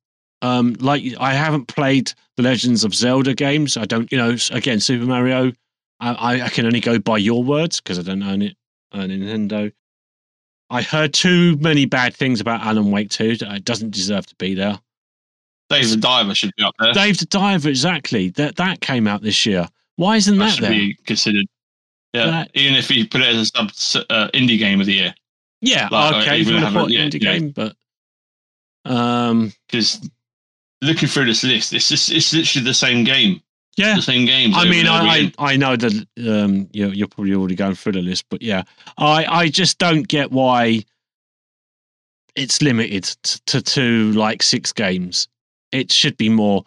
Um, 0.41 0.73
like 0.79 1.03
I 1.19 1.33
haven't 1.33 1.65
played 1.67 2.13
the 2.35 2.43
Legends 2.43 2.83
of 2.83 2.93
Zelda 2.93 3.33
games. 3.33 3.75
I 3.77 3.85
don't, 3.85 4.11
you 4.11 4.17
know. 4.17 4.35
Again, 4.51 4.79
Super 4.79 5.05
Mario. 5.05 5.51
I, 5.99 6.41
I- 6.43 6.49
can 6.49 6.65
only 6.67 6.79
go 6.79 6.99
by 6.99 7.17
your 7.17 7.43
words 7.43 7.81
because 7.81 7.97
I 7.97 8.03
don't 8.03 8.21
own 8.21 8.41
it. 8.43 8.55
Uh, 8.91 8.99
Nintendo. 8.99 9.71
I 10.69 10.81
heard 10.83 11.13
too 11.13 11.55
many 11.57 11.85
bad 11.85 12.13
things 12.15 12.39
about 12.41 12.61
Alan 12.61 12.91
Wake 12.91 13.09
2. 13.09 13.37
It 13.41 13.65
doesn't 13.65 13.91
deserve 13.91 14.25
to 14.27 14.35
be 14.35 14.53
there. 14.53 14.79
David 15.69 16.01
Diver 16.01 16.35
should 16.35 16.51
be 16.55 16.63
up 16.63 16.75
there. 16.79 16.93
Dave 16.93 17.17
the 17.17 17.25
Diver, 17.25 17.67
exactly. 17.69 18.29
That 18.31 18.55
that 18.57 18.79
came 18.81 19.07
out 19.07 19.21
this 19.21 19.45
year. 19.45 19.67
Why 19.95 20.17
isn't 20.17 20.37
that 20.37 20.45
that 20.45 20.51
should 20.55 20.63
there? 20.65 20.71
be 20.71 20.95
considered. 21.05 21.45
Yeah, 22.13 22.25
That- 22.27 22.51
even 22.53 22.75
if 22.75 22.89
you 22.91 23.07
put 23.07 23.21
it 23.21 23.27
as 23.35 23.51
a 23.55 23.71
sub 23.73 24.05
uh, 24.09 24.27
indie 24.33 24.57
game 24.59 24.79
of 24.79 24.85
the 24.85 24.93
year, 24.93 25.15
Yeah, 25.61 25.87
Like, 25.91 26.13
uh, 26.13 26.17
okay, 26.19 26.41
if 26.41 26.47
you 26.47 26.53
want 26.55 26.65
to 26.73 26.79
put 26.81 26.91
it 26.91 26.93
yeah, 26.95 27.03
into 27.03 27.19
yeah. 27.21 27.33
game, 27.37 27.49
but 27.49 27.75
um, 28.85 29.51
because 29.67 29.99
looking 30.81 31.09
through 31.09 31.25
this 31.25 31.43
list, 31.43 31.73
it's 31.73 31.89
just 31.89 32.11
it's 32.11 32.33
literally 32.33 32.65
the 32.65 32.73
same 32.73 33.03
game, 33.03 33.41
yeah. 33.77 33.95
the 33.95 34.01
same 34.01 34.25
game. 34.25 34.53
I 34.53 34.65
mean, 34.65 34.87
I, 34.87 35.31
I, 35.39 35.53
I 35.53 35.57
know 35.57 35.75
that 35.75 36.07
um, 36.27 36.69
you're 36.71 36.93
you're 36.93 37.07
probably 37.07 37.33
already 37.33 37.55
going 37.55 37.75
through 37.75 37.93
the 37.93 38.01
list, 38.01 38.25
but 38.29 38.41
yeah, 38.41 38.63
I 38.97 39.25
I 39.25 39.49
just 39.49 39.77
don't 39.77 40.07
get 40.07 40.31
why 40.31 40.83
it's 42.35 42.61
limited 42.61 43.03
to, 43.03 43.41
to, 43.45 43.61
to 43.61 44.11
like 44.13 44.43
six 44.43 44.71
games. 44.71 45.27
It 45.71 45.91
should 45.91 46.17
be 46.17 46.29
more. 46.29 46.63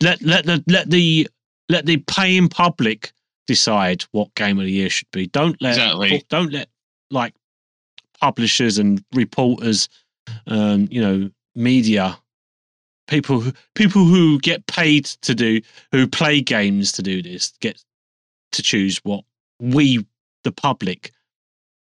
Let 0.00 0.22
let 0.22 0.46
the 0.46 0.62
let 0.68 0.90
the 0.90 1.28
let 1.68 1.86
the 1.86 1.98
paying 1.98 2.48
public 2.48 3.12
decide 3.46 4.04
what 4.12 4.34
game 4.34 4.58
of 4.58 4.64
the 4.64 4.72
year 4.72 4.88
should 4.88 5.10
be. 5.10 5.26
Don't 5.26 5.60
let 5.60 5.72
Exactly. 5.72 6.24
don't 6.30 6.52
let 6.52 6.68
like 7.10 7.34
publishers 8.20 8.78
and 8.78 9.04
reporters, 9.12 9.88
um, 10.46 10.88
you 10.90 11.00
know, 11.00 11.30
media 11.54 12.18
people 13.06 13.40
who 13.40 13.52
people 13.74 14.04
who 14.04 14.38
get 14.40 14.66
paid 14.66 15.04
to 15.04 15.34
do 15.34 15.60
who 15.92 16.06
play 16.06 16.40
games 16.40 16.92
to 16.92 17.02
do 17.02 17.22
this 17.22 17.52
get 17.60 17.82
to 18.52 18.62
choose 18.62 18.98
what 19.04 19.24
we 19.60 20.04
the 20.44 20.52
public 20.52 21.12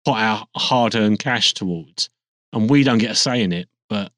put 0.06 0.14
our 0.16 0.46
hard-earned 0.56 1.20
cash 1.20 1.54
towards 1.54 2.10
and 2.54 2.70
we 2.70 2.84
don't 2.84 3.00
get 3.00 3.12
a 3.12 3.16
say 3.16 3.42
in 3.42 3.52
it 3.52 3.68
but 3.90 4.12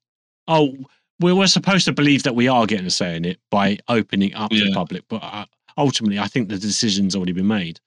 oh 0.48 0.74
we 1.20 1.32
we're 1.32 1.46
supposed 1.46 1.84
to 1.84 1.92
believe 1.92 2.22
that 2.22 2.34
we 2.34 2.48
are 2.48 2.66
getting 2.66 2.86
a 2.86 2.90
say 2.90 3.16
in 3.16 3.24
it 3.24 3.38
by 3.50 3.78
opening 3.88 4.34
up 4.34 4.50
to 4.50 4.64
the 4.64 4.72
public 4.72 5.02
but 5.08 5.22
uh, 5.22 5.44
ultimately 5.78 6.18
i 6.18 6.26
think 6.26 6.48
the 6.48 6.58
decision's 6.58 7.16
already 7.16 7.32
been 7.32 7.46
made 7.46 7.80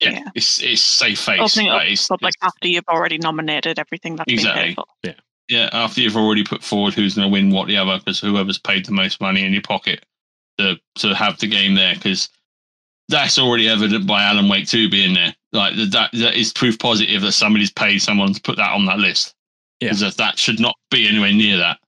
yeah, 0.00 0.10
yeah. 0.10 0.24
it's 0.34 0.60
it's 0.60 0.82
safe 0.82 1.20
face. 1.20 1.38
Opening 1.40 1.68
it 1.68 1.70
up 1.70 1.76
like, 1.78 1.86
it's- 1.92 2.08
public 2.08 2.34
it's- 2.36 2.48
after 2.48 2.66
you've 2.66 2.88
already 2.88 3.18
nominated 3.18 3.78
everything 3.78 4.16
that's 4.16 4.32
Exactly. 4.32 4.60
been 4.60 4.68
paid 4.70 4.74
for. 4.74 4.84
yeah, 5.04 5.12
after 5.72 6.00
you've 6.00 6.16
already 6.16 6.44
put 6.44 6.62
forward 6.62 6.94
who's 6.94 7.14
going 7.14 7.28
to 7.28 7.32
win 7.32 7.50
what 7.50 7.68
the 7.68 7.76
other, 7.76 7.98
because 7.98 8.20
whoever's 8.20 8.58
paid 8.58 8.84
the 8.84 8.92
most 8.92 9.20
money 9.20 9.44
in 9.44 9.52
your 9.52 9.62
pocket 9.62 10.04
to 10.58 10.76
to 10.96 11.14
have 11.14 11.38
the 11.38 11.46
game 11.46 11.74
there, 11.74 11.94
because 11.94 12.28
that's 13.08 13.38
already 13.38 13.68
evident 13.68 14.06
by 14.06 14.22
Alan 14.22 14.48
Wake 14.48 14.68
two 14.68 14.88
being 14.88 15.14
there. 15.14 15.34
Like 15.52 15.74
that 15.76 16.10
that 16.12 16.34
is 16.34 16.52
proof 16.52 16.78
positive 16.78 17.22
that 17.22 17.32
somebody's 17.32 17.70
paid 17.70 17.98
someone 17.98 18.32
to 18.32 18.40
put 18.40 18.56
that 18.56 18.72
on 18.72 18.86
that 18.86 18.98
list. 18.98 19.34
Yeah. 19.80 19.90
Because 19.90 20.16
that 20.16 20.38
should 20.38 20.60
not 20.60 20.76
be 20.90 21.08
anywhere 21.08 21.32
near 21.32 21.56
that. 21.58 21.78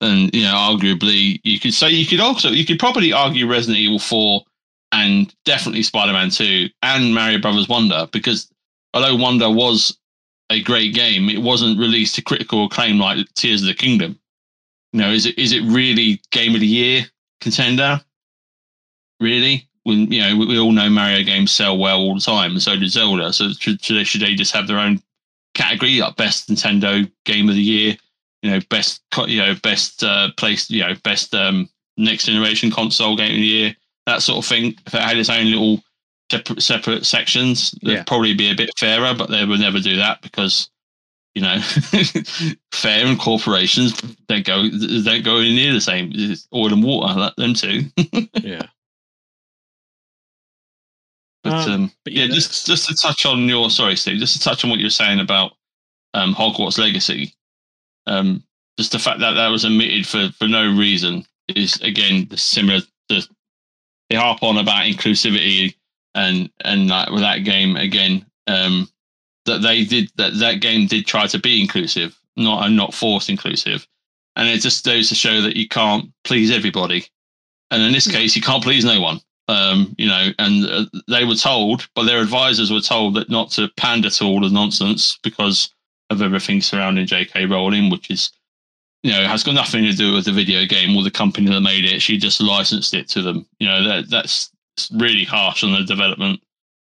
And 0.00 0.34
you 0.34 0.42
know, 0.42 0.54
arguably, 0.54 1.40
you 1.44 1.60
could 1.60 1.74
say 1.74 1.90
you 1.90 2.06
could 2.06 2.20
also 2.20 2.48
you 2.50 2.66
could 2.66 2.78
probably 2.78 3.12
argue 3.12 3.48
Resident 3.48 3.78
Evil 3.78 3.98
four 3.98 4.42
and 4.90 5.32
definitely 5.44 5.82
Spider 5.82 6.12
Man 6.12 6.30
two 6.30 6.68
and 6.82 7.14
Mario 7.14 7.40
Brothers 7.40 7.68
Wonder 7.68 8.08
because 8.12 8.50
although 8.94 9.16
Wonder 9.16 9.50
was 9.50 9.96
a 10.52 10.62
great 10.62 10.94
game, 10.94 11.28
it 11.28 11.40
wasn't 11.40 11.78
released 11.78 12.14
to 12.16 12.22
critical 12.22 12.66
acclaim 12.66 12.98
like 12.98 13.26
Tears 13.34 13.62
of 13.62 13.68
the 13.68 13.74
Kingdom. 13.74 14.18
You 14.92 15.00
know, 15.00 15.10
is 15.10 15.26
it 15.26 15.38
is 15.38 15.52
it 15.52 15.62
really 15.62 16.20
game 16.30 16.54
of 16.54 16.60
the 16.60 16.66
year 16.66 17.04
contender? 17.40 18.00
Really? 19.20 19.66
When 19.84 20.12
you 20.12 20.20
know, 20.20 20.36
we, 20.36 20.46
we 20.46 20.58
all 20.58 20.72
know 20.72 20.90
Mario 20.90 21.24
games 21.24 21.50
sell 21.50 21.78
well 21.78 21.98
all 21.98 22.14
the 22.14 22.20
time, 22.20 22.52
and 22.52 22.62
so 22.62 22.76
does 22.76 22.92
Zelda. 22.92 23.32
So 23.32 23.50
should, 23.50 23.82
should 23.82 23.96
they 23.96 24.04
should 24.04 24.20
they 24.20 24.34
just 24.34 24.54
have 24.54 24.66
their 24.66 24.78
own 24.78 25.02
category 25.54 25.98
like 25.98 26.16
best 26.16 26.48
Nintendo 26.48 27.10
game 27.24 27.48
of 27.48 27.54
the 27.54 27.62
year? 27.62 27.96
You 28.42 28.50
know, 28.50 28.60
best 28.68 29.02
you 29.26 29.38
know 29.38 29.54
best 29.62 30.04
uh, 30.04 30.30
place 30.36 30.70
you 30.70 30.82
know 30.82 30.94
best 31.02 31.34
um, 31.34 31.68
next 31.96 32.26
generation 32.26 32.70
console 32.70 33.16
game 33.16 33.30
of 33.30 33.36
the 33.36 33.42
year, 33.42 33.76
that 34.06 34.22
sort 34.22 34.44
of 34.44 34.48
thing. 34.48 34.74
If 34.86 34.94
it 34.94 35.00
had 35.00 35.16
its 35.16 35.30
own 35.30 35.50
little 35.50 35.82
separate, 36.38 36.62
separate 36.62 37.06
sections, 37.06 37.74
it'd 37.82 37.94
Yeah. 37.94 38.02
probably 38.04 38.34
be 38.34 38.50
a 38.50 38.54
bit 38.54 38.70
fairer. 38.78 39.14
But 39.14 39.30
they 39.30 39.44
would 39.44 39.60
never 39.60 39.80
do 39.80 39.96
that 39.96 40.22
because 40.22 40.68
you 41.34 41.40
know, 41.40 41.60
fair 42.72 43.06
and 43.06 43.18
corporations 43.18 43.92
don't 44.28 44.44
go 44.44 44.68
don't 44.68 45.24
go 45.24 45.38
any 45.38 45.54
near 45.54 45.72
the 45.72 45.80
same. 45.80 46.12
It's 46.14 46.46
oil 46.54 46.72
and 46.72 46.82
water, 46.84 47.18
like 47.18 47.34
them 47.36 47.54
two. 47.54 47.84
yeah. 48.42 48.66
But 51.42 51.52
Um, 51.68 51.72
um, 51.72 51.92
but 52.04 52.12
yeah, 52.12 52.24
yeah, 52.26 52.34
just 52.34 52.66
just 52.66 52.88
to 52.88 52.94
touch 52.94 53.24
on 53.26 53.48
your 53.48 53.70
sorry, 53.70 53.96
Steve, 53.96 54.20
just 54.20 54.34
to 54.36 54.40
touch 54.40 54.62
on 54.64 54.70
what 54.70 54.78
you're 54.80 54.90
saying 54.90 55.20
about 55.20 55.52
um, 56.14 56.34
Hogwarts 56.34 56.78
Legacy. 56.78 57.34
Um, 58.06 58.44
just 58.78 58.92
the 58.92 58.98
fact 58.98 59.20
that 59.20 59.32
that 59.32 59.48
was 59.48 59.64
omitted 59.64 60.06
for 60.06 60.28
for 60.38 60.46
no 60.48 60.64
reason 60.70 61.24
is 61.48 61.80
again 61.80 62.28
similar. 62.36 62.80
The 63.08 63.26
they 64.10 64.16
harp 64.16 64.42
on 64.42 64.58
about 64.58 64.84
inclusivity 64.84 65.74
and 66.14 66.50
and 66.64 66.88
like 66.88 67.10
with 67.10 67.22
that 67.22 67.38
game 67.44 67.76
again. 67.76 68.26
Um, 68.46 68.88
that 69.44 69.62
they 69.62 69.84
did 69.84 70.10
that 70.16 70.38
that 70.38 70.60
game 70.60 70.86
did 70.86 71.06
try 71.06 71.26
to 71.26 71.38
be 71.38 71.60
inclusive, 71.60 72.16
not 72.36 72.64
and 72.66 72.76
not 72.76 72.94
force 72.94 73.28
inclusive, 73.28 73.86
and 74.36 74.48
it 74.48 74.60
just 74.60 74.84
goes 74.84 75.08
to 75.08 75.14
show 75.16 75.40
that 75.42 75.56
you 75.56 75.66
can't 75.68 76.10
please 76.24 76.50
everybody, 76.50 77.04
and 77.70 77.82
in 77.82 77.92
this 77.92 78.06
Yeah. 78.06 78.14
case, 78.14 78.36
you 78.36 78.42
can't 78.42 78.62
please 78.62 78.84
no 78.84 79.00
one. 79.00 79.20
Um, 79.48 79.94
you 79.98 80.06
know, 80.06 80.30
and 80.38 80.64
uh, 80.66 80.84
they 81.08 81.24
were 81.24 81.34
told, 81.34 81.88
but 81.96 82.04
their 82.04 82.20
advisors 82.20 82.70
were 82.70 82.80
told 82.80 83.14
that 83.14 83.28
not 83.28 83.50
to 83.52 83.68
pander 83.76 84.10
to 84.10 84.24
all 84.24 84.40
the 84.40 84.48
nonsense 84.48 85.18
because 85.24 85.70
of 86.10 86.22
everything 86.22 86.62
surrounding 86.62 87.06
J.K. 87.06 87.46
Rowling, 87.46 87.90
which 87.90 88.08
is, 88.10 88.30
you 89.02 89.10
know, 89.10 89.26
has 89.26 89.42
got 89.42 89.54
nothing 89.56 89.82
to 89.84 89.92
do 89.92 90.12
with 90.14 90.26
the 90.26 90.32
video 90.32 90.64
game 90.66 90.96
or 90.96 91.02
the 91.02 91.10
company 91.10 91.50
that 91.50 91.60
made 91.60 91.84
it. 91.84 92.00
She 92.00 92.16
just 92.18 92.40
licensed 92.40 92.94
it 92.94 93.08
to 93.08 93.22
them. 93.22 93.44
You 93.58 93.66
know, 93.66 93.82
that 93.82 94.08
that's 94.08 94.51
really 94.94 95.24
harsh 95.24 95.64
on 95.64 95.72
the 95.72 95.84
development 95.84 96.40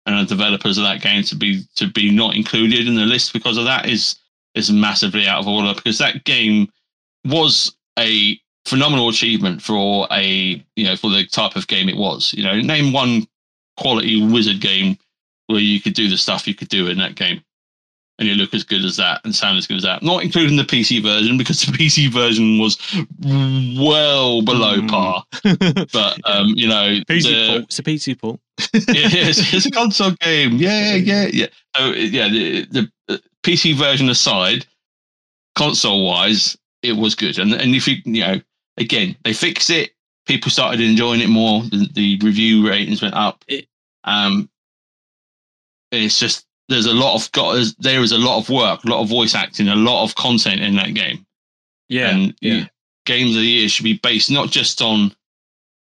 and 0.07 0.19
the 0.19 0.35
developers 0.35 0.79
of 0.79 0.85
that 0.85 1.01
game 1.01 1.23
to 1.25 1.37
be 1.37 1.65
to 1.75 1.89
be 1.89 2.11
not 2.11 2.37
included 2.37 2.87
in 2.87 2.95
the 2.95 3.03
list 3.05 3.33
because 3.33 3.57
of 3.57 3.65
that 3.65 3.87
is 3.87 4.17
is 4.55 4.71
massively 4.71 5.27
out 5.27 5.41
of 5.41 5.49
order 5.49 5.75
because 5.75 5.99
that 5.99 6.25
game 6.25 6.69
was 7.25 7.77
a 7.99 8.39
phenomenal 8.67 9.09
achievement 9.09 9.63
for 9.63 10.07
a 10.11 10.65
you 10.75 10.85
know 10.85 10.97
for 10.97 11.11
the 11.11 11.27
type 11.27 11.57
of 11.57 11.67
game 11.67 11.89
it 11.89 11.97
was. 11.97 12.33
You 12.35 12.43
know, 12.43 12.61
name 12.61 12.93
one 12.93 13.27
quality 13.77 14.25
wizard 14.25 14.61
game 14.61 14.99
where 15.47 15.61
you 15.61 15.81
could 15.81 15.95
do 15.95 16.09
the 16.09 16.17
stuff 16.17 16.49
you 16.49 16.55
could 16.55 16.69
do 16.69 16.89
in 16.89 16.99
that 16.99 17.15
game. 17.15 17.43
And 18.19 18.27
you 18.27 18.35
look 18.35 18.55
as 18.55 18.65
good 18.65 18.83
as 18.83 18.97
that 18.97 19.21
and 19.25 19.35
sound 19.37 19.59
as 19.59 19.67
good 19.67 19.77
as 19.77 19.83
that. 19.83 20.03
Not 20.03 20.23
including 20.25 20.57
the 20.57 20.63
PC 20.65 21.03
version 21.03 21.37
because 21.37 21.61
the 21.61 21.73
PC 21.77 22.09
version 22.11 22.59
was 22.59 22.79
well 23.79 24.41
below 24.43 24.77
Mm. 24.79 24.89
par. 24.89 25.25
But 25.93 26.19
um, 26.25 26.49
you 26.57 26.67
know, 26.67 27.01
PC 27.09 27.25
the- 27.25 27.49
port. 27.51 27.63
It's 27.65 27.79
a 27.79 27.83
PC 27.83 28.19
port. 28.19 28.41
yeah, 28.73 29.29
it's, 29.29 29.53
it's 29.53 29.67
a 29.67 29.71
console 29.71 30.13
game. 30.13 30.53
Yeah, 30.57 30.95
yeah, 30.95 31.27
yeah. 31.31 31.47
So 31.77 31.93
yeah, 31.93 32.29
the, 32.29 32.65
the 32.67 32.91
uh, 33.11 33.19
PC 33.43 33.75
version 33.75 34.09
aside, 34.09 34.65
console 35.55 36.07
wise, 36.07 36.57
it 36.83 36.93
was 36.93 37.15
good. 37.15 37.39
And 37.39 37.53
and 37.53 37.75
if 37.75 37.87
you 37.87 37.97
you 38.07 38.21
know, 38.23 38.41
again, 38.79 39.15
they 39.25 39.35
fixed 39.35 39.69
it. 39.71 39.91
People 40.27 40.51
started 40.51 40.81
enjoying 40.81 41.21
it 41.21 41.29
more. 41.29 41.63
The, 41.65 41.89
the 41.93 42.19
review 42.23 42.67
ratings 42.67 43.03
went 43.03 43.15
up. 43.15 43.45
It- 43.47 43.69
um, 44.05 44.49
it's 45.93 46.19
just 46.19 46.47
there's 46.69 46.87
a 46.87 46.93
lot 46.95 47.15
of 47.15 47.31
got 47.33 47.65
there 47.79 48.01
is 48.03 48.13
a 48.13 48.19
lot 48.19 48.39
of 48.39 48.49
work, 48.51 48.85
a 48.85 48.89
lot 48.89 49.03
of 49.03 49.09
voice 49.09 49.35
acting, 49.35 49.69
a 49.69 49.77
lot 49.77 50.05
of 50.05 50.15
content 50.15 50.61
in 50.61 50.75
that 50.77 50.95
game 50.95 51.25
Yeah. 51.89 52.11
and 52.11 52.35
yeah. 52.41 52.67
games 53.05 53.37
of 53.37 53.43
the 53.43 53.47
year 53.49 53.69
should 53.69 53.85
be 53.85 53.99
based 54.03 54.31
not 54.31 54.51
just 54.51 54.83
on 54.83 55.13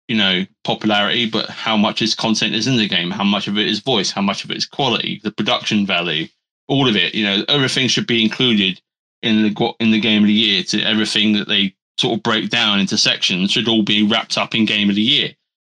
you 0.08 0.16
know 0.16 0.44
popularity 0.64 1.24
but 1.30 1.48
how 1.48 1.76
much 1.76 2.02
is 2.02 2.14
content 2.14 2.54
is 2.54 2.66
in 2.66 2.76
the 2.76 2.86
game 2.88 3.10
how 3.10 3.24
much 3.24 3.48
of 3.48 3.56
it 3.56 3.66
is 3.66 3.80
voice 3.80 4.10
how 4.10 4.20
much 4.20 4.44
of 4.44 4.50
it 4.50 4.56
is 4.58 4.66
quality 4.66 5.20
the 5.24 5.30
production 5.30 5.86
value 5.86 6.26
all 6.68 6.86
of 6.88 6.96
it 6.96 7.14
you 7.14 7.24
know 7.24 7.42
everything 7.48 7.88
should 7.88 8.06
be 8.06 8.22
included 8.22 8.80
in 9.22 9.42
the 9.42 9.74
in 9.80 9.90
the 9.92 10.00
game 10.00 10.22
of 10.22 10.26
the 10.26 10.32
year 10.32 10.62
to 10.62 10.82
everything 10.82 11.32
that 11.32 11.48
they 11.48 11.74
sort 11.98 12.18
of 12.18 12.22
break 12.22 12.50
down 12.50 12.80
into 12.80 12.98
sections 12.98 13.50
should 13.50 13.68
all 13.68 13.82
be 13.82 14.02
wrapped 14.02 14.36
up 14.36 14.54
in 14.54 14.66
game 14.66 14.90
of 14.90 14.96
the 14.96 15.00
year 15.00 15.30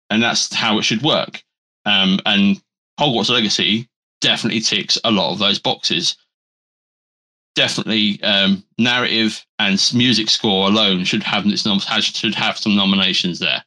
and 0.09 0.23
that's 0.23 0.53
how 0.53 0.77
it 0.79 0.83
should 0.83 1.01
work 1.01 1.43
um, 1.85 2.17
and 2.25 2.61
hogwarts 2.99 3.29
legacy 3.29 3.89
definitely 4.21 4.61
ticks 4.61 4.97
a 5.03 5.11
lot 5.11 5.31
of 5.33 5.39
those 5.39 5.59
boxes 5.59 6.15
definitely 7.55 8.21
um, 8.23 8.63
narrative 8.77 9.45
and 9.59 9.91
music 9.93 10.29
score 10.29 10.67
alone 10.67 11.03
should 11.03 11.23
have 11.23 11.43
this 11.43 11.65
nom- 11.65 11.79
should 11.79 12.33
have 12.35 12.57
some 12.57 12.75
nominations 12.75 13.39
there 13.39 13.63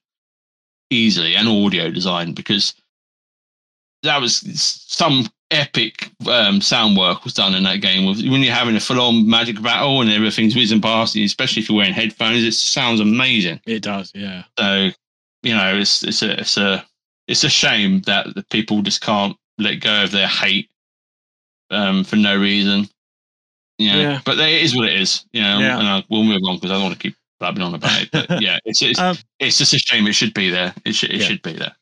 easily 0.90 1.36
and 1.36 1.48
audio 1.48 1.90
design 1.90 2.32
because 2.32 2.74
that 4.02 4.20
was 4.20 4.36
some 4.86 5.28
epic 5.50 6.10
um, 6.26 6.60
sound 6.60 6.96
work 6.96 7.24
was 7.24 7.34
done 7.34 7.54
in 7.54 7.62
that 7.64 7.80
game 7.82 8.06
when 8.06 8.42
you're 8.42 8.54
having 8.54 8.74
a 8.76 8.80
full-on 8.80 9.28
magic 9.28 9.60
battle 9.62 10.00
and 10.00 10.10
everything's 10.10 10.56
whizzing 10.56 10.80
past 10.80 11.14
you 11.14 11.24
especially 11.24 11.62
if 11.62 11.68
you're 11.68 11.76
wearing 11.76 11.92
headphones 11.92 12.42
it 12.42 12.52
sounds 12.52 13.00
amazing 13.00 13.60
It 13.66 13.82
does. 13.82 14.10
Yeah. 14.14 14.44
so 14.58 14.88
you 15.42 15.54
know 15.54 15.76
it's 15.76 16.02
it's 16.02 16.22
a 16.22 16.40
it's 16.40 16.56
a 16.56 16.84
it's 17.28 17.44
a 17.44 17.50
shame 17.50 18.00
that 18.02 18.34
the 18.34 18.42
people 18.44 18.80
just 18.82 19.00
can't 19.02 19.36
let 19.58 19.76
go 19.80 20.04
of 20.04 20.10
their 20.10 20.28
hate 20.28 20.70
um, 21.70 22.04
for 22.04 22.16
no 22.16 22.36
reason. 22.38 22.88
You 23.78 23.92
know, 23.92 24.00
Yeah. 24.00 24.20
but 24.24 24.38
it 24.38 24.62
is 24.62 24.76
what 24.76 24.88
it 24.88 25.00
is. 25.00 25.24
You 25.32 25.42
know, 25.42 25.58
Yeah. 25.58 25.78
and 25.78 25.88
I, 25.88 26.04
we'll 26.08 26.24
move 26.24 26.42
on 26.46 26.56
because 26.56 26.70
I 26.70 26.74
don't 26.74 26.82
want 26.84 26.94
to 26.94 27.00
keep 27.00 27.16
blabbing 27.40 27.62
on 27.62 27.74
about 27.74 28.02
it. 28.02 28.10
But 28.12 28.28
yeah, 28.42 28.58
it's 28.64 28.82
it's, 28.82 28.98
Um, 29.00 29.16
it's 29.40 29.58
just 29.58 29.72
a 29.74 29.78
shame. 29.78 30.06
It 30.06 30.14
should 30.14 30.34
be 30.34 30.48
there. 30.50 30.74
It 30.84 30.94
should 30.94 31.10
it 31.10 31.20
Yeah. 31.20 31.26
should 31.26 31.42
be 31.42 31.52
there. 31.54 31.74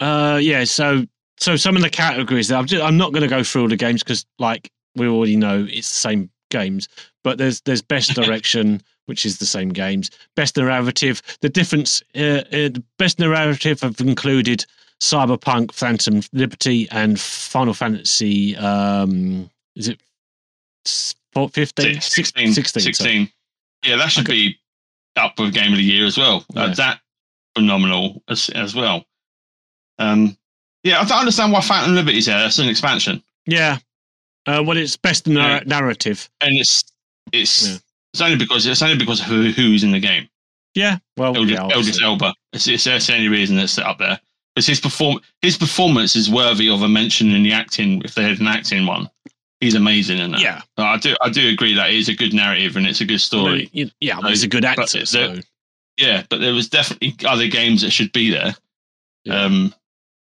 Uh, 0.00 0.38
yeah. 0.42 0.64
So, 0.64 1.04
so 1.38 1.56
some 1.56 1.76
of 1.76 1.82
the 1.82 1.90
categories. 1.90 2.48
That 2.48 2.58
I'm 2.58 2.66
just, 2.66 2.82
I'm 2.82 2.96
not 2.96 3.12
going 3.12 3.22
to 3.22 3.28
go 3.28 3.42
through 3.42 3.62
all 3.62 3.68
the 3.68 3.76
games 3.76 4.02
because, 4.02 4.24
like 4.38 4.70
we 4.96 5.06
already 5.08 5.36
know, 5.36 5.66
it's 5.68 5.88
the 5.88 5.94
same 6.08 6.30
games. 6.50 6.88
But 7.24 7.38
there's 7.38 7.60
there's 7.62 7.82
best 7.82 8.14
direction, 8.20 8.82
which 9.06 9.24
is 9.26 9.38
the 9.38 9.46
same 9.46 9.68
games. 9.70 10.10
Best 10.36 10.56
narrative. 10.56 11.22
The 11.40 11.48
difference. 11.48 12.02
Uh, 12.16 12.42
uh, 12.52 12.68
the 12.70 12.82
best 12.98 13.18
narrative 13.18 13.80
have 13.80 14.00
included 14.00 14.64
Cyberpunk, 15.00 15.72
Phantom 15.72 16.20
Liberty, 16.32 16.88
and 16.90 17.18
Final 17.20 17.74
Fantasy. 17.74 18.56
Um, 18.56 19.48
is 19.76 19.88
it 19.88 20.00
s- 20.86 21.14
15? 21.34 22.00
16, 22.00 22.00
16, 22.00 22.52
16, 22.52 22.82
16. 22.82 23.32
Yeah, 23.84 23.96
that 23.96 24.10
should 24.10 24.24
Okay. 24.28 24.32
be 24.48 24.58
up 25.16 25.38
with 25.38 25.54
game 25.54 25.72
of 25.72 25.78
the 25.78 25.84
year 25.84 26.04
as 26.04 26.16
well. 26.18 26.44
Uh, 26.56 26.74
that 26.74 27.00
phenomenal 27.54 28.22
as, 28.28 28.48
as 28.50 28.74
well. 28.74 29.04
Um, 29.98 30.36
yeah, 30.82 31.00
I 31.00 31.04
don't 31.04 31.18
understand 31.18 31.52
why 31.52 31.60
Phantom 31.60 31.94
Liberty's 31.94 32.26
there. 32.26 32.38
That's 32.40 32.58
an 32.58 32.68
expansion. 32.68 33.22
Yeah. 33.46 33.78
Uh, 34.46 34.62
well, 34.66 34.76
it's 34.76 34.96
best 34.96 35.26
Yeah. 35.26 35.60
narrative. 35.66 36.28
and 36.40 36.56
it's 36.56 36.84
it's 37.32 37.68
Yeah. 37.68 37.76
it's 38.14 38.20
only 38.22 38.36
because 38.36 38.64
it's 38.66 38.80
only 38.82 38.96
because 38.96 39.20
of 39.20 39.26
who, 39.26 39.50
who's 39.50 39.84
in 39.84 39.90
the 39.90 40.00
game. 40.00 40.28
Yeah. 40.74 40.98
Well, 41.16 41.36
yeah, 41.46 41.66
Idris. 41.66 42.00
Elba. 42.00 42.34
It's, 42.52 42.66
it's 42.68 42.84
that's 42.84 43.06
the 43.08 43.14
only 43.14 43.28
reason 43.28 43.58
it's 43.58 43.76
up 43.78 43.98
there. 43.98 44.18
Because 44.58 44.66
his 44.66 44.80
perform 44.80 45.20
his 45.40 45.56
performance 45.56 46.16
is 46.16 46.28
worthy 46.28 46.68
of 46.68 46.82
a 46.82 46.88
mention 46.88 47.30
in 47.30 47.44
the 47.44 47.52
acting. 47.52 48.02
If 48.04 48.16
they 48.16 48.24
had 48.24 48.40
an 48.40 48.48
acting 48.48 48.86
one, 48.86 49.08
he's 49.60 49.76
amazing 49.76 50.18
in 50.18 50.32
that. 50.32 50.40
Yeah. 50.40 50.62
But 50.76 50.86
I 50.86 50.96
do 50.96 51.14
I 51.20 51.30
do 51.30 51.48
agree 51.48 51.74
that 51.74 51.90
it 51.90 51.96
is 51.96 52.08
a 52.08 52.14
good 52.14 52.34
narrative 52.34 52.76
and 52.76 52.84
it's 52.84 53.00
a 53.00 53.04
good 53.04 53.14
I 53.14 53.18
story. 53.18 53.58
mean, 53.58 53.70
you- 53.72 53.90
yeah, 54.00 54.14
well, 54.16 54.24
So, 54.24 54.28
he's 54.30 54.42
a 54.42 54.48
good 54.48 54.62
but 54.62 54.80
actor. 54.80 54.98
the- 54.98 55.06
So, 55.06 55.40
yeah, 55.96 56.24
but 56.28 56.40
there 56.40 56.52
was 56.52 56.68
definitely 56.68 57.14
other 57.24 57.46
games 57.46 57.82
that 57.82 57.92
should 57.92 58.10
be 58.10 58.30
there. 58.30 58.56
Yeah. 59.22 59.42
Um, 59.42 59.72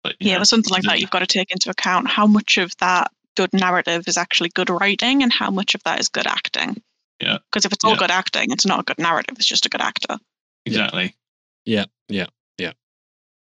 but 0.05 0.15
Yeah, 0.21 0.35
know, 0.35 0.39
with 0.41 0.49
something 0.49 0.71
like 0.73 0.85
Yeah. 0.85 0.91
that, 0.91 1.01
you've 1.01 1.11
got 1.11 1.19
to 1.19 1.27
take 1.27 1.51
into 1.51 1.69
account 1.69 2.07
how 2.09 2.29
much 2.29 2.57
of 2.57 2.71
that 2.77 3.11
good 3.37 3.53
narrative 3.53 4.05
is 4.07 4.17
actually 4.17 4.51
good 4.51 4.71
writing 4.71 5.25
and 5.25 5.33
how 5.33 5.51
much 5.51 5.75
of 5.75 5.83
that 5.83 5.99
is 5.99 6.09
good 6.09 6.29
acting. 6.29 6.81
Yeah. 7.21 7.39
Because 7.51 7.65
if 7.65 7.73
it's 7.73 7.83
all 7.83 7.95
Yeah. 7.95 7.97
good 7.99 8.11
acting, 8.13 8.53
it's 8.53 8.65
not 8.65 8.79
a 8.79 8.83
good 8.85 8.99
narrative, 9.01 9.35
it's 9.39 9.49
just 9.49 9.67
a 9.67 9.69
good 9.69 9.81
actor. 9.83 10.19
exactly. 10.67 11.17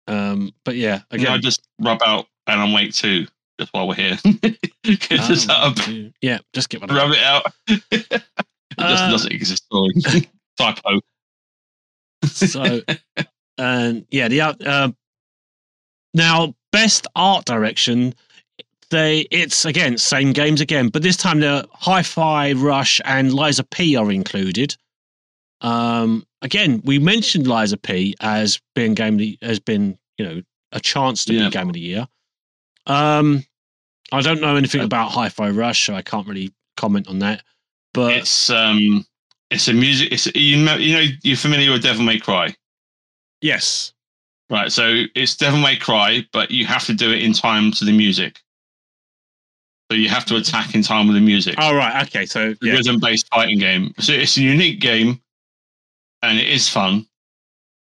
Um, 0.10 0.52
but 0.66 0.76
yeah, 0.76 1.00
Can 1.12 1.20
I 1.20 1.24
again, 1.24 1.42
just 1.42 1.62
rub 1.80 2.02
out 2.04 2.26
Alan 2.48 2.74
Wake 2.74 2.94
too. 2.94 3.28
just 3.60 3.72
while 3.74 3.88
we're 3.88 3.96
here? 3.96 4.18
just 4.84 5.50
up, 5.50 5.78
yeah, 6.22 6.40
just 6.54 6.70
get 6.70 6.82
one. 6.82 6.90
rub 6.94 7.12
it 7.12 7.20
out. 7.20 7.52
it 7.68 7.84
just 7.92 8.24
Uh, 8.78 9.12
doesn't 9.12 9.32
exist. 9.32 9.64
Sorry. 9.72 10.28
Typo. 10.58 11.00
So, 12.26 12.82
and 13.58 14.06
yeah, 14.10 14.28
the 14.28 14.42
art- 14.42 14.66
uh, 14.66 14.92
now 16.14 16.54
best 16.72 17.08
art 17.16 17.46
direction. 17.46 18.14
They 18.90 19.28
it's 19.32 19.66
again 19.66 19.98
same 20.00 20.34
games 20.34 20.62
again, 20.62 20.90
but 20.90 21.04
this 21.04 21.16
time 21.18 21.40
the 21.42 21.68
Hi-Fi 21.74 22.54
Rush 22.54 23.00
and 23.06 23.32
Lies 23.34 23.60
of 23.60 23.70
P 23.70 23.96
are 23.96 24.12
included. 24.12 24.76
Um, 25.62 26.26
again, 26.42 26.82
we 26.86 27.00
mentioned 27.00 27.48
Lies 27.48 27.72
of 27.74 27.82
P 27.82 28.16
as 28.22 28.60
being 28.76 28.94
game 28.94 29.14
of 29.16 29.20
the, 29.20 29.38
has 29.42 29.60
been 29.60 29.98
you 30.18 30.26
know 30.26 30.42
a 30.72 30.80
chance 30.80 31.26
to 31.26 31.34
Yeah. 31.34 31.46
be 31.46 31.52
game 31.52 31.68
of 31.68 31.74
the 31.74 31.80
year. 31.80 32.08
Um, 32.88 33.44
I 34.12 34.22
don't 34.22 34.42
know 34.42 34.56
anything 34.56 34.82
Uh, 34.82 34.86
about 34.86 35.12
Hi-Fi 35.12 35.50
Rush, 35.50 35.86
so 35.86 35.96
I 35.96 36.02
can't 36.02 36.28
really 36.28 36.52
comment 36.78 37.08
on 37.08 37.20
that. 37.20 37.44
But 37.94 38.14
it's 38.14 38.50
um, 38.50 39.06
it's 39.50 39.68
a 39.68 39.74
music. 39.74 40.12
It's 40.12 40.28
you 40.36 40.58
know, 40.58 40.76
you 40.76 40.94
know, 40.94 41.06
you're 41.24 41.38
familiar 41.38 41.72
with 41.72 41.84
Devil 41.84 42.04
May 42.06 42.20
Cry, 42.20 42.56
yes, 43.42 43.94
right? 44.50 44.72
So 44.72 45.04
it's 45.16 45.36
Devil 45.36 45.60
May 45.60 45.76
Cry, 45.76 46.26
but 46.32 46.52
you 46.52 46.66
have 46.66 46.86
to 46.86 46.94
do 46.94 47.12
it 47.12 47.22
in 47.22 47.34
time 47.34 47.72
to 47.74 47.86
the 47.86 47.92
music. 47.92 48.42
So 49.92 49.98
you 49.98 50.08
have 50.10 50.26
to 50.26 50.36
attack 50.36 50.76
in 50.76 50.84
time 50.84 51.08
with 51.08 51.16
the 51.16 51.22
music. 51.22 51.56
Oh 51.58 51.76
right, 51.76 52.06
okay. 52.08 52.26
So 52.26 52.54
yeah, 52.62 52.74
rhythm-based 52.74 53.28
fighting 53.34 53.58
game. 53.60 53.94
So 54.00 54.14
it's 54.14 54.38
a 54.38 54.42
unique 54.42 54.80
game, 54.80 55.20
and 56.22 56.38
it 56.38 56.48
is 56.48 56.70
fun, 56.70 57.08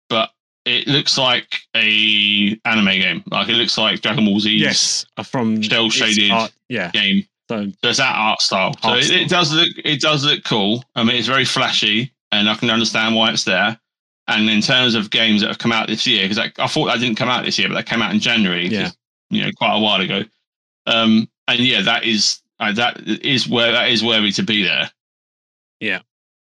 but 0.10 0.31
it 0.65 0.88
looks 0.88 1.18
like 1.18 1.57
a 1.76 2.60
anime 2.65 2.99
game. 2.99 3.23
Like 3.27 3.49
it 3.49 3.53
looks 3.53 3.77
like 3.77 4.02
Dragon 4.02 4.26
Ball 4.26 4.39
Z. 4.39 4.52
yes, 4.52 5.06
uh, 5.18 5.23
from 5.23 5.64
Cel 5.64 5.89
shaded. 5.89 6.31
Yeah, 6.69 6.91
game. 6.91 7.27
so 7.49 7.65
So 7.84 7.89
it's 7.89 7.97
that 7.97 8.15
art 8.15 8.41
style. 8.41 8.73
So 8.81 8.89
Art 8.89 8.99
it, 9.03 9.11
it 9.11 9.30
does 9.30 9.53
look 9.53 9.69
it 9.84 10.02
does 10.02 10.26
look 10.26 10.43
cool. 10.43 10.84
I 10.95 11.03
mean, 11.03 11.15
it's 11.15 11.27
very 11.27 11.45
flashy, 11.45 12.11
and 12.31 12.49
I 12.49 12.56
can 12.56 12.69
understand 12.69 13.15
why 13.15 13.31
it's 13.31 13.43
there. 13.43 13.80
And 14.27 14.49
in 14.49 14.61
terms 14.61 14.95
of 14.95 15.11
games 15.11 15.41
that 15.41 15.47
have 15.47 15.60
come 15.60 15.72
out 15.72 15.88
this 15.88 16.07
year, 16.07 16.23
because 16.23 16.39
I, 16.39 16.52
I 16.57 16.68
thought 16.68 16.85
that 16.88 16.99
didn't 16.99 17.18
come 17.18 17.30
out 17.30 17.45
this 17.45 17.60
year, 17.60 17.68
but 17.68 17.76
that 17.76 17.85
came 17.85 18.02
out 18.02 18.11
in 18.11 18.19
January. 18.19 18.68
Yeah. 18.68 18.89
you 19.30 19.43
know, 19.43 19.52
quite 19.56 19.76
a 19.76 19.80
while 19.80 20.02
ago. 20.02 20.23
Um, 20.88 21.30
and 21.47 21.60
yeah, 21.60 21.81
that 21.81 22.06
is 22.06 22.41
uh, 22.60 22.72
that 22.73 22.99
is 23.07 23.47
where 23.47 23.72
that 23.72 23.89
is 23.89 24.03
worthy 24.03 24.31
to 24.31 24.43
be 24.43 24.64
there. 24.64 24.89
Yeah. 25.80 25.99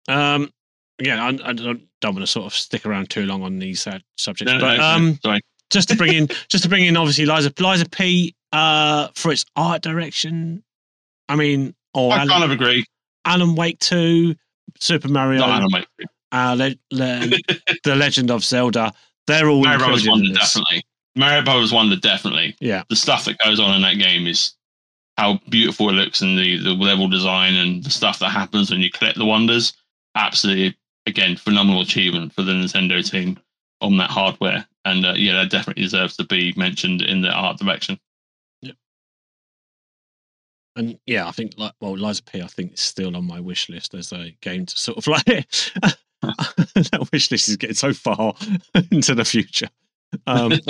Um, 0.09 0.51
again, 0.99 1.19
I, 1.19 1.29
I 1.49 1.53
don't, 1.53 1.83
don't 2.01 2.15
want 2.15 2.21
to 2.23 2.27
sort 2.27 2.47
of 2.47 2.55
stick 2.55 2.87
around 2.87 3.11
too 3.11 3.25
long 3.27 3.43
on 3.43 3.59
these 3.59 3.87
uh, 3.87 3.99
subjects, 4.17 4.53
No, 4.53 4.61
but 4.61 4.77
no, 4.77 4.83
um, 4.85 5.19
sorry. 5.23 5.41
just 5.71 5.89
to 5.91 5.97
bring 5.97 6.15
in, 6.15 6.29
just 6.49 6.65
to 6.65 6.69
bring 6.71 6.85
in, 6.85 6.97
obviously, 6.97 7.27
Liza 7.27 7.53
Lies 7.61 7.81
of 7.81 7.91
P. 7.91 8.35
Uh, 8.53 9.09
for 9.15 9.31
its 9.31 9.45
art 9.57 9.83
direction. 9.83 10.63
I 11.29 11.37
mean, 11.37 11.75
or 11.93 12.13
I 12.13 12.17
Alan, 12.17 12.29
kind 12.29 12.45
of 12.45 12.51
agree. 12.51 12.85
Alan 13.27 13.55
Wake 13.55 13.79
Two, 13.79 14.35
Super 14.81 15.09
Mario, 15.09 15.41
Not 15.41 15.63
anime. 15.63 15.85
uh, 16.33 16.55
Le- 16.59 16.97
Le- 16.97 17.39
The 17.85 17.95
Legend 17.95 18.31
of 18.31 18.43
Zelda. 18.45 18.93
They're 19.27 19.49
all 19.51 19.63
Mario 19.63 19.79
Brothers 19.81 20.09
Wonder 20.09 20.33
definitely. 20.33 20.83
Mario 21.15 21.43
Brothers 21.43 21.73
Wonder 21.73 21.97
definitely. 21.97 22.57
Yeah. 22.61 22.85
The 22.89 22.97
stuff 22.97 23.27
that 23.27 23.37
goes 23.45 23.61
on 23.61 23.75
in 23.75 23.83
that 23.83 23.99
game 23.99 24.27
is 24.27 24.55
how 25.19 25.39
beautiful 25.51 25.91
it 25.91 25.93
looks 25.93 26.23
and 26.23 26.39
the, 26.39 26.57
the 26.63 26.73
level 26.73 27.09
design 27.09 27.55
and 27.57 27.85
the 27.85 27.91
stuff 27.91 28.19
that 28.21 28.31
happens 28.31 28.71
when 28.71 28.81
you 28.81 28.91
collect 28.91 29.19
the 29.19 29.25
wonders. 29.27 29.75
Absolutely, 30.15 30.75
again, 31.09 31.37
phenomenal 31.37 31.81
achievement 31.81 32.33
for 32.33 32.43
the 32.43 32.53
Nintendo 32.53 33.09
team 33.09 33.39
on 33.81 33.97
that 33.97 34.11
hardware. 34.11 34.67
And 34.85 35.05
uh, 35.05 35.15
yeah, 35.17 35.33
that 35.35 35.51
definitely 35.51 35.83
deserves 35.83 36.17
to 36.17 36.25
be 36.25 36.55
mentioned 36.57 37.03
in 37.03 37.23
the 37.23 37.31
art 37.31 37.59
direction. 37.59 37.99
Yeah. 38.61 38.73
And 40.77 40.99
yeah, 41.07 41.27
I 41.27 41.33
think 41.33 41.55
like 41.57 41.73
well, 41.81 41.97
Lies 41.97 42.21
of 42.21 42.27
P. 42.27 42.43
I 42.43 42.47
think 42.47 42.75
is 42.75 42.81
still 42.81 43.17
on 43.17 43.27
my 43.27 43.41
wish 43.41 43.69
list 43.69 43.95
as 43.95 44.13
a 44.13 44.31
game 44.41 44.67
to 44.67 44.79
sort 44.79 44.99
of 44.99 45.07
like 45.07 45.25
that 46.23 47.09
wish 47.13 47.31
list 47.31 47.49
is 47.49 47.57
getting 47.57 47.75
so 47.75 47.93
far 47.93 48.35
into 48.91 49.15
the 49.15 49.25
future. 49.25 49.69
Um, 50.27 50.53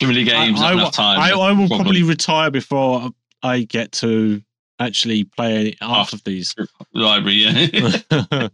Too 0.00 0.06
many 0.06 0.24
games, 0.24 0.62
I, 0.62 0.72
I, 0.72 0.90
time. 0.90 1.20
I, 1.20 1.30
I 1.32 1.52
will 1.52 1.68
problem. 1.68 1.80
probably 1.80 2.02
retire 2.02 2.50
before 2.50 3.10
I 3.42 3.64
get 3.64 3.92
to 3.92 4.42
actually 4.78 5.24
play 5.24 5.56
any 5.56 5.76
half 5.82 6.14
of 6.14 6.24
these. 6.24 6.54
Library, 6.94 7.34
yeah. 7.34 8.48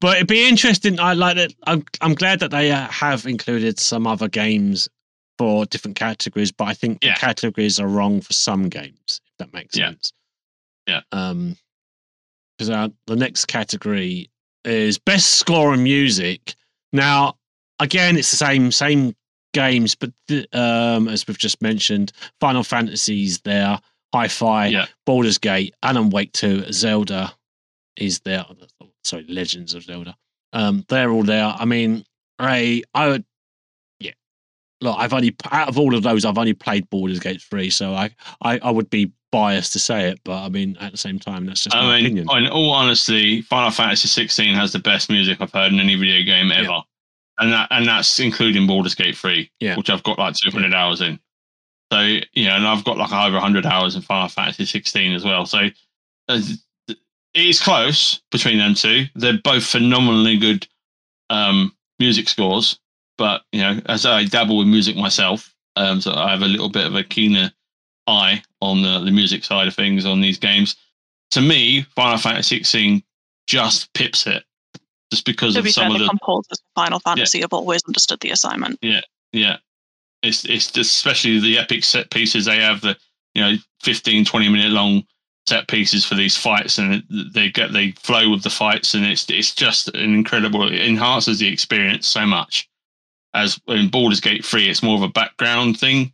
But 0.00 0.16
it'd 0.16 0.28
be 0.28 0.48
interesting. 0.48 0.98
I 1.00 1.12
like 1.14 1.36
that. 1.36 1.52
I'm 1.66 1.84
I'm 2.00 2.14
glad 2.14 2.40
that 2.40 2.50
they 2.50 2.70
uh, 2.70 2.88
have 2.88 3.26
included 3.26 3.78
some 3.80 4.06
other 4.06 4.28
games 4.28 4.88
for 5.38 5.64
different 5.66 5.96
categories, 5.96 6.50
but 6.52 6.64
I 6.68 6.74
think 6.74 7.02
Yeah. 7.04 7.14
the 7.14 7.20
categories 7.20 7.78
are 7.78 7.86
wrong 7.86 8.20
for 8.20 8.32
some 8.32 8.68
games. 8.68 9.20
If 9.26 9.38
that 9.38 9.52
makes 9.52 9.76
Yeah. 9.76 9.88
sense. 9.90 10.12
Yeah. 10.86 11.00
Um, 11.12 11.56
because 12.56 12.70
uh, 12.70 12.88
the 13.06 13.14
next 13.16 13.44
category 13.46 14.30
is 14.64 14.98
best 14.98 15.34
score 15.34 15.72
and 15.72 15.84
music. 15.84 16.56
Now, 16.92 17.36
again, 17.78 18.16
it's 18.16 18.30
the 18.32 18.36
same 18.36 18.72
same 18.72 19.14
games, 19.54 19.94
but 19.94 20.10
um, 20.52 21.08
as 21.08 21.26
we've 21.26 21.38
just 21.38 21.62
mentioned, 21.62 22.12
Final 22.40 22.64
Fantasies 22.64 23.40
there, 23.42 23.78
Hi-Fi, 24.12 24.66
Yeah. 24.66 24.86
Baldur's 25.06 25.38
Gate, 25.38 25.74
Alan 25.82 26.10
Wake 26.10 26.32
Two, 26.32 26.64
Zelda 26.72 27.32
is 27.96 28.20
there. 28.20 28.44
Sorry, 29.04 29.24
Legends 29.28 29.74
of 29.74 29.84
Zelda. 29.84 30.16
Um, 30.52 30.84
they're 30.88 31.10
all 31.10 31.22
there. 31.24 31.44
I 31.58 31.64
mean, 31.64 32.04
I 32.38 32.82
I 32.94 33.08
would, 33.08 33.24
yeah. 34.00 34.12
Look, 34.80 34.96
I've 34.98 35.12
only 35.12 35.34
out 35.50 35.68
of 35.68 35.78
all 35.78 35.94
of 35.94 36.02
those, 36.02 36.24
I've 36.24 36.38
only 36.38 36.54
played 36.54 36.88
Baldur's 36.90 37.20
Gate 37.20 37.42
three, 37.42 37.70
so 37.70 37.94
I 37.94 38.10
I, 38.42 38.58
I 38.58 38.70
would 38.70 38.90
be 38.90 39.12
biased 39.30 39.74
to 39.74 39.78
say 39.78 40.08
it, 40.08 40.20
but 40.24 40.42
I 40.42 40.48
mean, 40.48 40.76
at 40.80 40.92
the 40.92 40.96
same 40.98 41.18
time, 41.18 41.44
that's 41.46 41.64
just 41.64 41.76
my 41.76 41.82
I 41.82 41.96
mean, 41.96 42.06
opinion. 42.18 42.28
in 42.46 42.48
all 42.50 42.70
honesty, 42.72 43.42
Final 43.42 43.70
Fantasy 43.70 44.08
16 44.08 44.54
has 44.54 44.72
the 44.72 44.78
best 44.78 45.10
music 45.10 45.38
I've 45.42 45.52
heard 45.52 45.70
in 45.72 45.80
any 45.80 45.96
video 45.96 46.22
game 46.24 46.50
ever, 46.50 46.62
Yeah. 46.70 46.80
and 47.38 47.52
that 47.52 47.68
and 47.70 47.86
that's 47.86 48.18
including 48.20 48.66
Baldur's 48.66 48.94
Gate 48.94 49.16
3, 49.16 49.50
Yeah. 49.60 49.76
which 49.76 49.90
I've 49.90 50.02
got 50.02 50.18
like 50.18 50.34
200 50.34 50.72
hours 50.72 51.00
in. 51.02 51.18
So 51.92 52.00
you 52.00 52.44
know, 52.46 52.56
and 52.56 52.66
I've 52.66 52.84
got 52.84 52.96
like 52.98 53.12
over 53.12 53.34
100 53.34 53.66
hours 53.66 53.96
in 53.96 54.02
Final 54.02 54.28
Fantasy 54.28 54.64
16 54.64 55.12
as 55.12 55.24
well. 55.24 55.44
So 55.46 55.68
uh, 56.28 56.40
it 57.38 57.46
is 57.46 57.60
close 57.60 58.20
between 58.30 58.58
them 58.58 58.74
two. 58.74 59.06
They're 59.14 59.38
both 59.42 59.64
phenomenally 59.64 60.36
good 60.38 60.66
um, 61.30 61.72
music 61.98 62.28
scores, 62.28 62.78
but 63.16 63.42
you 63.52 63.60
know, 63.60 63.80
as 63.86 64.06
I 64.06 64.24
dabble 64.24 64.58
with 64.58 64.68
music 64.68 64.96
myself, 64.96 65.54
um, 65.76 66.00
so 66.00 66.12
I 66.12 66.30
have 66.30 66.42
a 66.42 66.46
little 66.46 66.68
bit 66.68 66.86
of 66.86 66.94
a 66.94 67.04
keener 67.04 67.52
eye 68.06 68.42
on 68.60 68.82
the, 68.82 69.00
the 69.00 69.10
music 69.10 69.44
side 69.44 69.68
of 69.68 69.74
things 69.74 70.04
on 70.06 70.20
these 70.20 70.38
games 70.38 70.76
to 71.32 71.40
me, 71.40 71.82
Final 71.94 72.18
Fantasy 72.18 72.58
16 72.58 73.02
just 73.46 73.92
pips 73.94 74.26
it, 74.26 74.44
just 75.10 75.24
because 75.24 75.54
To 75.54 75.60
of 75.60 75.64
be 75.64 75.72
fair, 75.72 75.84
some 75.84 75.92
of 75.92 75.98
the 75.98 76.04
the 76.04 76.08
composers 76.08 76.58
of 76.58 76.64
Final 76.74 77.00
Fantasy 77.00 77.40
have 77.40 77.52
always 77.52 77.82
understood 77.86 78.20
the 78.20 78.30
assignment. 78.30 78.78
Yeah, 78.82 79.00
yeah. 79.32 79.56
It's 80.22 80.44
it's 80.44 80.70
just 80.70 80.96
especially 80.96 81.38
the 81.38 81.58
epic 81.58 81.84
set 81.84 82.10
pieces 82.10 82.46
they 82.46 82.58
have 82.58 82.80
the 82.80 82.96
you 83.34 83.42
know 83.42 83.54
15 83.82 84.24
20 84.24 84.48
minute 84.48 84.70
long 84.70 85.04
set 85.48 85.68
pieces 85.68 86.04
for 86.04 86.14
these 86.14 86.36
fights 86.36 86.78
and 86.78 87.02
they 87.32 87.48
get 87.48 87.72
they 87.72 87.92
flow 87.92 88.30
with 88.30 88.42
the 88.42 88.50
fights 88.50 88.94
and 88.94 89.04
it's 89.04 89.28
it's 89.30 89.54
just 89.54 89.88
an 89.88 90.14
incredible 90.14 90.68
it 90.68 90.86
enhances 90.86 91.38
the 91.38 91.48
experience 91.48 92.06
so 92.06 92.26
much. 92.26 92.68
As 93.34 93.60
in 93.68 93.88
Baldur's 93.88 94.20
Gate 94.20 94.44
3 94.44 94.68
it's 94.68 94.82
more 94.82 94.96
of 94.96 95.02
a 95.02 95.08
background 95.08 95.80
thing. 95.80 96.12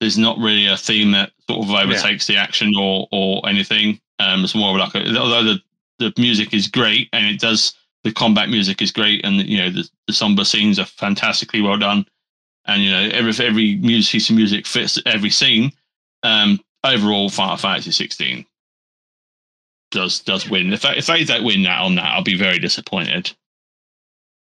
There's 0.00 0.18
not 0.18 0.38
really 0.38 0.66
a 0.66 0.76
theme 0.76 1.10
that 1.12 1.32
sort 1.50 1.64
of 1.64 1.74
overtakes 1.74 2.26
the 2.26 2.36
action 2.36 2.72
or 2.78 3.08
or 3.10 3.46
anything. 3.48 4.00
Um 4.20 4.44
it's 4.44 4.54
more 4.54 4.70
of 4.70 4.76
like 4.76 4.94
a, 4.94 5.18
although 5.18 5.44
the 5.44 5.60
the 5.98 6.12
music 6.16 6.54
is 6.54 6.68
great 6.68 7.08
and 7.12 7.26
it 7.26 7.40
does 7.40 7.74
the 8.04 8.12
combat 8.12 8.48
music 8.48 8.80
is 8.80 8.92
great 8.92 9.24
and 9.24 9.36
you 9.48 9.58
know 9.58 9.70
the, 9.70 9.88
the 10.06 10.12
somber 10.12 10.44
scenes 10.44 10.78
are 10.78 10.86
fantastically 10.86 11.60
well 11.60 11.78
done. 11.78 12.06
And 12.66 12.82
you 12.82 12.90
know 12.90 13.08
every 13.12 13.32
every 13.44 13.76
music 13.76 14.12
piece 14.12 14.30
of 14.30 14.36
music 14.36 14.66
fits 14.66 14.98
every 15.04 15.30
scene. 15.30 15.72
Um, 16.22 16.60
overall, 16.84 17.28
Final 17.28 17.56
Fantasy 17.56 17.92
16 17.92 18.44
does 19.90 20.20
does 20.20 20.48
win. 20.48 20.72
If 20.72 20.82
they, 20.82 20.96
if 20.96 21.06
they 21.06 21.24
don't 21.24 21.44
win 21.44 21.62
that 21.64 21.80
on 21.80 21.94
that, 21.96 22.12
I'll 22.12 22.22
be 22.22 22.36
very 22.36 22.58
disappointed. 22.58 23.30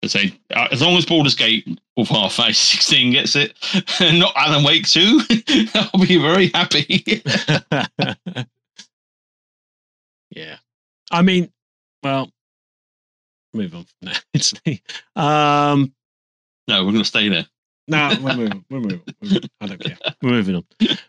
I 0.04 0.08
say 0.08 0.34
uh, 0.56 0.68
as 0.72 0.82
long 0.82 0.98
as 0.98 1.06
Baldur's 1.06 1.36
Gate 1.36 1.68
or 1.98 2.06
Final 2.06 2.30
Fantasy 2.30 2.78
16 2.78 3.12
gets 3.12 3.36
it, 3.36 3.58
and 4.00 4.20
not 4.20 4.34
Alan 4.36 4.64
Wake 4.64 4.88
2, 4.88 5.22
I'll 5.76 6.06
be 6.06 6.18
very 6.18 6.48
happy. 6.54 7.04
yeah. 10.30 10.56
I 11.12 11.22
mean, 11.22 11.52
well, 12.02 12.32
move 13.54 13.76
on 13.76 13.84
from 13.84 14.14
that. 14.14 14.24
Actually, 14.36 14.82
um, 15.16 15.94
no, 16.68 16.86
we're 16.86 16.92
going 16.92 17.04
to 17.04 17.06
stay 17.06 17.28
there. 17.28 17.46
No, 17.90 18.16
we're 18.22 18.36
moving. 18.36 18.66
We're 18.70 18.80
moving. 18.80 19.02
We're 19.22 19.30
moving. 19.30 19.50
I 19.62 19.66
don't 19.68 19.80
care. 19.84 19.98
We're 20.22 20.30
moving 20.30 20.56
on. 20.56 20.66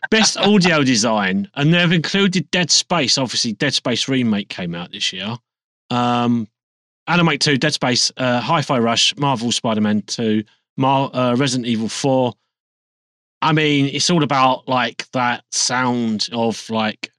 Best 0.09 0.37
audio 0.37 0.83
design, 0.83 1.49
and 1.55 1.73
they've 1.73 1.91
included 1.91 2.49
Dead 2.51 2.71
Space. 2.71 3.17
Obviously, 3.17 3.53
Dead 3.53 3.73
Space 3.73 4.07
remake 4.07 4.49
came 4.49 4.73
out 4.75 4.91
this 4.91 5.13
year. 5.13 5.35
Um, 5.89 6.47
Alan 7.07 7.25
Wake 7.25 7.39
Two, 7.39 7.57
Dead 7.57 7.73
Space, 7.73 8.11
uh, 8.17 8.39
Hi-Fi 8.41 8.79
Rush, 8.79 9.15
Marvel 9.17 9.51
Spider-Man 9.51 10.01
Two, 10.03 10.43
Mar- 10.77 11.09
uh, 11.13 11.35
Resident 11.35 11.67
Evil 11.67 11.87
Four. 11.89 12.33
I 13.43 13.53
mean, 13.53 13.87
it's 13.87 14.09
all 14.09 14.23
about 14.23 14.67
like 14.67 15.09
that 15.11 15.43
sound 15.51 16.29
of 16.31 16.69
like 16.69 17.11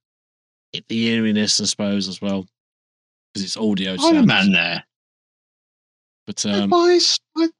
the 0.88 0.96
eeriness, 1.06 1.60
I 1.60 1.64
suppose, 1.64 2.08
as 2.08 2.20
well, 2.22 2.46
because 3.34 3.44
it's 3.44 3.56
audio. 3.56 3.90
Iron 3.92 3.98
sounds. 4.00 4.26
Man 4.26 4.52
there. 4.52 4.84
But 6.26 6.46
um, 6.46 6.70
what- 6.70 7.18
what- 7.34 7.50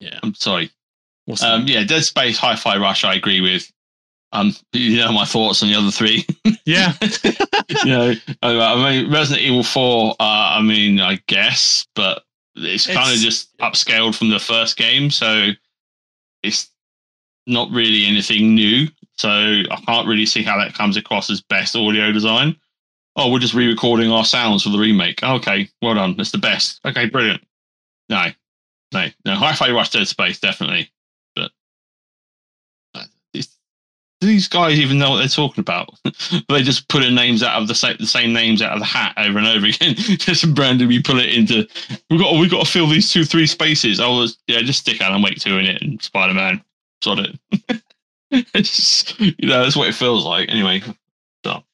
yeah, 0.00 0.18
I'm 0.22 0.34
sorry. 0.34 0.70
what's 1.26 1.42
Um, 1.42 1.66
that? 1.66 1.72
yeah, 1.72 1.84
Dead 1.84 2.04
Space, 2.04 2.38
Hi-Fi 2.38 2.76
Rush. 2.78 3.04
I 3.04 3.14
agree 3.14 3.40
with. 3.40 3.70
Um, 4.32 4.54
you 4.72 4.98
know 4.98 5.10
my 5.12 5.24
thoughts 5.24 5.60
on 5.62 5.68
the 5.70 5.74
other 5.74 5.90
three. 5.90 6.24
yeah, 6.64 6.92
you 7.84 7.90
know, 7.90 8.14
I 8.42 8.58
I 8.60 8.76
mean, 9.02 9.12
Resident 9.12 9.44
Evil 9.44 9.64
Four. 9.64 10.12
Uh, 10.20 10.54
I 10.58 10.62
mean, 10.62 11.00
I 11.00 11.18
guess, 11.26 11.86
but 11.96 12.22
it's, 12.54 12.86
kind 12.86 13.12
of 13.12 13.18
just 13.18 13.56
upscaled 13.58 14.14
from 14.14 14.30
the 14.30 14.38
first 14.38 14.76
game, 14.76 15.10
so 15.10 15.48
it's 16.44 16.70
not 17.48 17.70
really 17.72 18.06
anything 18.06 18.54
new. 18.54 18.86
So 19.18 19.28
I 19.28 19.82
can't 19.86 20.06
really 20.08 20.26
see 20.26 20.42
how 20.44 20.56
that 20.58 20.74
comes 20.74 20.96
across 20.96 21.28
as 21.28 21.40
best 21.42 21.74
audio 21.74 22.12
design. 22.12 22.56
Oh, 23.16 23.30
we're 23.32 23.40
just 23.40 23.54
re-recording 23.54 24.12
our 24.12 24.24
sounds 24.24 24.62
for 24.62 24.68
the 24.70 24.78
remake. 24.78 25.22
Okay, 25.24 25.68
well 25.82 25.94
done. 25.94 26.16
That's 26.16 26.30
the 26.30 26.38
best. 26.38 26.80
Okay, 26.86 27.06
brilliant. 27.06 27.42
No, 28.08 28.26
no, 28.92 29.06
no. 29.24 29.34
Hi-Fi 29.34 29.70
Rush 29.70 29.90
Dead 29.90 30.06
Space 30.06 30.40
definitely, 30.40 30.90
but 31.34 31.50
uh, 32.94 33.04
these 34.20 34.48
guys 34.48 34.78
even 34.78 34.98
know 34.98 35.10
what 35.10 35.18
they're 35.18 35.28
talking 35.28 35.62
about? 35.62 35.98
they 36.48 36.62
just 36.62 36.88
pulling 36.88 37.14
names 37.14 37.42
out 37.42 37.60
of 37.60 37.68
the 37.68 37.74
same 37.74 37.96
the 37.98 38.06
same 38.06 38.32
names 38.32 38.60
out 38.60 38.72
of 38.72 38.80
the 38.80 38.84
hat 38.84 39.14
over 39.16 39.38
and 39.38 39.46
over 39.46 39.66
again. 39.66 39.94
just 39.96 40.44
randomly 40.58 41.02
pull 41.02 41.18
it 41.18 41.34
into. 41.34 41.66
We 42.10 42.18
got 42.18 42.38
we 42.38 42.48
got 42.48 42.66
to 42.66 42.70
fill 42.70 42.86
these 42.86 43.10
two 43.12 43.24
three 43.24 43.46
spaces. 43.46 44.00
I 44.00 44.08
was 44.08 44.38
yeah, 44.46 44.60
just 44.60 44.80
stick 44.80 45.00
Alan 45.00 45.22
Wake 45.22 45.38
two 45.38 45.58
in 45.58 45.66
it 45.66 45.82
and 45.82 46.00
Spider 46.02 46.34
Man. 46.34 46.62
Sod 47.02 47.20
it. 47.20 47.82
it's, 48.30 49.18
you 49.18 49.34
know 49.42 49.62
that's 49.62 49.76
what 49.76 49.88
it 49.88 49.94
feels 49.94 50.24
like. 50.24 50.48
Anyway, 50.50 50.82
stop. 51.42 51.64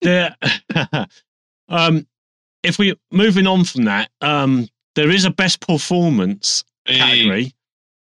there 0.00 0.36
um 1.68 2.06
if 2.62 2.78
we 2.78 2.94
moving 3.10 3.46
on 3.46 3.64
from 3.64 3.84
that 3.84 4.10
um 4.20 4.68
there 4.94 5.10
is 5.10 5.24
a 5.24 5.30
best 5.30 5.60
performance 5.60 6.64
category 6.86 7.52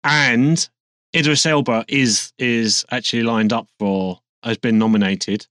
and 0.05 0.69
Idris 1.15 1.47
Elba 1.47 1.85
is 1.89 2.33
is 2.39 2.85
actually 2.91 3.23
lined 3.23 3.53
up 3.53 3.69
for 3.79 4.21
has 4.43 4.59
been 4.59 4.79
nominated 4.79 5.47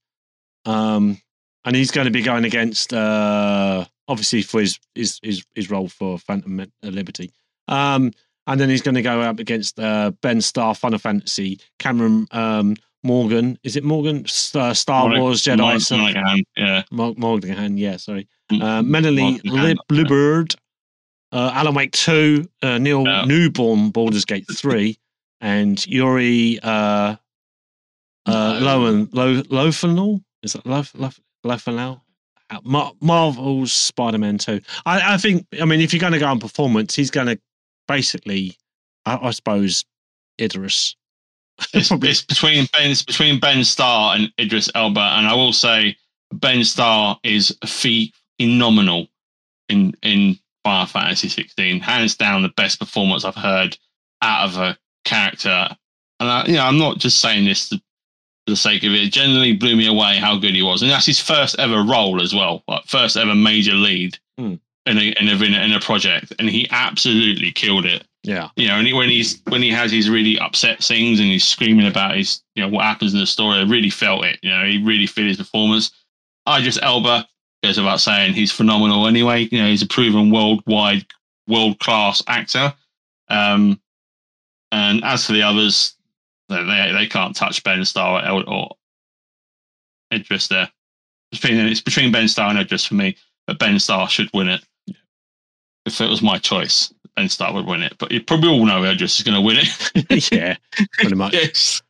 um 0.64 1.18
and 1.64 1.74
he's 1.76 1.90
going 1.90 2.04
to 2.06 2.10
be 2.10 2.22
going 2.22 2.44
against 2.44 2.92
uh 2.92 3.84
obviously 4.08 4.42
for 4.42 4.60
his 4.60 4.78
his 4.94 5.18
his, 5.22 5.44
his 5.54 5.70
role 5.70 5.88
for 5.88 6.18
Phantom 6.18 6.66
Liberty 6.82 7.32
um 7.68 8.12
and 8.48 8.60
then 8.60 8.68
he's 8.68 8.82
going 8.82 8.94
to 8.94 9.02
go 9.02 9.20
up 9.22 9.40
against 9.40 9.76
uh, 9.80 10.12
Ben 10.22 10.40
Starr, 10.40 10.74
Final 10.76 11.00
Fantasy, 11.00 11.58
Cameron 11.80 12.28
um, 12.30 12.76
Morgan. 13.02 13.58
Is 13.64 13.74
it 13.74 13.82
Morgan? 13.82 14.24
Uh, 14.54 14.72
Star 14.72 15.02
Morgan- 15.08 15.20
Wars 15.20 15.42
Jedi. 15.42 15.56
Morgan- 16.14 16.44
yeah. 16.56 16.82
Morgan, 16.92 17.76
yeah, 17.76 17.96
sorry. 17.96 18.28
Uh, 18.52 18.82
Melanie 18.82 19.40
Lib-. 19.44 19.78
Uh, 21.32 21.50
Alan 21.54 21.74
Wake 21.74 21.92
2, 21.92 22.48
uh, 22.62 22.78
Neil. 22.78 23.04
Newbon, 23.04 23.92
Baldur's 23.92 24.24
Gate 24.24 24.46
3, 24.50 24.96
and 25.40 25.84
Yuri 25.86 26.58
uh, 26.62 27.16
uh. 28.26 28.60
Lowen, 28.60 29.08
Lo? 29.12 30.20
Is 30.42 30.52
that 30.52 30.66
Lof? 30.66 30.94
Uh, 32.48 32.60
Mar- 32.62 32.92
Marvel's 33.00 33.72
Spider 33.72 34.18
Man 34.18 34.38
2. 34.38 34.60
I, 34.84 35.14
I 35.14 35.16
think, 35.16 35.46
I 35.60 35.64
mean, 35.64 35.80
if 35.80 35.92
you're 35.92 36.00
going 36.00 36.12
to 36.12 36.18
go 36.18 36.26
on 36.26 36.38
performance, 36.38 36.94
he's 36.94 37.10
going 37.10 37.26
to 37.26 37.38
basically, 37.88 38.56
I, 39.04 39.18
I 39.20 39.30
suppose, 39.30 39.84
Idris. 40.40 40.96
It's, 41.72 41.90
it's 41.90 42.22
between 42.22 42.66
Ben 42.74 42.90
it's 42.90 43.02
between 43.02 43.40
Ben 43.40 43.64
Starr 43.64 44.16
and 44.16 44.30
Idris 44.38 44.68
Elba, 44.74 45.00
and 45.00 45.26
I 45.26 45.34
will 45.34 45.54
say 45.54 45.96
Ben 46.30 46.62
Starr 46.62 47.18
is 47.22 47.56
phe- 47.64 48.12
phenomenal 48.38 49.06
in 49.70 49.94
in 50.02 50.38
Final 50.66 50.86
Fantasy 50.86 51.28
16. 51.28 51.78
Hands 51.78 52.14
down, 52.16 52.42
the 52.42 52.48
best 52.56 52.80
performance 52.80 53.24
I've 53.24 53.36
heard 53.36 53.78
out 54.20 54.48
of 54.48 54.56
a 54.56 54.76
character. 55.04 55.68
And 56.18 56.28
I, 56.28 56.44
you 56.46 56.54
know, 56.54 56.64
I'm 56.64 56.78
not 56.78 56.98
just 56.98 57.20
saying 57.20 57.44
this 57.44 57.68
to, 57.68 57.76
for 57.76 57.82
the 58.50 58.56
sake 58.56 58.82
of 58.82 58.90
it. 58.92 59.00
It 59.02 59.12
generally 59.12 59.52
blew 59.54 59.76
me 59.76 59.86
away 59.86 60.16
how 60.16 60.36
good 60.36 60.54
he 60.56 60.62
was, 60.62 60.82
and 60.82 60.90
that's 60.90 61.06
his 61.06 61.20
first 61.20 61.56
ever 61.60 61.84
role 61.84 62.20
as 62.20 62.34
well, 62.34 62.64
like 62.66 62.84
first 62.86 63.16
ever 63.16 63.34
major 63.34 63.74
lead 63.74 64.18
Hmm. 64.38 64.54
in, 64.86 64.98
a, 64.98 65.14
in 65.20 65.28
a 65.28 65.44
in 65.64 65.72
a 65.72 65.78
project, 65.80 66.32
and 66.40 66.50
he 66.50 66.66
absolutely 66.70 67.52
killed 67.52 67.86
it 67.86 68.04
Yeah. 68.24 68.48
you 68.56 68.66
know, 68.66 68.74
and 68.78 68.86
he, 68.88 68.92
when 68.92 69.08
he's 69.08 69.40
when 69.46 69.62
he 69.62 69.70
has 69.70 69.92
his 69.92 70.10
really 70.10 70.36
upset 70.40 70.82
scenes 70.82 71.20
and 71.20 71.28
he's 71.28 71.44
screaming 71.44 71.86
about 71.86 72.16
his, 72.16 72.42
you 72.56 72.62
know, 72.62 72.68
what 72.68 72.84
happens 72.84 73.14
in 73.14 73.20
the 73.20 73.26
story, 73.26 73.58
I 73.58 73.62
really 73.62 73.90
felt 73.90 74.24
it. 74.24 74.38
You 74.42 74.50
know, 74.50 74.64
he 74.64 74.82
really 74.82 75.06
felt 75.06 75.28
his 75.28 75.36
performance. 75.36 75.92
I 76.44 76.60
just 76.60 76.80
Elba 76.82 77.26
goes 77.66 77.78
about 77.78 78.00
saying 78.00 78.34
he's 78.34 78.52
phenomenal 78.52 79.06
anyway. 79.06 79.48
You 79.50 79.60
know, 79.60 79.68
he's 79.68 79.82
a 79.82 79.86
proven 79.86 80.30
worldwide, 80.30 81.06
world 81.48 81.78
class 81.80 82.22
actor. 82.28 82.72
Um, 83.28 83.80
and 84.72 85.02
as 85.04 85.26
for 85.26 85.32
the 85.32 85.42
others, 85.42 85.94
they 86.48 86.62
they, 86.62 86.92
they 86.92 87.06
can't 87.06 87.34
touch 87.34 87.62
Ben 87.64 87.84
Starr 87.84 88.28
or, 88.30 88.48
or 88.48 88.76
Idris 90.12 90.48
there. 90.48 90.70
It's 91.32 91.40
between, 91.40 91.66
it's 91.66 91.80
between 91.80 92.12
Ben 92.12 92.28
Starr 92.28 92.50
and 92.50 92.58
Idris 92.58 92.84
for 92.84 92.94
me, 92.94 93.16
but 93.46 93.58
Ben 93.58 93.78
Starr 93.78 94.08
should 94.08 94.30
win 94.32 94.48
it. 94.48 94.64
If 95.86 96.00
it 96.00 96.08
was 96.08 96.22
my 96.22 96.38
choice, 96.38 96.92
Ben 97.16 97.28
Starr 97.28 97.52
would 97.52 97.66
win 97.66 97.82
it. 97.82 97.96
But 97.98 98.12
you 98.12 98.22
probably 98.22 98.50
all 98.50 98.64
know 98.64 98.84
Idris 98.84 99.18
is 99.18 99.24
going 99.24 99.36
to 99.36 99.40
win 99.40 99.58
it. 99.60 100.32
yeah, 100.32 100.56
pretty 100.92 101.16
much. 101.16 101.32
yes. 101.34 101.82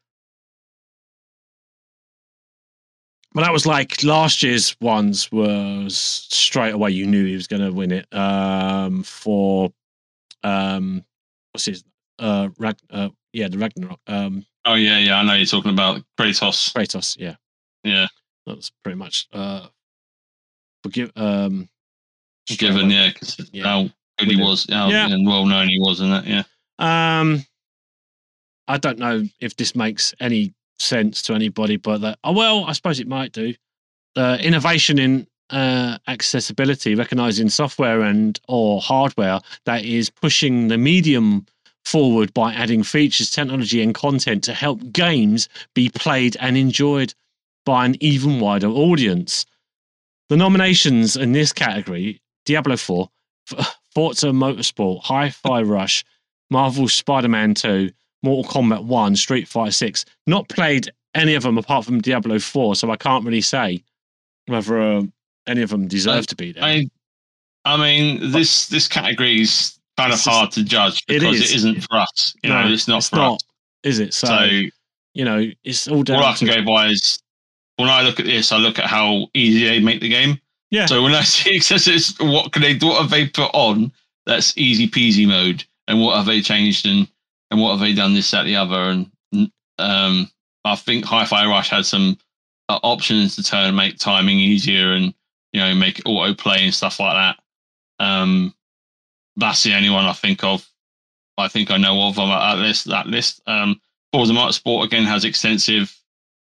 Well, 3.36 3.44
that 3.44 3.52
was 3.52 3.66
like 3.66 4.02
last 4.02 4.42
year's 4.42 4.74
ones 4.80 5.30
was 5.30 5.94
straight 5.94 6.72
away 6.72 6.92
you 6.92 7.06
knew 7.06 7.26
he 7.26 7.34
was 7.34 7.46
going 7.46 7.60
to 7.60 7.70
win 7.70 7.92
it. 7.92 8.06
Um, 8.14 9.02
for 9.02 9.70
um, 10.42 11.04
what's 11.52 11.66
his 11.66 11.84
uh, 12.18 12.48
Rag, 12.58 12.78
uh, 12.88 13.10
yeah, 13.34 13.48
the 13.48 13.58
Ragnarok, 13.58 14.00
um, 14.06 14.46
Oh 14.64 14.72
yeah, 14.72 14.96
yeah. 14.98 15.18
I 15.18 15.22
know 15.22 15.34
you're 15.34 15.44
talking 15.44 15.70
about 15.70 16.02
Kratos. 16.18 16.72
Kratos. 16.72 17.14
Yeah, 17.18 17.34
Yeah, 17.84 18.06
that 18.46 18.56
was 18.56 18.72
pretty 18.82 18.96
much 18.96 19.28
uh, 19.34 19.66
forgive 20.82 21.12
um, 21.16 21.68
given 22.46 22.88
yeah, 22.88 23.12
'cause 23.12 23.38
Yeah. 23.52 23.64
how 23.64 23.90
good 24.18 24.30
he 24.30 24.36
was, 24.40 24.66
how 24.70 24.88
Yeah. 24.88 25.08
and 25.08 25.26
well 25.26 25.44
known 25.44 25.68
he 25.68 25.78
was 25.78 26.00
in 26.00 26.08
that. 26.08 26.26
Yeah. 26.26 26.44
Um, 26.78 27.44
I 28.66 28.78
don't 28.78 28.98
know 28.98 29.24
if 29.40 29.56
this 29.56 29.76
makes 29.76 30.14
any 30.20 30.54
sense 30.78 31.22
to 31.22 31.34
anybody, 31.34 31.76
but 31.76 32.00
that 32.02 32.18
oh 32.24 32.32
well, 32.32 32.64
I 32.64 32.72
suppose 32.72 33.00
it 33.00 33.08
might 33.08 33.32
do. 33.32 33.54
Uh, 34.16 34.38
innovation 34.40 34.98
in 34.98 35.26
uh, 35.50 35.98
accessibility, 36.08 36.94
recognizing 36.94 37.48
software 37.48 38.02
and 38.02 38.40
or 38.48 38.80
hardware 38.80 39.40
that 39.64 39.84
is 39.84 40.10
pushing 40.10 40.68
the 40.68 40.78
medium 40.78 41.46
forward 41.84 42.34
by 42.34 42.52
adding 42.52 42.82
features, 42.82 43.30
technology, 43.30 43.82
and 43.82 43.94
content 43.94 44.42
to 44.44 44.54
help 44.54 44.80
games 44.92 45.48
be 45.74 45.88
played 45.88 46.36
and 46.40 46.56
enjoyed 46.56 47.14
by 47.64 47.84
an 47.84 47.96
even 48.00 48.40
wider 48.40 48.68
audience. 48.68 49.46
The 50.28 50.36
nominations 50.36 51.16
in 51.16 51.32
this 51.32 51.52
category: 51.52 52.20
Diablo 52.44 52.76
Four, 52.76 53.10
Forza 53.94 54.28
Motorsport, 54.28 55.02
Hi-Fi 55.04 55.62
Rush, 55.62 56.04
Marvel's 56.50 56.94
Spider-Man 56.94 57.54
2, 57.54 57.90
Mortal 58.26 58.50
Kombat 58.52 58.84
1, 58.84 59.16
Street 59.16 59.46
Fighter 59.48 59.70
6. 59.70 60.04
Not 60.26 60.48
played 60.48 60.90
any 61.14 61.34
of 61.34 61.44
them 61.44 61.56
apart 61.56 61.84
from 61.84 62.00
Diablo 62.00 62.38
4, 62.38 62.74
so 62.76 62.90
I 62.90 62.96
can't 62.96 63.24
really 63.24 63.40
say 63.40 63.82
whether 64.46 64.80
uh, 64.80 65.02
any 65.46 65.62
of 65.62 65.70
them 65.70 65.86
deserve 65.88 66.18
I- 66.24 66.26
to 66.26 66.36
be 66.36 66.52
there. 66.52 66.64
I, 66.64 66.90
I 67.64 67.76
mean, 67.76 68.32
this 68.32 68.68
this 68.68 68.86
category 68.86 69.40
is 69.40 69.78
kind 69.96 70.12
of 70.12 70.20
hard 70.20 70.52
to 70.52 70.62
judge 70.64 71.04
because 71.06 71.40
is. 71.40 71.50
it 71.50 71.56
isn't 71.56 71.80
for 71.82 71.96
us. 71.98 72.34
You 72.42 72.50
know, 72.50 72.66
it's 72.68 72.86
not 72.86 72.98
it's 72.98 73.08
for 73.08 73.16
not, 73.16 73.34
us. 73.34 73.40
is 73.82 73.98
it? 73.98 74.14
So, 74.14 74.26
So 74.26 74.44
you 75.14 75.24
know, 75.24 75.50
it's 75.64 75.88
all 75.88 76.02
down 76.02 76.18
all 76.18 76.26
I 76.26 76.32
to 76.34 76.46
can 76.46 76.64
go 76.64 76.64
by 76.64 76.88
is 76.88 77.18
when 77.76 77.88
I 77.88 78.02
look 78.02 78.20
at 78.20 78.26
this, 78.26 78.52
I 78.52 78.58
look 78.58 78.78
at 78.78 78.84
how 78.86 79.26
easy 79.34 79.64
they 79.64 79.80
make 79.80 80.00
the 80.00 80.08
game. 80.08 80.38
Yeah. 80.70 80.86
So 80.86 81.02
when 81.02 81.12
I 81.14 81.22
see 81.22 81.56
excesses, 81.56 82.14
what 82.20 82.52
can 82.52 82.62
they? 82.62 82.74
What 82.76 83.00
have 83.00 83.10
they 83.10 83.26
put 83.26 83.50
on 83.52 83.90
that's 84.26 84.56
easy 84.58 84.88
peasy 84.88 85.26
mode, 85.26 85.64
and 85.88 86.00
what 86.00 86.16
have 86.16 86.26
they 86.26 86.40
changed, 86.40 86.86
and 86.86 87.08
and 87.51 87.60
what 87.60 87.73
have 87.73 87.81
they 87.81 87.94
done 87.94 88.14
this, 88.14 88.31
that, 88.31 88.44
the 88.44 88.56
other, 88.56 88.77
and 88.77 89.10
um, 89.78 90.31
I 90.64 90.77
think 90.77 91.05
Hi-Fi 91.05 91.47
Rush 91.47 91.70
had 91.70 91.86
some 91.86 92.18
uh, 92.68 92.81
options 92.82 93.36
to 93.36 93.43
turn 93.43 93.68
and 93.68 93.77
make 93.77 93.98
timing 93.98 94.39
easier, 94.39 94.93
and 94.93 95.14
you 95.52 95.60
know 95.60 95.74
make 95.74 96.02
auto 96.05 96.35
play 96.35 96.64
and 96.64 96.74
stuff 96.74 96.98
like 97.01 97.14
that. 97.14 98.05
Um, 98.05 98.55
that's 99.36 99.62
the 99.62 99.74
only 99.74 99.90
one 99.90 100.05
I 100.05 100.12
think 100.12 100.43
of. 100.43 100.68
I 101.39 101.48
think 101.48 101.70
I 101.70 101.77
know 101.77 102.09
of 102.09 102.18
on 102.18 102.31
that 102.31 102.62
list. 102.62 102.86
That 102.86 103.06
list. 103.06 103.40
Um, 103.47 103.81
Forza 104.12 104.32
Motorsport 104.32 104.85
again 104.85 105.05
has 105.05 105.24
extensive 105.24 105.94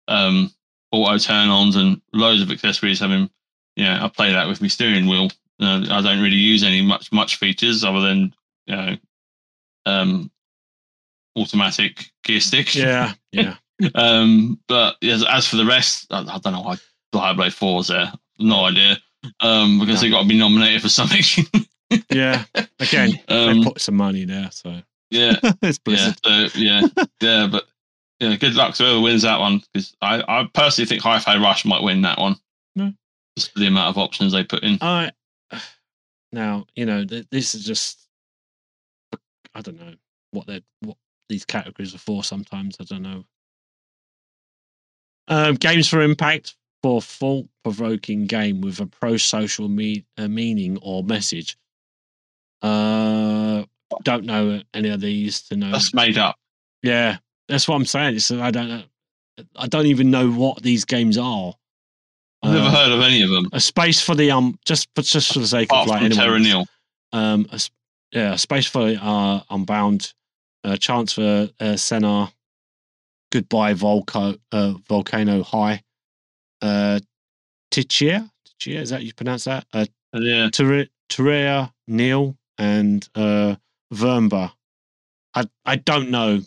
um, 0.06 0.52
auto 0.92 1.18
turn-ons 1.18 1.76
and 1.76 2.00
loads 2.12 2.42
of 2.42 2.50
accessories. 2.50 3.00
Having, 3.00 3.30
yeah, 3.76 4.04
I 4.04 4.08
play 4.08 4.32
that 4.32 4.48
with 4.48 4.62
my 4.62 4.68
steering 4.68 5.08
wheel. 5.08 5.30
Uh, 5.60 5.84
I 5.90 6.00
don't 6.00 6.22
really 6.22 6.36
use 6.36 6.62
any 6.62 6.82
much 6.82 7.10
much 7.12 7.36
features 7.36 7.84
other 7.84 8.00
than 8.00 8.34
you 8.66 8.76
know, 8.76 8.96
um, 9.86 10.30
automatic 11.40 12.10
gear 12.24 12.40
stick. 12.40 12.74
yeah, 12.74 13.14
yeah. 13.32 13.56
Um, 13.94 14.58
but 14.66 14.96
as, 15.04 15.24
as 15.24 15.46
for 15.46 15.54
the 15.54 15.64
rest, 15.64 16.06
I, 16.10 16.22
I 16.22 16.38
don't 16.38 16.52
know 16.52 16.62
why 16.62 16.78
Diablo 17.12 17.48
Four 17.48 17.82
is 17.82 17.86
there. 17.86 18.12
No 18.40 18.64
idea. 18.64 18.98
Um, 19.38 19.78
because 19.78 20.00
they 20.00 20.10
got 20.10 20.22
to 20.22 20.28
be 20.28 20.36
nominated 20.36 20.82
for 20.82 20.88
something. 20.88 21.22
Yeah. 22.10 22.44
Again, 22.80 23.18
they 23.28 23.34
um, 23.48 23.62
put 23.62 23.80
some 23.80 23.96
money 23.96 24.24
there, 24.24 24.50
so 24.50 24.82
yeah, 25.10 25.36
it's 25.62 25.78
yeah, 25.78 25.82
Blizzard. 25.84 26.16
so, 26.22 26.58
yeah, 26.58 26.82
yeah. 27.20 27.48
But 27.50 27.64
yeah, 28.20 28.36
good 28.36 28.54
luck 28.54 28.74
to 28.74 28.84
whoever 28.84 29.00
wins 29.00 29.22
that 29.22 29.40
one 29.40 29.62
because 29.72 29.96
I, 30.02 30.22
I 30.28 30.48
personally 30.52 30.86
think 30.86 31.02
Hi-Fi 31.02 31.38
Rush 31.38 31.64
might 31.64 31.82
win 31.82 32.02
that 32.02 32.18
one. 32.18 32.36
No. 32.76 32.92
Just 33.38 33.52
for 33.52 33.60
the 33.60 33.68
amount 33.68 33.88
of 33.88 33.98
options 33.98 34.32
they 34.32 34.44
put 34.44 34.64
in. 34.64 34.78
I 34.80 35.12
now 36.32 36.66
you 36.74 36.84
know 36.84 37.04
th- 37.04 37.26
this 37.30 37.54
is 37.54 37.64
just 37.64 38.06
I 39.54 39.60
don't 39.62 39.80
know 39.80 39.94
what 40.32 40.46
they 40.46 40.62
what 40.80 40.96
these 41.28 41.44
categories 41.44 41.94
are 41.94 41.98
for. 41.98 42.24
Sometimes 42.24 42.76
I 42.80 42.84
don't 42.84 43.02
know. 43.02 43.24
Um, 45.28 45.54
games 45.56 45.88
for 45.88 46.00
impact 46.00 46.56
for 46.82 47.02
thought-provoking 47.02 48.26
game 48.26 48.60
with 48.60 48.80
a 48.80 48.86
pro-social 48.86 49.68
me- 49.68 50.04
uh, 50.16 50.28
meaning 50.28 50.78
or 50.80 51.02
message. 51.02 51.56
Uh, 52.62 53.64
don't 54.04 54.24
know 54.24 54.60
any 54.74 54.88
of 54.88 55.00
these 55.00 55.42
to 55.42 55.56
know. 55.56 55.72
That's 55.72 55.92
made 55.94 56.18
up. 56.18 56.36
Yeah, 56.82 57.18
that's 57.48 57.68
what 57.68 57.76
I'm 57.76 57.84
saying. 57.84 58.16
It's 58.16 58.30
I 58.30 58.50
don't 58.50 58.68
know. 58.68 58.82
I 59.56 59.66
don't 59.66 59.86
even 59.86 60.10
know 60.10 60.30
what 60.30 60.62
these 60.62 60.84
games 60.84 61.18
are. 61.18 61.54
I've 62.42 62.52
never 62.52 62.66
Uh, 62.66 62.70
heard 62.70 62.92
of 62.92 63.00
any 63.02 63.22
of 63.22 63.30
them. 63.30 63.48
a 63.52 63.60
space 63.60 64.00
for 64.00 64.14
the 64.14 64.30
um 64.30 64.58
just 64.64 64.88
for 64.94 65.02
just 65.02 65.32
for 65.32 65.40
the 65.40 65.46
sake 65.46 65.68
Apart 65.70 65.86
of 65.86 65.90
like 65.90 66.02
anyone. 66.02 66.66
Um 67.12 67.46
a, 67.50 67.60
yeah 68.12 68.34
a 68.34 68.38
space 68.38 68.66
for 68.66 68.94
uh 69.00 69.40
unbound 69.50 70.14
uh 70.64 70.76
chance 70.76 71.12
for 71.14 71.48
uh 71.60 71.76
Senna. 71.76 72.32
Goodbye 73.30 73.74
Volco 73.74 74.38
uh 74.52 74.74
volcano 74.88 75.42
high. 75.42 75.82
Uh 76.62 77.00
Tchia? 77.70 78.30
Tchia 78.60 78.80
is 78.80 78.90
that 78.90 79.02
you 79.02 79.12
pronounce 79.14 79.44
that? 79.44 79.66
Uh 79.72 79.86
Yeah. 80.14 80.48
Terre- 80.50 80.88
Terra 81.08 81.72
Nil 81.86 82.36
and 82.58 83.08
uh 83.14 83.56
Vermba 83.92 84.52
I 85.34 85.44
I 85.64 85.76
don't 85.76 86.10
know 86.10 86.40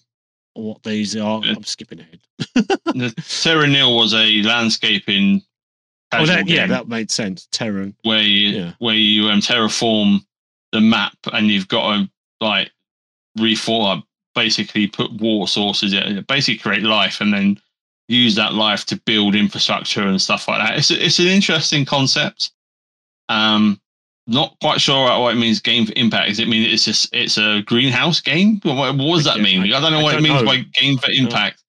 what 0.53 0.83
these 0.83 1.15
are. 1.15 1.41
Yeah. 1.43 1.53
I'm 1.55 1.63
skipping 1.63 1.99
ahead. 2.01 3.15
Terra 3.25 3.67
Nil 3.67 3.95
was 3.95 4.13
a 4.13 4.41
landscaping 4.43 5.41
oh 6.13 6.25
that, 6.25 6.47
yeah 6.47 6.67
that 6.67 6.87
made 6.87 7.11
sense. 7.11 7.47
Terran 7.51 7.95
where 8.03 8.21
you 8.21 8.49
yeah. 8.49 8.73
where 8.79 8.95
you 8.95 9.29
um, 9.29 9.39
terraform 9.39 10.19
the 10.71 10.81
map 10.81 11.17
and 11.31 11.47
you've 11.47 11.67
got 11.67 11.95
to 11.95 12.09
like 12.39 12.71
reform 13.37 14.03
basically 14.35 14.87
put 14.87 15.11
water 15.13 15.49
sources 15.49 15.93
in 15.93 16.23
basically 16.27 16.57
create 16.57 16.83
life 16.83 17.19
and 17.21 17.33
then 17.33 17.59
use 18.07 18.35
that 18.35 18.53
life 18.53 18.85
to 18.85 18.95
build 19.05 19.35
infrastructure 19.35 20.03
and 20.03 20.21
stuff 20.21 20.47
like 20.47 20.59
that. 20.59 20.77
It's 20.77 20.91
a, 20.91 21.05
it's 21.05 21.19
an 21.19 21.27
interesting 21.27 21.85
concept. 21.85 22.51
Um, 23.29 23.79
not 24.27 24.55
quite 24.61 24.79
sure 24.81 25.19
what 25.19 25.35
it 25.35 25.39
means. 25.39 25.59
Game 25.59 25.85
for 25.85 25.93
impact. 25.95 26.29
Does 26.29 26.39
it 26.39 26.47
mean 26.47 26.69
it's 26.69 26.85
just 26.85 27.13
it's 27.13 27.37
a 27.37 27.61
greenhouse 27.63 28.19
game? 28.21 28.59
What, 28.63 28.95
what 28.97 29.15
does 29.15 29.25
that 29.25 29.39
mean? 29.39 29.61
I- 29.61 29.77
I, 29.77 29.81
don't 29.81 29.91
know 29.91 29.99
I 29.99 30.03
what 30.03 30.11
don't 30.11 30.25
it 30.25 30.29
means 30.29 30.41
know. 30.41 30.45
by 30.45 30.57
game 30.73 30.97
for 30.97 31.09
impact. 31.11 31.63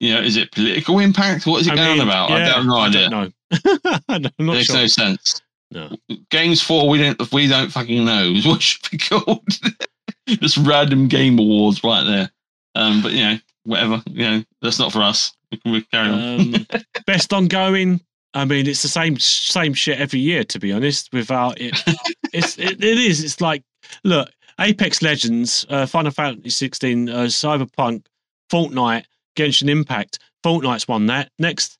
You 0.00 0.14
know, 0.14 0.20
is 0.20 0.36
it 0.36 0.52
political 0.52 0.98
impact? 1.00 1.46
What 1.46 1.60
is 1.62 1.66
it 1.66 1.72
I 1.72 1.76
going 1.76 1.92
mean, 1.92 2.00
on 2.02 2.08
about? 2.08 2.30
I 2.30 2.38
yeah, 2.38 2.54
have 2.54 2.66
no 2.66 2.78
idea. 2.78 3.08
don't 3.10 3.10
know 3.10 4.00
I'm 4.08 4.22
not 4.22 4.32
Makes 4.38 4.66
sure 4.66 4.76
no 4.76 4.86
sense. 4.86 5.42
no. 5.72 5.90
Games 6.30 6.62
for 6.62 6.88
we 6.88 6.98
don't 6.98 7.32
we 7.32 7.48
don't 7.48 7.70
fucking 7.70 8.04
know 8.04 8.24
is 8.24 8.46
what 8.46 8.62
should 8.62 8.88
be 8.90 8.98
called. 8.98 9.42
Just 10.40 10.58
random 10.58 11.08
game 11.08 11.38
awards 11.38 11.82
right 11.82 12.04
there. 12.04 12.30
Um, 12.74 13.02
but 13.02 13.12
you 13.12 13.24
know, 13.24 13.38
whatever. 13.64 14.02
You 14.06 14.30
know, 14.30 14.44
that's 14.62 14.78
not 14.78 14.92
for 14.92 15.02
us. 15.02 15.32
We 15.50 15.58
can 15.58 15.72
we 15.72 15.82
carry 15.82 16.08
on. 16.08 16.40
Um, 16.40 16.66
best 17.06 17.32
ongoing. 17.32 18.00
I 18.34 18.44
mean, 18.44 18.66
it's 18.66 18.82
the 18.82 18.88
same 18.88 19.18
same 19.18 19.72
shit 19.74 19.98
every 19.98 20.20
year. 20.20 20.44
To 20.44 20.58
be 20.58 20.72
honest, 20.72 21.10
without 21.12 21.60
it, 21.60 21.78
it's 22.32 22.58
it, 22.58 22.82
it 22.84 22.98
is. 22.98 23.24
It's 23.24 23.40
like 23.40 23.62
look, 24.04 24.30
Apex 24.60 25.02
Legends, 25.02 25.64
uh, 25.70 25.86
Final 25.86 26.10
Fantasy 26.10 26.50
16, 26.50 27.08
uh, 27.08 27.14
Cyberpunk, 27.24 28.04
Fortnite, 28.50 29.04
Genshin 29.36 29.70
Impact. 29.70 30.18
Fortnite's 30.44 30.86
won 30.86 31.06
that. 31.06 31.30
Next, 31.38 31.78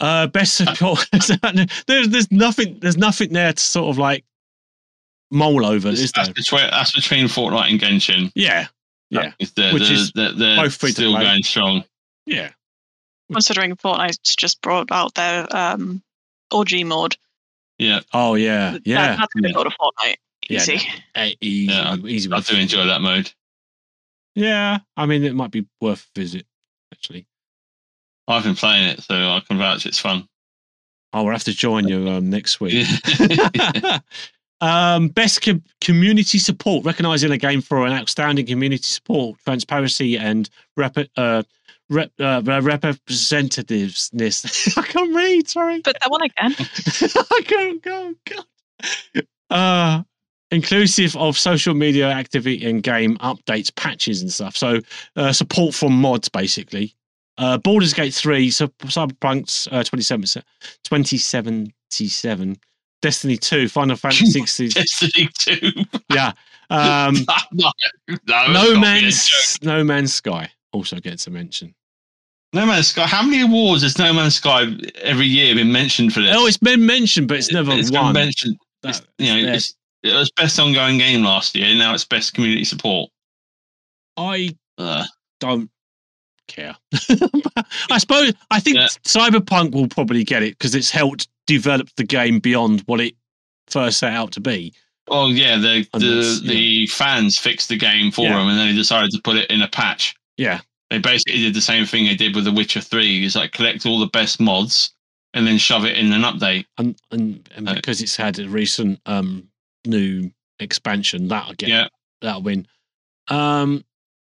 uh, 0.00 0.26
best 0.28 0.54
support. 0.54 1.08
there's 1.86 2.08
there's 2.08 2.30
nothing 2.30 2.78
there's 2.80 2.96
nothing 2.96 3.32
there 3.32 3.52
to 3.52 3.62
sort 3.62 3.90
of 3.90 3.98
like 3.98 4.24
mull 5.32 5.64
over, 5.66 5.88
is 5.88 6.12
that's, 6.12 6.28
there? 6.28 6.34
between, 6.34 6.70
that's 6.70 6.92
between 6.94 7.26
Fortnite 7.26 7.70
and 7.70 7.80
Genshin. 7.80 8.30
Yeah, 8.34 8.66
Yeah. 9.10 9.32
It's 9.38 9.52
the, 9.52 9.70
Which 9.72 9.88
the, 9.88 9.94
is 9.94 10.12
the, 10.12 10.32
they're 10.36 10.56
both 10.56 10.74
free 10.74 10.90
still 10.92 11.12
play. 11.14 11.24
going 11.24 11.42
strong. 11.42 11.84
yeah. 12.26 12.50
Considering 13.32 13.74
Fortnite's 13.76 14.18
just 14.36 14.60
brought 14.60 14.92
out 14.92 15.14
their 15.14 15.46
um, 15.56 16.02
OG 16.50 16.84
mode. 16.84 17.16
Yeah, 17.78 18.00
Oh 18.12 18.34
yeah, 18.34 18.72
That- 18.72 18.86
yeah. 18.86 19.16
that's 19.16 19.32
going 19.32 19.44
to 19.44 19.52
go 19.52 19.64
to 19.64 19.70
Fortnite. 19.70 20.16
Yeah, 20.50 20.60
Easy. 20.60 20.80
Eh, 21.14 21.32
Easy, 21.40 21.72
Yeah, 21.72 21.96
easy. 22.04 22.30
I 22.32 22.40
do 22.40 22.56
enjoy 22.56 22.84
that 22.86 23.00
mode. 23.00 23.30
Yeah, 24.34 24.78
I 24.96 25.06
mean, 25.06 25.24
it 25.24 25.34
might 25.34 25.50
be 25.50 25.66
worth 25.80 26.06
a 26.14 26.20
visit, 26.20 26.46
actually. 26.92 27.26
I've 28.28 28.44
been 28.44 28.54
playing 28.56 28.88
it, 28.88 29.02
so 29.02 29.14
I 29.14 29.40
can 29.46 29.56
vouch 29.58 29.86
it's 29.86 29.98
fun. 29.98 30.28
Oh, 31.14 31.22
we'll 31.24 31.32
have 31.32 31.44
to 31.44 31.52
join 31.54 31.86
you 31.88 32.08
um, 32.08 32.28
next 32.30 32.60
week. 32.60 32.86
Um, 34.62 35.08
best 35.08 35.42
com- 35.42 35.62
community 35.80 36.38
support, 36.38 36.84
recognizing 36.86 37.30
a 37.32 37.36
game 37.36 37.60
for 37.60 37.84
an 37.84 37.92
outstanding 37.92 38.46
community 38.46 38.84
support, 38.84 39.36
transparency, 39.44 40.16
and 40.16 40.48
rep- 40.76 40.96
uh, 41.16 41.42
rep- 41.90 42.12
uh, 42.20 42.40
representativeness. 42.42 44.78
I 44.78 44.82
can't 44.82 45.12
read. 45.14 45.48
Sorry, 45.48 45.80
But 45.80 45.96
that 46.00 46.10
one 46.10 46.22
again. 46.22 46.54
I 46.58 47.42
can't 47.44 47.82
go. 47.82 48.14
God. 48.30 48.44
Uh, 49.50 50.02
inclusive 50.52 51.16
of 51.16 51.36
social 51.36 51.74
media 51.74 52.08
activity 52.10 52.64
and 52.64 52.82
game 52.84 53.16
updates, 53.18 53.74
patches, 53.74 54.22
and 54.22 54.32
stuff. 54.32 54.56
So 54.56 54.78
uh, 55.16 55.32
support 55.32 55.74
from 55.74 56.00
mods, 56.00 56.28
basically. 56.28 56.94
Uh, 57.38 57.56
Baldur's 57.58 57.94
Gate 57.94 58.14
3, 58.14 58.48
Cyb- 58.50 58.70
Cyberpunk's 58.82 59.66
uh, 59.72 59.82
27 59.82 60.24
2077, 60.84 62.56
Destiny 63.02 63.36
2, 63.36 63.68
Final 63.68 63.96
Fantasy 63.96 64.30
16. 64.46 64.70
Destiny 64.70 65.28
2. 65.38 65.72
yeah. 66.10 66.32
Um, 66.70 67.14
no, 67.52 67.70
no, 68.08 68.12
no 68.12 68.12
it's 68.14 68.20
gotta 68.26 68.48
be 68.50 68.56
a 68.56 68.64
joke. 68.72 68.80
Man's 68.80 69.58
No 69.62 69.84
Man's 69.84 70.14
Sky 70.14 70.50
also 70.72 70.98
gets 71.00 71.26
a 71.26 71.30
mention. 71.30 71.74
No 72.54 72.64
Man's 72.64 72.88
Sky. 72.88 73.06
How 73.06 73.22
many 73.22 73.42
awards 73.42 73.82
has 73.82 73.98
No 73.98 74.12
Man's 74.12 74.36
Sky 74.36 74.66
every 75.02 75.26
year 75.26 75.54
been 75.54 75.70
mentioned 75.72 76.12
for 76.14 76.20
this? 76.20 76.34
Oh, 76.34 76.46
it's 76.46 76.56
been 76.56 76.86
mentioned, 76.86 77.28
but 77.28 77.36
it's 77.38 77.52
never 77.52 77.72
It's 77.72 77.90
been 77.90 78.00
won. 78.02 78.14
mentioned. 78.14 78.56
That- 78.82 78.90
It's, 78.98 79.02
you 79.18 79.26
know, 79.46 79.52
it's, 79.52 79.74
it 80.02 80.14
was 80.14 80.30
best 80.32 80.58
ongoing 80.58 80.98
game 80.98 81.22
last 81.22 81.54
year. 81.54 81.74
Now 81.74 81.92
it's 81.94 82.04
best 82.04 82.32
community 82.34 82.64
support. 82.64 83.10
I 84.16 84.50
Uh, 84.78 85.04
don't 85.40 85.70
care. 86.48 86.76
I 87.90 87.98
suppose 87.98 88.32
I 88.50 88.60
think 88.60 88.76
Yeah. 88.76 88.86
Cyberpunk 89.04 89.72
will 89.72 89.88
probably 89.88 90.24
get 90.24 90.42
it 90.42 90.58
because 90.58 90.74
it's 90.74 90.90
helped 90.90 91.28
develop 91.56 91.88
the 91.96 92.04
game 92.04 92.38
beyond 92.40 92.82
what 92.86 93.00
it 93.00 93.14
first 93.68 93.98
set 93.98 94.12
out 94.12 94.32
to 94.32 94.40
be. 94.40 94.72
well, 95.08 95.30
yeah, 95.30 95.56
the 95.56 95.86
the, 95.94 96.40
the 96.46 96.86
fans 96.88 97.38
fixed 97.38 97.68
the 97.68 97.76
game 97.76 98.10
for 98.10 98.24
Yeah. 98.26 98.38
them, 98.38 98.48
and 98.48 98.58
then 98.58 98.68
they 98.68 98.74
decided 98.74 99.10
to 99.12 99.20
put 99.22 99.36
it 99.36 99.50
in 99.50 99.62
a 99.62 99.68
patch. 99.68 100.14
Yeah. 100.36 100.60
They 100.90 100.98
basically 100.98 101.40
did 101.40 101.54
the 101.54 101.60
same 101.62 101.86
thing 101.86 102.04
they 102.04 102.14
did 102.14 102.34
with 102.34 102.44
The 102.44 102.52
Witcher 102.52 102.80
Three. 102.82 103.24
Is 103.24 103.34
like 103.36 103.52
collect 103.52 103.86
all 103.86 103.98
the 103.98 104.08
best 104.08 104.40
mods 104.40 104.92
and 105.34 105.46
then 105.46 105.56
shove 105.58 105.84
it 105.86 105.96
in 105.96 106.12
an 106.12 106.22
update. 106.22 106.66
And 106.78 106.96
and, 107.10 107.48
and 107.56 107.68
Uh, 107.68 107.74
because 107.74 108.02
it's 108.02 108.16
had 108.16 108.38
a 108.38 108.48
recent 108.48 109.00
um 109.06 109.48
new 109.86 110.30
expansion, 110.60 111.28
that'll 111.28 111.54
get 111.54 111.68
Yeah. 111.70 111.88
that'll 112.20 112.42
win. 112.42 112.66
Um 113.28 113.84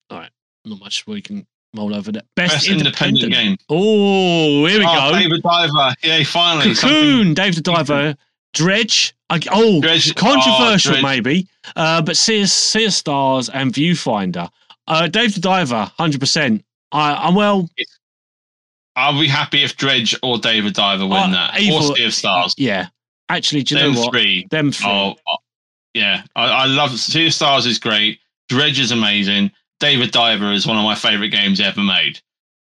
all 0.09 0.19
right, 0.19 0.31
not 0.65 0.79
much 0.79 1.07
we 1.07 1.21
can 1.21 1.47
mull 1.73 1.95
over 1.95 2.11
that. 2.11 2.25
Best, 2.35 2.53
Best 2.55 2.67
independent, 2.69 3.31
game. 3.33 3.57
Oh, 3.69 4.65
here 4.65 4.79
we 4.79 4.85
oh, 4.87 5.11
go. 5.11 5.29
the 5.29 5.41
Diver. 5.41 5.95
Yeah, 6.03 6.23
finally. 6.23 6.73
something- 6.73 6.99
Cocoon, 6.99 7.33
Dave 7.33 7.55
the 7.55 7.61
Diver, 7.61 8.15
Dredge. 8.53 9.13
I, 9.29 9.39
oh, 9.51 9.81
Dredge- 9.81 10.13
controversial 10.15 10.91
oh, 10.95 11.01
Dredge. 11.01 11.03
maybe, 11.03 11.47
uh, 11.75 12.01
but 12.01 12.17
Sea, 12.17 12.45
sea 12.45 12.85
of 12.85 12.93
Stars 12.93 13.49
and 13.49 13.73
Viewfinder. 13.73 14.49
Uh, 14.87 15.07
Dave 15.07 15.33
the 15.35 15.39
Diver, 15.41 15.89
hundred 15.97 16.19
percent. 16.19 16.65
I, 16.91 17.13
I'm 17.13 17.35
well. 17.35 17.69
I'll 18.97 19.17
be 19.19 19.27
happy 19.27 19.63
if 19.63 19.77
Dredge 19.77 20.13
or 20.21 20.37
Dave 20.37 20.65
the 20.65 20.71
Diver 20.71 21.05
win 21.05 21.13
Uh, 21.13 21.27
that. 21.51 21.59
either- 21.61 21.75
Or 21.75 21.95
Sea 21.95 22.05
of 22.05 22.13
Stars. 22.13 22.53
Yeah, 22.57 22.87
actually, 23.29 23.63
do 23.63 23.75
you 23.75 23.81
Them 23.81 23.93
know 23.93 24.01
what? 24.01 24.11
three. 24.13 24.47
Them 24.51 24.71
three. 24.73 24.89
Oh, 24.91 25.15
oh, 25.27 25.37
yeah. 25.93 26.23
I, 26.35 26.45
I 26.45 26.65
love 26.65 26.91
Sea 26.99 27.27
of 27.27 27.33
Stars 27.33 27.65
is 27.65 27.79
great. 27.79 28.19
Dredge 28.49 28.79
is 28.79 28.91
amazing. 28.91 29.49
Dave 29.81 29.99
the 29.99 30.07
Diver 30.07 30.53
is 30.53 30.65
one 30.65 30.77
of 30.77 30.83
my 30.85 30.95
favorite 30.95 31.29
games 31.29 31.59
ever 31.59 31.81
made. 31.81 32.19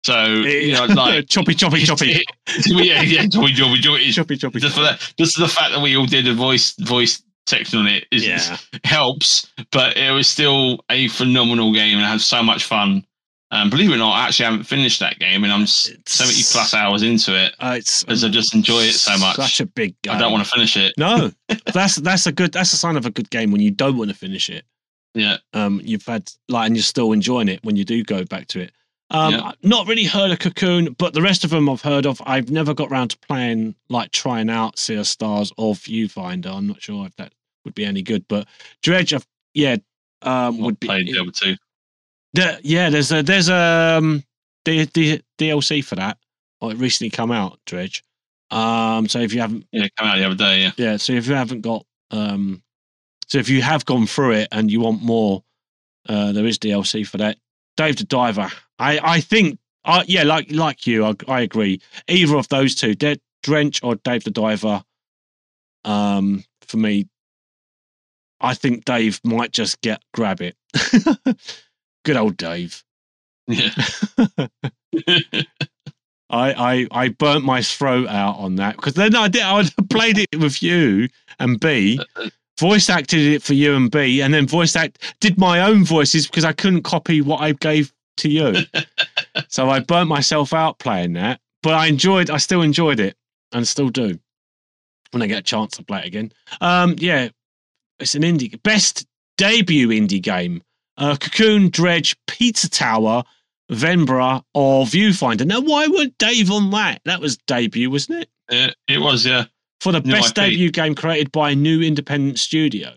So 0.04 0.24
you 0.26 0.72
know, 0.72 0.86
like 0.86 1.28
choppy, 1.28 1.54
choppy, 1.54 1.82
choppy, 1.84 2.06
yeah, 2.66 3.02
yeah, 3.02 3.28
choppy, 3.28 3.52
choppy, 3.54 3.80
choppy. 3.80 4.10
choppy, 4.12 4.36
choppy. 4.36 4.58
Just 4.58 4.74
for 4.74 4.80
that, 4.82 5.12
just 5.16 5.38
the 5.38 5.46
fact 5.46 5.72
that 5.72 5.80
we 5.80 5.96
all 5.96 6.06
did 6.06 6.26
a 6.26 6.34
voice 6.34 6.74
voice 6.80 7.22
section 7.46 7.78
on 7.78 7.86
it 7.86 8.06
is 8.10 8.26
Yeah, 8.26 8.56
helps, 8.82 9.52
but 9.70 9.96
it 9.96 10.10
was 10.10 10.26
still 10.26 10.80
a 10.90 11.06
phenomenal 11.08 11.72
game 11.72 11.98
and 11.98 12.04
I 12.06 12.10
had 12.10 12.20
so 12.20 12.42
much 12.42 12.64
fun. 12.64 13.04
Um, 13.52 13.68
believe 13.68 13.90
it 13.90 13.94
or 13.96 13.98
not, 13.98 14.12
I 14.12 14.26
actually 14.28 14.46
haven't 14.46 14.64
finished 14.64 14.98
that 15.00 15.18
game 15.18 15.44
and 15.44 15.52
I'm 15.52 15.62
It's- 15.62 15.92
70 16.06 16.42
plus 16.52 16.72
hours 16.72 17.02
into 17.02 17.36
it 17.36 17.54
uh, 17.60 17.74
it's 17.76 18.02
because 18.02 18.24
I 18.24 18.28
just 18.30 18.54
enjoy 18.54 18.80
it 18.80 18.94
so 18.94 19.16
much. 19.18 19.36
Such 19.36 19.60
a 19.60 19.66
big. 19.66 19.94
Game. 20.02 20.14
I 20.14 20.18
don't 20.18 20.32
want 20.32 20.42
to 20.44 20.50
finish 20.50 20.76
it. 20.76 20.94
No, 20.96 21.30
that's 21.74 21.96
that's 21.96 22.26
a 22.26 22.32
good. 22.32 22.52
That's 22.52 22.72
a 22.72 22.76
sign 22.78 22.96
of 22.96 23.04
a 23.06 23.10
good 23.10 23.28
game 23.30 23.52
when 23.52 23.60
you 23.60 23.70
don't 23.70 23.98
want 23.98 24.10
to 24.10 24.16
finish 24.16 24.48
it. 24.48 24.64
Yeah. 25.14 25.36
um, 25.52 25.80
you've 25.84 26.06
had 26.06 26.30
like, 26.48 26.66
and 26.66 26.76
you're 26.76 26.82
still 26.82 27.12
enjoying 27.12 27.48
it 27.48 27.60
when 27.64 27.76
you 27.76 27.84
do 27.84 28.02
go 28.02 28.24
back 28.24 28.46
to 28.48 28.60
it. 28.60 28.72
Um, 29.10 29.34
Yeah. 29.34 29.52
Not 29.62 29.86
really 29.86 30.04
heard 30.04 30.30
of 30.30 30.38
Cocoon, 30.38 30.94
but 30.98 31.12
the 31.12 31.20
rest 31.20 31.44
of 31.44 31.50
them 31.50 31.68
I've 31.68 31.82
heard 31.82 32.06
of. 32.06 32.20
I've 32.24 32.50
never 32.50 32.72
got 32.72 32.90
round 32.90 33.10
to 33.10 33.18
playing, 33.18 33.74
like 33.90 34.10
trying 34.10 34.48
out 34.48 34.78
Sea 34.78 34.94
of 34.94 35.06
Stars 35.06 35.52
or 35.58 35.74
Viewfinder. 35.74 36.46
I'm 36.54 36.66
not 36.66 36.80
sure 36.82 37.06
if 37.06 37.14
that 37.16 37.32
would 37.64 37.74
be 37.74 37.84
any 37.84 38.00
good, 38.02 38.24
but 38.28 38.48
Dredge, 38.82 39.12
I've, 39.12 39.26
yeah, 39.54 39.76
um, 40.22 40.58
would 40.60 40.80
be. 40.80 40.86
the 40.88 41.20
other 41.20 41.30
two. 41.30 41.56
There- 42.32 42.58
yeah, 42.62 42.88
there's 42.88 43.12
a 43.12 43.22
there's 43.22 43.50
a 43.50 43.98
um, 43.98 44.24
D, 44.64 44.86
D, 44.86 45.20
DLC 45.38 45.84
for 45.84 45.96
that. 45.96 46.16
Or 46.62 46.70
it 46.72 46.78
recently 46.78 47.10
come 47.10 47.30
out, 47.32 47.58
Dredge. 47.66 48.02
Um, 48.50 49.08
so 49.08 49.18
if 49.18 49.34
you 49.34 49.40
haven't 49.40 49.66
Yeah, 49.72 49.88
come 49.98 50.06
out 50.08 50.16
the 50.16 50.24
other 50.24 50.34
day. 50.36 50.62
Yeah. 50.62 50.70
yeah 50.76 50.96
so 50.96 51.12
if 51.12 51.26
you 51.26 51.34
haven't 51.34 51.60
got 51.62 51.84
um 52.12 52.62
so 53.32 53.38
if 53.38 53.48
you 53.48 53.62
have 53.62 53.84
gone 53.86 54.06
through 54.06 54.32
it 54.32 54.48
and 54.52 54.70
you 54.70 54.80
want 54.80 55.02
more 55.02 55.42
uh 56.08 56.32
there 56.32 56.46
is 56.46 56.58
dlc 56.58 57.06
for 57.06 57.16
that 57.18 57.38
dave 57.76 57.96
the 57.96 58.04
diver 58.04 58.50
I 58.78 58.98
I 59.02 59.20
think 59.20 59.58
uh, 59.84 60.04
yeah, 60.06 60.22
like 60.22 60.50
like 60.50 60.86
you, 60.86 61.04
I, 61.04 61.14
I 61.28 61.40
agree. 61.40 61.80
Either 62.08 62.36
of 62.36 62.48
those 62.48 62.74
two, 62.74 62.94
De- 62.94 63.20
Dredge 63.42 63.80
or 63.82 63.96
Dave 63.96 64.24
the 64.24 64.30
Diver. 64.30 64.82
Um, 65.84 66.44
for 66.62 66.76
me, 66.76 67.08
I 68.40 68.54
think 68.54 68.84
Dave 68.84 69.20
might 69.24 69.52
just 69.52 69.80
get 69.80 70.02
grab 70.14 70.40
it. 70.40 70.56
Good 72.04 72.16
old 72.16 72.36
Dave. 72.36 72.84
Yeah. 73.48 73.70
I, 76.30 76.54
I 76.54 76.86
I 76.90 77.08
burnt 77.08 77.44
my 77.44 77.60
throat 77.60 78.08
out 78.08 78.38
on 78.38 78.56
that 78.56 78.76
because 78.76 78.94
then 78.94 79.14
I 79.16 79.28
did 79.28 79.42
I 79.42 79.64
played 79.90 80.18
it 80.18 80.38
with 80.38 80.62
you 80.62 81.08
and 81.38 81.58
B, 81.60 82.00
voice 82.62 82.88
acted 82.88 83.18
it 83.18 83.42
for 83.42 83.54
you 83.54 83.74
and 83.74 83.90
B, 83.90 84.22
and 84.22 84.32
then 84.32 84.46
voice 84.46 84.76
act 84.76 85.16
did 85.18 85.36
my 85.36 85.62
own 85.62 85.84
voices 85.84 86.28
because 86.28 86.44
I 86.44 86.52
couldn't 86.52 86.84
copy 86.84 87.20
what 87.20 87.40
I 87.40 87.54
gave 87.54 87.92
to 88.18 88.28
you. 88.28 88.54
so 89.48 89.68
I 89.68 89.80
burnt 89.80 90.08
myself 90.08 90.54
out 90.54 90.78
playing 90.78 91.14
that, 91.14 91.40
but 91.64 91.74
I 91.74 91.86
enjoyed. 91.86 92.30
I 92.30 92.36
still 92.36 92.62
enjoyed 92.62 93.00
it 93.00 93.16
and 93.50 93.66
still 93.66 93.88
do 93.88 94.16
when 95.10 95.22
I 95.22 95.26
get 95.26 95.40
a 95.40 95.42
chance 95.42 95.76
to 95.76 95.84
play 95.84 96.02
it 96.02 96.06
again. 96.06 96.30
Um, 96.60 96.94
yeah, 96.98 97.30
it's 97.98 98.14
an 98.14 98.22
indie 98.22 98.62
best 98.62 99.06
debut 99.36 99.88
indie 99.88 100.22
game. 100.22 100.62
Uh, 100.96 101.16
Cocoon, 101.16 101.68
Dredge, 101.68 102.16
Pizza 102.28 102.70
Tower, 102.70 103.24
Venba, 103.72 104.44
or 104.54 104.84
Viewfinder. 104.84 105.44
Now, 105.44 105.60
why 105.60 105.88
weren't 105.88 106.16
Dave 106.18 106.52
on 106.52 106.70
that? 106.70 107.00
That 107.06 107.20
was 107.20 107.38
debut, 107.38 107.90
wasn't 107.90 108.22
it? 108.22 108.28
it, 108.50 108.76
it 108.86 108.98
was, 108.98 109.26
yeah. 109.26 109.46
For 109.82 109.92
the 109.92 110.00
New 110.00 110.12
best 110.12 110.30
IP. 110.38 110.44
debut 110.44 110.70
game 110.70 110.94
created 110.94 111.32
by 111.32 111.50
a 111.50 111.54
new 111.54 111.82
independent 111.82 112.38
studio. 112.38 112.92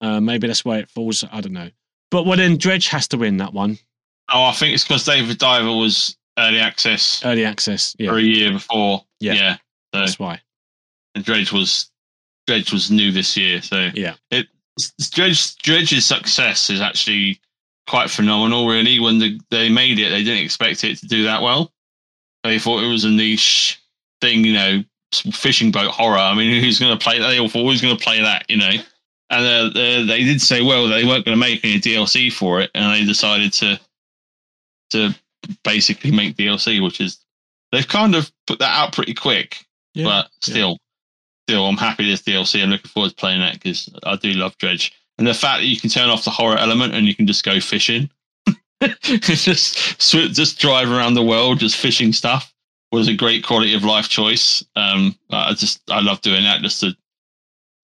Uh, 0.00 0.20
maybe 0.20 0.46
that's 0.46 0.64
why 0.64 0.78
it 0.78 0.88
falls. 0.90 1.24
I 1.32 1.40
don't 1.40 1.52
know. 1.54 1.70
But 2.10 2.24
well, 2.26 2.36
then 2.36 2.56
Dredge 2.58 2.88
has 2.88 3.08
to 3.08 3.16
win 3.16 3.38
that 3.38 3.52
one. 3.52 3.78
Oh, 4.30 4.44
I 4.44 4.52
think 4.52 4.74
it's 4.74 4.84
because 4.84 5.04
Dave 5.04 5.26
the 5.28 5.34
Diver 5.34 5.72
was 5.72 6.16
early 6.38 6.58
access 6.60 7.24
Early 7.24 7.44
access. 7.44 7.96
Yeah, 7.98 8.10
for 8.10 8.18
a 8.18 8.22
year 8.22 8.52
before. 8.52 9.04
Yeah. 9.20 9.32
Yeah. 9.34 9.54
So, 9.94 10.00
that's 10.00 10.18
why. 10.18 10.40
and 11.14 11.24
Dredge 11.24 11.50
was 11.50 11.90
Dredge 12.46 12.72
was 12.72 12.90
new 12.90 13.10
this 13.10 13.36
year. 13.36 13.60
So 13.62 13.90
Yeah. 13.94 14.14
it 14.30 14.46
Dredge 15.10 15.56
Dredge's 15.56 16.04
success 16.04 16.68
is 16.70 16.80
actually 16.80 17.40
quite 17.88 18.10
phenomenal. 18.10 18.68
Really, 18.68 19.00
when 19.00 19.18
the, 19.18 19.40
they 19.50 19.68
made 19.70 19.98
it, 19.98 20.10
they 20.10 20.22
didn't 20.22 20.44
expect 20.44 20.84
it 20.84 20.98
to 20.98 21.06
do 21.06 21.24
that 21.24 21.42
well. 21.42 21.72
They 22.44 22.58
thought 22.58 22.84
it 22.84 22.88
was 22.88 23.04
a 23.04 23.10
niche 23.10 23.80
thing, 24.20 24.44
you 24.44 24.52
know, 24.52 24.84
fishing 25.12 25.70
boat 25.70 25.90
horror. 25.90 26.18
I 26.18 26.34
mean, 26.34 26.62
who's 26.62 26.78
going 26.78 26.96
to 26.96 27.02
play 27.02 27.18
that? 27.18 27.28
They 27.28 27.38
all 27.38 27.48
thought 27.48 27.64
who's 27.64 27.80
going 27.82 27.96
to 27.96 28.02
play 28.02 28.20
that, 28.20 28.44
you 28.48 28.56
know. 28.56 28.70
And 29.30 29.46
uh, 29.46 29.70
they, 29.74 30.04
they 30.04 30.24
did 30.24 30.40
say, 30.40 30.62
well, 30.62 30.88
they 30.88 31.04
weren't 31.04 31.24
going 31.24 31.36
to 31.36 31.40
make 31.40 31.64
any 31.64 31.78
DLC 31.80 32.32
for 32.32 32.60
it, 32.60 32.70
and 32.74 32.94
they 32.94 33.04
decided 33.04 33.52
to 33.54 33.78
to 34.90 35.14
basically 35.64 36.10
make 36.10 36.36
DLC, 36.36 36.82
which 36.82 37.00
is 37.00 37.18
they've 37.72 37.86
kind 37.88 38.14
of 38.14 38.30
put 38.46 38.58
that 38.58 38.74
out 38.74 38.92
pretty 38.94 39.12
quick 39.12 39.64
Yeah. 39.94 40.04
but 40.04 40.30
still, 40.40 40.78
still, 41.46 41.66
I'm 41.66 41.76
happy 41.76 42.06
there's 42.06 42.22
DLC. 42.22 42.62
I'm 42.62 42.70
looking 42.70 42.88
forward 42.88 43.10
to 43.10 43.14
playing 43.16 43.40
that 43.40 43.54
because 43.54 43.90
I 44.04 44.16
do 44.16 44.32
love 44.32 44.56
Dredge. 44.56 44.94
And 45.18 45.26
the 45.26 45.34
fact 45.34 45.60
that 45.60 45.66
you 45.66 45.78
can 45.78 45.90
turn 45.90 46.08
off 46.08 46.24
the 46.24 46.30
horror 46.30 46.56
element 46.56 46.94
and 46.94 47.06
you 47.06 47.14
can 47.14 47.26
just 47.26 47.44
go 47.44 47.60
fishing, 47.60 48.08
just 49.02 50.00
just 50.00 50.58
drive 50.58 50.90
around 50.90 51.14
the 51.14 51.22
world 51.24 51.58
just 51.58 51.76
fishing 51.76 52.12
stuff 52.12 52.54
was 52.92 53.08
a 53.08 53.14
great 53.14 53.44
quality 53.44 53.74
of 53.74 53.84
life 53.84 54.08
choice. 54.08 54.64
Um, 54.76 55.14
I 55.30 55.52
just 55.54 55.80
I 55.90 56.00
love 56.00 56.20
doing 56.22 56.42
that 56.44 56.62
just 56.62 56.80
to 56.80 56.96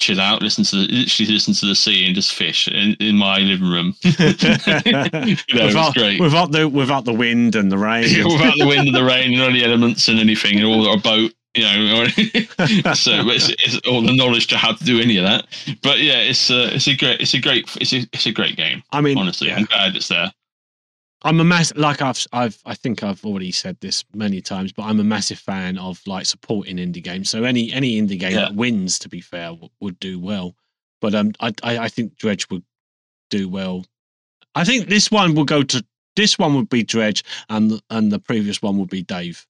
chill 0.01 0.20
out, 0.20 0.43
listen 0.43 0.64
to 0.64 0.76
the, 0.76 0.93
literally 0.93 1.32
listen 1.32 1.55
to 1.55 1.66
the 1.66 1.74
sea 1.74 2.06
and 2.06 2.14
just 2.14 2.35
fish 2.35 2.68
in, 2.68 2.94
in 3.01 3.16
my 3.16 3.39
living 3.39 3.70
room. 3.70 3.94
you 4.02 4.93
know, 4.93 5.66
without, 5.66 5.94
great. 5.94 6.20
without 6.20 6.52
the 6.52 6.68
without 6.68 7.05
the 7.05 7.12
wind 7.12 7.55
and 7.55 7.70
the 7.70 7.78
rain. 7.78 8.02
without 8.24 8.55
the 8.59 8.66
wind 8.66 8.89
and 8.89 8.97
the 8.97 9.05
rain 9.05 9.32
and 9.32 9.43
all 9.43 9.52
the 9.52 9.64
elements 9.64 10.09
and 10.09 10.18
anything 10.18 10.56
and 10.56 10.66
all 10.66 10.93
a 10.93 10.98
boat 10.98 11.32
you 11.55 11.62
know 11.62 12.05
so 12.94 13.12
it's, 13.28 13.48
it's 13.51 13.78
all 13.86 14.02
the 14.02 14.14
knowledge 14.14 14.48
to 14.48 14.56
how 14.56 14.72
to 14.72 14.85
do 14.85 15.01
any 15.01 15.16
of 15.16 15.24
that 15.24 15.47
but 15.82 16.01
yeah 16.01 16.18
it's 16.18 16.51
a 16.51 16.74
it's 16.74 16.89
a 16.89 16.97
great 16.97 17.20
it's 17.20 17.32
a 17.35 17.40
great 17.40 17.64
it's 17.81 17.93
a, 17.93 17.98
it's 18.12 18.26
a 18.26 18.32
great 18.32 18.56
game 18.56 18.82
I 18.90 19.01
mean, 19.01 19.16
honestly 19.16 19.48
yeah. 19.48 19.59
i'm 19.59 19.64
glad 19.66 19.94
it's 19.94 20.09
there 20.09 20.32
I'm 21.24 21.40
a 21.40 21.44
mass 21.44 21.74
like 21.74 22.02
I've 22.02 22.24
I've 22.32 22.59
I 22.66 22.74
think 22.74 23.02
I've 23.02 23.24
already 23.24 23.51
said 23.51 23.78
this 23.80 24.05
many 24.14 24.40
times, 24.40 24.72
but 24.72 24.82
I'm 24.84 25.01
a 25.01 25.05
massive 25.05 25.38
fan 25.38 25.78
of 25.78 26.01
like 26.06 26.26
supporting 26.26 26.76
indie 26.76 27.02
games. 27.02 27.30
So 27.30 27.44
any 27.44 27.72
any 27.72 28.01
indie 28.01 28.18
game 28.18 28.32
Yeah. 28.32 28.40
that 28.40 28.55
wins, 28.55 28.98
to 29.01 29.09
be 29.09 29.20
fair, 29.20 29.48
w- 29.48 29.70
would 29.80 29.98
do 30.01 30.20
well. 30.20 30.55
But 31.01 31.14
um, 31.14 31.32
I, 31.40 31.52
I 31.62 31.78
I 31.78 31.88
think 31.88 32.16
Dredge 32.16 32.48
would 32.51 32.62
do 33.30 33.48
well. 33.48 33.84
I 34.55 34.64
think 34.64 34.88
this 34.88 35.10
one 35.10 35.34
will 35.34 35.44
go 35.46 35.62
to 35.62 35.84
this 36.14 36.38
one 36.38 36.55
would 36.55 36.68
be 36.68 36.84
Dredge, 36.84 37.24
and 37.48 37.80
and 37.90 38.12
the 38.12 38.18
previous 38.18 38.60
one 38.62 38.78
would 38.78 38.90
be 38.90 39.02
Dave. 39.02 39.46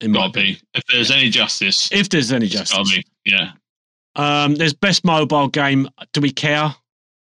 In 0.00 0.12
my 0.12 0.20
gotta 0.28 0.32
be 0.32 0.60
if 0.74 0.84
there's 0.92 1.10
any 1.10 1.30
justice 1.30 1.90
if 1.90 2.08
there's 2.10 2.30
any 2.30 2.46
justice. 2.46 2.94
be 2.94 3.02
yeah 3.24 3.52
Um, 4.14 4.54
there's 4.54 4.74
best 4.74 5.04
mobile 5.04 5.48
game. 5.48 5.88
Do 6.12 6.20
we 6.20 6.30
care? 6.30 6.74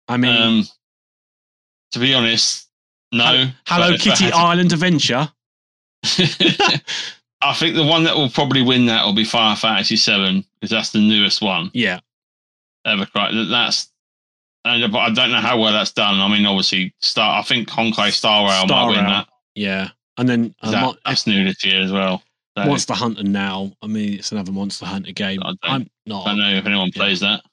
I 0.07 0.17
mean, 0.17 0.41
um 0.41 0.63
to 1.91 1.99
be 1.99 2.13
honest 2.13 2.64
no 3.17 3.47
Hello 3.67 3.91
but 3.91 3.99
Kitty 3.99 4.29
to- 4.29 4.35
Island 4.35 4.71
Adventure. 4.73 5.29
i 7.41 7.53
think 7.53 7.75
the 7.75 7.85
one 7.85 8.03
that 8.03 8.15
will 8.15 8.29
probably 8.29 8.61
win 8.61 8.85
that 8.85 9.03
will 9.05 9.13
be 9.13 9.23
final 9.23 9.55
fantasy 9.55 9.95
7 9.95 10.43
because 10.59 10.69
that's 10.69 10.91
the 10.91 10.99
newest 10.99 11.41
one 11.41 11.69
Yeah, 11.73 11.99
ever 12.85 13.05
cried. 13.05 13.33
That's 13.49 13.91
and 14.63 14.91
but 14.91 14.99
I 14.99 15.09
don't 15.11 15.31
know 15.31 15.41
how 15.41 15.59
well 15.59 15.71
that's 15.73 15.91
done. 15.91 16.19
I 16.19 16.27
mean, 16.27 16.43
obviously, 16.47 16.91
Star. 16.99 17.37
I 17.39 17.43
think 17.43 17.69
Honkai 17.69 18.11
Star 18.11 18.47
Rail 18.49 18.65
Star 18.65 18.87
might 18.87 18.95
win 18.95 19.05
Rail. 19.05 19.13
that. 19.13 19.27
yeah, 19.53 19.89
and 20.17 20.27
then 20.27 20.55
uh, 20.63 20.71
That- 20.71 20.97
that's 21.05 21.27
new 21.27 21.43
this 21.43 21.63
year 21.63 21.81
as 21.83 21.91
well. 21.91 22.23
So, 22.57 22.65
Monster 22.65 22.93
Hunter 22.95 23.21
now. 23.23 23.71
I 23.83 23.87
mean, 23.87 24.13
it's 24.15 24.31
another 24.31 24.51
Monster 24.51 24.87
Hunter 24.87 25.11
game. 25.11 25.39
I 25.43 25.53
I'm 25.61 25.87
not. 26.07 26.25
I 26.25 26.29
don't 26.31 26.39
know 26.39 26.49
if 26.55 26.65
anyone 26.65 26.91
plays 26.91 27.19
that. 27.19 27.43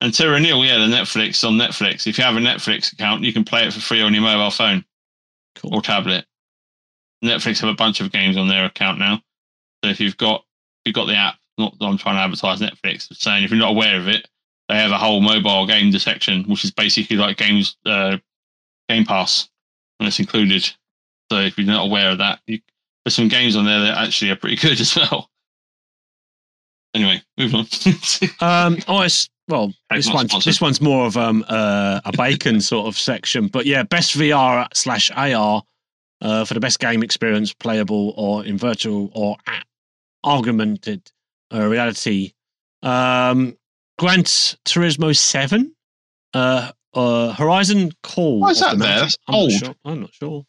And 0.00 0.14
Terra 0.14 0.40
Nil, 0.40 0.64
yeah, 0.64 0.78
the 0.78 0.86
Netflix 0.86 1.46
on 1.46 1.58
Netflix. 1.58 2.06
If 2.06 2.16
you 2.16 2.24
have 2.24 2.36
a 2.36 2.40
Netflix 2.40 2.92
account, 2.92 3.22
you 3.22 3.32
can 3.32 3.44
play 3.44 3.66
it 3.66 3.72
for 3.72 3.80
free 3.80 4.00
on 4.00 4.14
your 4.14 4.22
mobile 4.22 4.50
phone 4.50 4.84
Cool. 5.56 5.74
or 5.74 5.82
tablet. 5.82 6.24
Netflix 7.22 7.60
have 7.60 7.68
a 7.68 7.74
bunch 7.74 8.00
of 8.00 8.10
games 8.10 8.36
on 8.38 8.48
their 8.48 8.64
account 8.64 8.98
now. 8.98 9.20
So 9.84 9.90
if 9.90 10.00
you've 10.00 10.16
got 10.16 10.40
if 10.40 10.86
you've 10.86 10.94
got 10.94 11.06
the 11.06 11.16
app, 11.16 11.36
not 11.58 11.78
that 11.78 11.84
I'm 11.84 11.98
trying 11.98 12.16
to 12.16 12.22
advertise 12.22 12.60
Netflix, 12.60 13.08
but 13.08 13.18
saying 13.18 13.44
if 13.44 13.50
you're 13.50 13.58
not 13.58 13.72
aware 13.72 13.98
of 14.00 14.08
it, 14.08 14.26
they 14.70 14.76
have 14.76 14.90
a 14.90 14.96
whole 14.98 15.20
mobile 15.20 15.66
game 15.66 15.92
section, 15.98 16.44
which 16.44 16.64
is 16.64 16.70
basically 16.70 17.16
like 17.16 17.36
games 17.36 17.76
uh, 17.84 18.16
Game 18.88 19.04
Pass, 19.04 19.50
and 19.98 20.06
it's 20.06 20.18
included. 20.18 20.62
So 21.30 21.38
if 21.40 21.58
you're 21.58 21.66
not 21.66 21.84
aware 21.86 22.10
of 22.12 22.18
that, 22.18 22.40
you, 22.46 22.60
there's 23.04 23.14
some 23.14 23.28
games 23.28 23.54
on 23.56 23.66
there 23.66 23.80
that 23.80 23.98
actually 23.98 24.30
are 24.30 24.36
pretty 24.36 24.56
good 24.68 24.80
as 24.80 24.96
well. 24.96 25.28
Anyway, 26.94 27.22
move 27.38 27.54
on. 27.54 27.66
Um. 28.40 28.78
Oh, 28.88 29.06
well. 29.50 29.72
This 29.90 30.08
one's 30.12 30.30
sponsored. 30.30 30.50
this 30.50 30.60
one's 30.60 30.80
more 30.80 31.06
of 31.06 31.16
um 31.16 31.44
uh, 31.48 32.00
a 32.04 32.12
bacon 32.16 32.60
sort 32.72 32.86
of 32.86 32.96
section, 32.96 33.48
but 33.48 33.66
yeah, 33.66 33.82
best 33.82 34.16
VR 34.16 34.66
slash 34.74 35.10
AR 35.10 35.62
uh, 36.22 36.44
for 36.44 36.54
the 36.54 36.60
best 36.60 36.78
game 36.80 37.02
experience, 37.02 37.52
playable 37.52 38.14
or 38.16 38.44
in 38.44 38.56
virtual 38.56 39.10
or 39.14 39.36
augmented 40.24 41.10
uh, 41.52 41.66
reality. 41.66 42.32
Um, 42.82 43.56
Gran 43.98 44.22
Turismo 44.22 45.14
Seven, 45.16 45.74
uh, 46.32 46.72
uh, 46.94 47.32
Horizon 47.34 47.92
Call. 48.02 48.40
Why 48.40 48.50
is 48.50 48.60
the 48.60 48.66
that 48.66 48.78
there? 48.78 49.00
That's 49.00 49.16
I'm 49.28 49.32
not 49.34 49.38
old. 49.40 49.52
sure. 49.52 49.74
I'm 49.84 50.00
not 50.00 50.14
sure. 50.14 50.44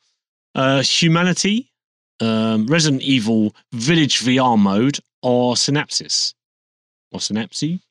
Uh, 0.55 0.81
Humanity, 0.81 1.71
um, 2.21 2.67
Resident 2.67 3.01
Evil 3.01 3.53
Village 3.73 4.19
VR 4.21 4.57
mode, 4.57 4.99
or 5.21 5.55
Synapsis, 5.55 6.33
or 7.11 7.19
Synapsy. 7.19 7.81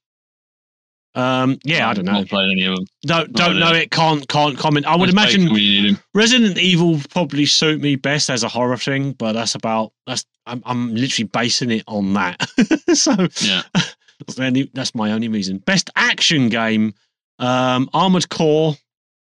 Um, 1.15 1.59
yeah, 1.65 1.89
I 1.89 1.95
don't 1.95 2.05
know. 2.05 2.12
Not 2.12 2.28
played 2.28 2.51
any 2.53 2.65
of 2.66 2.77
them. 2.77 2.85
Don't 3.03 3.32
don't 3.32 3.59
No, 3.59 3.70
know 3.70 3.74
it. 3.74 3.91
Can't 3.91 4.27
can't 4.28 4.57
comment. 4.57 4.87
I 4.87 4.95
would 4.95 5.07
Just 5.07 5.15
imagine 5.15 5.45
them 5.45 5.53
when 5.55 5.62
you 5.62 5.82
need 5.82 5.95
them. 5.97 6.03
Resident 6.15 6.57
Evil 6.59 7.01
probably 7.11 7.47
suit 7.47 7.81
me 7.81 7.97
best 7.97 8.31
as 8.31 8.45
a 8.45 8.49
horror 8.49 8.77
thing, 8.77 9.12
but 9.12 9.32
that's 9.32 9.55
about 9.57 9.93
that's 10.07 10.24
I'm 10.47 10.62
I'm 10.65 10.95
literally 10.95 11.27
basing 11.32 11.70
it 11.73 11.82
on 11.89 12.12
that. 12.15 12.41
so 12.95 13.12
Yeah. 13.41 13.62
that's, 13.74 14.39
only, 14.39 14.70
that's 14.73 14.95
my 14.95 15.11
only 15.12 15.28
reason. 15.28 15.59
Best 15.59 15.91
action 15.97 16.49
game: 16.49 16.95
um, 17.41 17.91
Armored 17.93 18.28
Core, 18.28 18.77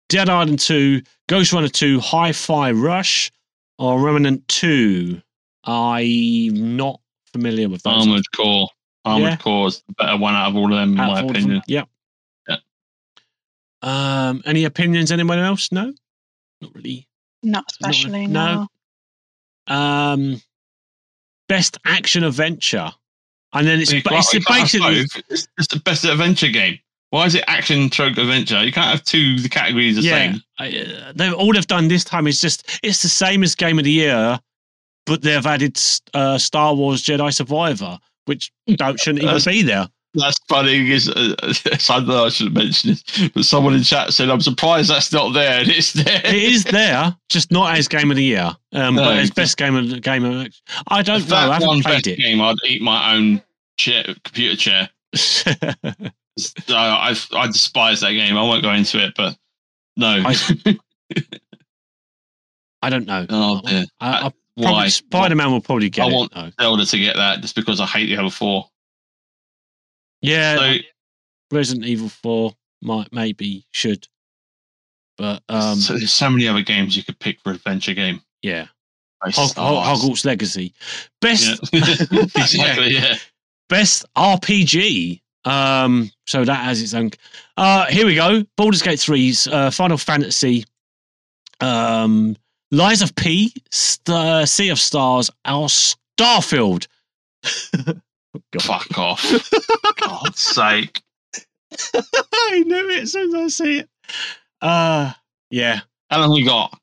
Dead 0.09 0.31
Island 0.31 0.61
Two, 0.61 1.03
Ghost 1.29 1.53
Runner 1.53 1.69
Two, 1.69 2.01
Hi-Fi 2.01 2.71
Rush, 2.73 3.31
or 3.79 4.01
Remnant 4.01 4.49
Two. 4.49 5.21
I'm 5.65 6.77
not 6.77 7.01
familiar 7.33 7.69
with 7.69 7.83
those. 7.83 8.07
Armored 8.07 8.25
Core. 8.35 8.69
Armored 9.07 9.31
Yeah. 9.31 9.37
Core 9.37 9.69
is 9.69 9.83
the 9.89 9.95
better 9.95 10.17
one 10.19 10.35
out 10.35 10.49
of 10.49 10.57
all 10.57 10.71
of 10.73 10.79
them, 10.79 10.93
in 10.95 11.01
Out 11.01 11.07
my 11.13 11.19
of 11.21 11.25
all 11.25 11.31
of 11.31 11.35
them. 11.35 11.43
opinion. 11.45 11.63
Yep. 11.69 11.89
Yeah. 12.49 12.57
Um, 13.83 14.43
any 14.45 14.65
opinions? 14.65 15.13
Anyone 15.13 15.39
else? 15.39 15.71
No, 15.73 15.93
not 16.61 16.75
really. 16.75 17.09
Not 17.43 17.65
especially. 17.71 18.27
no. 18.27 18.67
No. 19.69 19.75
Um, 19.75 20.43
best 21.49 21.79
action 21.87 22.25
adventure, 22.25 22.91
and 23.53 23.67
then 23.67 23.81
it's, 23.81 23.93
You 23.93 24.03
ba- 24.03 24.11
it's 24.15 24.33
you 24.35 24.41
basically. 24.47 25.05
It's, 25.29 25.49
it's 25.59 25.69
the 25.69 25.81
best 25.81 26.05
adventure 26.05 26.49
game. 26.49 26.79
Why 27.11 27.27
is 27.27 27.35
it 27.37 27.45
action 27.47 27.91
stroke 27.91 28.19
adventure? 28.19 28.63
You 28.65 28.73
can't 28.73 28.89
have 28.91 29.05
two 29.05 29.39
the 29.39 29.49
categories 29.49 29.97
the 29.97 30.03
yeah, 30.03 30.33
same. 30.33 30.43
I, 30.59 30.69
uh, 30.69 31.13
they 31.15 31.31
all 31.33 31.53
they've 31.53 31.67
done 31.67 31.89
this 31.89 32.05
time 32.05 32.27
is 32.27 32.41
just 32.41 32.81
it's 32.83 33.03
the 33.03 33.09
same 33.09 33.43
as 33.45 33.55
Game 33.55 33.79
of 33.79 33.85
the 33.85 33.93
Year, 33.93 34.41
but 35.05 35.23
they've 35.23 35.47
added 35.47 35.81
uh, 36.15 36.39
Star 36.39 36.75
Wars 36.75 37.03
Jedi 37.03 37.33
Survivor, 37.33 37.99
which 38.27 38.53
don't 38.75 39.01
shouldn't 39.01 39.25
even 39.25 39.41
be 39.45 39.63
there. 39.63 39.89
That's 40.15 40.39
funny. 40.49 40.91
Is 40.91 41.11
uh, 41.11 41.35
I 41.91 42.01
know 42.01 42.25
I 42.25 42.29
should 42.31 42.55
mention 42.55 42.91
this, 42.91 43.29
but 43.35 43.45
someone 43.45 43.75
in 43.75 43.83
chat 43.83 44.13
said, 44.15 44.31
"I'm 44.31 44.41
surprised 44.41 44.89
that's 44.89 45.13
not 45.13 45.33
there." 45.35 45.61
And 45.61 45.69
it's 45.69 45.93
there. 45.93 46.21
It 46.25 46.35
is 46.35 46.65
there, 46.65 47.15
just 47.29 47.51
not 47.53 47.77
as 47.77 47.87
Game 47.87 48.11
of 48.11 48.17
the 48.17 48.25
Year, 48.25 48.51
um, 48.73 48.95
No, 48.95 49.05
but 49.05 49.17
as 49.19 49.29
just- 49.29 49.35
best 49.35 49.57
game 49.59 49.77
of 49.77 49.91
the 49.91 50.01
game 50.01 50.25
of. 50.25 50.49
I 50.89 51.03
don't 51.03 51.29
know. 51.29 51.37
I 51.37 51.55
haven't 51.55 51.83
played 51.83 52.05
game, 52.05 52.41
I'd 52.41 52.57
eat 52.65 52.81
my 52.81 53.15
own 53.15 53.43
chair, 53.77 54.05
computer 54.25 54.57
chair. 54.57 54.89
it. 55.13 56.13
Uh, 56.71 56.75
I 56.75 57.15
I 57.33 57.47
despise 57.49 58.01
that 58.01 58.13
game. 58.13 58.37
I 58.37 58.43
won't 58.43 58.63
go 58.63 58.73
into 58.73 59.05
it, 59.05 59.13
but 59.17 59.37
no. 59.97 60.23
I- 60.25 60.79
I 62.83 62.91
don't 62.91 63.07
know. 63.07 63.27
oh. 63.29 63.61
I, 63.65 63.85
I 64.01 64.33
Why? 64.57 64.89
Spider-Man 64.89 65.51
will 65.53 65.61
probably 65.61 65.91
get 65.91 66.05
I 66.07 66.09
it. 66.09 66.13
want- 66.13 66.33
though. 66.35 66.51
Zelda 66.61 66.87
to 66.87 66.99
get 66.99 67.17
that 67.17 67.41
just 67.41 67.55
because 67.55 67.81
I 67.81 67.87
hate 67.87 68.07
the 68.07 68.17
other 68.17 68.31
four. 68.31 68.69
Yeah, 70.23 70.57
So 70.57 70.75
Resident 71.53 71.87
Evil 71.87 72.09
Four 72.09 72.55
might 72.83 73.13
maybe 73.13 73.67
should, 73.71 74.09
but 75.19 75.43
um, 75.49 75.77
so 75.77 75.93
there's 75.95 76.13
so 76.13 76.31
many 76.31 76.49
other 76.49 76.63
games 76.63 76.97
you 76.97 77.05
could 77.05 77.19
pick 77.19 77.41
for 77.41 77.53
adventure 77.53 77.95
game. 77.95 78.21
yeah, 78.43 78.67
Hog, 79.23 79.55
Hog, 79.55 79.55
Hogwarts 80.01 80.25
Legacy, 80.25 80.73
best 81.21 81.61
Yeah. 81.73 81.81
exactly. 82.37 82.95
Yeah. 82.95 83.17
best 83.69 84.05
RPG. 84.17 85.21
Um, 85.45 86.11
so 86.27 86.45
that 86.45 86.65
has 86.65 86.83
its 86.83 86.93
own. 86.95 87.11
Uh, 87.57 87.87
here 87.87 88.05
we 88.07 88.15
go. 88.17 88.43
Baldur's 88.57 88.83
Gate 88.83 88.99
3's 88.99 89.47
uh, 89.47 89.71
Final 89.71 89.97
Fantasy, 89.97 90.65
um, 91.61 92.37
Lies 92.77 93.01
of 93.01 93.15
P, 93.15 93.55
St- 93.71 94.15
uh, 94.15 94.45
Sea 94.45 94.69
of 94.69 94.79
Stars, 94.79 95.31
our 95.47 95.67
Starfield. 95.67 96.87
God. 97.83 98.03
Fuck 98.61 98.99
off. 98.99 99.25
God's 99.99 100.39
sake. 100.43 101.01
I 101.95 102.63
knew 102.67 102.91
it 102.91 103.05
as 103.05 103.13
soon 103.13 103.35
as 103.35 103.43
I 103.43 103.49
see 103.49 103.79
it. 103.79 103.89
Uh, 104.61 105.13
yeah. 105.51 105.81
How 106.11 106.21
long 106.21 106.33
we 106.35 106.45
got? 106.45 106.79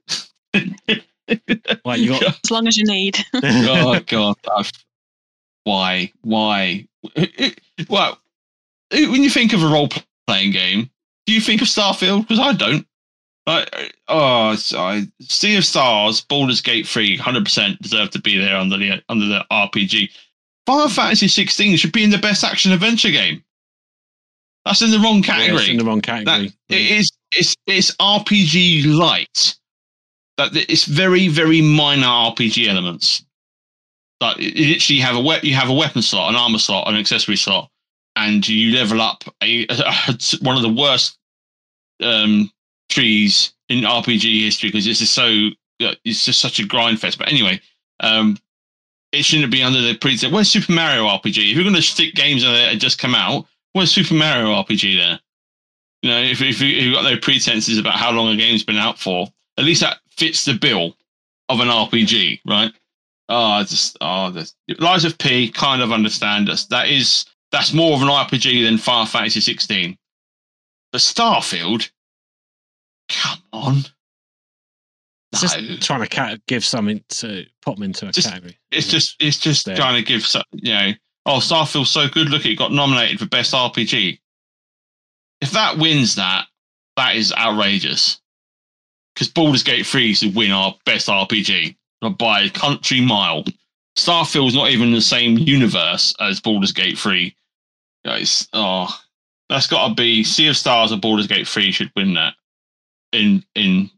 Well, 1.86 1.96
you 1.98 2.10
got. 2.10 2.24
As 2.44 2.52
long 2.52 2.68
as 2.68 2.76
you 2.76 2.86
need. 2.86 3.18
oh 3.34 4.00
God. 4.08 4.36
I've- 4.56 4.70
Why? 5.64 6.12
Why? 6.22 6.88
Well, 7.88 8.20
when 8.92 9.22
you 9.24 9.30
think 9.30 9.54
of 9.54 9.62
a 9.64 9.68
role 9.68 9.90
playing 10.28 10.52
game, 10.52 10.90
do 11.28 11.34
you 11.34 11.40
think 11.40 11.62
of 11.62 11.68
Starfield? 11.68 12.22
Because 12.28 12.40
I 12.40 12.54
don't. 12.54 12.86
Like, 13.46 13.94
oh, 14.08 14.56
I 14.78 15.08
Sea 15.22 15.58
of 15.58 15.66
Stars, 15.66 16.22
Baldur's 16.22 16.62
Gate 16.62 16.88
3, 16.88 17.18
100% 17.18 17.80
deserve 17.80 18.10
to 18.12 18.22
be 18.22 18.38
there 18.38 18.56
under 18.56 18.78
the 18.78 19.04
under 19.10 19.26
the 19.28 19.46
RPG. 19.52 20.10
Final 20.66 20.88
Fantasy 20.88 21.28
16 21.28 21.76
should 21.78 21.92
be 21.92 22.06
in 22.06 22.10
the 22.10 22.18
best 22.18 22.44
action 22.46 22.72
adventure 22.72 23.12
game. 23.12 23.44
That's 24.66 24.82
in 24.82 24.92
the 24.92 25.00
wrong 25.00 25.18
Yeah, 25.18 25.36
category. 25.36 25.72
in 25.72 25.78
the 25.78 25.84
wrong 25.84 26.00
That 26.00 26.26
category. 26.26 26.54
it 26.70 26.92
is 26.92 27.12
it's 27.34 27.54
it's 27.68 27.92
RPG 27.98 28.86
light. 28.98 29.56
That 30.38 30.56
it's 30.56 30.86
very 30.86 31.28
very 31.28 31.62
minor 31.62 32.08
RPG 32.08 32.68
elements. 32.70 33.26
Like 34.22 34.38
you 34.38 34.68
literally 34.74 35.02
have 35.02 35.18
a 35.18 35.20
we- 35.20 35.50
you 35.50 35.54
have 35.56 35.70
a 35.70 35.74
weapon 35.74 36.02
slot, 36.02 36.30
an 36.30 36.38
armor 36.38 36.60
slot, 36.60 36.88
an 36.88 36.96
accessory 36.96 37.36
slot, 37.36 37.70
and 38.16 38.48
you 38.48 38.74
level 38.74 39.02
up 39.02 39.26
a, 39.44 39.66
one 40.40 40.56
of 40.56 40.62
the 40.62 40.74
worst 40.74 41.18
um, 42.02 42.50
trees 42.90 43.54
in 43.70 43.80
RPG 43.84 44.44
history 44.44 44.70
because 44.70 44.88
it's 44.88 45.00
just 45.00 45.14
so 45.14 45.50
uh, 45.82 45.96
it's 46.06 46.26
just 46.26 46.40
such 46.40 46.60
a 46.60 46.66
grind 46.66 47.00
fest. 47.00 47.18
But 47.18 47.30
anyway, 47.30 47.60
um, 48.00 48.38
it 49.12 49.24
shouldn't 49.26 49.52
be 49.52 49.64
under 49.64 49.82
the 49.82 49.96
pretense. 49.98 50.32
Where's 50.34 50.50
Super 50.50 50.72
Mario 50.72 51.06
RPG? 51.08 51.38
If 51.52 51.56
you're 51.56 51.64
going 51.64 51.76
to 51.76 51.82
stick 51.82 52.14
games 52.16 52.44
that 52.44 52.76
just 52.80 53.00
come 53.00 53.16
out, 53.16 53.46
where's 53.74 53.92
Super 53.92 54.14
Mario 54.16 54.48
RPG 54.48 54.98
there? 54.98 55.20
You 56.02 56.10
know, 56.10 56.20
if, 56.22 56.42
if 56.42 56.60
you- 56.62 56.68
you've 56.68 56.94
got 56.96 57.04
no 57.04 57.18
pretenses 57.18 57.78
about 57.78 57.96
how 57.96 58.12
long 58.12 58.28
a 58.34 58.36
game's 58.36 58.64
been 58.64 58.78
out 58.78 59.00
for, 59.00 59.28
at 59.58 59.64
least 59.66 59.82
that 59.82 60.00
fits 60.10 60.46
the 60.46 60.54
bill 60.54 60.96
of 61.50 61.60
an 61.60 61.68
RPG, 61.70 62.42
right? 62.46 62.72
Oh, 63.30 63.36
I 63.46 63.64
just 63.64 63.98
ah, 64.02 64.28
oh, 64.28 64.32
this 64.32 64.54
Lies 64.80 65.06
of 65.06 65.18
P 65.18 65.50
kind 65.50 65.82
of 65.82 65.92
understand 65.92 66.50
us. 66.50 66.66
That 66.66 66.90
is 66.90 67.26
that's 67.52 67.74
more 67.74 67.96
of 67.96 68.02
an 68.02 68.08
RPG 68.10 68.64
than 68.66 68.78
Final 68.78 69.06
Fantasy 69.06 69.40
16. 69.40 69.98
But 70.92 71.02
Starfield, 71.02 71.90
come 73.10 73.40
on, 73.52 73.78
It's 75.32 75.42
no. 75.44 75.62
just 75.62 75.82
trying 75.82 76.02
to 76.02 76.08
cat- 76.08 76.42
give 76.48 76.64
something 76.64 77.04
to 77.10 77.46
put 77.62 77.76
them 77.76 77.84
into 77.84 78.08
a 78.08 78.12
Just- 78.12 78.28
category. 78.30 78.58
It's 78.72 78.88
just 78.88 79.16
it's 79.20 79.38
just 79.38 79.66
There. 79.66 79.76
trying 79.76 79.96
to 79.96 80.02
give 80.08 80.26
some, 80.26 80.44
you 80.54 80.74
know. 80.74 80.92
Oh, 81.26 81.40
Starfield's 81.40 81.90
so 81.90 82.08
good. 82.10 82.30
Look, 82.30 82.46
it 82.46 82.56
got 82.56 82.72
nominated 82.74 83.20
for 83.20 83.26
best 83.28 83.54
RPG. 83.54 84.20
If 85.42 85.52
that 85.52 85.78
wins 85.78 86.16
that, 86.16 86.48
that 86.98 87.16
is 87.16 87.32
outrageous. 87.34 88.20
Because 89.14 89.30
Baldur's 89.30 89.64
Gate 89.64 89.86
3 89.86 90.14
should 90.16 90.36
win 90.36 90.52
our 90.52 90.76
best 90.86 91.08
RPG 91.08 91.76
by 92.18 92.42
a 92.42 92.50
country 92.50 93.00
mile. 93.00 93.46
Starfield's 93.96 94.56
not 94.56 94.72
even 94.72 94.88
in 94.90 94.94
the 94.94 95.02
same 95.02 95.38
universe 95.38 96.14
as 96.20 96.40
Baldur's 96.42 96.72
Gate 96.72 96.98
3. 96.98 97.34
Guys, 98.04 98.48
oh, 98.54 98.90
that's 99.50 99.68
got 99.68 99.88
to 99.90 99.94
be 99.94 100.24
Sea 100.24 100.48
of 100.50 100.58
Stars 100.58 100.92
or 100.92 100.98
Baldur's 100.98 101.28
Gate 101.28 101.48
3 101.48 101.72
should 101.72 101.92
win 101.96 102.16
that. 102.16 102.34
In 103.14 103.44
in 103.56 103.90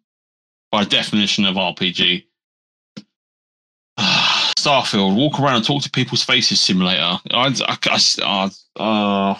by 0.71 0.83
definition 0.83 1.45
of 1.45 1.55
RPG. 1.55 2.25
Starfield, 4.59 5.15
walk 5.15 5.39
around 5.39 5.55
and 5.57 5.65
talk 5.65 5.81
to 5.83 5.89
people's 5.91 6.23
faces 6.23 6.59
simulator. 6.59 7.17
I, 7.31 7.55
I, 7.65 7.77
I, 7.85 7.99
uh, 8.21 8.49
uh, 8.81 9.39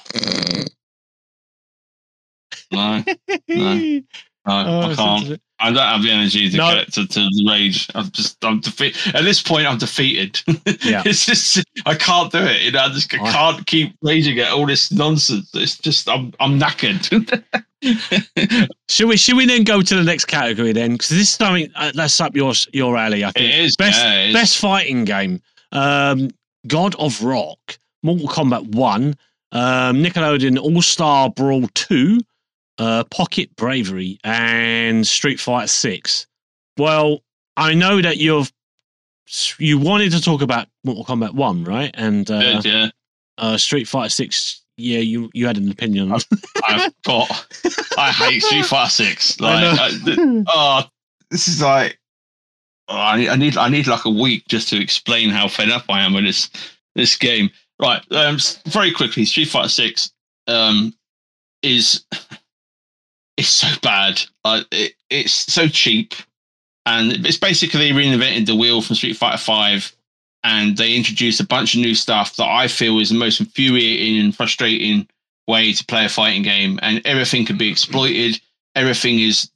no, 2.71 3.03
no, 3.47 3.75
no, 3.75 4.01
Oh, 4.47 4.91
I 4.91 4.95
can't. 4.95 5.41
I 5.57 5.71
don't 5.71 5.77
have 5.81 6.03
the 6.03 6.11
energy 6.11 6.49
to 6.51 6.57
No. 6.57 6.75
get 6.75 6.93
to, 6.93 7.07
to 7.07 7.29
rage. 7.49 7.89
I'm 7.95 8.11
just, 8.11 8.43
I'm 8.45 8.59
defeated. 8.59 9.15
At 9.15 9.23
this 9.23 9.41
point, 9.41 9.65
I'm 9.65 9.77
defeated. 9.79 10.41
Yeah. 10.83 11.01
it's 11.05 11.25
just, 11.25 11.63
I 11.85 11.95
can't 11.95 12.31
do 12.31 12.39
it. 12.39 12.61
You 12.61 12.71
know, 12.71 12.81
I 12.81 12.89
just 12.89 13.11
I 13.15 13.17
I- 13.23 13.31
can't 13.31 13.65
keep 13.65 13.95
raging 14.03 14.37
at 14.39 14.51
all 14.51 14.65
this 14.67 14.91
nonsense. 14.91 15.49
It's 15.55 15.77
just, 15.79 16.07
I'm, 16.09 16.33
I'm 16.39 16.59
knackered. 16.59 17.43
Should 18.89 19.07
we? 19.07 19.17
Should 19.17 19.37
we 19.37 19.45
then 19.45 19.63
go 19.63 19.81
to 19.81 19.95
the 19.95 20.03
next 20.03 20.25
category 20.25 20.71
then? 20.73 20.93
Because 20.93 21.09
this 21.09 21.19
is 21.21 21.29
something 21.29 21.69
uh, 21.75 21.91
that's 21.93 22.19
up 22.19 22.35
your 22.35 22.53
your 22.73 22.97
alley. 22.97 23.23
I 23.23 23.31
think. 23.31 23.53
it 23.53 23.59
is 23.59 23.75
Best 23.75 23.99
yeah, 24.03 24.23
it 24.23 24.27
is. 24.29 24.33
best 24.33 24.57
fighting 24.57 25.05
game. 25.05 25.41
Um, 25.71 26.29
God 26.67 26.95
of 26.95 27.21
Rock, 27.23 27.77
Mortal 28.03 28.27
Kombat 28.27 28.75
One, 28.75 29.15
um, 29.51 29.97
Nickelodeon 30.03 30.57
All 30.59 30.81
Star 30.81 31.29
Brawl 31.29 31.67
Two, 31.73 32.19
uh, 32.77 33.03
Pocket 33.05 33.55
Bravery, 33.55 34.17
and 34.23 35.05
Street 35.05 35.39
Fighter 35.39 35.67
Six. 35.67 36.27
Well, 36.77 37.21
I 37.57 37.73
know 37.73 38.01
that 38.01 38.17
you've 38.17 38.51
you 39.57 39.79
wanted 39.79 40.11
to 40.11 40.21
talk 40.21 40.41
about 40.41 40.67
Mortal 40.83 41.05
Kombat 41.05 41.33
One, 41.33 41.63
right? 41.63 41.91
And 41.93 42.29
uh, 42.29 42.61
Good, 42.61 42.65
yeah. 42.65 42.89
uh, 43.37 43.57
Street 43.57 43.87
Fighter 43.87 44.09
Six. 44.09 44.61
Yeah, 44.77 44.99
you 44.99 45.29
you 45.33 45.47
had 45.47 45.57
an 45.57 45.71
opinion. 45.71 46.11
on 46.11 46.19
I've 46.67 46.93
got. 47.03 47.47
I 47.97 48.11
hate 48.11 48.41
Street 48.41 48.65
Fighter 48.65 48.89
Six. 48.89 49.39
Like, 49.39 49.61
know. 50.05 50.43
I, 50.45 50.45
oh, 50.47 50.89
this 51.31 51.47
is 51.47 51.61
like. 51.61 51.97
oh, 52.89 52.97
I 52.97 53.17
need, 53.17 53.29
I 53.29 53.35
need, 53.35 53.57
I 53.57 53.69
need 53.69 53.87
like 53.87 54.05
a 54.05 54.09
week 54.09 54.47
just 54.47 54.69
to 54.69 54.81
explain 54.81 55.29
how 55.29 55.47
fed 55.47 55.69
up 55.69 55.85
I 55.89 56.01
am 56.01 56.13
with 56.13 56.25
this 56.25 56.49
this 56.93 57.15
game. 57.15 57.49
Right, 57.79 58.01
um, 58.11 58.37
very 58.67 58.91
quickly, 58.91 59.25
Street 59.25 59.49
Fighter 59.49 59.69
Six 59.69 60.11
um, 60.47 60.93
is 61.61 62.05
it's 63.37 63.49
so 63.49 63.67
bad. 63.81 64.21
Uh, 64.43 64.61
it, 64.71 64.93
it's 65.09 65.31
so 65.31 65.67
cheap, 65.67 66.13
and 66.85 67.25
it's 67.25 67.37
basically 67.37 67.91
reinvented 67.91 68.45
the 68.45 68.55
wheel 68.55 68.81
from 68.81 68.95
Street 68.95 69.17
Fighter 69.17 69.37
Five. 69.37 69.95
And 70.47 70.77
they 70.77 70.93
introduce 70.93 71.39
a 71.39 71.45
bunch 71.45 71.73
of 71.73 71.81
new 71.81 71.95
stuff 71.95 72.35
that 72.35 72.47
I 72.47 72.67
feel 72.67 72.99
is 72.99 73.09
the 73.09 73.15
most 73.15 73.39
infuriating 73.39 74.19
and 74.19 74.35
frustrating 74.35 75.07
way 75.47 75.73
to 75.73 75.85
play 75.85 76.05
a 76.05 76.09
fighting 76.09 76.43
game, 76.43 76.79
and 76.83 77.01
everything 77.03 77.47
can 77.47 77.57
be 77.57 77.67
mm. 77.67 77.71
exploited. 77.71 78.39
Everything 78.75 79.19
is 79.19 79.49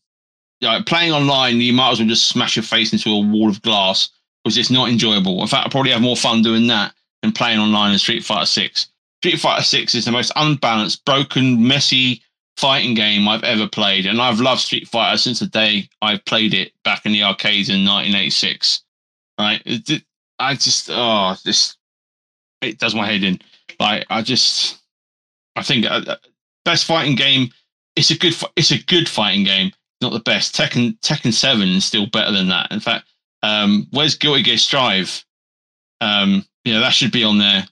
like 0.62 0.88
playing 0.88 1.12
online. 1.14 1.58
You 1.58 1.74
might 1.74 1.92
as 1.92 2.00
well 2.00 2.08
just 2.08 2.26
smash 2.26 2.56
your 2.56 2.64
face 2.64 2.92
into 2.92 3.12
a 3.12 3.20
wall 3.20 3.50
of 3.50 3.62
glass 3.62 4.10
because 4.44 4.58
it's 4.58 4.72
not 4.72 4.90
enjoyable. 4.90 5.40
In 5.42 5.48
fact, 5.48 5.68
I 5.68 5.70
probably 5.70 5.92
have 5.92 6.02
more 6.02 6.16
fun 6.16 6.42
doing 6.42 6.66
that 6.68 6.94
than 7.22 7.34
playing 7.34 7.60
online 7.60 7.94
in 7.94 8.00
Street 8.00 8.26
Fighter 8.26 8.48
Six. 8.48 8.88
Street 9.22 9.40
Fighter 9.40 9.64
Six 9.64 9.94
is 9.94 10.06
the 10.06 10.12
most 10.12 10.32
unbalanced, 10.36 11.06
broken, 11.06 11.68
messy 11.68 12.24
fighting 12.58 12.96
game 12.96 13.28
I've 13.28 13.44
ever 13.44 13.68
played, 13.68 14.08
and 14.08 14.20
I've 14.20 14.40
loved 14.40 14.62
Street 14.62 14.88
Fighter 14.88 15.20
since 15.20 15.40
the 15.40 15.46
day 15.46 15.88
I 16.02 16.18
played 16.18 16.56
it 16.56 16.72
back 16.84 17.06
in 17.06 17.12
the 17.12 17.22
arcades 17.22 17.70
in 17.70 17.86
1986. 17.86 18.82
Right, 19.38 19.62
it, 19.66 20.04
I 20.40 20.56
just 20.56 20.90
oh 20.92 21.36
this 21.44 21.76
it 22.62 22.80
does 22.80 22.96
my 22.96 23.06
head 23.06 23.24
in. 23.24 23.40
Like 23.80 24.06
I 24.10 24.22
just 24.22 24.80
I 25.56 25.64
think 25.64 25.86
uh, 25.86 26.18
best 26.66 26.86
fighting 26.86 27.16
game. 27.16 27.50
It's 27.96 28.12
a 28.12 28.18
good. 28.18 28.34
It's 28.56 28.72
a 28.72 28.84
good 28.84 29.10
fighting 29.10 29.44
game. 29.44 29.72
Not 30.02 30.14
the 30.14 30.20
best. 30.20 30.56
Tekken 30.56 31.00
Tekken 31.02 31.34
Seven 31.34 31.70
is 31.70 31.86
still 31.86 32.08
better 32.08 32.32
than 32.32 32.48
that. 32.50 32.72
In 32.72 32.80
fact, 32.80 33.06
um, 33.44 33.88
where's 33.92 34.16
Guilty 34.16 34.44
Gear 34.44 34.58
Strive? 34.58 35.24
Um, 36.02 36.46
you 36.64 36.74
know 36.74 36.80
that 36.80 36.94
should 36.94 37.12
be 37.12 37.24
on 37.24 37.38
there. 37.38 37.66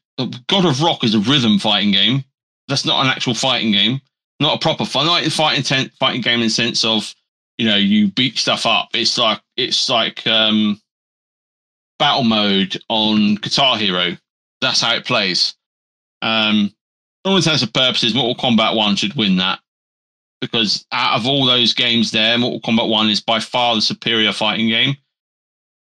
God 0.48 0.66
of 0.66 0.82
Rock 0.82 1.04
is 1.04 1.16
a 1.16 1.20
rhythm 1.20 1.60
fighting 1.60 1.92
game. 1.92 2.24
That's 2.68 2.86
not 2.86 3.06
an 3.06 3.12
actual 3.12 3.34
fighting 3.34 3.72
game. 3.72 4.02
Not 4.40 4.56
a 4.56 4.60
proper 4.60 4.86
fighting 4.86 5.64
ten, 5.64 5.90
fighting 6.00 6.22
game 6.22 6.42
in 6.42 6.48
the 6.48 6.50
sense 6.50 6.84
of 6.84 7.16
you 7.58 7.66
know 7.66 7.78
you 7.78 8.10
beat 8.10 8.38
stuff 8.38 8.66
up. 8.66 8.90
It's 8.94 9.18
like 9.18 9.42
it's 9.56 9.90
like 9.90 10.26
um, 10.28 10.82
battle 12.00 12.24
mode 12.24 12.80
on 12.90 13.36
Guitar 13.36 13.78
Hero. 13.78 14.18
That's 14.62 14.82
how 14.82 14.96
it 14.96 15.06
plays. 15.06 15.56
Um, 16.22 16.74
all 17.24 17.38
intents 17.38 17.62
and 17.62 17.74
purposes, 17.74 18.16
Mortal 18.16 18.36
Kombat 18.36 18.76
One 18.76 18.96
should 18.96 19.16
win 19.16 19.38
that 19.38 19.60
because 20.42 20.86
out 20.92 21.20
of 21.20 21.28
all 21.28 21.46
those 21.46 21.74
games 21.74 22.12
there, 22.12 22.38
Mortal 22.38 22.62
Kombat 22.62 22.90
One 22.90 23.10
is 23.10 23.22
by 23.22 23.40
far 23.40 23.76
the 23.76 23.82
superior 23.82 24.34
fighting 24.34 24.68
game. 24.68 24.96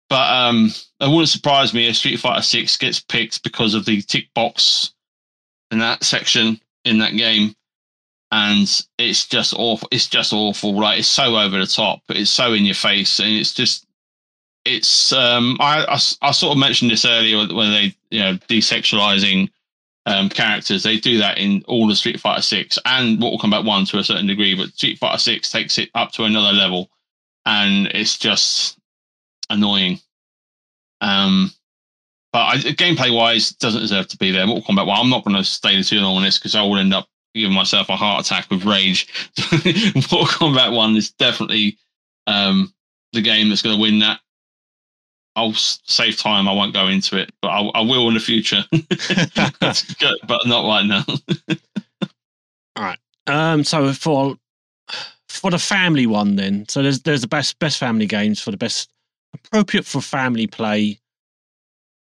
But 0.09 0.31
um, 0.31 0.71
it 1.01 1.09
wouldn't 1.09 1.31
surprise 1.31 1.73
me 1.73 1.89
if 1.89 1.97
Street 1.97 2.21
Fighter 2.21 2.43
Six 2.43 2.77
gets 2.77 3.01
picked 3.01 3.43
because 3.43 3.75
of 3.75 3.87
the 3.87 4.03
tick 4.03 4.29
box 4.35 4.93
in 5.71 5.79
that 5.79 6.05
section 6.05 6.61
in 6.85 6.99
that 6.99 7.17
game, 7.17 7.55
and 8.31 8.69
it's 8.99 9.27
just 9.27 9.55
awful. 9.57 9.89
It's 9.91 10.09
just 10.09 10.35
awful. 10.35 10.75
Like 10.75 10.99
it's 10.99 11.09
so 11.09 11.39
over 11.39 11.59
the 11.59 11.67
top. 11.67 12.03
It's 12.11 12.31
so 12.31 12.53
in 12.53 12.67
your 12.67 12.75
face, 12.75 13.21
and 13.21 13.31
it's 13.31 13.55
just 13.55 13.87
it's. 14.65 15.13
Um, 15.13 15.57
I, 15.61 15.85
I 15.85 15.99
I 16.23 16.31
sort 16.33 16.53
of 16.53 16.59
mentioned 16.59 16.91
this 16.91 17.05
earlier 17.05 17.39
when 17.55 17.71
they 17.71 17.95
you 18.11 18.21
know 18.21 18.35
desexualizing 18.49 19.51
um, 20.07 20.29
characters. 20.29 20.83
They 20.83 20.99
do 20.99 21.19
that 21.19 21.39
in 21.39 21.65
all 21.67 21.87
the 21.87 21.97
Street 21.97 22.21
Fighter 22.21 22.43
Six 22.43 22.79
and 22.85 23.19
Mortal 23.19 23.39
Kombat 23.39 23.65
One 23.65 23.85
to 23.87 23.99
a 23.99 24.05
certain 24.05 24.27
degree, 24.27 24.55
but 24.55 24.75
Street 24.75 24.99
Fighter 24.99 25.19
Six 25.19 25.51
takes 25.51 25.79
it 25.79 25.91
up 25.95 26.13
to 26.13 26.25
another 26.25 26.53
level, 26.53 26.91
and 27.47 27.87
it's 27.89 28.19
just 28.19 28.79
annoying. 29.51 30.01
Um, 31.01 31.51
but 32.33 32.41
I, 32.41 32.57
gameplay 32.57 33.15
wise, 33.15 33.51
doesn't 33.51 33.83
deserve 33.83 34.09
to 34.09 34.17
be 34.17 34.31
there. 34.31 34.47
Mortal 34.47 34.75
Kombat 34.75 34.87
One. 34.87 34.99
I'm 34.99 35.11
not 35.11 35.25
going 35.25 35.37
to 35.37 35.45
stay 35.45 35.83
too 35.83 36.01
long 36.01 36.17
on 36.17 36.23
this 36.23 36.39
because 36.39 36.55
I 36.55 36.63
will 36.63 36.79
end 36.79 36.95
up 36.95 37.09
giving 37.35 37.55
myself 37.55 37.89
a 37.89 37.97
heart 37.97 38.25
attack 38.25 38.51
with 38.51 38.65
rage. 38.65 39.07
Mortal 39.95 40.27
Kombat 40.27 40.75
One 40.75 40.97
is 40.97 41.11
definitely 41.13 41.79
um, 42.27 42.73
the 43.13 43.21
game 43.21 43.49
that's 43.49 43.63
going 43.63 43.77
to 43.77 43.83
win 43.83 43.99
that. 44.01 44.21
I'll 45.35 45.55
save 45.55 46.19
time. 46.19 46.49
I 46.49 46.53
won't 46.53 46.75
go 46.75 46.89
into 46.89 47.17
it, 47.17 47.33
but 47.41 47.49
I, 47.49 47.61
I 47.61 47.81
will 47.81 48.09
in 48.09 48.15
the 48.15 48.21
future. 48.21 48.65
but 50.27 50.47
not 50.47 50.67
right 50.67 50.87
now. 50.87 51.05
All 52.77 52.85
right. 52.85 52.99
Um. 53.27 53.65
So 53.65 53.93
for 53.93 54.37
for 55.29 55.51
the 55.51 55.59
family 55.59 56.07
one, 56.07 56.37
then. 56.37 56.67
So 56.69 56.83
there's 56.83 57.01
there's 57.03 57.23
the 57.23 57.29
best 57.29 57.59
best 57.59 57.79
family 57.79 58.07
games 58.07 58.41
for 58.41 58.51
the 58.51 58.57
best 58.57 58.91
appropriate 59.35 59.87
for 59.87 60.01
family 60.01 60.47
play, 60.47 60.99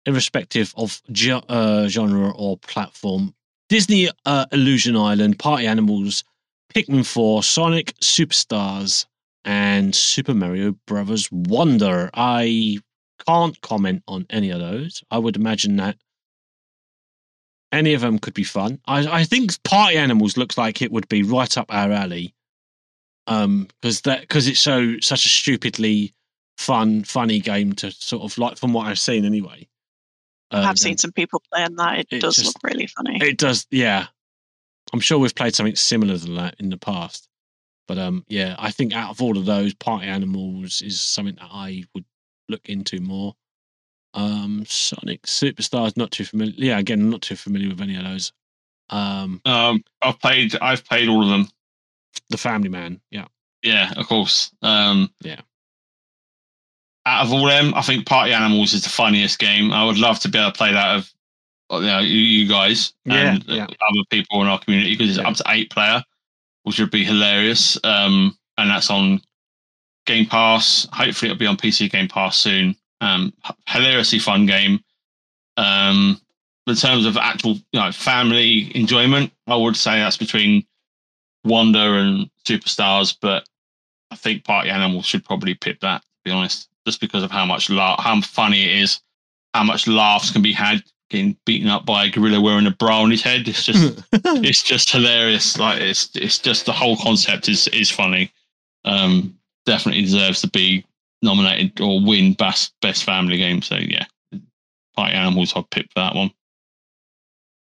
irrespective 0.04 0.72
of 0.76 1.02
ge- 1.12 1.42
uh, 1.48 1.88
genre 1.88 2.30
or 2.30 2.56
platform. 2.58 3.34
Disney 3.68 4.08
uh, 4.26 4.46
Illusion 4.52 4.96
Island, 4.96 5.40
Party 5.40 5.66
Animals, 5.66 6.22
Pikmin 6.72 7.04
4, 7.04 7.42
Sonic 7.42 7.94
Superstars, 8.00 9.06
and 9.44 9.92
Super 9.92 10.34
Mario 10.34 10.76
Brothers 10.86 11.30
Wonder. 11.32 12.10
I 12.14 12.78
can't 13.26 13.60
comment 13.60 14.02
on 14.06 14.26
any 14.30 14.50
of 14.50 14.60
those. 14.60 15.02
I 15.10 15.18
would 15.18 15.36
imagine 15.36 15.76
that 15.76 15.96
any 17.72 17.94
of 17.94 18.00
them 18.00 18.18
could 18.18 18.34
be 18.34 18.44
fun. 18.44 18.80
I, 18.86 19.20
I 19.20 19.24
think 19.24 19.62
Party 19.64 19.96
Animals 19.96 20.36
looks 20.36 20.56
like 20.56 20.82
it 20.82 20.92
would 20.92 21.08
be 21.08 21.22
right 21.22 21.56
up 21.58 21.72
our 21.72 21.92
alley. 21.92 22.34
Um, 23.28 23.68
because 23.80 24.02
that 24.02 24.20
because 24.20 24.46
it's 24.46 24.60
so 24.60 25.00
such 25.00 25.26
a 25.26 25.28
stupidly 25.28 26.14
fun, 26.58 27.02
funny 27.02 27.40
game 27.40 27.72
to 27.74 27.90
sort 27.90 28.22
of 28.22 28.38
like 28.38 28.56
from 28.56 28.72
what 28.72 28.86
I've 28.86 29.00
seen 29.00 29.24
anyway. 29.24 29.68
Um, 30.52 30.64
I've 30.64 30.78
seen 30.78 30.96
some 30.96 31.10
people 31.12 31.42
playing 31.52 31.74
that. 31.76 31.98
It, 31.98 32.06
it 32.12 32.20
does 32.20 32.36
just, 32.36 32.46
look 32.46 32.72
really 32.72 32.86
funny. 32.86 33.18
It 33.20 33.36
does, 33.36 33.66
yeah. 33.70 34.06
I'm 34.92 35.00
sure 35.00 35.18
we've 35.18 35.34
played 35.34 35.56
something 35.56 35.74
similar 35.74 36.16
to 36.16 36.30
that 36.34 36.54
in 36.60 36.70
the 36.70 36.76
past. 36.76 37.28
But 37.88 37.98
um, 37.98 38.24
yeah, 38.28 38.54
I 38.58 38.70
think 38.70 38.94
out 38.94 39.10
of 39.10 39.20
all 39.20 39.36
of 39.36 39.44
those, 39.44 39.74
Party 39.74 40.06
Animals 40.06 40.82
is 40.82 41.00
something 41.00 41.34
that 41.36 41.48
I 41.50 41.84
would 41.94 42.04
look 42.48 42.68
into 42.68 43.00
more. 43.00 43.34
Um, 44.14 44.64
Sonic 44.66 45.22
Superstars, 45.22 45.96
not 45.96 46.10
too 46.10 46.24
familiar. 46.24 46.54
Yeah, 46.56 46.78
again, 46.78 47.10
not 47.10 47.22
too 47.22 47.36
familiar 47.36 47.68
with 47.68 47.80
any 47.80 47.96
of 47.96 48.04
those. 48.04 48.32
Um, 48.90 49.40
um, 49.44 49.82
I've 50.00 50.18
played, 50.20 50.56
I've 50.60 50.84
played 50.84 51.08
all 51.08 51.22
of 51.22 51.28
them. 51.28 51.48
The 52.30 52.38
Family 52.38 52.68
Man, 52.68 53.00
yeah, 53.10 53.26
yeah, 53.62 53.92
of 53.96 54.06
course. 54.06 54.50
Um, 54.62 55.10
yeah. 55.20 55.40
Out 57.04 57.26
of 57.26 57.32
all 57.32 57.46
them, 57.46 57.72
I 57.74 57.82
think 57.82 58.06
Party 58.06 58.32
Animals 58.32 58.72
is 58.72 58.82
the 58.82 58.88
funniest 58.90 59.38
game. 59.38 59.72
I 59.72 59.84
would 59.84 59.98
love 59.98 60.18
to 60.20 60.28
be 60.28 60.38
able 60.38 60.50
to 60.50 60.56
play 60.58 60.72
that 60.72 60.96
of 60.96 61.12
you, 61.70 61.80
know, 61.80 61.98
you 62.00 62.48
guys 62.48 62.94
yeah, 63.04 63.34
and 63.34 63.44
yeah. 63.46 63.64
other 63.64 64.04
people 64.10 64.40
in 64.42 64.48
our 64.48 64.58
community 64.58 64.92
because 64.96 65.10
it's 65.10 65.18
Yeah. 65.18 65.28
up 65.28 65.36
to 65.36 65.44
eight 65.48 65.70
player, 65.70 66.02
which 66.62 66.78
would 66.78 66.90
be 66.90 67.04
hilarious. 67.04 67.78
Um, 67.84 68.36
and 68.58 68.70
that's 68.70 68.90
on 68.90 69.20
Game 70.06 70.26
Pass. 70.26 70.86
Hopefully, 70.92 71.30
it'll 71.30 71.38
be 71.38 71.46
on 71.46 71.56
PC 71.56 71.90
Game 71.90 72.08
Pass 72.08 72.38
soon. 72.38 72.76
Um, 73.00 73.32
hilariously 73.68 74.18
fun 74.18 74.46
game. 74.46 74.80
Um, 75.56 76.20
in 76.66 76.74
terms 76.74 77.06
of 77.06 77.16
actual, 77.16 77.54
you 77.72 77.80
know, 77.80 77.92
family 77.92 78.74
enjoyment, 78.74 79.32
I 79.46 79.56
would 79.56 79.76
say 79.76 79.98
that's 79.98 80.16
between 80.16 80.66
Wonder 81.44 81.98
and 81.98 82.30
Superstars, 82.44 83.16
but 83.20 83.46
I 84.10 84.16
think 84.16 84.44
Party 84.44 84.70
Animals 84.70 85.06
should 85.06 85.24
probably 85.24 85.54
pip 85.54 85.80
that. 85.80 86.02
To 86.02 86.08
be 86.24 86.30
honest, 86.30 86.68
just 86.86 87.00
because 87.00 87.22
of 87.22 87.30
how 87.30 87.44
much 87.44 87.70
la- 87.70 88.00
how 88.00 88.20
funny 88.20 88.64
it 88.64 88.82
is, 88.82 89.00
how 89.54 89.64
much 89.64 89.86
laughs 89.86 90.30
can 90.30 90.42
be 90.42 90.52
had 90.52 90.82
getting 91.08 91.36
beaten 91.44 91.68
up 91.68 91.86
by 91.86 92.04
a 92.04 92.10
gorilla 92.10 92.40
wearing 92.40 92.66
a 92.66 92.70
bra 92.70 93.02
on 93.02 93.10
his 93.10 93.22
head. 93.22 93.46
It's 93.46 93.62
just 93.64 94.02
it's 94.12 94.62
just 94.62 94.90
hilarious. 94.90 95.58
Like 95.58 95.80
it's 95.80 96.10
it's 96.14 96.38
just 96.38 96.66
the 96.66 96.72
whole 96.72 96.96
concept 96.96 97.48
is 97.48 97.68
is 97.68 97.90
funny. 97.90 98.32
Um, 98.84 99.38
definitely 99.66 100.02
deserves 100.02 100.40
to 100.40 100.48
be 100.48 100.84
nominated 101.22 101.80
or 101.80 102.00
win 102.00 102.32
best 102.34 102.74
best 102.80 103.04
family 103.04 103.36
game. 103.36 103.62
So 103.62 103.76
yeah, 103.76 104.06
Party 104.96 105.14
Animals. 105.14 105.52
I'd 105.54 105.70
pick 105.70 105.86
for 105.86 106.00
that 106.00 106.14
one. 106.14 106.30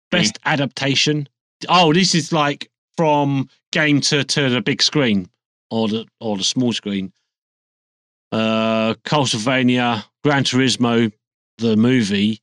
Best 0.10 0.40
adaptation. 0.46 1.30
Oh, 1.70 1.94
this 1.94 2.16
is 2.16 2.34
like 2.34 2.70
from 2.98 3.50
game 3.72 4.02
to, 4.02 4.24
to 4.24 4.50
the 4.50 4.62
big 4.62 4.82
screen 4.82 5.30
or 5.70 5.88
the 5.88 6.06
or 6.20 6.38
the 6.38 6.44
small 6.44 6.74
screen. 6.74 7.14
Uh, 8.32 8.94
Castlevania, 9.06 10.04
Gran 10.24 10.44
Turismo, 10.44 11.12
the 11.58 11.76
movie, 11.76 12.42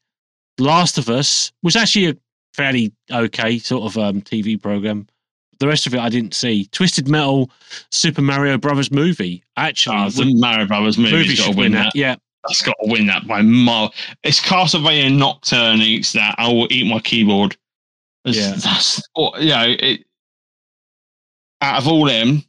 Last 0.59 0.99
of 0.99 1.09
Us 1.09 1.53
was 1.63 1.77
actually 1.77 2.11
a 2.11 2.17
fairly 2.55 2.93
okay 3.11 3.59
sort 3.59 3.85
of 3.85 3.99
um, 3.99 4.23
TV 4.23 4.61
program. 4.61 5.07
The 5.61 5.67
rest 5.69 5.87
of 5.87 5.95
it 5.95 6.01
I 6.01 6.09
didn't 6.09 6.35
see. 6.35 6.67
Twisted 6.67 7.09
Metal, 7.09 7.51
Super 7.91 8.23
Mario 8.23 8.59
Brothers 8.59 8.91
movie. 8.93 9.43
Actually, 9.57 9.97
Oh, 9.97 10.11
the 10.11 10.35
Mario 10.35 10.67
Brothers 10.67 10.97
movie's 10.99 11.13
movie 11.13 11.29
got 11.29 11.37
to 11.37 11.43
should 11.43 11.57
win 11.57 11.65
win 11.65 11.73
that. 11.73 11.83
that. 11.95 11.97
Yeah, 11.97 12.15
That's 12.47 12.63
got 12.63 12.77
to 12.85 12.91
win 12.91 13.07
that 13.07 13.27
by 13.27 13.43
mile. 13.43 13.93
It's 14.23 14.41
Castlevania 14.41 15.17
Nocturne 15.17 15.81
eats 15.81 16.13
that. 16.13 16.35
I 16.39 16.47
will 16.53 16.69
eat 16.73 16.87
my 16.87 17.01
keyboard. 17.01 17.57
It's- 18.25 18.37
Yeah. 18.37 18.55
That's, 18.57 19.03
or, 19.17 19.33
you 19.41 19.49
know, 19.49 19.67
it, 19.79 20.05
out 21.61 21.79
of 21.83 21.89
all 21.89 22.05
them, 22.05 22.45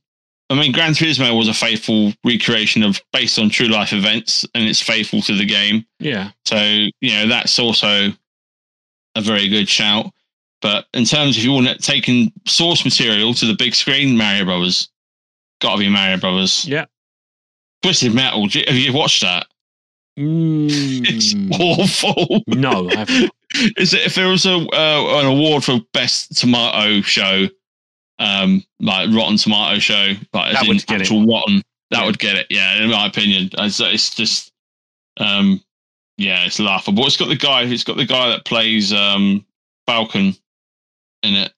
I 0.52 0.56
mean, 0.56 0.72
Gran 0.72 0.94
Turismo 0.94 1.38
was 1.38 1.48
a 1.48 1.54
faithful 1.54 2.14
recreation 2.24 2.84
of 2.84 3.02
based 3.14 3.38
on 3.40 3.50
true 3.50 3.68
life 3.68 3.94
events, 3.94 4.46
and 4.56 4.68
it's 4.68 4.82
faithful 4.82 5.22
to 5.24 5.36
the 5.36 5.46
game. 5.46 5.86
yeah. 6.00 6.32
So 6.46 6.58
you 7.02 7.14
know 7.14 7.28
that's 7.28 7.60
also 7.60 8.12
a 9.16 9.22
very 9.22 9.48
good 9.48 9.70
shout. 9.70 10.12
But 10.62 10.86
in 10.94 11.06
terms 11.06 11.38
of 11.38 11.44
you 11.44 11.54
want 11.54 11.82
taking 11.82 12.32
source 12.46 12.84
material 12.84 13.34
to 13.36 13.46
the 13.46 13.54
big 13.56 13.74
screen, 13.76 14.18
Mario 14.18 14.46
Brothers, 14.46 14.90
got 15.62 15.74
to 15.74 15.80
be 15.80 15.90
Mario 15.90 16.18
Brothers. 16.18 16.66
Yeah. 16.68 16.86
Twisted 17.82 18.14
Metal. 18.14 18.44
Have 18.50 18.76
you 18.76 18.92
watched 18.94 19.22
that? 19.22 19.48
It's 20.18 21.34
Mm, 21.34 21.52
awful. 21.60 22.44
no, 22.48 22.90
I 22.92 22.98
haven't. 23.00 23.32
Is 23.78 23.94
it 23.94 24.02
if 24.06 24.16
there 24.16 24.28
was 24.28 24.46
a 24.46 24.54
uh, 24.56 25.20
an 25.22 25.26
award 25.28 25.64
for 25.64 25.80
best 25.94 26.38
tomato 26.38 27.00
show, 27.02 27.48
um, 28.20 28.62
like 28.82 29.10
Rotten 29.12 29.38
Tomato 29.38 29.80
show, 29.80 30.14
like 30.34 30.54
That 30.54 30.68
would 30.68 30.86
get 30.86 31.02
it. 31.02 31.10
rotten, 31.10 31.64
that 31.92 32.00
Yeah. 32.02 32.06
would 32.06 32.20
get 32.20 32.36
it. 32.36 32.48
Yeah, 32.50 32.84
in 32.84 32.90
my 32.90 33.08
opinion, 33.08 33.50
it's, 33.58 33.80
it's 33.80 34.14
just, 34.14 34.52
um, 35.18 35.64
yeah, 36.18 36.46
it's 36.46 36.60
laughable. 36.60 37.06
It's 37.08 37.16
got 37.18 37.30
the 37.30 37.36
guy. 37.38 37.64
It's 37.64 37.86
got 37.86 37.96
the 37.98 38.06
guy 38.06 38.28
that 38.30 38.44
plays 38.46 38.92
um 38.92 39.46
Falcon 39.88 40.36
in 41.24 41.36
it 41.36 41.54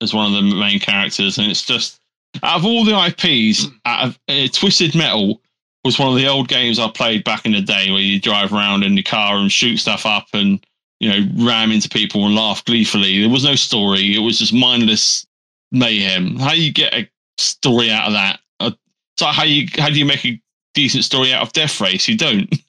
as 0.00 0.14
one 0.14 0.26
of 0.26 0.32
the 0.32 0.54
main 0.54 0.78
characters, 0.78 1.38
and 1.38 1.50
it's 1.50 1.64
just 1.64 2.00
out 2.42 2.58
of 2.58 2.64
all 2.64 2.84
the 2.84 3.06
IPs, 3.06 3.66
out 3.84 4.08
of 4.08 4.18
uh, 4.28 4.46
Twisted 4.52 4.94
Metal 4.94 5.40
was 5.84 5.98
one 5.98 6.08
of 6.08 6.16
the 6.16 6.26
old 6.26 6.48
games 6.48 6.78
I 6.78 6.88
played 6.90 7.24
back 7.24 7.46
in 7.46 7.52
the 7.52 7.60
day, 7.60 7.90
where 7.90 8.00
you 8.00 8.20
drive 8.20 8.52
around 8.52 8.82
in 8.82 8.94
the 8.94 9.02
car 9.02 9.36
and 9.36 9.50
shoot 9.50 9.78
stuff 9.78 10.04
up 10.06 10.26
and 10.32 10.64
you 11.00 11.08
know 11.08 11.46
ram 11.46 11.72
into 11.72 11.88
people 11.88 12.26
and 12.26 12.34
laugh 12.34 12.64
gleefully. 12.64 13.20
There 13.20 13.30
was 13.30 13.44
no 13.44 13.54
story; 13.54 14.14
it 14.14 14.20
was 14.20 14.38
just 14.38 14.52
mindless 14.52 15.26
mayhem. 15.72 16.36
How 16.36 16.52
you 16.52 16.72
get 16.72 16.94
a 16.94 17.08
story 17.38 17.90
out 17.90 18.08
of 18.08 18.12
that? 18.12 18.40
Uh, 18.60 18.72
It's 19.14 19.22
like 19.22 19.34
how 19.34 19.44
you 19.44 19.68
how 19.78 19.88
do 19.88 19.98
you 19.98 20.04
make 20.04 20.24
a 20.24 20.40
decent 20.74 21.04
story 21.04 21.32
out 21.32 21.42
of 21.42 21.52
Death 21.52 21.80
Race? 21.80 22.06
You 22.08 22.16
don't. 22.16 22.54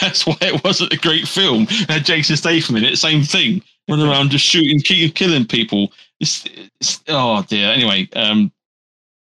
That's 0.00 0.26
why 0.26 0.36
it 0.40 0.62
wasn't 0.64 0.92
a 0.92 0.98
great 0.98 1.26
film. 1.26 1.66
Jason 2.02 2.36
Statham 2.36 2.76
in 2.76 2.84
it. 2.84 2.98
Same 2.98 3.22
thing. 3.22 3.62
Running 3.88 4.06
around 4.06 4.30
just 4.30 4.44
shooting, 4.44 4.80
ki- 4.80 5.10
killing 5.10 5.46
people. 5.46 5.92
It's, 6.20 6.44
it's, 6.80 7.02
oh 7.08 7.42
dear. 7.48 7.72
Anyway, 7.72 8.08
um, 8.14 8.52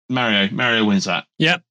Mario. 0.09 0.49
Mario 0.51 0.85
wins 0.85 1.05
that. 1.05 1.25
Yep. 1.39 1.63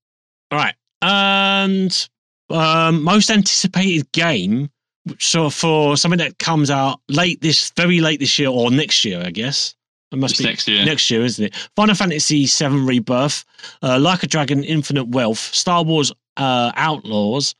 All 0.50 0.58
right. 0.58 0.74
And 1.02 2.08
um, 2.50 3.02
most 3.02 3.30
anticipated 3.30 4.10
game, 4.12 4.70
which 5.04 5.26
so 5.26 5.50
for 5.50 5.96
something 5.96 6.18
that 6.18 6.38
comes 6.38 6.70
out 6.70 7.00
late 7.08 7.40
this, 7.40 7.70
very 7.76 8.00
late 8.00 8.20
this 8.20 8.38
year 8.38 8.48
or 8.48 8.70
next 8.70 9.04
year, 9.04 9.22
I 9.24 9.30
guess. 9.30 9.74
It 10.12 10.18
must 10.18 10.32
It's 10.32 10.40
be 10.40 10.46
next 10.46 10.66
year. 10.68 10.84
next 10.84 11.08
year, 11.10 11.24
isn't 11.24 11.44
it? 11.44 11.54
Final 11.76 11.94
Fantasy 11.94 12.44
VII 12.46 12.80
Rebirth, 12.80 13.44
uh, 13.82 13.98
Like 14.00 14.24
a 14.24 14.26
Dragon, 14.26 14.64
Infinite 14.64 15.08
Wealth, 15.08 15.38
Star 15.38 15.84
Wars 15.84 16.12
uh, 16.36 16.72
Outlaws, 16.74 17.54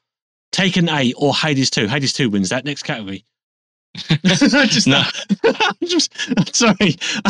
Tekken 0.53 0.93
8, 0.93 1.15
or 1.17 1.33
Hades 1.33 1.71
2. 1.71 1.87
Hades 1.87 2.13
2 2.13 2.29
wins 2.29 2.49
that 2.49 2.65
next 2.65 2.83
category. 2.83 3.25
just, 4.25 4.87
No. 4.87 5.03
just 5.85 6.13
sorry. 6.55 6.97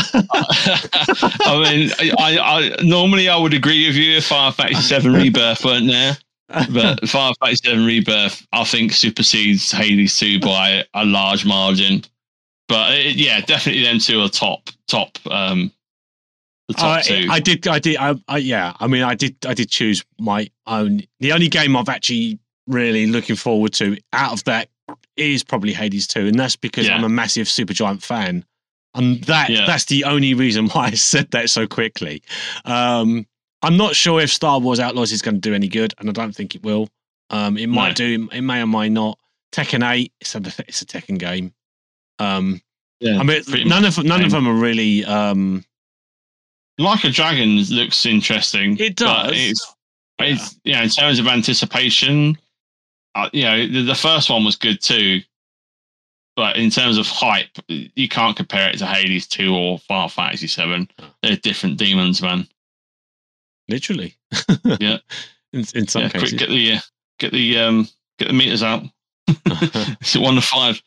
I 1.44 1.60
mean, 1.62 1.90
I, 1.98 2.14
I, 2.18 2.38
I 2.38 2.82
normally 2.82 3.28
I 3.28 3.36
would 3.36 3.54
agree 3.54 3.86
with 3.86 3.96
you 3.96 4.16
if 4.18 4.26
Final 4.26 4.52
Fantasy 4.52 4.82
Seven 4.82 5.12
Rebirth 5.12 5.64
weren't 5.64 5.88
there, 5.88 6.16
but 6.72 7.08
Final 7.08 7.34
Fantasy 7.40 7.68
Seven 7.68 7.84
Rebirth 7.84 8.46
I 8.52 8.64
think 8.64 8.92
supersedes 8.92 9.70
Hades 9.70 10.18
Two 10.18 10.40
by 10.40 10.84
a 10.94 11.04
large 11.04 11.44
margin. 11.44 12.04
But 12.68 12.94
it, 12.94 13.16
yeah, 13.16 13.40
definitely 13.40 13.82
them 13.82 13.98
two 13.98 14.20
are 14.20 14.28
top 14.28 14.70
top 14.86 15.18
um 15.30 15.72
the 16.70 16.74
top 16.74 16.98
I, 16.98 17.02
two. 17.02 17.26
I 17.30 17.40
did. 17.40 17.66
I 17.66 17.78
did. 17.78 17.96
I, 17.96 18.14
I 18.28 18.38
yeah. 18.38 18.74
I 18.80 18.86
mean, 18.86 19.02
I 19.02 19.14
did. 19.14 19.36
I 19.46 19.54
did 19.54 19.68
choose 19.70 20.04
my 20.18 20.48
own. 20.66 21.02
The 21.18 21.32
only 21.32 21.48
game 21.48 21.76
I've 21.76 21.88
actually 21.88 22.38
really 22.66 23.06
looking 23.06 23.36
forward 23.36 23.72
to 23.74 23.98
out 24.12 24.32
of 24.32 24.44
that 24.44 24.68
is 25.20 25.44
probably 25.44 25.72
Hades 25.72 26.06
Two, 26.06 26.26
and 26.26 26.38
that's 26.38 26.56
because 26.56 26.86
Yeah. 26.86 26.96
I'm 26.96 27.04
a 27.04 27.08
massive 27.08 27.46
Supergiant 27.46 28.02
fan, 28.02 28.44
and 28.94 29.22
that 29.24 29.50
Yeah. 29.50 29.66
that's 29.66 29.84
the 29.84 30.04
only 30.04 30.34
reason 30.34 30.68
why 30.70 30.86
I 30.86 30.90
said 30.92 31.30
that 31.32 31.50
so 31.50 31.66
quickly. 31.66 32.22
Um, 32.64 33.26
I'm 33.62 33.76
not 33.76 33.94
sure 33.94 34.20
if 34.20 34.32
Star 34.32 34.58
Wars 34.58 34.80
Outlaws 34.80 35.12
is 35.12 35.20
going 35.22 35.34
to 35.34 35.40
do 35.40 35.54
any 35.54 35.68
good, 35.68 35.94
and 35.98 36.08
I 36.08 36.12
don't 36.12 36.34
think 36.34 36.54
it 36.54 36.62
will. 36.62 36.88
Um, 37.28 37.56
it 37.58 37.68
might 37.68 37.94
do. 37.94 38.28
It 38.32 38.40
may 38.40 38.62
or 38.62 38.66
may 38.66 38.88
not. 38.88 39.18
Tekken 39.52 39.88
Eight. 39.88 40.12
It's 40.20 40.34
a 40.34 40.38
it's 40.68 40.82
a 40.82 40.86
Tekken 40.86 41.18
game. 41.18 41.52
Um, 42.18 42.60
Yeah, 43.00 43.18
I 43.18 43.22
mean, 43.22 43.42
none 43.66 43.84
of 43.84 44.02
none 44.02 44.24
of 44.24 44.30
them 44.30 44.46
are 44.48 44.54
really. 44.54 45.04
Um, 45.04 45.64
like 46.78 47.04
a 47.04 47.10
Dragon 47.10 47.56
looks 47.70 48.06
interesting. 48.06 48.78
It 48.78 48.96
but 48.96 49.24
does. 49.24 49.32
It's, 49.34 49.74
it's 50.18 50.60
yeah, 50.64 50.82
in 50.82 50.88
terms 50.88 51.18
of 51.18 51.26
anticipation, 51.26 52.38
uh, 53.14 53.30
you 53.32 53.42
know, 53.44 53.66
the, 53.66 53.82
the 53.82 53.94
first 53.94 54.30
one 54.30 54.44
was 54.44 54.56
good 54.56 54.80
too. 54.80 55.20
But 56.36 56.56
in 56.56 56.70
terms 56.70 56.96
of 56.96 57.06
hype, 57.06 57.58
you 57.68 58.08
can't 58.08 58.36
compare 58.36 58.70
it 58.70 58.78
to 58.78 58.86
Hades 58.86 59.26
2 59.26 59.54
or 59.54 59.78
Final 59.80 60.08
Fantasy 60.08 60.46
7. 60.46 60.88
They're 61.22 61.36
different 61.36 61.76
demons, 61.76 62.22
man. 62.22 62.46
literally. 63.68 64.14
Yeah. 64.64 64.98
in, 65.52 65.64
in 65.74 65.86
some 65.86 66.02
yeah, 66.02 66.08
quick, 66.10 66.38
get 66.38 66.48
the 66.48 66.74
uh, 66.74 66.80
get 67.18 67.32
the 67.32 67.58
um 67.58 67.88
get 68.18 68.28
the 68.28 68.34
meters 68.34 68.62
out. 68.62 68.84
Is 69.28 70.16
it 70.16 70.22
one 70.22 70.36
to 70.36 70.40
five? 70.40 70.80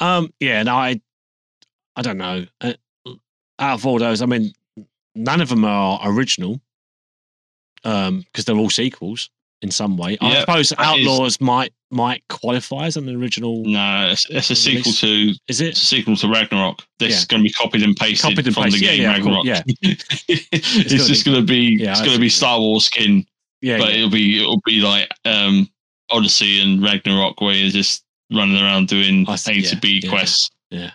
um, 0.00 0.32
yeah, 0.40 0.62
no, 0.62 0.74
I, 0.74 1.00
I 1.96 2.02
don't 2.02 2.18
know. 2.18 2.44
Uh, 2.60 2.72
out 3.58 3.74
of 3.74 3.86
all 3.86 3.98
those, 3.98 4.22
I 4.22 4.26
mean, 4.26 4.52
none 5.14 5.40
of 5.40 5.48
them 5.48 5.64
are 5.64 6.00
original, 6.04 6.60
um, 7.84 8.20
because 8.20 8.44
they're 8.44 8.56
all 8.56 8.70
sequels 8.70 9.30
in 9.62 9.70
some 9.70 9.96
way. 9.96 10.16
I 10.20 10.40
suppose 10.40 10.68
that 10.70 10.80
is- 10.80 11.06
Outlaws 11.06 11.40
might 11.40 11.72
might 11.90 12.22
qualify 12.28 12.84
as 12.84 12.98
an 12.98 13.08
original. 13.08 13.64
no, 13.64 14.08
it's, 14.12 14.28
it's 14.28 14.50
a 14.50 14.54
sequel 14.54 14.92
to 14.92 15.30
Is 15.48 15.60
it's 15.60 15.60
it? 15.60 15.72
a 15.72 15.86
sequel 15.86 16.16
to 16.16 16.28
Ragnarok. 16.28 16.82
This 16.98 17.12
Yeah. 17.12 17.16
is 17.16 17.24
going 17.24 17.42
to 17.42 17.44
be 17.48 17.52
copied 17.52 17.82
and 17.82 17.96
pasted 17.96 18.30
Copied 18.30 18.46
and 18.46 18.54
from 18.54 18.64
pasted. 18.64 18.82
the 18.82 18.86
game 18.86 19.00
yeah, 19.02 19.18
cool. 19.20 19.42
Ragnarok. 19.42 19.44
Yeah. 19.46 19.62
it's, 20.28 20.74
gonna 20.74 21.04
just 21.08 21.24
going 21.24 21.38
to 21.38 21.42
be 21.46 21.78
Yeah, 21.80 21.92
it's 21.92 22.00
going 22.02 22.12
to 22.12 22.20
be 22.20 22.28
Star 22.28 22.58
Wars 22.60 22.84
skin, 22.84 23.24
Yeah, 23.62 23.78
but 23.78 23.88
yeah. 23.90 23.96
it'll 23.96 24.10
be 24.10 24.38
it'll 24.42 24.60
be 24.66 24.80
like 24.82 25.10
um 25.24 25.66
Odyssey 26.10 26.60
and 26.60 26.82
Ragnarok 26.82 27.40
where 27.40 27.54
you're 27.54 27.70
just 27.70 28.04
running 28.30 28.60
around 28.62 28.88
doing 28.88 29.24
I 29.26 29.34
A 29.34 29.38
see, 29.38 29.62
to 29.62 29.68
yeah, 29.74 29.80
B 29.80 30.00
yeah, 30.04 30.10
quests. 30.10 30.50
yeah. 30.70 30.90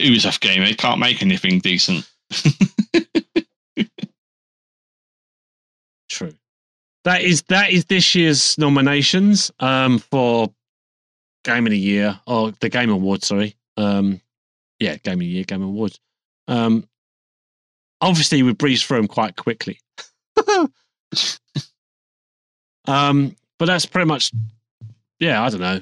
Ubisoft 0.00 0.40
game, 0.40 0.64
they 0.64 0.74
can't 0.74 0.98
make 0.98 1.22
anything 1.22 1.60
decent. 1.60 2.08
That 7.08 7.22
is 7.22 7.40
that 7.44 7.70
is 7.70 7.86
this 7.86 8.14
year's 8.14 8.58
nominations 8.58 9.50
um, 9.60 9.98
for 9.98 10.52
Game 11.42 11.66
of 11.66 11.70
the 11.70 11.78
Year 11.78 12.20
or 12.26 12.52
the 12.60 12.68
Game 12.68 12.90
Award. 12.90 13.24
Sorry, 13.24 13.56
um, 13.78 14.20
yeah, 14.78 14.96
Game 14.96 15.14
of 15.14 15.20
the 15.20 15.24
Year, 15.24 15.44
Game 15.44 15.62
Awards. 15.62 15.98
Um, 16.48 16.86
obviously, 18.02 18.42
we 18.42 18.52
breezed 18.52 18.84
through 18.84 18.98
them 18.98 19.08
quite 19.08 19.36
quickly. 19.36 19.80
um, 22.86 23.34
but 23.58 23.64
that's 23.64 23.86
pretty 23.86 24.06
much, 24.06 24.30
yeah. 25.18 25.42
I 25.42 25.48
don't 25.48 25.60
know. 25.60 25.80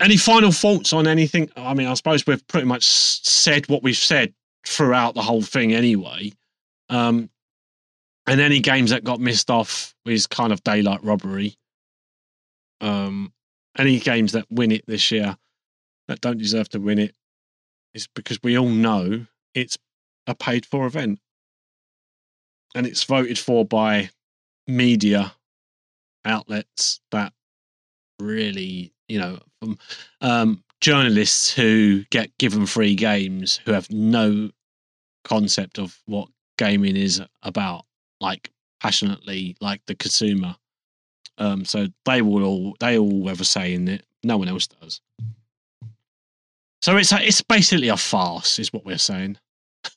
Any 0.00 0.16
final 0.16 0.50
thoughts 0.50 0.92
on 0.92 1.06
anything? 1.06 1.48
I 1.56 1.72
mean, 1.72 1.86
I 1.86 1.94
suppose 1.94 2.26
we've 2.26 2.44
pretty 2.48 2.66
much 2.66 2.82
said 2.84 3.68
what 3.68 3.84
we've 3.84 3.96
said 3.96 4.34
throughout 4.66 5.14
the 5.14 5.22
whole 5.22 5.42
thing 5.42 5.72
anyway. 5.72 6.32
Um, 6.88 7.30
and 8.28 8.40
any 8.40 8.60
games 8.60 8.90
that 8.90 9.04
got 9.04 9.20
missed 9.20 9.50
off 9.50 9.94
is 10.04 10.26
kind 10.26 10.52
of 10.52 10.62
daylight 10.62 11.02
robbery. 11.02 11.56
Um, 12.80 13.32
any 13.76 13.98
games 13.98 14.32
that 14.32 14.46
win 14.50 14.70
it 14.70 14.84
this 14.86 15.10
year 15.10 15.36
that 16.08 16.20
don't 16.20 16.38
deserve 16.38 16.68
to 16.70 16.78
win 16.78 16.98
it 16.98 17.14
is 17.94 18.06
because 18.14 18.38
we 18.42 18.58
all 18.58 18.68
know 18.68 19.26
it's 19.54 19.78
a 20.26 20.34
paid 20.34 20.66
for 20.66 20.86
event 20.86 21.18
and 22.74 22.86
it's 22.86 23.04
voted 23.04 23.38
for 23.38 23.64
by 23.64 24.10
media 24.66 25.32
outlets 26.24 27.00
that 27.10 27.32
really, 28.20 28.92
you 29.08 29.18
know, 29.18 29.38
from 29.60 29.78
um, 30.20 30.62
journalists 30.80 31.52
who 31.52 32.04
get 32.10 32.36
given 32.38 32.66
free 32.66 32.94
games 32.94 33.60
who 33.64 33.72
have 33.72 33.90
no 33.90 34.50
concept 35.24 35.78
of 35.78 35.98
what 36.06 36.28
gaming 36.58 36.96
is 36.96 37.22
about 37.42 37.84
like 38.20 38.50
passionately 38.80 39.56
like 39.60 39.80
the 39.86 39.94
consumer 39.94 40.54
um 41.38 41.64
so 41.64 41.86
they 42.04 42.22
will 42.22 42.44
all 42.44 42.76
they 42.80 42.98
all 42.98 43.26
have 43.28 43.40
a 43.40 43.44
say 43.44 43.74
in 43.74 43.86
it 43.88 44.04
no 44.24 44.36
one 44.36 44.48
else 44.48 44.66
does 44.66 45.00
so 46.80 46.96
it's 46.96 47.12
a, 47.12 47.26
it's 47.26 47.42
basically 47.42 47.88
a 47.88 47.96
farce 47.96 48.58
is 48.58 48.72
what 48.72 48.84
we're 48.84 48.98
saying 48.98 49.36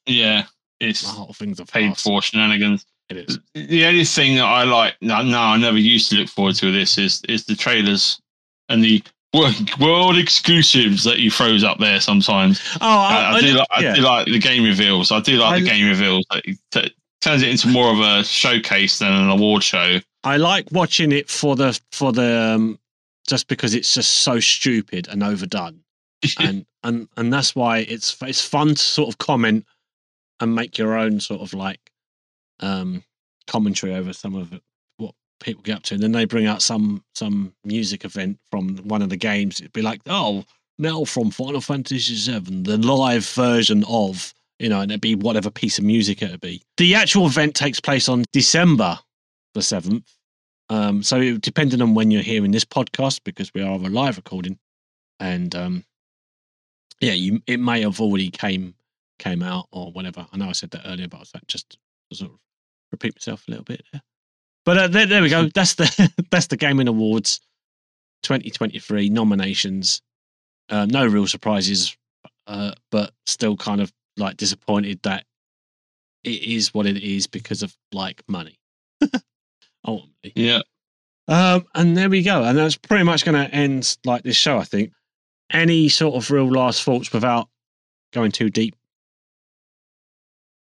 Yeah, 0.07 0.43
the 0.79 0.87
it's 0.89 1.05
whole 1.09 1.33
thing's 1.33 1.59
a 1.59 1.65
paid 1.65 1.89
farce 1.89 2.01
for 2.03 2.21
shenanigans. 2.21 2.85
it 3.09 3.17
is 3.17 3.39
The 3.53 3.85
only 3.85 4.03
thing 4.05 4.35
that 4.37 4.45
I 4.45 4.63
like, 4.63 4.95
no, 5.01 5.21
no, 5.21 5.39
I 5.39 5.57
never 5.57 5.77
used 5.77 6.09
to 6.09 6.15
look 6.17 6.29
forward 6.29 6.55
to 6.55 6.71
this 6.71 6.97
is 6.97 7.21
is 7.29 7.45
the 7.45 7.55
trailers 7.55 8.19
and 8.69 8.83
the 8.83 9.03
world 9.79 10.17
exclusives 10.17 11.03
that 11.03 11.17
he 11.17 11.29
throws 11.29 11.63
up 11.63 11.77
there 11.79 11.99
sometimes. 12.01 12.59
oh 12.81 12.87
I, 12.87 13.33
I, 13.35 13.41
do, 13.41 13.53
like, 13.53 13.67
I 13.71 13.81
yeah. 13.81 13.95
do 13.95 14.01
like 14.01 14.25
the 14.27 14.39
game 14.39 14.63
reveals. 14.63 15.11
I 15.11 15.19
do 15.21 15.37
like 15.37 15.53
I- 15.53 15.59
the 15.59 15.65
game 15.65 15.87
reveals. 15.87 16.25
That 16.71 16.91
turns 17.21 17.43
it 17.43 17.49
into 17.49 17.67
more 17.67 17.91
of 17.91 17.99
a 17.99 18.23
showcase 18.23 18.99
than 18.99 19.11
an 19.13 19.29
award 19.29 19.63
show. 19.63 19.99
I 20.23 20.37
like 20.37 20.67
watching 20.71 21.11
it 21.11 21.29
for 21.29 21.55
the 21.55 21.79
for 21.91 22.11
the 22.11 22.53
um, 22.55 22.79
just 23.27 23.47
because 23.47 23.73
it's 23.73 23.93
just 23.93 24.11
so 24.11 24.39
stupid 24.39 25.07
and 25.07 25.23
overdone, 25.23 25.83
and 26.39 26.65
and 26.83 27.07
and 27.17 27.31
that's 27.31 27.55
why 27.55 27.79
it's 27.79 28.15
it's 28.21 28.45
fun 28.45 28.69
to 28.69 28.77
sort 28.77 29.09
of 29.09 29.17
comment 29.17 29.65
and 30.39 30.55
make 30.55 30.77
your 30.77 30.97
own 30.97 31.19
sort 31.19 31.41
of 31.41 31.53
like 31.53 31.79
um 32.59 33.03
commentary 33.47 33.93
over 33.93 34.13
some 34.13 34.35
of 34.35 34.53
it, 34.53 34.61
what 34.97 35.13
people 35.39 35.61
get 35.63 35.77
up 35.77 35.83
to. 35.83 35.95
And 35.95 36.03
then 36.03 36.11
they 36.11 36.25
bring 36.25 36.45
out 36.45 36.61
some 36.61 37.03
some 37.15 37.53
music 37.63 38.05
event 38.05 38.39
from 38.49 38.77
one 38.77 39.01
of 39.01 39.09
the 39.09 39.17
games. 39.17 39.59
It'd 39.59 39.73
be 39.73 39.81
like, 39.81 40.01
oh, 40.07 40.45
now 40.77 41.03
from 41.05 41.31
Final 41.31 41.61
Fantasy 41.61 42.31
VII, 42.31 42.63
the 42.63 42.77
live 42.77 43.27
version 43.27 43.83
of. 43.87 44.33
You 44.61 44.69
know, 44.69 44.81
and 44.81 44.91
it'd 44.91 45.01
be 45.01 45.15
whatever 45.15 45.49
piece 45.49 45.79
of 45.79 45.85
music 45.85 46.21
it'd 46.21 46.39
be. 46.39 46.61
The 46.77 46.93
actual 46.93 47.25
event 47.25 47.55
takes 47.55 47.79
place 47.79 48.07
on 48.07 48.25
December 48.31 48.99
the 49.53 49.61
seventh. 49.61 50.15
Um, 50.69 51.03
so 51.03 51.19
it, 51.19 51.41
depending 51.41 51.81
on 51.81 51.95
when 51.95 52.11
you're 52.11 52.21
hearing 52.21 52.51
this 52.51 52.63
podcast, 52.63 53.21
because 53.23 53.53
we 53.53 53.61
are 53.61 53.73
a 53.73 53.77
live 53.77 54.17
recording, 54.17 54.59
and 55.19 55.53
um, 55.55 55.83
yeah, 56.99 57.13
you 57.13 57.41
it 57.47 57.59
may 57.59 57.81
have 57.81 57.99
already 57.99 58.29
came 58.29 58.75
came 59.19 59.43
out 59.43 59.67
or 59.71 59.91
whatever. 59.91 60.25
I 60.31 60.37
know 60.37 60.49
I 60.49 60.53
said 60.53 60.71
that 60.71 60.83
earlier, 60.85 61.07
but 61.07 61.17
I 61.17 61.19
was 61.21 61.33
like, 61.33 61.47
just 61.47 61.77
sort 62.13 62.31
of 62.31 62.37
repeat 62.91 63.15
myself 63.15 63.43
a 63.47 63.51
little 63.51 63.65
bit 63.65 63.83
there. 63.91 64.01
But 64.63 64.77
uh, 64.77 64.87
there, 64.87 65.05
there 65.07 65.21
we 65.21 65.29
go. 65.29 65.49
That's 65.53 65.75
the 65.75 66.11
that's 66.31 66.47
the 66.47 66.57
Gaming 66.57 66.87
Awards 66.87 67.41
2023 68.23 69.09
nominations. 69.09 70.01
Uh, 70.69 70.85
no 70.85 71.05
real 71.05 71.27
surprises, 71.27 71.97
uh, 72.47 72.71
but 72.91 73.11
still 73.25 73.57
kind 73.57 73.81
of 73.81 73.91
like 74.17 74.37
disappointed 74.37 75.01
that 75.03 75.25
it 76.23 76.43
is 76.43 76.73
what 76.73 76.85
it 76.85 76.97
is 76.97 77.27
because 77.27 77.63
of 77.63 77.75
like 77.91 78.23
money. 78.27 78.59
Ultimately. 79.87 80.33
Yeah. 80.35 80.61
Um, 81.27 81.65
and 81.75 81.97
there 81.97 82.09
we 82.09 82.23
go. 82.23 82.43
And 82.43 82.57
that's 82.57 82.77
pretty 82.77 83.03
much 83.03 83.25
going 83.25 83.41
to 83.41 83.53
end 83.53 83.97
like 84.05 84.23
this 84.23 84.35
show, 84.35 84.57
I 84.57 84.63
think. 84.63 84.91
Any 85.51 85.89
sort 85.89 86.15
of 86.15 86.31
real 86.31 86.49
last 86.49 86.83
thoughts 86.83 87.11
without 87.11 87.49
going 88.13 88.31
too 88.31 88.49
deep? 88.49 88.75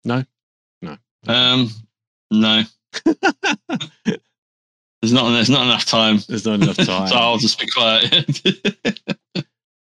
No? 0.04 0.24
No. 0.82 0.98
Um, 1.28 1.70
no. 2.32 2.64
there's 3.06 5.14
not 5.14 5.30
there's 5.30 5.50
not 5.50 5.64
enough 5.64 5.86
time. 5.86 6.20
There's 6.28 6.46
not 6.46 6.62
enough 6.62 6.78
time. 6.78 6.86
so 7.08 7.16
I'll 7.16 7.38
just 7.38 7.60
be 7.60 7.68
quiet. 7.68 8.42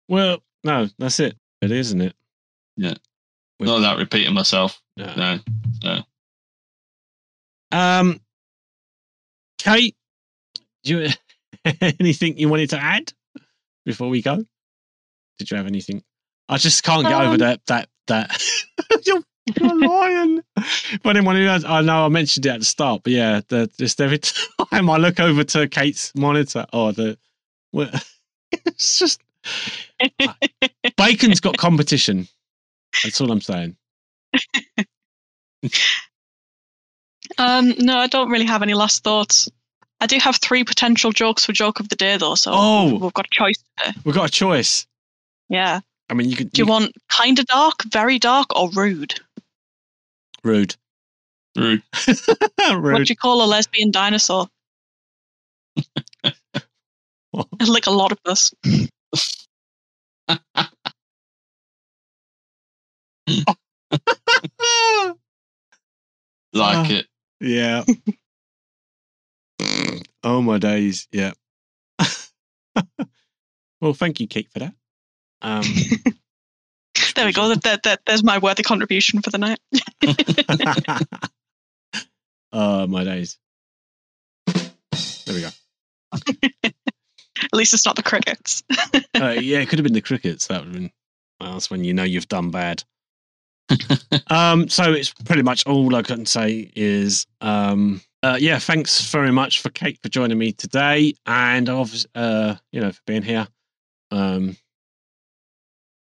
well, 0.08 0.42
no, 0.64 0.88
that's 0.98 1.20
it. 1.20 1.38
It 1.62 1.72
is, 1.72 1.88
isn't 1.88 2.02
it? 2.02 2.16
Yeah. 2.78 2.96
Not 3.68 3.80
that 3.80 3.98
repeating 3.98 4.34
myself. 4.34 4.82
No. 4.98 5.14
No. 5.16 5.40
No. 5.84 6.02
Um, 7.72 8.20
Kate, 9.60 9.96
do 10.84 10.98
you 11.00 11.10
anything 11.82 12.38
you 12.38 12.50
wanted 12.50 12.72
to 12.72 12.82
add 12.82 13.14
before 13.86 14.10
we 14.10 14.22
go? 14.22 14.44
Did 15.38 15.52
you 15.52 15.58
have 15.58 15.68
anything? 15.68 16.04
I 16.50 16.58
just 16.58 16.84
can't 16.84 17.04
get 17.04 17.14
over 17.14 17.34
Um, 17.34 17.38
that 17.38 17.66
that 17.68 17.90
that 18.08 18.44
you're, 19.06 19.22
you're 19.60 19.80
lying. 19.80 20.42
But 21.04 21.16
anyone 21.16 21.36
who 21.36 21.46
has, 21.46 21.64
I 21.64 21.82
know 21.82 22.06
I 22.06 22.10
mentioned 22.10 22.46
it 22.46 22.50
at 22.50 22.60
the 22.60 22.66
start, 22.66 23.04
but 23.04 23.14
yeah, 23.14 23.42
the, 23.48 23.70
just 23.78 24.02
every 24.02 24.20
time 24.72 24.90
I 24.90 24.98
look 24.98 25.20
over 25.20 25.44
to 25.44 25.68
Kate's 25.68 26.12
monitor, 26.16 26.66
oh 26.74 26.92
the, 26.92 27.18
it's 28.52 29.00
just 29.00 29.22
bacon's 30.98 31.40
got 31.40 31.58
competition. 31.58 32.28
That's 33.04 33.20
all 33.22 33.32
I'm 33.32 33.42
saying. 33.42 33.76
Um, 37.38 37.74
no, 37.78 37.98
I 37.98 38.08
don't 38.08 38.30
really 38.30 38.46
have 38.46 38.62
any 38.62 38.74
last 38.74 39.04
thoughts. 39.04 39.48
I 40.02 40.08
do 40.08 40.18
have 40.18 40.36
three 40.38 40.64
potential 40.66 41.12
jokes 41.12 41.46
for 41.46 41.54
joke 41.54 41.80
of 41.80 41.88
the 41.88 41.96
day, 41.96 42.18
though. 42.18 42.36
So 42.36 42.52
Oh. 42.54 42.98
we've 42.98 43.14
got 43.14 43.26
a 43.26 43.30
choice. 43.32 43.64
There. 43.82 43.94
We've 44.04 44.16
got 44.16 44.28
a 44.28 44.32
choice. 44.32 44.86
Yeah. 45.48 45.80
I 46.10 46.14
mean, 46.14 46.30
you 46.30 46.36
could. 46.36 46.52
Do 46.52 46.62
you 46.62 46.66
want 46.66 46.92
kind 47.10 47.40
of 47.40 47.46
dark, 47.46 47.84
very 47.86 48.20
dark, 48.20 48.48
or 48.56 48.70
rude? 48.72 49.14
rude? 50.44 50.76
Rude. 51.56 51.84
rude. 52.08 52.18
What 52.58 52.76
rude. 52.84 53.08
do 53.08 53.12
you 53.12 53.16
call 53.16 53.44
a 53.44 53.48
lesbian 53.48 53.92
dinosaur? 53.92 54.48
like 57.34 57.88
a 57.88 57.92
lot 57.92 58.12
of 58.12 58.20
us. 58.26 58.52
Like 66.54 66.90
Ah. 66.90 66.92
it. 66.92 67.08
Yeah. 67.40 67.84
oh 70.24 70.42
my 70.42 70.58
days. 70.58 71.08
Yeah. 71.12 71.32
well, 73.82 73.94
thank 73.94 74.20
you, 74.20 74.28
Kate, 74.28 74.50
for 74.52 74.60
that. 74.60 74.74
Um, 75.42 75.64
There 77.16 77.26
we 77.26 77.34
go. 77.34 77.50
That, 77.50 77.64
that, 77.64 77.84
that, 77.84 78.02
there's 78.06 78.24
my 78.24 78.38
worthy 78.38 78.64
contribution 78.64 79.22
for 79.22 79.30
the 79.30 79.38
night. 79.38 79.60
oh 82.52 82.88
my 82.88 83.04
days. 83.04 83.38
There 85.26 85.36
we 85.36 85.42
go. 85.42 85.50
At 86.64 87.54
least 87.54 87.74
it's 87.74 87.86
not 87.86 87.96
the 87.96 88.04
crickets. 88.04 88.64
Uh, 89.16 89.36
yeah, 89.40 89.60
it 89.60 89.70
could 89.70 89.80
have 89.80 89.84
been 89.84 89.94
the 89.94 90.02
crickets. 90.02 90.48
That 90.48 90.60
would 90.66 90.68
have 90.68 90.74
been. 90.74 90.92
Well, 91.40 91.54
that's 91.54 91.70
when 91.72 91.84
you 91.84 91.94
know 91.94 92.04
you've 92.04 92.28
done 92.28 92.52
bad. 92.52 92.84
um, 94.28 94.68
so 94.70 94.92
it's 94.94 95.14
pretty 95.26 95.42
much 95.44 95.66
all 95.66 95.96
I 95.96 96.02
can 96.02 96.26
say 96.26 96.72
is, 96.76 97.26
um, 97.42 98.02
uh, 98.24 98.38
yeah, 98.40 98.60
thanks 98.60 99.10
very 99.12 99.32
much 99.32 99.62
for 99.62 99.70
Kate 99.70 100.00
for 100.02 100.10
joining 100.10 100.38
me 100.38 100.52
today, 100.52 101.14
and 101.26 101.68
uh, 101.70 102.56
you 102.72 102.82
know, 102.82 102.92
for 102.92 103.02
being 103.06 103.24
here. 103.24 103.48
Um, 104.12 104.58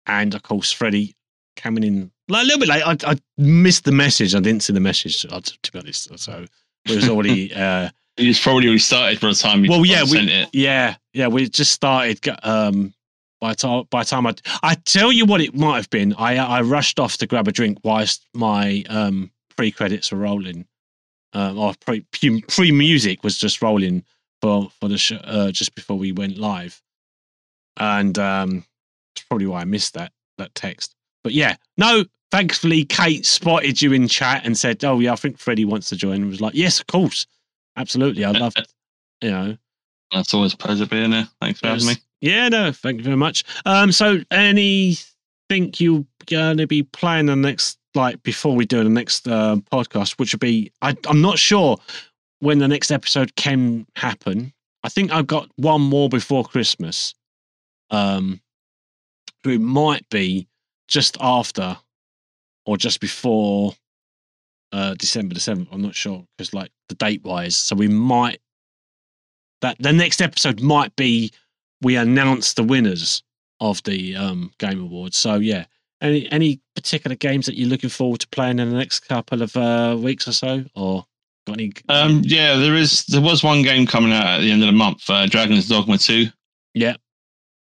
and 0.07 0.35
of 0.35 0.43
course, 0.43 0.71
Freddie 0.71 1.17
coming 1.57 1.83
in 1.85 2.11
like 2.29 2.43
a 2.43 2.45
little 2.45 2.61
bit 2.61 2.69
late. 2.69 2.83
I, 2.85 3.13
I 3.13 3.17
missed 3.39 3.85
the 3.85 3.93
message. 3.93 4.35
I 4.35 4.41
didn't 4.41 4.63
see 4.63 4.73
the 4.73 4.81
message, 4.81 5.27
uh, 5.29 5.41
to, 5.41 5.73
be 5.73 5.79
honest. 5.79 6.19
So 6.19 6.45
it 6.87 6.95
was 6.95 7.09
already. 7.09 7.53
Uh, 7.55 7.91
It's 8.17 8.41
probably 8.41 8.67
already 8.67 8.79
started 8.79 9.21
by 9.21 9.29
the 9.29 9.35
time 9.35 9.65
you 9.65 9.71
well, 9.71 9.85
yeah, 9.85 10.05
we, 10.05 10.19
it. 10.19 10.49
yeah, 10.53 10.97
yeah. 11.13 11.27
We 11.27 11.49
just 11.49 11.73
started. 11.73 12.21
Um, 12.43 12.95
by 13.45 13.53
time, 13.53 13.85
by 13.91 14.03
time 14.03 14.27
I, 14.27 14.35
I 14.63 14.75
tell 14.75 15.13
you 15.13 15.27
what 15.27 15.43
it 15.43 15.55
might 15.55 15.77
have 15.77 15.91
been. 15.91 16.15
I, 16.15 16.37
I 16.39 16.63
rushed 16.63 16.99
off 16.99 17.19
to 17.19 17.27
grab 17.27 17.47
a 17.47 17.53
drink 17.53 17.77
whilst 17.85 18.27
my 18.33 18.85
um 18.89 19.31
pre 19.55 19.71
credits 19.71 20.11
were 20.11 20.19
rolling, 20.19 20.65
um, 21.35 21.59
or 21.59 21.75
pre 21.85 22.07
pre 22.41 22.73
music 22.73 23.23
was 23.23 23.37
just 23.37 23.61
rolling 23.61 24.03
for 24.41 24.71
for 24.81 24.89
the 24.89 24.97
show, 24.97 25.17
uh, 25.17 25.51
just 25.51 25.75
before 25.75 25.99
we 25.99 26.11
went 26.11 26.39
live, 26.39 26.81
and 27.77 28.19
um, 28.19 28.65
it's 29.15 29.27
probably 29.27 29.47
why 29.47 29.61
I 29.61 29.65
missed 29.65 29.93
that 29.93 30.13
that 30.39 30.55
text. 30.55 30.95
But 31.23 31.35
yeah, 31.35 31.57
no. 31.77 32.07
Thankfully, 32.31 32.85
Kate 32.87 33.27
spotted 33.27 33.81
you 33.81 33.93
in 33.93 34.09
chat 34.09 34.47
and 34.47 34.57
said, 34.57 34.83
"Oh 34.85 35.01
yeah, 35.01 35.13
I 35.13 35.17
think 35.17 35.39
Freddie 35.39 35.67
wants 35.67 35.91
to 35.91 35.97
join." 35.97 36.23
And 36.23 36.31
was 36.31 36.41
like, 36.41 36.55
"Yes, 36.55 36.81
of 36.81 36.87
course, 36.87 37.27
absolutely. 37.77 38.25
I'd 38.25 38.37
love, 38.41 38.55
it." 38.57 38.73
you 39.21 39.31
know." 39.31 39.57
That's 40.13 40.33
always 40.33 40.55
a 40.55 40.57
pleasure 40.57 40.87
being 40.87 41.11
there. 41.11 41.29
Thanks 41.43 41.61
for 41.61 41.67
having 41.67 41.87
me. 41.87 41.95
Yeah, 42.25 42.49
no, 42.49 42.73
thank 42.73 42.97
you 42.97 43.05
very 43.05 43.19
much. 43.19 43.45
Um, 43.67 43.93
so 43.93 44.21
anything 44.31 45.75
you're 45.77 46.07
gonna 46.25 46.67
be 46.67 46.83
playing 46.83 47.27
the 47.27 47.37
next, 47.37 47.79
like 47.95 48.23
before 48.23 48.57
we 48.57 48.65
do 48.65 48.83
the 48.83 48.89
next 48.89 49.29
uh, 49.29 49.57
podcast, 49.71 50.13
which 50.13 50.33
would 50.33 50.41
be, 50.41 50.73
I, 50.81 50.97
I'm 51.07 51.21
not 51.21 51.39
sure 51.39 51.77
when 52.39 52.61
the 52.61 52.67
next 52.67 52.91
episode 52.91 53.37
can 53.37 53.87
happen. 53.95 54.55
I 54.83 54.89
think 54.89 55.13
I've 55.13 55.27
got 55.27 55.51
one 55.57 55.83
more 55.83 56.09
before 56.09 56.47
Christmas. 56.47 57.15
Um, 57.91 58.41
it 59.45 59.61
might 59.61 60.09
be 60.09 60.49
just 60.89 61.19
after 61.21 61.77
or 62.65 62.79
just 62.79 63.01
before 63.01 63.75
uh 64.73 64.95
December 64.95 65.35
the 65.35 65.41
seventh. 65.41 65.69
I'm 65.73 65.83
not 65.83 65.95
sure 65.95 66.25
because 66.39 66.55
like 66.55 66.71
the 66.89 66.95
date 66.95 67.23
wise, 67.23 67.55
so 67.55 67.77
we 67.77 67.89
might 67.89 68.41
that 69.61 69.77
the 69.79 69.93
next 69.93 70.23
episode 70.23 70.63
might 70.63 70.97
be 70.97 71.31
we 71.85 71.97
announce 71.97 72.55
the 72.55 72.65
winners 72.65 73.23
of 73.61 73.83
the 73.85 74.17
um, 74.17 74.51
game 74.59 74.81
awards. 74.81 75.17
So 75.17 75.37
yeah, 75.37 75.67
any 76.01 76.31
any 76.33 76.61
particular 76.75 77.15
games 77.15 77.47
that 77.47 77.57
you're 77.57 77.69
looking 77.69 77.91
forward 77.91 78.21
to 78.21 78.29
playing 78.29 78.59
in 78.59 78.71
the 78.71 78.77
next 78.77 79.01
couple 79.01 79.43
of 79.43 79.57
uh, 79.57 79.97
weeks 79.99 80.27
or 80.27 80.33
so, 80.33 80.65
or 80.75 81.05
got 81.47 81.59
any? 81.59 81.73
Um, 81.89 82.23
yeah, 82.25 82.57
there 82.57 82.75
is. 82.75 83.05
There 83.07 83.21
was 83.21 83.45
one 83.45 83.63
game 83.63 83.87
coming 83.87 84.13
out 84.13 84.27
at 84.27 84.41
the 84.41 84.51
end 84.51 84.63
of 84.63 84.67
the 84.67 84.73
month, 84.73 85.09
uh, 85.09 85.27
Dragon's 85.27 85.69
Dogma 85.69 85.99
Two. 85.99 86.27
Yeah. 86.75 86.97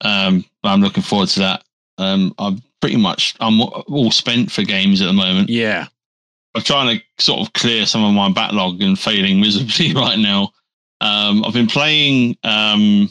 Um, 0.02 0.45
I'm 0.64 0.81
looking 0.81 1.03
forward 1.03 1.30
to 1.30 1.40
that. 1.40 1.64
Um, 1.98 2.34
I'm 2.38 2.61
pretty 2.81 2.98
much 2.98 3.36
I'm 3.40 3.60
all 3.61 4.11
spent 4.11 4.52
for 4.52 4.64
games 4.64 5.02
at 5.02 5.06
the 5.06 5.14
moment. 5.14 5.49
yeah, 5.49 5.88
I'm 6.56 6.61
trying 6.61 6.98
to 6.98 7.23
sort 7.23 7.41
of 7.41 7.53
clear 7.53 7.86
some 7.86 8.03
of 8.03 8.14
my 8.14 8.31
backlog 8.31 8.81
and 8.81 8.98
failing 8.98 9.40
miserably 9.40 9.94
right 9.99 10.18
now. 10.18 10.52
Um, 11.02 11.45
I've 11.45 11.53
been 11.53 11.68
playing. 11.68 12.38
Um, 12.44 13.10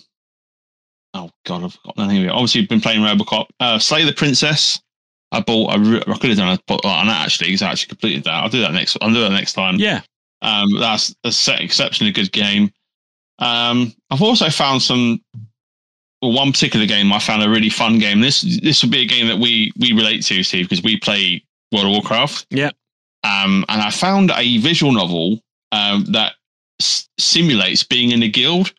oh 1.29 1.33
God, 1.47 1.65
I've 1.65 1.79
got 1.85 1.97
nothing. 1.97 2.23
it. 2.23 2.29
Obviously, 2.31 2.67
been 2.67 2.81
playing 2.81 3.01
RoboCop. 3.01 3.47
Uh, 3.61 3.79
Slay 3.79 4.05
the 4.05 4.13
Princess. 4.13 4.81
I 5.33 5.41
bought. 5.41 5.71
I, 5.73 5.77
re- 5.77 6.03
I 6.07 6.17
could 6.19 6.31
have 6.31 6.39
done 6.39 6.59
a 6.59 6.77
that 7.07 7.25
actually 7.25 7.49
because 7.49 7.63
I 7.63 7.71
actually 7.71 7.89
completed 7.89 8.25
that. 8.25 8.35
I'll 8.35 8.49
do 8.49 8.61
that 8.61 8.73
next. 8.73 8.97
I'll 9.01 9.13
do 9.13 9.21
that 9.21 9.31
next 9.33 9.53
time. 9.53 9.77
yeah, 9.77 10.01
Um, 10.43 10.69
that's 10.79 11.15
a 11.25 11.31
set 11.33 11.61
exceptionally 11.61 12.13
good 12.13 12.33
game. 12.33 12.73
Um, 13.39 13.95
I've 14.11 14.23
also 14.23 14.49
found 14.51 14.83
some. 14.83 15.21
Well, 16.21 16.33
one 16.33 16.51
particular 16.51 16.85
game 16.87 17.13
I 17.13 17.21
found 17.21 17.43
a 17.45 17.49
really 17.49 17.71
fun 17.71 17.99
game. 18.01 18.21
This 18.21 18.41
this 18.63 18.83
would 18.83 18.91
be 18.91 19.03
a 19.03 19.07
game 19.07 19.29
that 19.29 19.39
we 19.39 19.71
we 19.79 19.93
relate 19.93 20.25
to, 20.25 20.43
Steve, 20.43 20.69
because 20.69 20.83
we 20.83 20.99
play 20.99 21.45
World 21.73 21.87
of 21.87 21.93
Warcraft. 21.93 22.47
Yeah. 22.51 22.71
Um, 23.25 23.65
and 23.69 23.83
I 23.83 23.91
found 23.91 24.31
a 24.35 24.59
visual 24.59 24.93
novel 24.93 25.41
um, 25.73 26.05
that 26.07 26.33
s- 26.81 27.09
simulates 27.19 27.85
being 27.85 28.11
in 28.13 28.23
a 28.23 28.29
guild 28.29 28.73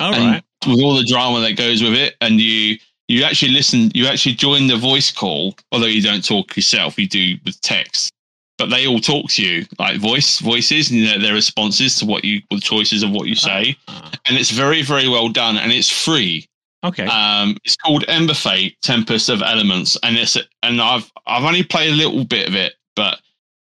all 0.00 0.14
and 0.14 0.24
right, 0.24 0.44
with 0.66 0.80
all 0.80 0.94
the 0.94 1.04
drama 1.04 1.40
that 1.40 1.56
goes 1.56 1.82
with 1.82 1.94
it, 1.94 2.16
and 2.20 2.40
you 2.40 2.78
you 3.08 3.22
actually 3.22 3.52
listen, 3.52 3.90
you 3.94 4.06
actually 4.06 4.34
join 4.34 4.66
the 4.66 4.76
voice 4.76 5.12
call, 5.12 5.54
although 5.72 5.86
you 5.86 6.02
don't 6.02 6.24
talk 6.24 6.56
yourself, 6.56 6.98
you 6.98 7.08
do 7.08 7.36
with 7.44 7.60
text. 7.60 8.10
But 8.58 8.70
they 8.70 8.86
all 8.86 9.00
talk 9.00 9.28
to 9.32 9.44
you 9.44 9.66
like 9.78 10.00
voice 10.00 10.38
voices, 10.40 10.90
and 10.90 11.06
their, 11.06 11.18
their 11.18 11.34
responses 11.34 11.98
to 11.98 12.06
what 12.06 12.24
you, 12.24 12.40
the 12.50 12.58
choices 12.58 13.02
of 13.02 13.10
what 13.10 13.28
you 13.28 13.34
say, 13.34 13.76
Uh, 13.86 14.10
and 14.26 14.36
it's 14.38 14.50
very 14.50 14.82
very 14.82 15.08
well 15.08 15.28
done, 15.28 15.56
and 15.56 15.72
it's 15.72 15.90
free. 15.90 16.46
okay, 16.82 17.04
Um, 17.06 17.56
it's 17.64 17.76
called 17.76 18.04
Ember 18.08 18.34
Fate: 18.34 18.76
Tempest 18.82 19.28
of 19.28 19.42
Elements, 19.42 19.96
and 20.02 20.16
it's 20.16 20.36
and 20.62 20.80
I've 20.80 21.10
I've 21.26 21.44
only 21.44 21.62
played 21.62 21.90
a 21.92 21.96
little 21.96 22.24
bit 22.24 22.48
of 22.48 22.54
it, 22.54 22.74
but 22.94 23.20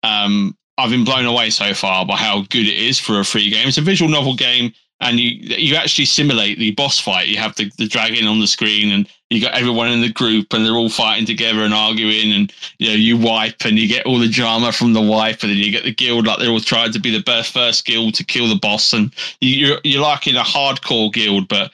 um, 0.03 0.57
I've 0.79 0.89
been 0.89 1.03
blown 1.05 1.25
away 1.25 1.49
so 1.51 1.73
far 1.73 2.05
by 2.05 2.15
how 2.15 2.41
good 2.49 2.65
it 2.67 2.77
is 2.77 2.99
for 2.99 3.19
a 3.19 3.25
free 3.25 3.49
game. 3.49 3.67
It's 3.67 3.77
a 3.77 3.81
visual 3.81 4.09
novel 4.09 4.35
game. 4.35 4.73
And 5.01 5.19
you 5.19 5.31
you 5.31 5.75
actually 5.75 6.05
simulate 6.05 6.59
the 6.59 6.71
boss 6.71 6.99
fight. 6.99 7.27
You 7.27 7.37
have 7.37 7.55
the, 7.55 7.71
the 7.77 7.87
dragon 7.87 8.27
on 8.27 8.39
the 8.39 8.47
screen, 8.47 8.91
and 8.91 9.09
you 9.29 9.41
got 9.41 9.53
everyone 9.53 9.91
in 9.91 10.01
the 10.01 10.11
group, 10.11 10.53
and 10.53 10.65
they're 10.65 10.75
all 10.75 10.89
fighting 10.89 11.25
together 11.25 11.63
and 11.63 11.73
arguing, 11.73 12.31
and 12.33 12.53
you 12.79 12.87
know 12.89 12.95
you 12.95 13.17
wipe, 13.17 13.65
and 13.65 13.77
you 13.77 13.87
get 13.87 14.05
all 14.05 14.19
the 14.19 14.29
drama 14.29 14.71
from 14.71 14.93
the 14.93 15.01
wipe, 15.01 15.41
and 15.41 15.51
then 15.51 15.57
you 15.57 15.71
get 15.71 15.83
the 15.83 15.93
guild 15.93 16.27
like 16.27 16.39
they're 16.39 16.49
all 16.49 16.59
trying 16.59 16.91
to 16.91 16.99
be 16.99 17.15
the 17.15 17.43
first 17.43 17.85
guild 17.85 18.13
to 18.15 18.25
kill 18.25 18.47
the 18.47 18.59
boss, 18.59 18.93
and 18.93 19.13
you, 19.41 19.67
you're 19.67 19.79
you're 19.83 20.01
like 20.01 20.27
in 20.27 20.35
a 20.35 20.43
hardcore 20.43 21.13
guild, 21.13 21.47
but 21.47 21.71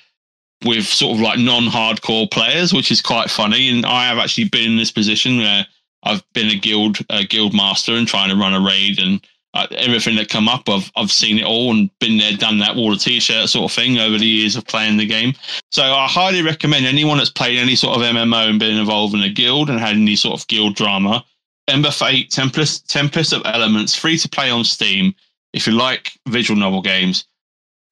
with 0.63 0.85
sort 0.85 1.15
of 1.15 1.21
like 1.21 1.37
non-hardcore 1.37 2.29
players, 2.31 2.73
which 2.73 2.91
is 2.91 3.01
quite 3.01 3.29
funny. 3.29 3.69
And 3.69 3.85
I 3.85 4.07
have 4.07 4.17
actually 4.17 4.49
been 4.49 4.71
in 4.71 4.77
this 4.77 4.91
position 4.91 5.37
where 5.37 5.67
I've 6.03 6.23
been 6.33 6.49
a 6.49 6.55
guild 6.55 6.97
a 7.09 7.23
guild 7.23 7.53
master 7.53 7.93
and 7.93 8.07
trying 8.07 8.29
to 8.29 8.35
run 8.35 8.53
a 8.53 8.59
raid 8.59 8.99
and 8.99 9.25
uh, 9.55 9.67
everything 9.71 10.17
that 10.17 10.29
come 10.29 10.49
up, 10.49 10.67
I've 10.67 10.91
I've 10.95 11.11
seen 11.11 11.39
it 11.39 11.45
all 11.45 11.71
and 11.71 11.89
been 11.99 12.17
there, 12.17 12.33
done 12.33 12.59
that, 12.59 12.75
wore 12.75 12.93
a 12.93 12.97
t-shirt 12.97 13.49
sort 13.49 13.71
of 13.71 13.75
thing 13.75 13.97
over 13.97 14.17
the 14.17 14.25
years 14.27 14.57
of 14.57 14.67
playing 14.67 14.97
the 14.97 15.05
game. 15.05 15.33
So 15.71 15.81
I 15.81 16.07
highly 16.07 16.41
recommend 16.41 16.85
anyone 16.85 17.17
that's 17.17 17.29
played 17.29 17.57
any 17.57 17.75
sort 17.75 17.97
of 17.97 18.03
MMO 18.03 18.49
and 18.49 18.59
been 18.59 18.77
involved 18.77 19.15
in 19.15 19.23
a 19.23 19.29
guild 19.29 19.69
and 19.69 19.79
had 19.79 19.95
any 19.95 20.17
sort 20.17 20.39
of 20.39 20.47
guild 20.47 20.75
drama. 20.75 21.23
Ember 21.69 21.89
Fate, 21.89 22.29
Tempest, 22.29 22.89
Tempest 22.89 23.33
of 23.33 23.41
Elements, 23.45 23.95
free 23.95 24.17
to 24.17 24.29
play 24.29 24.51
on 24.51 24.63
Steam. 24.63 25.15
If 25.53 25.65
you 25.65 25.73
like 25.73 26.11
visual 26.27 26.59
novel 26.59 26.81
games, 26.81 27.25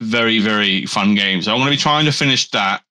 very 0.02 0.38
very 0.40 0.84
fun 0.84 1.14
games. 1.14 1.48
I'm 1.48 1.56
going 1.56 1.66
to 1.66 1.76
be 1.76 1.76
trying 1.76 2.04
to 2.04 2.12
finish 2.12 2.50
that 2.50 2.83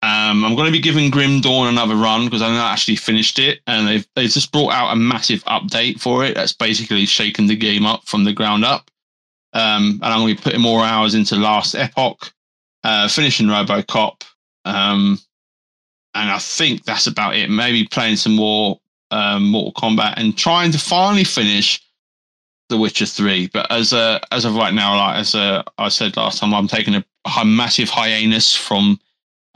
um, 0.00 0.44
I'm 0.44 0.54
going 0.54 0.66
to 0.66 0.72
be 0.72 0.80
giving 0.80 1.10
Grim 1.10 1.40
Dawn 1.40 1.66
another 1.66 1.96
run 1.96 2.24
because 2.24 2.40
I've 2.40 2.52
not 2.52 2.72
actually 2.72 2.94
finished 2.96 3.40
it, 3.40 3.60
and 3.66 3.88
they've 3.88 4.06
they 4.14 4.28
just 4.28 4.52
brought 4.52 4.72
out 4.72 4.92
a 4.92 4.96
massive 4.96 5.42
update 5.44 6.00
for 6.00 6.24
it 6.24 6.36
that's 6.36 6.52
basically 6.52 7.04
shaken 7.04 7.46
the 7.46 7.56
game 7.56 7.84
up 7.84 8.04
from 8.04 8.22
the 8.22 8.32
ground 8.32 8.64
up. 8.64 8.92
Um, 9.54 9.98
and 10.02 10.04
I'm 10.04 10.20
going 10.20 10.36
to 10.36 10.40
be 10.40 10.44
putting 10.44 10.60
more 10.60 10.84
hours 10.84 11.16
into 11.16 11.34
Last 11.34 11.74
Epoch, 11.74 12.32
uh, 12.84 13.08
finishing 13.08 13.48
RoboCop, 13.48 14.22
um, 14.64 15.18
and 16.14 16.30
I 16.30 16.38
think 16.38 16.84
that's 16.84 17.08
about 17.08 17.34
it. 17.34 17.50
Maybe 17.50 17.84
playing 17.84 18.16
some 18.16 18.36
more 18.36 18.78
um, 19.10 19.48
Mortal 19.50 19.72
Kombat 19.72 20.14
and 20.16 20.38
trying 20.38 20.70
to 20.70 20.78
finally 20.78 21.24
finish 21.24 21.82
The 22.68 22.78
Witcher 22.78 23.06
Three. 23.06 23.48
But 23.48 23.68
as 23.72 23.92
a 23.92 24.20
as 24.30 24.44
of 24.44 24.54
right 24.54 24.74
now, 24.74 24.96
like 24.96 25.16
as 25.16 25.34
a, 25.34 25.64
I 25.76 25.88
said 25.88 26.16
last 26.16 26.38
time, 26.38 26.54
I'm 26.54 26.68
taking 26.68 26.94
a, 26.94 27.04
a 27.36 27.44
massive 27.44 27.88
hiatus 27.88 28.54
from 28.54 29.00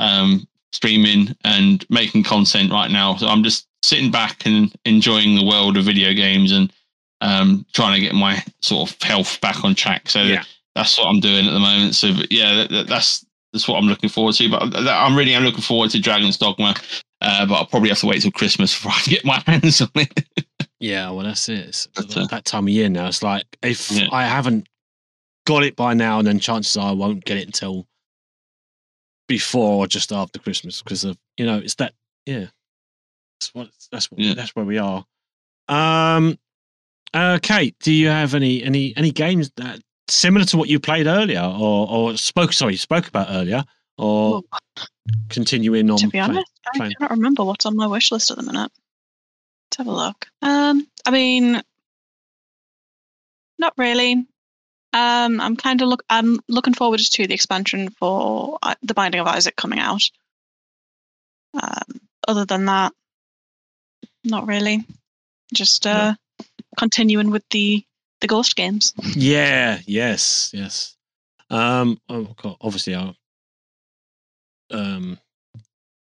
um, 0.03 0.47
streaming 0.73 1.35
and 1.45 1.87
making 1.89 2.24
content 2.24 2.73
right 2.73 2.91
now. 2.91 3.16
So 3.16 3.27
I'm 3.27 3.43
just 3.43 3.69
sitting 3.83 4.11
back 4.11 4.45
and 4.45 4.74
enjoying 4.85 5.37
the 5.37 5.45
world 5.45 5.77
of 5.77 5.85
video 5.85 6.12
games 6.12 6.53
and 6.53 6.73
um, 7.20 7.65
trying 7.73 7.95
to 7.95 8.01
get 8.01 8.15
my 8.15 8.43
sort 8.61 8.91
of 8.91 9.01
health 9.03 9.41
back 9.41 9.65
on 9.65 9.74
track. 9.74 10.11
So 10.11 10.23
yeah. 10.23 10.43
that's 10.74 10.99
what 10.99 11.07
I'm 11.07 11.20
doing 11.20 11.47
at 11.47 11.53
the 11.53 11.61
moment. 11.61 11.95
So 11.95 12.09
yeah, 12.31 12.66
that, 12.69 12.87
that's 12.89 13.24
that's 13.53 13.69
what 13.69 13.77
I'm 13.77 13.87
looking 13.87 14.11
forward 14.11 14.35
to. 14.35 14.51
But 14.51 14.74
I'm 14.74 15.16
really 15.16 15.37
I'm 15.37 15.45
looking 15.45 15.62
forward 15.62 15.91
to 15.91 16.01
Dragon's 16.01 16.37
Dogma. 16.37 16.74
Uh, 17.20 17.47
but 17.47 17.55
I'll 17.55 17.66
probably 17.66 17.89
have 17.91 18.01
to 18.01 18.07
wait 18.07 18.23
till 18.23 18.33
Christmas 18.33 18.74
before 18.74 18.93
I 18.97 19.03
get 19.09 19.24
my 19.24 19.41
hands 19.47 19.81
on 19.81 19.91
it. 19.95 20.27
yeah, 20.81 21.09
well, 21.11 21.24
that's 21.24 21.49
it. 21.49 21.69
It's 21.69 21.89
uh, 22.16 22.27
that 22.27 22.45
time 22.45 22.65
of 22.65 22.70
year 22.70 22.89
now. 22.89 23.07
It's 23.07 23.23
like 23.23 23.45
if 23.62 23.93
yeah. 23.93 24.09
I 24.11 24.24
haven't 24.24 24.69
got 25.47 25.62
it 25.62 25.77
by 25.77 25.95
now, 25.95 26.19
and 26.19 26.27
then 26.27 26.41
chances 26.41 26.77
are 26.77 26.89
I 26.89 26.93
won't 26.93 27.24
get 27.24 27.37
it 27.37 27.47
until 27.47 27.87
before 29.28 29.85
or 29.85 29.86
just 29.86 30.12
after 30.12 30.39
Christmas 30.39 30.82
because 30.82 31.05
of 31.05 31.16
you 31.36 31.47
know 31.47 31.59
it's 31.59 31.77
that 31.77 31.94
yeah 32.27 32.47
that's 33.43 33.55
what 33.55 33.69
that's 33.90 34.11
what 34.11 34.20
yeah. 34.20 34.35
that's 34.35 34.55
where 34.55 34.65
we 34.65 34.78
are. 34.78 35.05
Um, 35.69 36.39
uh, 37.15 37.39
Kate, 37.43 37.77
do 37.81 37.93
you 37.93 38.09
have 38.09 38.35
any 38.35 38.62
any 38.62 38.97
any 38.97 39.11
games 39.11 39.51
that 39.57 39.81
similar 40.09 40.44
to 40.47 40.57
what 40.57 40.69
you 40.69 40.78
played 40.78 41.07
earlier 41.07 41.43
or 41.43 41.89
or 41.89 42.16
spoke 42.16 42.53
sorry 42.53 42.77
spoke 42.77 43.09
about 43.09 43.28
earlier 43.31 43.65
or 43.99 44.31
well, 44.32 44.44
continuing 45.28 45.90
on? 45.90 45.99
To 45.99 46.09
be 46.09 46.20
honest, 46.20 46.51
play, 46.74 46.86
I 46.86 46.93
don't 47.01 47.11
remember 47.11 47.44
what's 47.44 47.66
on 47.66 47.77
my 47.77 47.86
wish 47.86 48.12
list 48.12 48.31
at 48.31 48.36
the 48.36 48.43
minute. 48.44 48.70
Let's 49.70 49.78
have 49.78 49.86
a 49.86 49.93
look. 49.93 50.27
Um, 50.43 50.86
I 51.05 51.11
mean, 51.11 51.62
not 53.59 53.74
really. 53.77 54.27
Um, 54.94 55.40
I'm 55.40 55.56
kind 55.56 55.81
of 55.81 55.89
look. 55.89 56.02
I'm 56.10 56.39
looking 56.48 56.74
forward 56.74 57.01
to 57.01 57.27
the 57.27 57.35
expansion 57.35 57.89
for 57.90 58.59
uh, 58.62 58.74
the 58.82 58.94
Binding 58.94 59.20
of 59.20 59.27
Isaac 59.27 59.56
coming 59.56 59.78
out. 59.78 60.02
Um, 61.55 62.01
other 62.28 62.44
than 62.44 62.66
that, 62.66 62.93
not 64.24 64.47
really. 64.47 64.85
Just 65.55 65.86
uh, 65.86 66.14
no. 66.39 66.47
continuing 66.77 67.31
with 67.31 67.44
the 67.51 67.85
the 68.20 68.27
Ghost 68.27 68.55
games. 68.55 68.93
Yeah. 69.16 69.78
Yes. 69.86 70.51
Yes. 70.52 70.97
Um. 71.48 71.98
Oh, 72.09 72.35
obviously, 72.60 72.94
I 72.94 73.14
um 74.70 75.19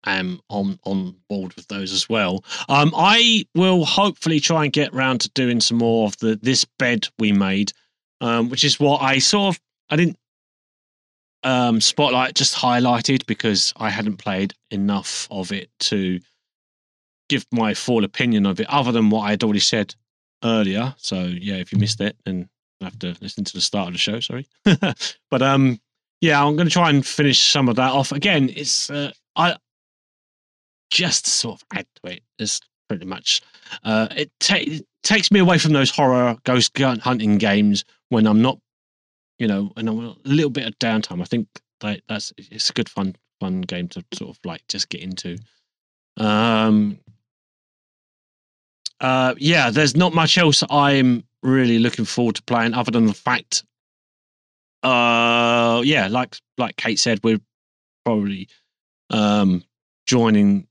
am 0.06 0.40
on 0.50 0.80
on 0.86 1.18
board 1.28 1.54
with 1.56 1.68
those 1.68 1.92
as 1.92 2.08
well. 2.08 2.46
Um. 2.70 2.94
I 2.96 3.46
will 3.56 3.84
hopefully 3.84 4.40
try 4.40 4.64
and 4.64 4.72
get 4.72 4.94
round 4.94 5.20
to 5.22 5.30
doing 5.32 5.60
some 5.60 5.80
more 5.80 6.08
of 6.08 6.18
the 6.20 6.40
this 6.42 6.64
bed 6.78 7.10
we 7.20 7.34
made 7.34 7.74
um, 8.22 8.50
which 8.50 8.64
is 8.64 8.80
what 8.80 9.02
I 9.02 9.20
sort 9.20 9.56
of 9.56 9.62
I 9.90 9.96
didn't 9.96 10.18
um, 11.44 11.82
spotlight 11.82 12.36
just 12.36 12.56
highlighted 12.56 13.26
because 13.26 13.74
I 13.78 13.90
hadn't 13.90 14.18
played 14.18 14.54
enough 14.72 15.28
of 15.32 15.52
it 15.52 15.70
to 15.82 16.20
give 17.30 17.46
my 17.52 17.74
full 17.74 18.04
opinion 18.04 18.46
of 18.46 18.60
it, 18.60 18.68
other 18.70 18.92
than 18.92 19.10
what 19.10 19.22
I 19.22 19.32
had 19.32 19.44
already 19.44 19.60
said 19.60 19.96
earlier. 20.44 20.96
So 20.98 21.24
yeah, 21.24 21.56
if 21.56 21.72
you 21.72 21.78
missed 21.78 22.02
it, 22.02 22.18
then 22.26 22.50
you 22.80 22.86
have 22.86 23.00
to 23.00 23.16
listen 23.22 23.44
to 23.44 23.54
the 23.54 23.62
start 23.62 23.88
of 23.88 23.94
the 23.94 24.00
show. 24.00 24.20
Sorry, 24.20 24.48
but 25.32 25.42
um, 25.42 25.80
yeah, 26.22 26.44
I'm 26.44 26.56
going 26.56 26.68
to 26.68 26.74
try 26.74 26.90
and 26.90 27.06
finish 27.06 27.40
some 27.40 27.70
of 27.70 27.76
that 27.78 27.92
off. 27.92 28.12
Again, 28.12 28.50
it's 28.56 28.90
uh, 28.90 29.12
I 29.36 29.56
just 30.92 31.28
sort 31.28 31.62
of 31.62 31.68
add 31.78 31.86
to 32.04 32.14
it. 32.14 32.24
It's 32.40 32.60
pretty 32.90 33.06
much 33.06 33.42
uh, 33.84 34.08
it, 34.16 34.32
ta- 34.40 34.56
it 34.58 34.86
takes 35.04 35.32
me 35.32 35.40
away 35.40 35.58
from 35.58 35.74
those 35.74 35.92
horror 35.92 36.36
ghost 36.44 36.78
hunting 36.78 37.38
games 37.38 37.86
when 38.10 38.28
I'm 38.28 38.42
not, 38.42 38.60
you 39.38 39.48
know, 39.48 39.72
and 39.78 39.88
I'm 39.88 40.00
a 40.00 40.16
little 40.26 40.50
bit 40.52 40.68
of 40.68 40.78
downtime. 40.80 41.22
I 41.22 41.26
think 41.26 41.48
that 41.82 42.02
that's 42.08 42.34
it's 42.38 42.70
a 42.70 42.74
good 42.74 42.90
fun 42.90 43.16
fun 43.40 43.62
game 43.62 43.88
to 43.90 44.04
sort 44.14 44.32
of 44.32 44.40
like 44.44 44.62
just 44.68 44.90
get 44.90 45.02
into. 45.02 45.38
Um, 46.18 47.00
uh, 49.00 49.36
yeah, 49.38 49.70
there's 49.70 49.96
not 49.96 50.14
much 50.14 50.38
else 50.38 50.64
I'm 50.70 51.24
really 51.42 51.80
looking 51.80 52.06
forward 52.06 52.36
to 52.36 52.44
playing 52.44 52.74
other 52.74 52.92
than 52.92 53.06
the 53.06 53.14
fact, 53.14 53.64
uh, 54.84 55.82
yeah, 55.86 56.08
like 56.08 56.36
like 56.58 56.76
Kate 56.76 57.00
said, 57.00 57.20
we're 57.24 57.40
probably 58.06 58.48
um 59.12 59.64
joining 60.06 60.68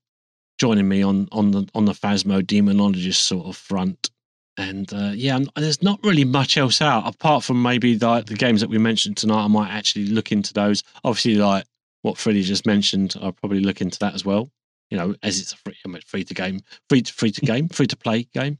joining 0.58 0.88
me 0.88 1.02
on 1.02 1.28
on 1.32 1.50
the 1.50 1.68
on 1.74 1.84
the 1.84 1.92
Phasmo 1.92 2.42
demonologist 2.42 3.16
sort 3.16 3.46
of 3.46 3.56
front 3.56 4.10
and 4.58 4.92
uh, 4.92 5.12
yeah, 5.14 5.38
there's 5.54 5.82
not 5.82 6.00
really 6.02 6.24
much 6.24 6.56
else 6.56 6.82
out 6.82 7.06
apart 7.06 7.44
from 7.44 7.62
maybe 7.62 7.94
the, 7.94 8.22
the 8.26 8.34
games 8.34 8.60
that 8.60 8.68
we 8.68 8.76
mentioned 8.76 9.16
tonight. 9.16 9.44
I 9.44 9.48
might 9.48 9.70
actually 9.70 10.06
look 10.06 10.32
into 10.32 10.52
those. 10.52 10.82
Obviously, 11.04 11.36
like 11.36 11.64
what 12.02 12.18
Freddie 12.18 12.42
just 12.42 12.66
mentioned, 12.66 13.14
I'll 13.22 13.32
probably 13.32 13.60
look 13.60 13.80
into 13.80 14.00
that 14.00 14.14
as 14.14 14.24
well. 14.24 14.50
You 14.90 14.98
know, 14.98 15.14
as 15.22 15.40
it's 15.40 15.52
a 15.52 15.56
free, 15.56 15.76
free 16.04 16.24
to 16.24 16.34
game, 16.34 16.60
free 16.88 17.02
to 17.02 17.12
free 17.12 17.30
to 17.30 17.40
game, 17.40 17.68
free 17.72 17.86
to 17.86 17.96
play 17.96 18.24
game. 18.34 18.58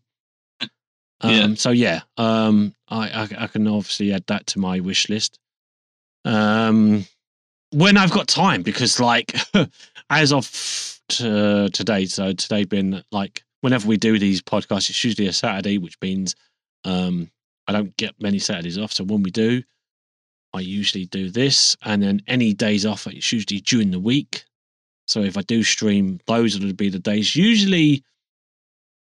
Um, 1.21 1.31
yeah. 1.31 1.55
So 1.55 1.71
yeah, 1.71 2.03
um, 2.17 2.75
I, 2.89 3.09
I, 3.09 3.29
I 3.45 3.47
can 3.49 3.67
obviously 3.67 4.13
add 4.13 4.25
that 4.29 4.47
to 4.49 4.61
my 4.61 4.79
wish 4.79 5.09
list. 5.09 5.41
Um, 6.25 7.07
when 7.71 7.97
I've 7.97 8.13
got 8.13 8.29
time, 8.29 8.63
because 8.63 9.01
like 9.01 9.35
as 10.11 10.33
of 10.33 10.49
t- 11.09 11.71
today, 11.71 12.07
so 12.07 12.33
today 12.35 12.65
been 12.65 13.03
like 13.11 13.43
whenever 13.61 13.89
we 13.89 13.97
do 13.97 14.19
these 14.19 14.43
podcasts, 14.43 14.91
it's 14.91 15.05
usually 15.05 15.29
a 15.29 15.33
Saturday, 15.33 15.79
which 15.79 15.97
means 16.01 16.35
um, 16.85 17.31
I 17.67 17.73
don't 17.73 17.97
get 17.97 18.21
many 18.21 18.39
Saturdays 18.39 18.79
off. 18.79 18.93
So 18.93 19.05
when 19.05 19.23
we 19.23 19.31
do, 19.31 19.63
I 20.55 20.61
usually 20.61 21.05
do 21.07 21.31
this, 21.31 21.77
and 21.83 22.03
then 22.03 22.23
any 22.27 22.55
days 22.55 22.87
off, 22.87 23.07
it's 23.07 23.33
usually 23.33 23.61
during 23.61 23.91
the 23.91 24.01
week. 24.01 24.45
So 25.07 25.23
if 25.23 25.37
I 25.37 25.43
do 25.43 25.63
stream, 25.63 26.21
those 26.27 26.59
will 26.59 26.73
be 26.73 26.89
the 26.89 26.99
days. 26.99 27.37
Usually, 27.37 28.03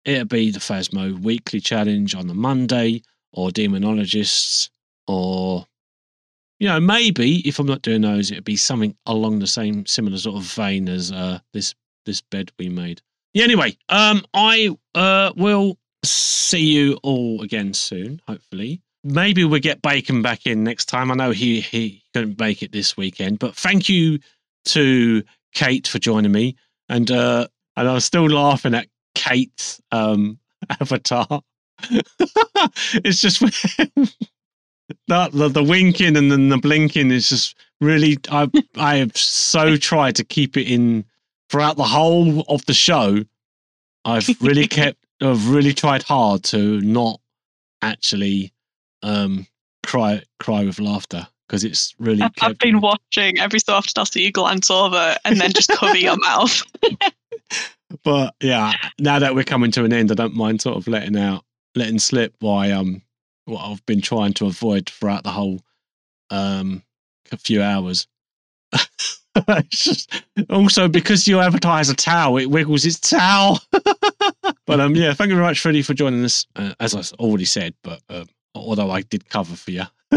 it'll 0.05 0.27
be 0.27 0.51
the 0.51 0.59
Phasmo 0.59 1.19
weekly 1.19 1.61
challenge 1.61 2.15
on 2.15 2.27
the 2.27 2.35
Monday, 2.35 3.03
or 3.33 3.51
Demonologists, 3.51 4.69
or 5.07 5.67
you 6.59 6.69
know 6.69 6.81
maybe 6.81 7.47
if 7.49 7.59
I'm 7.59 7.67
not 7.67 7.83
doing 7.83 8.03
those, 8.03 8.31
it'd 8.31 8.45
be 8.45 8.57
something 8.57 8.95
along 9.07 9.39
the 9.39 9.47
same 9.47 9.87
similar 9.87 10.19
sort 10.19 10.37
of 10.37 10.43
vein 10.43 10.89
as 10.89 11.11
uh, 11.11 11.39
this 11.53 11.75
this 12.05 12.21
bed 12.21 12.53
we 12.59 12.69
made. 12.69 13.01
Yeah, 13.33 13.45
anyway, 13.45 13.77
um, 13.89 14.25
I 14.35 14.77
uh, 14.95 15.33
will 15.37 15.79
see 16.05 16.73
you 16.73 16.99
all 17.03 17.43
again 17.43 17.75
soon, 17.75 18.21
hopefully. 18.27 18.83
Maybe 19.05 19.45
we'll 19.45 19.61
get 19.61 19.83
Bacon 19.83 20.21
back 20.21 20.47
in 20.47 20.65
next 20.65 20.87
time. 20.87 21.11
I 21.11 21.15
know 21.15 21.31
he, 21.31 21.61
he 21.61 22.03
couldn't 22.13 22.39
make 22.39 22.63
it 22.63 22.73
this 22.73 22.97
weekend, 22.97 23.39
but 23.39 23.55
thank 23.55 23.89
you 23.89 24.19
to 24.67 25.23
Kate 25.55 25.87
for 25.87 25.99
joining 25.99 26.33
me. 26.33 26.57
And 26.89 27.11
uh, 27.11 27.47
and 27.77 27.89
I 27.89 27.95
was 27.95 28.05
still 28.05 28.29
laughing 28.29 28.75
at 28.75 28.89
Kate's 29.15 29.81
um, 29.93 30.39
avatar. 30.81 31.43
it's 32.95 33.21
just 33.21 33.41
the, 33.41 34.13
the 35.07 35.49
the 35.49 35.65
winking 35.65 36.17
and 36.17 36.31
then 36.31 36.49
the 36.49 36.59
blinking 36.59 37.11
is 37.11 37.29
just 37.29 37.57
really. 37.81 38.19
I 38.31 38.51
I 38.77 38.97
have 38.97 39.17
so 39.17 39.77
tried 39.77 40.17
to 40.17 40.25
keep 40.25 40.57
it 40.57 40.67
in 40.67 41.05
throughout 41.51 41.77
the 41.77 41.85
whole 41.85 42.45
of 42.49 42.65
the 42.67 42.75
show. 42.75 43.25
I've 44.05 44.29
really 44.41 44.67
kept. 44.67 44.99
I've 45.21 45.51
really 45.51 45.75
tried 45.75 46.03
hard 46.03 46.45
to 46.45 46.81
not 46.81 47.21
actually 47.83 48.53
um 49.03 49.47
cry 49.85 50.23
cry 50.39 50.65
with 50.65 50.79
laughter 50.79 51.27
because 51.47 51.65
it's 51.65 51.95
really. 51.99 52.23
I've, 52.23 52.33
I've 52.41 52.59
been 52.59 52.81
watching 52.81 53.39
every 53.39 53.59
so 53.59 53.75
often. 53.75 53.93
I'll 53.97 54.07
see 54.07 54.25
you 54.25 54.33
glance 54.33 54.71
over 54.71 55.17
and 55.25 55.41
then 55.41 55.53
just 55.53 55.71
cover 55.71 55.97
your 55.97 56.17
mouth. 56.21 56.63
but 58.05 58.35
yeah, 58.41 58.73
now 58.99 59.19
that 59.19 59.35
we're 59.35 59.45
coming 59.45 59.73
to 59.73 59.85
an 59.85 59.93
end, 59.93 60.11
I 60.11 60.15
don't 60.15 60.37
mind 60.37 60.63
sort 60.63 60.77
of 60.77 60.89
letting 60.89 61.19
out, 61.19 61.45
letting 61.75 61.99
slip 61.99 62.35
why 62.39 62.71
um 62.71 63.03
what 63.45 63.65
I've 63.65 63.85
been 63.85 64.01
trying 64.01 64.33
to 64.35 64.47
avoid 64.47 64.89
throughout 64.89 65.25
the 65.25 65.31
whole 65.31 65.61
um 66.31 66.83
a 67.33 67.37
few 67.37 67.63
hours. 67.63 68.07
Just- 69.71 70.23
also 70.49 70.89
because 70.89 71.29
you 71.29 71.41
advertise 71.41 71.89
a 71.89 71.95
towel, 71.95 72.39
it 72.39 72.47
wiggles 72.47 72.85
its 72.85 72.99
towel. 72.99 73.61
but 74.67 74.81
um 74.81 74.95
yeah, 74.95 75.13
thank 75.13 75.31
you 75.31 75.37
very 75.37 75.47
much, 75.47 75.61
Freddie, 75.61 75.83
for 75.83 75.95
joining 75.95 76.25
us. 76.25 76.47
Uh, 76.57 76.75
as 76.81 76.95
I 76.95 77.03
already 77.23 77.45
said, 77.45 77.75
but 77.83 78.01
um, 78.09 78.27
although 78.55 78.91
I 78.91 79.03
did 79.03 79.29
cover 79.29 79.57
for 79.57 79.71
you. 79.71 79.83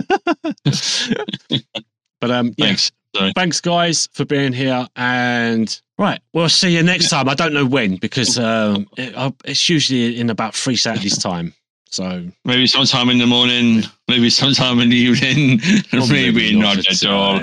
but 2.22 2.32
um 2.32 2.54
yeah, 2.58 2.68
Thanks. 2.68 2.91
thanks 3.36 3.62
guys 3.62 4.10
for 4.14 4.26
being 4.26 4.54
here 4.54 4.88
and 4.95 5.80
right 6.00 6.20
we'll 6.34 6.50
see 6.50 6.76
you 6.76 6.82
next 6.82 7.12
time 7.12 7.30
i 7.30 7.36
don't 7.36 7.54
know 7.54 7.66
when 7.66 7.98
because 7.98 8.40
um 8.40 8.88
it, 8.98 9.14
it's 9.45 9.70
usually 9.70 10.20
in 10.20 10.32
about 10.32 10.56
three 10.56 10.76
saturdays 10.76 11.20
time 11.20 11.54
so 11.94 12.26
Maybe 12.44 12.66
sometime 12.66 13.12
in 13.12 13.20
the 13.20 13.28
morning, 13.28 13.84
maybe 14.08 14.32
sometime 14.32 14.80
in 14.80 14.90
the 14.90 14.95
evening, 14.95 15.62
maybe, 16.10 16.60
not 16.60 16.80
at 16.80 17.06
all. 17.06 17.38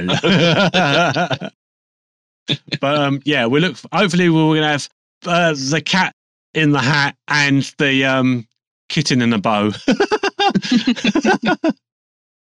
But 2.81 2.97
um 2.97 3.21
yeah 3.25 3.47
we 3.47 3.61
look 3.61 3.77
hopefully 3.93 4.29
we're 4.29 4.55
gonna 4.55 4.69
have 4.69 4.89
uh, 5.27 5.53
the 5.53 5.83
cat 5.85 6.15
in 6.55 6.73
the 6.73 6.81
hat 6.81 7.17
and 7.29 7.75
the 7.79 8.05
um 8.05 8.47
kitten 8.89 9.23
in 9.23 9.33
a 9.33 9.39
bow. 9.39 9.71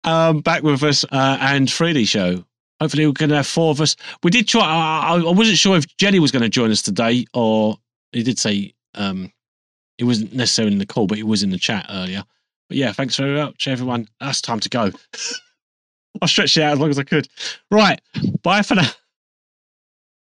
Um 0.05 0.41
back 0.41 0.61
with 0.61 0.83
us 0.83 1.03
uh, 1.05 1.37
and 1.41 1.67
3d 1.67 2.07
show. 2.07 2.45
Hopefully 2.79 3.07
we're 3.07 3.13
gonna 3.13 3.37
have 3.37 3.47
four 3.47 3.71
of 3.71 3.81
us. 3.81 3.95
We 4.21 4.29
did 4.29 4.47
try 4.47 4.61
i, 4.61 5.15
I 5.15 5.17
I 5.17 5.31
wasn't 5.31 5.57
sure 5.57 5.75
if 5.75 5.97
jenny 5.97 6.19
was 6.19 6.31
going 6.31 6.43
to 6.43 6.49
join 6.49 6.69
us 6.69 6.83
today 6.83 7.25
or 7.33 7.79
he 8.11 8.21
did 8.21 8.37
say 8.37 8.75
um 8.93 9.31
he 9.97 10.03
wasn't 10.03 10.31
necessarily 10.31 10.73
in 10.73 10.77
the 10.77 10.85
call 10.85 11.07
but 11.07 11.17
he 11.17 11.23
was 11.23 11.41
in 11.41 11.49
the 11.49 11.57
chat 11.57 11.87
earlier. 11.89 12.23
But 12.69 12.77
yeah 12.77 12.91
thanks 12.91 13.15
very 13.15 13.35
much 13.35 13.67
everyone. 13.67 14.07
That's 14.19 14.41
time 14.41 14.59
to 14.59 14.69
go. 14.69 14.91
I 16.21 16.27
stretched 16.27 16.57
it 16.57 16.61
out 16.61 16.73
as 16.73 16.79
long 16.79 16.91
as 16.91 16.99
i 16.99 17.03
could. 17.03 17.27
Right 17.71 17.99
bye 18.43 18.61
for 18.61 18.75
now 18.75 18.91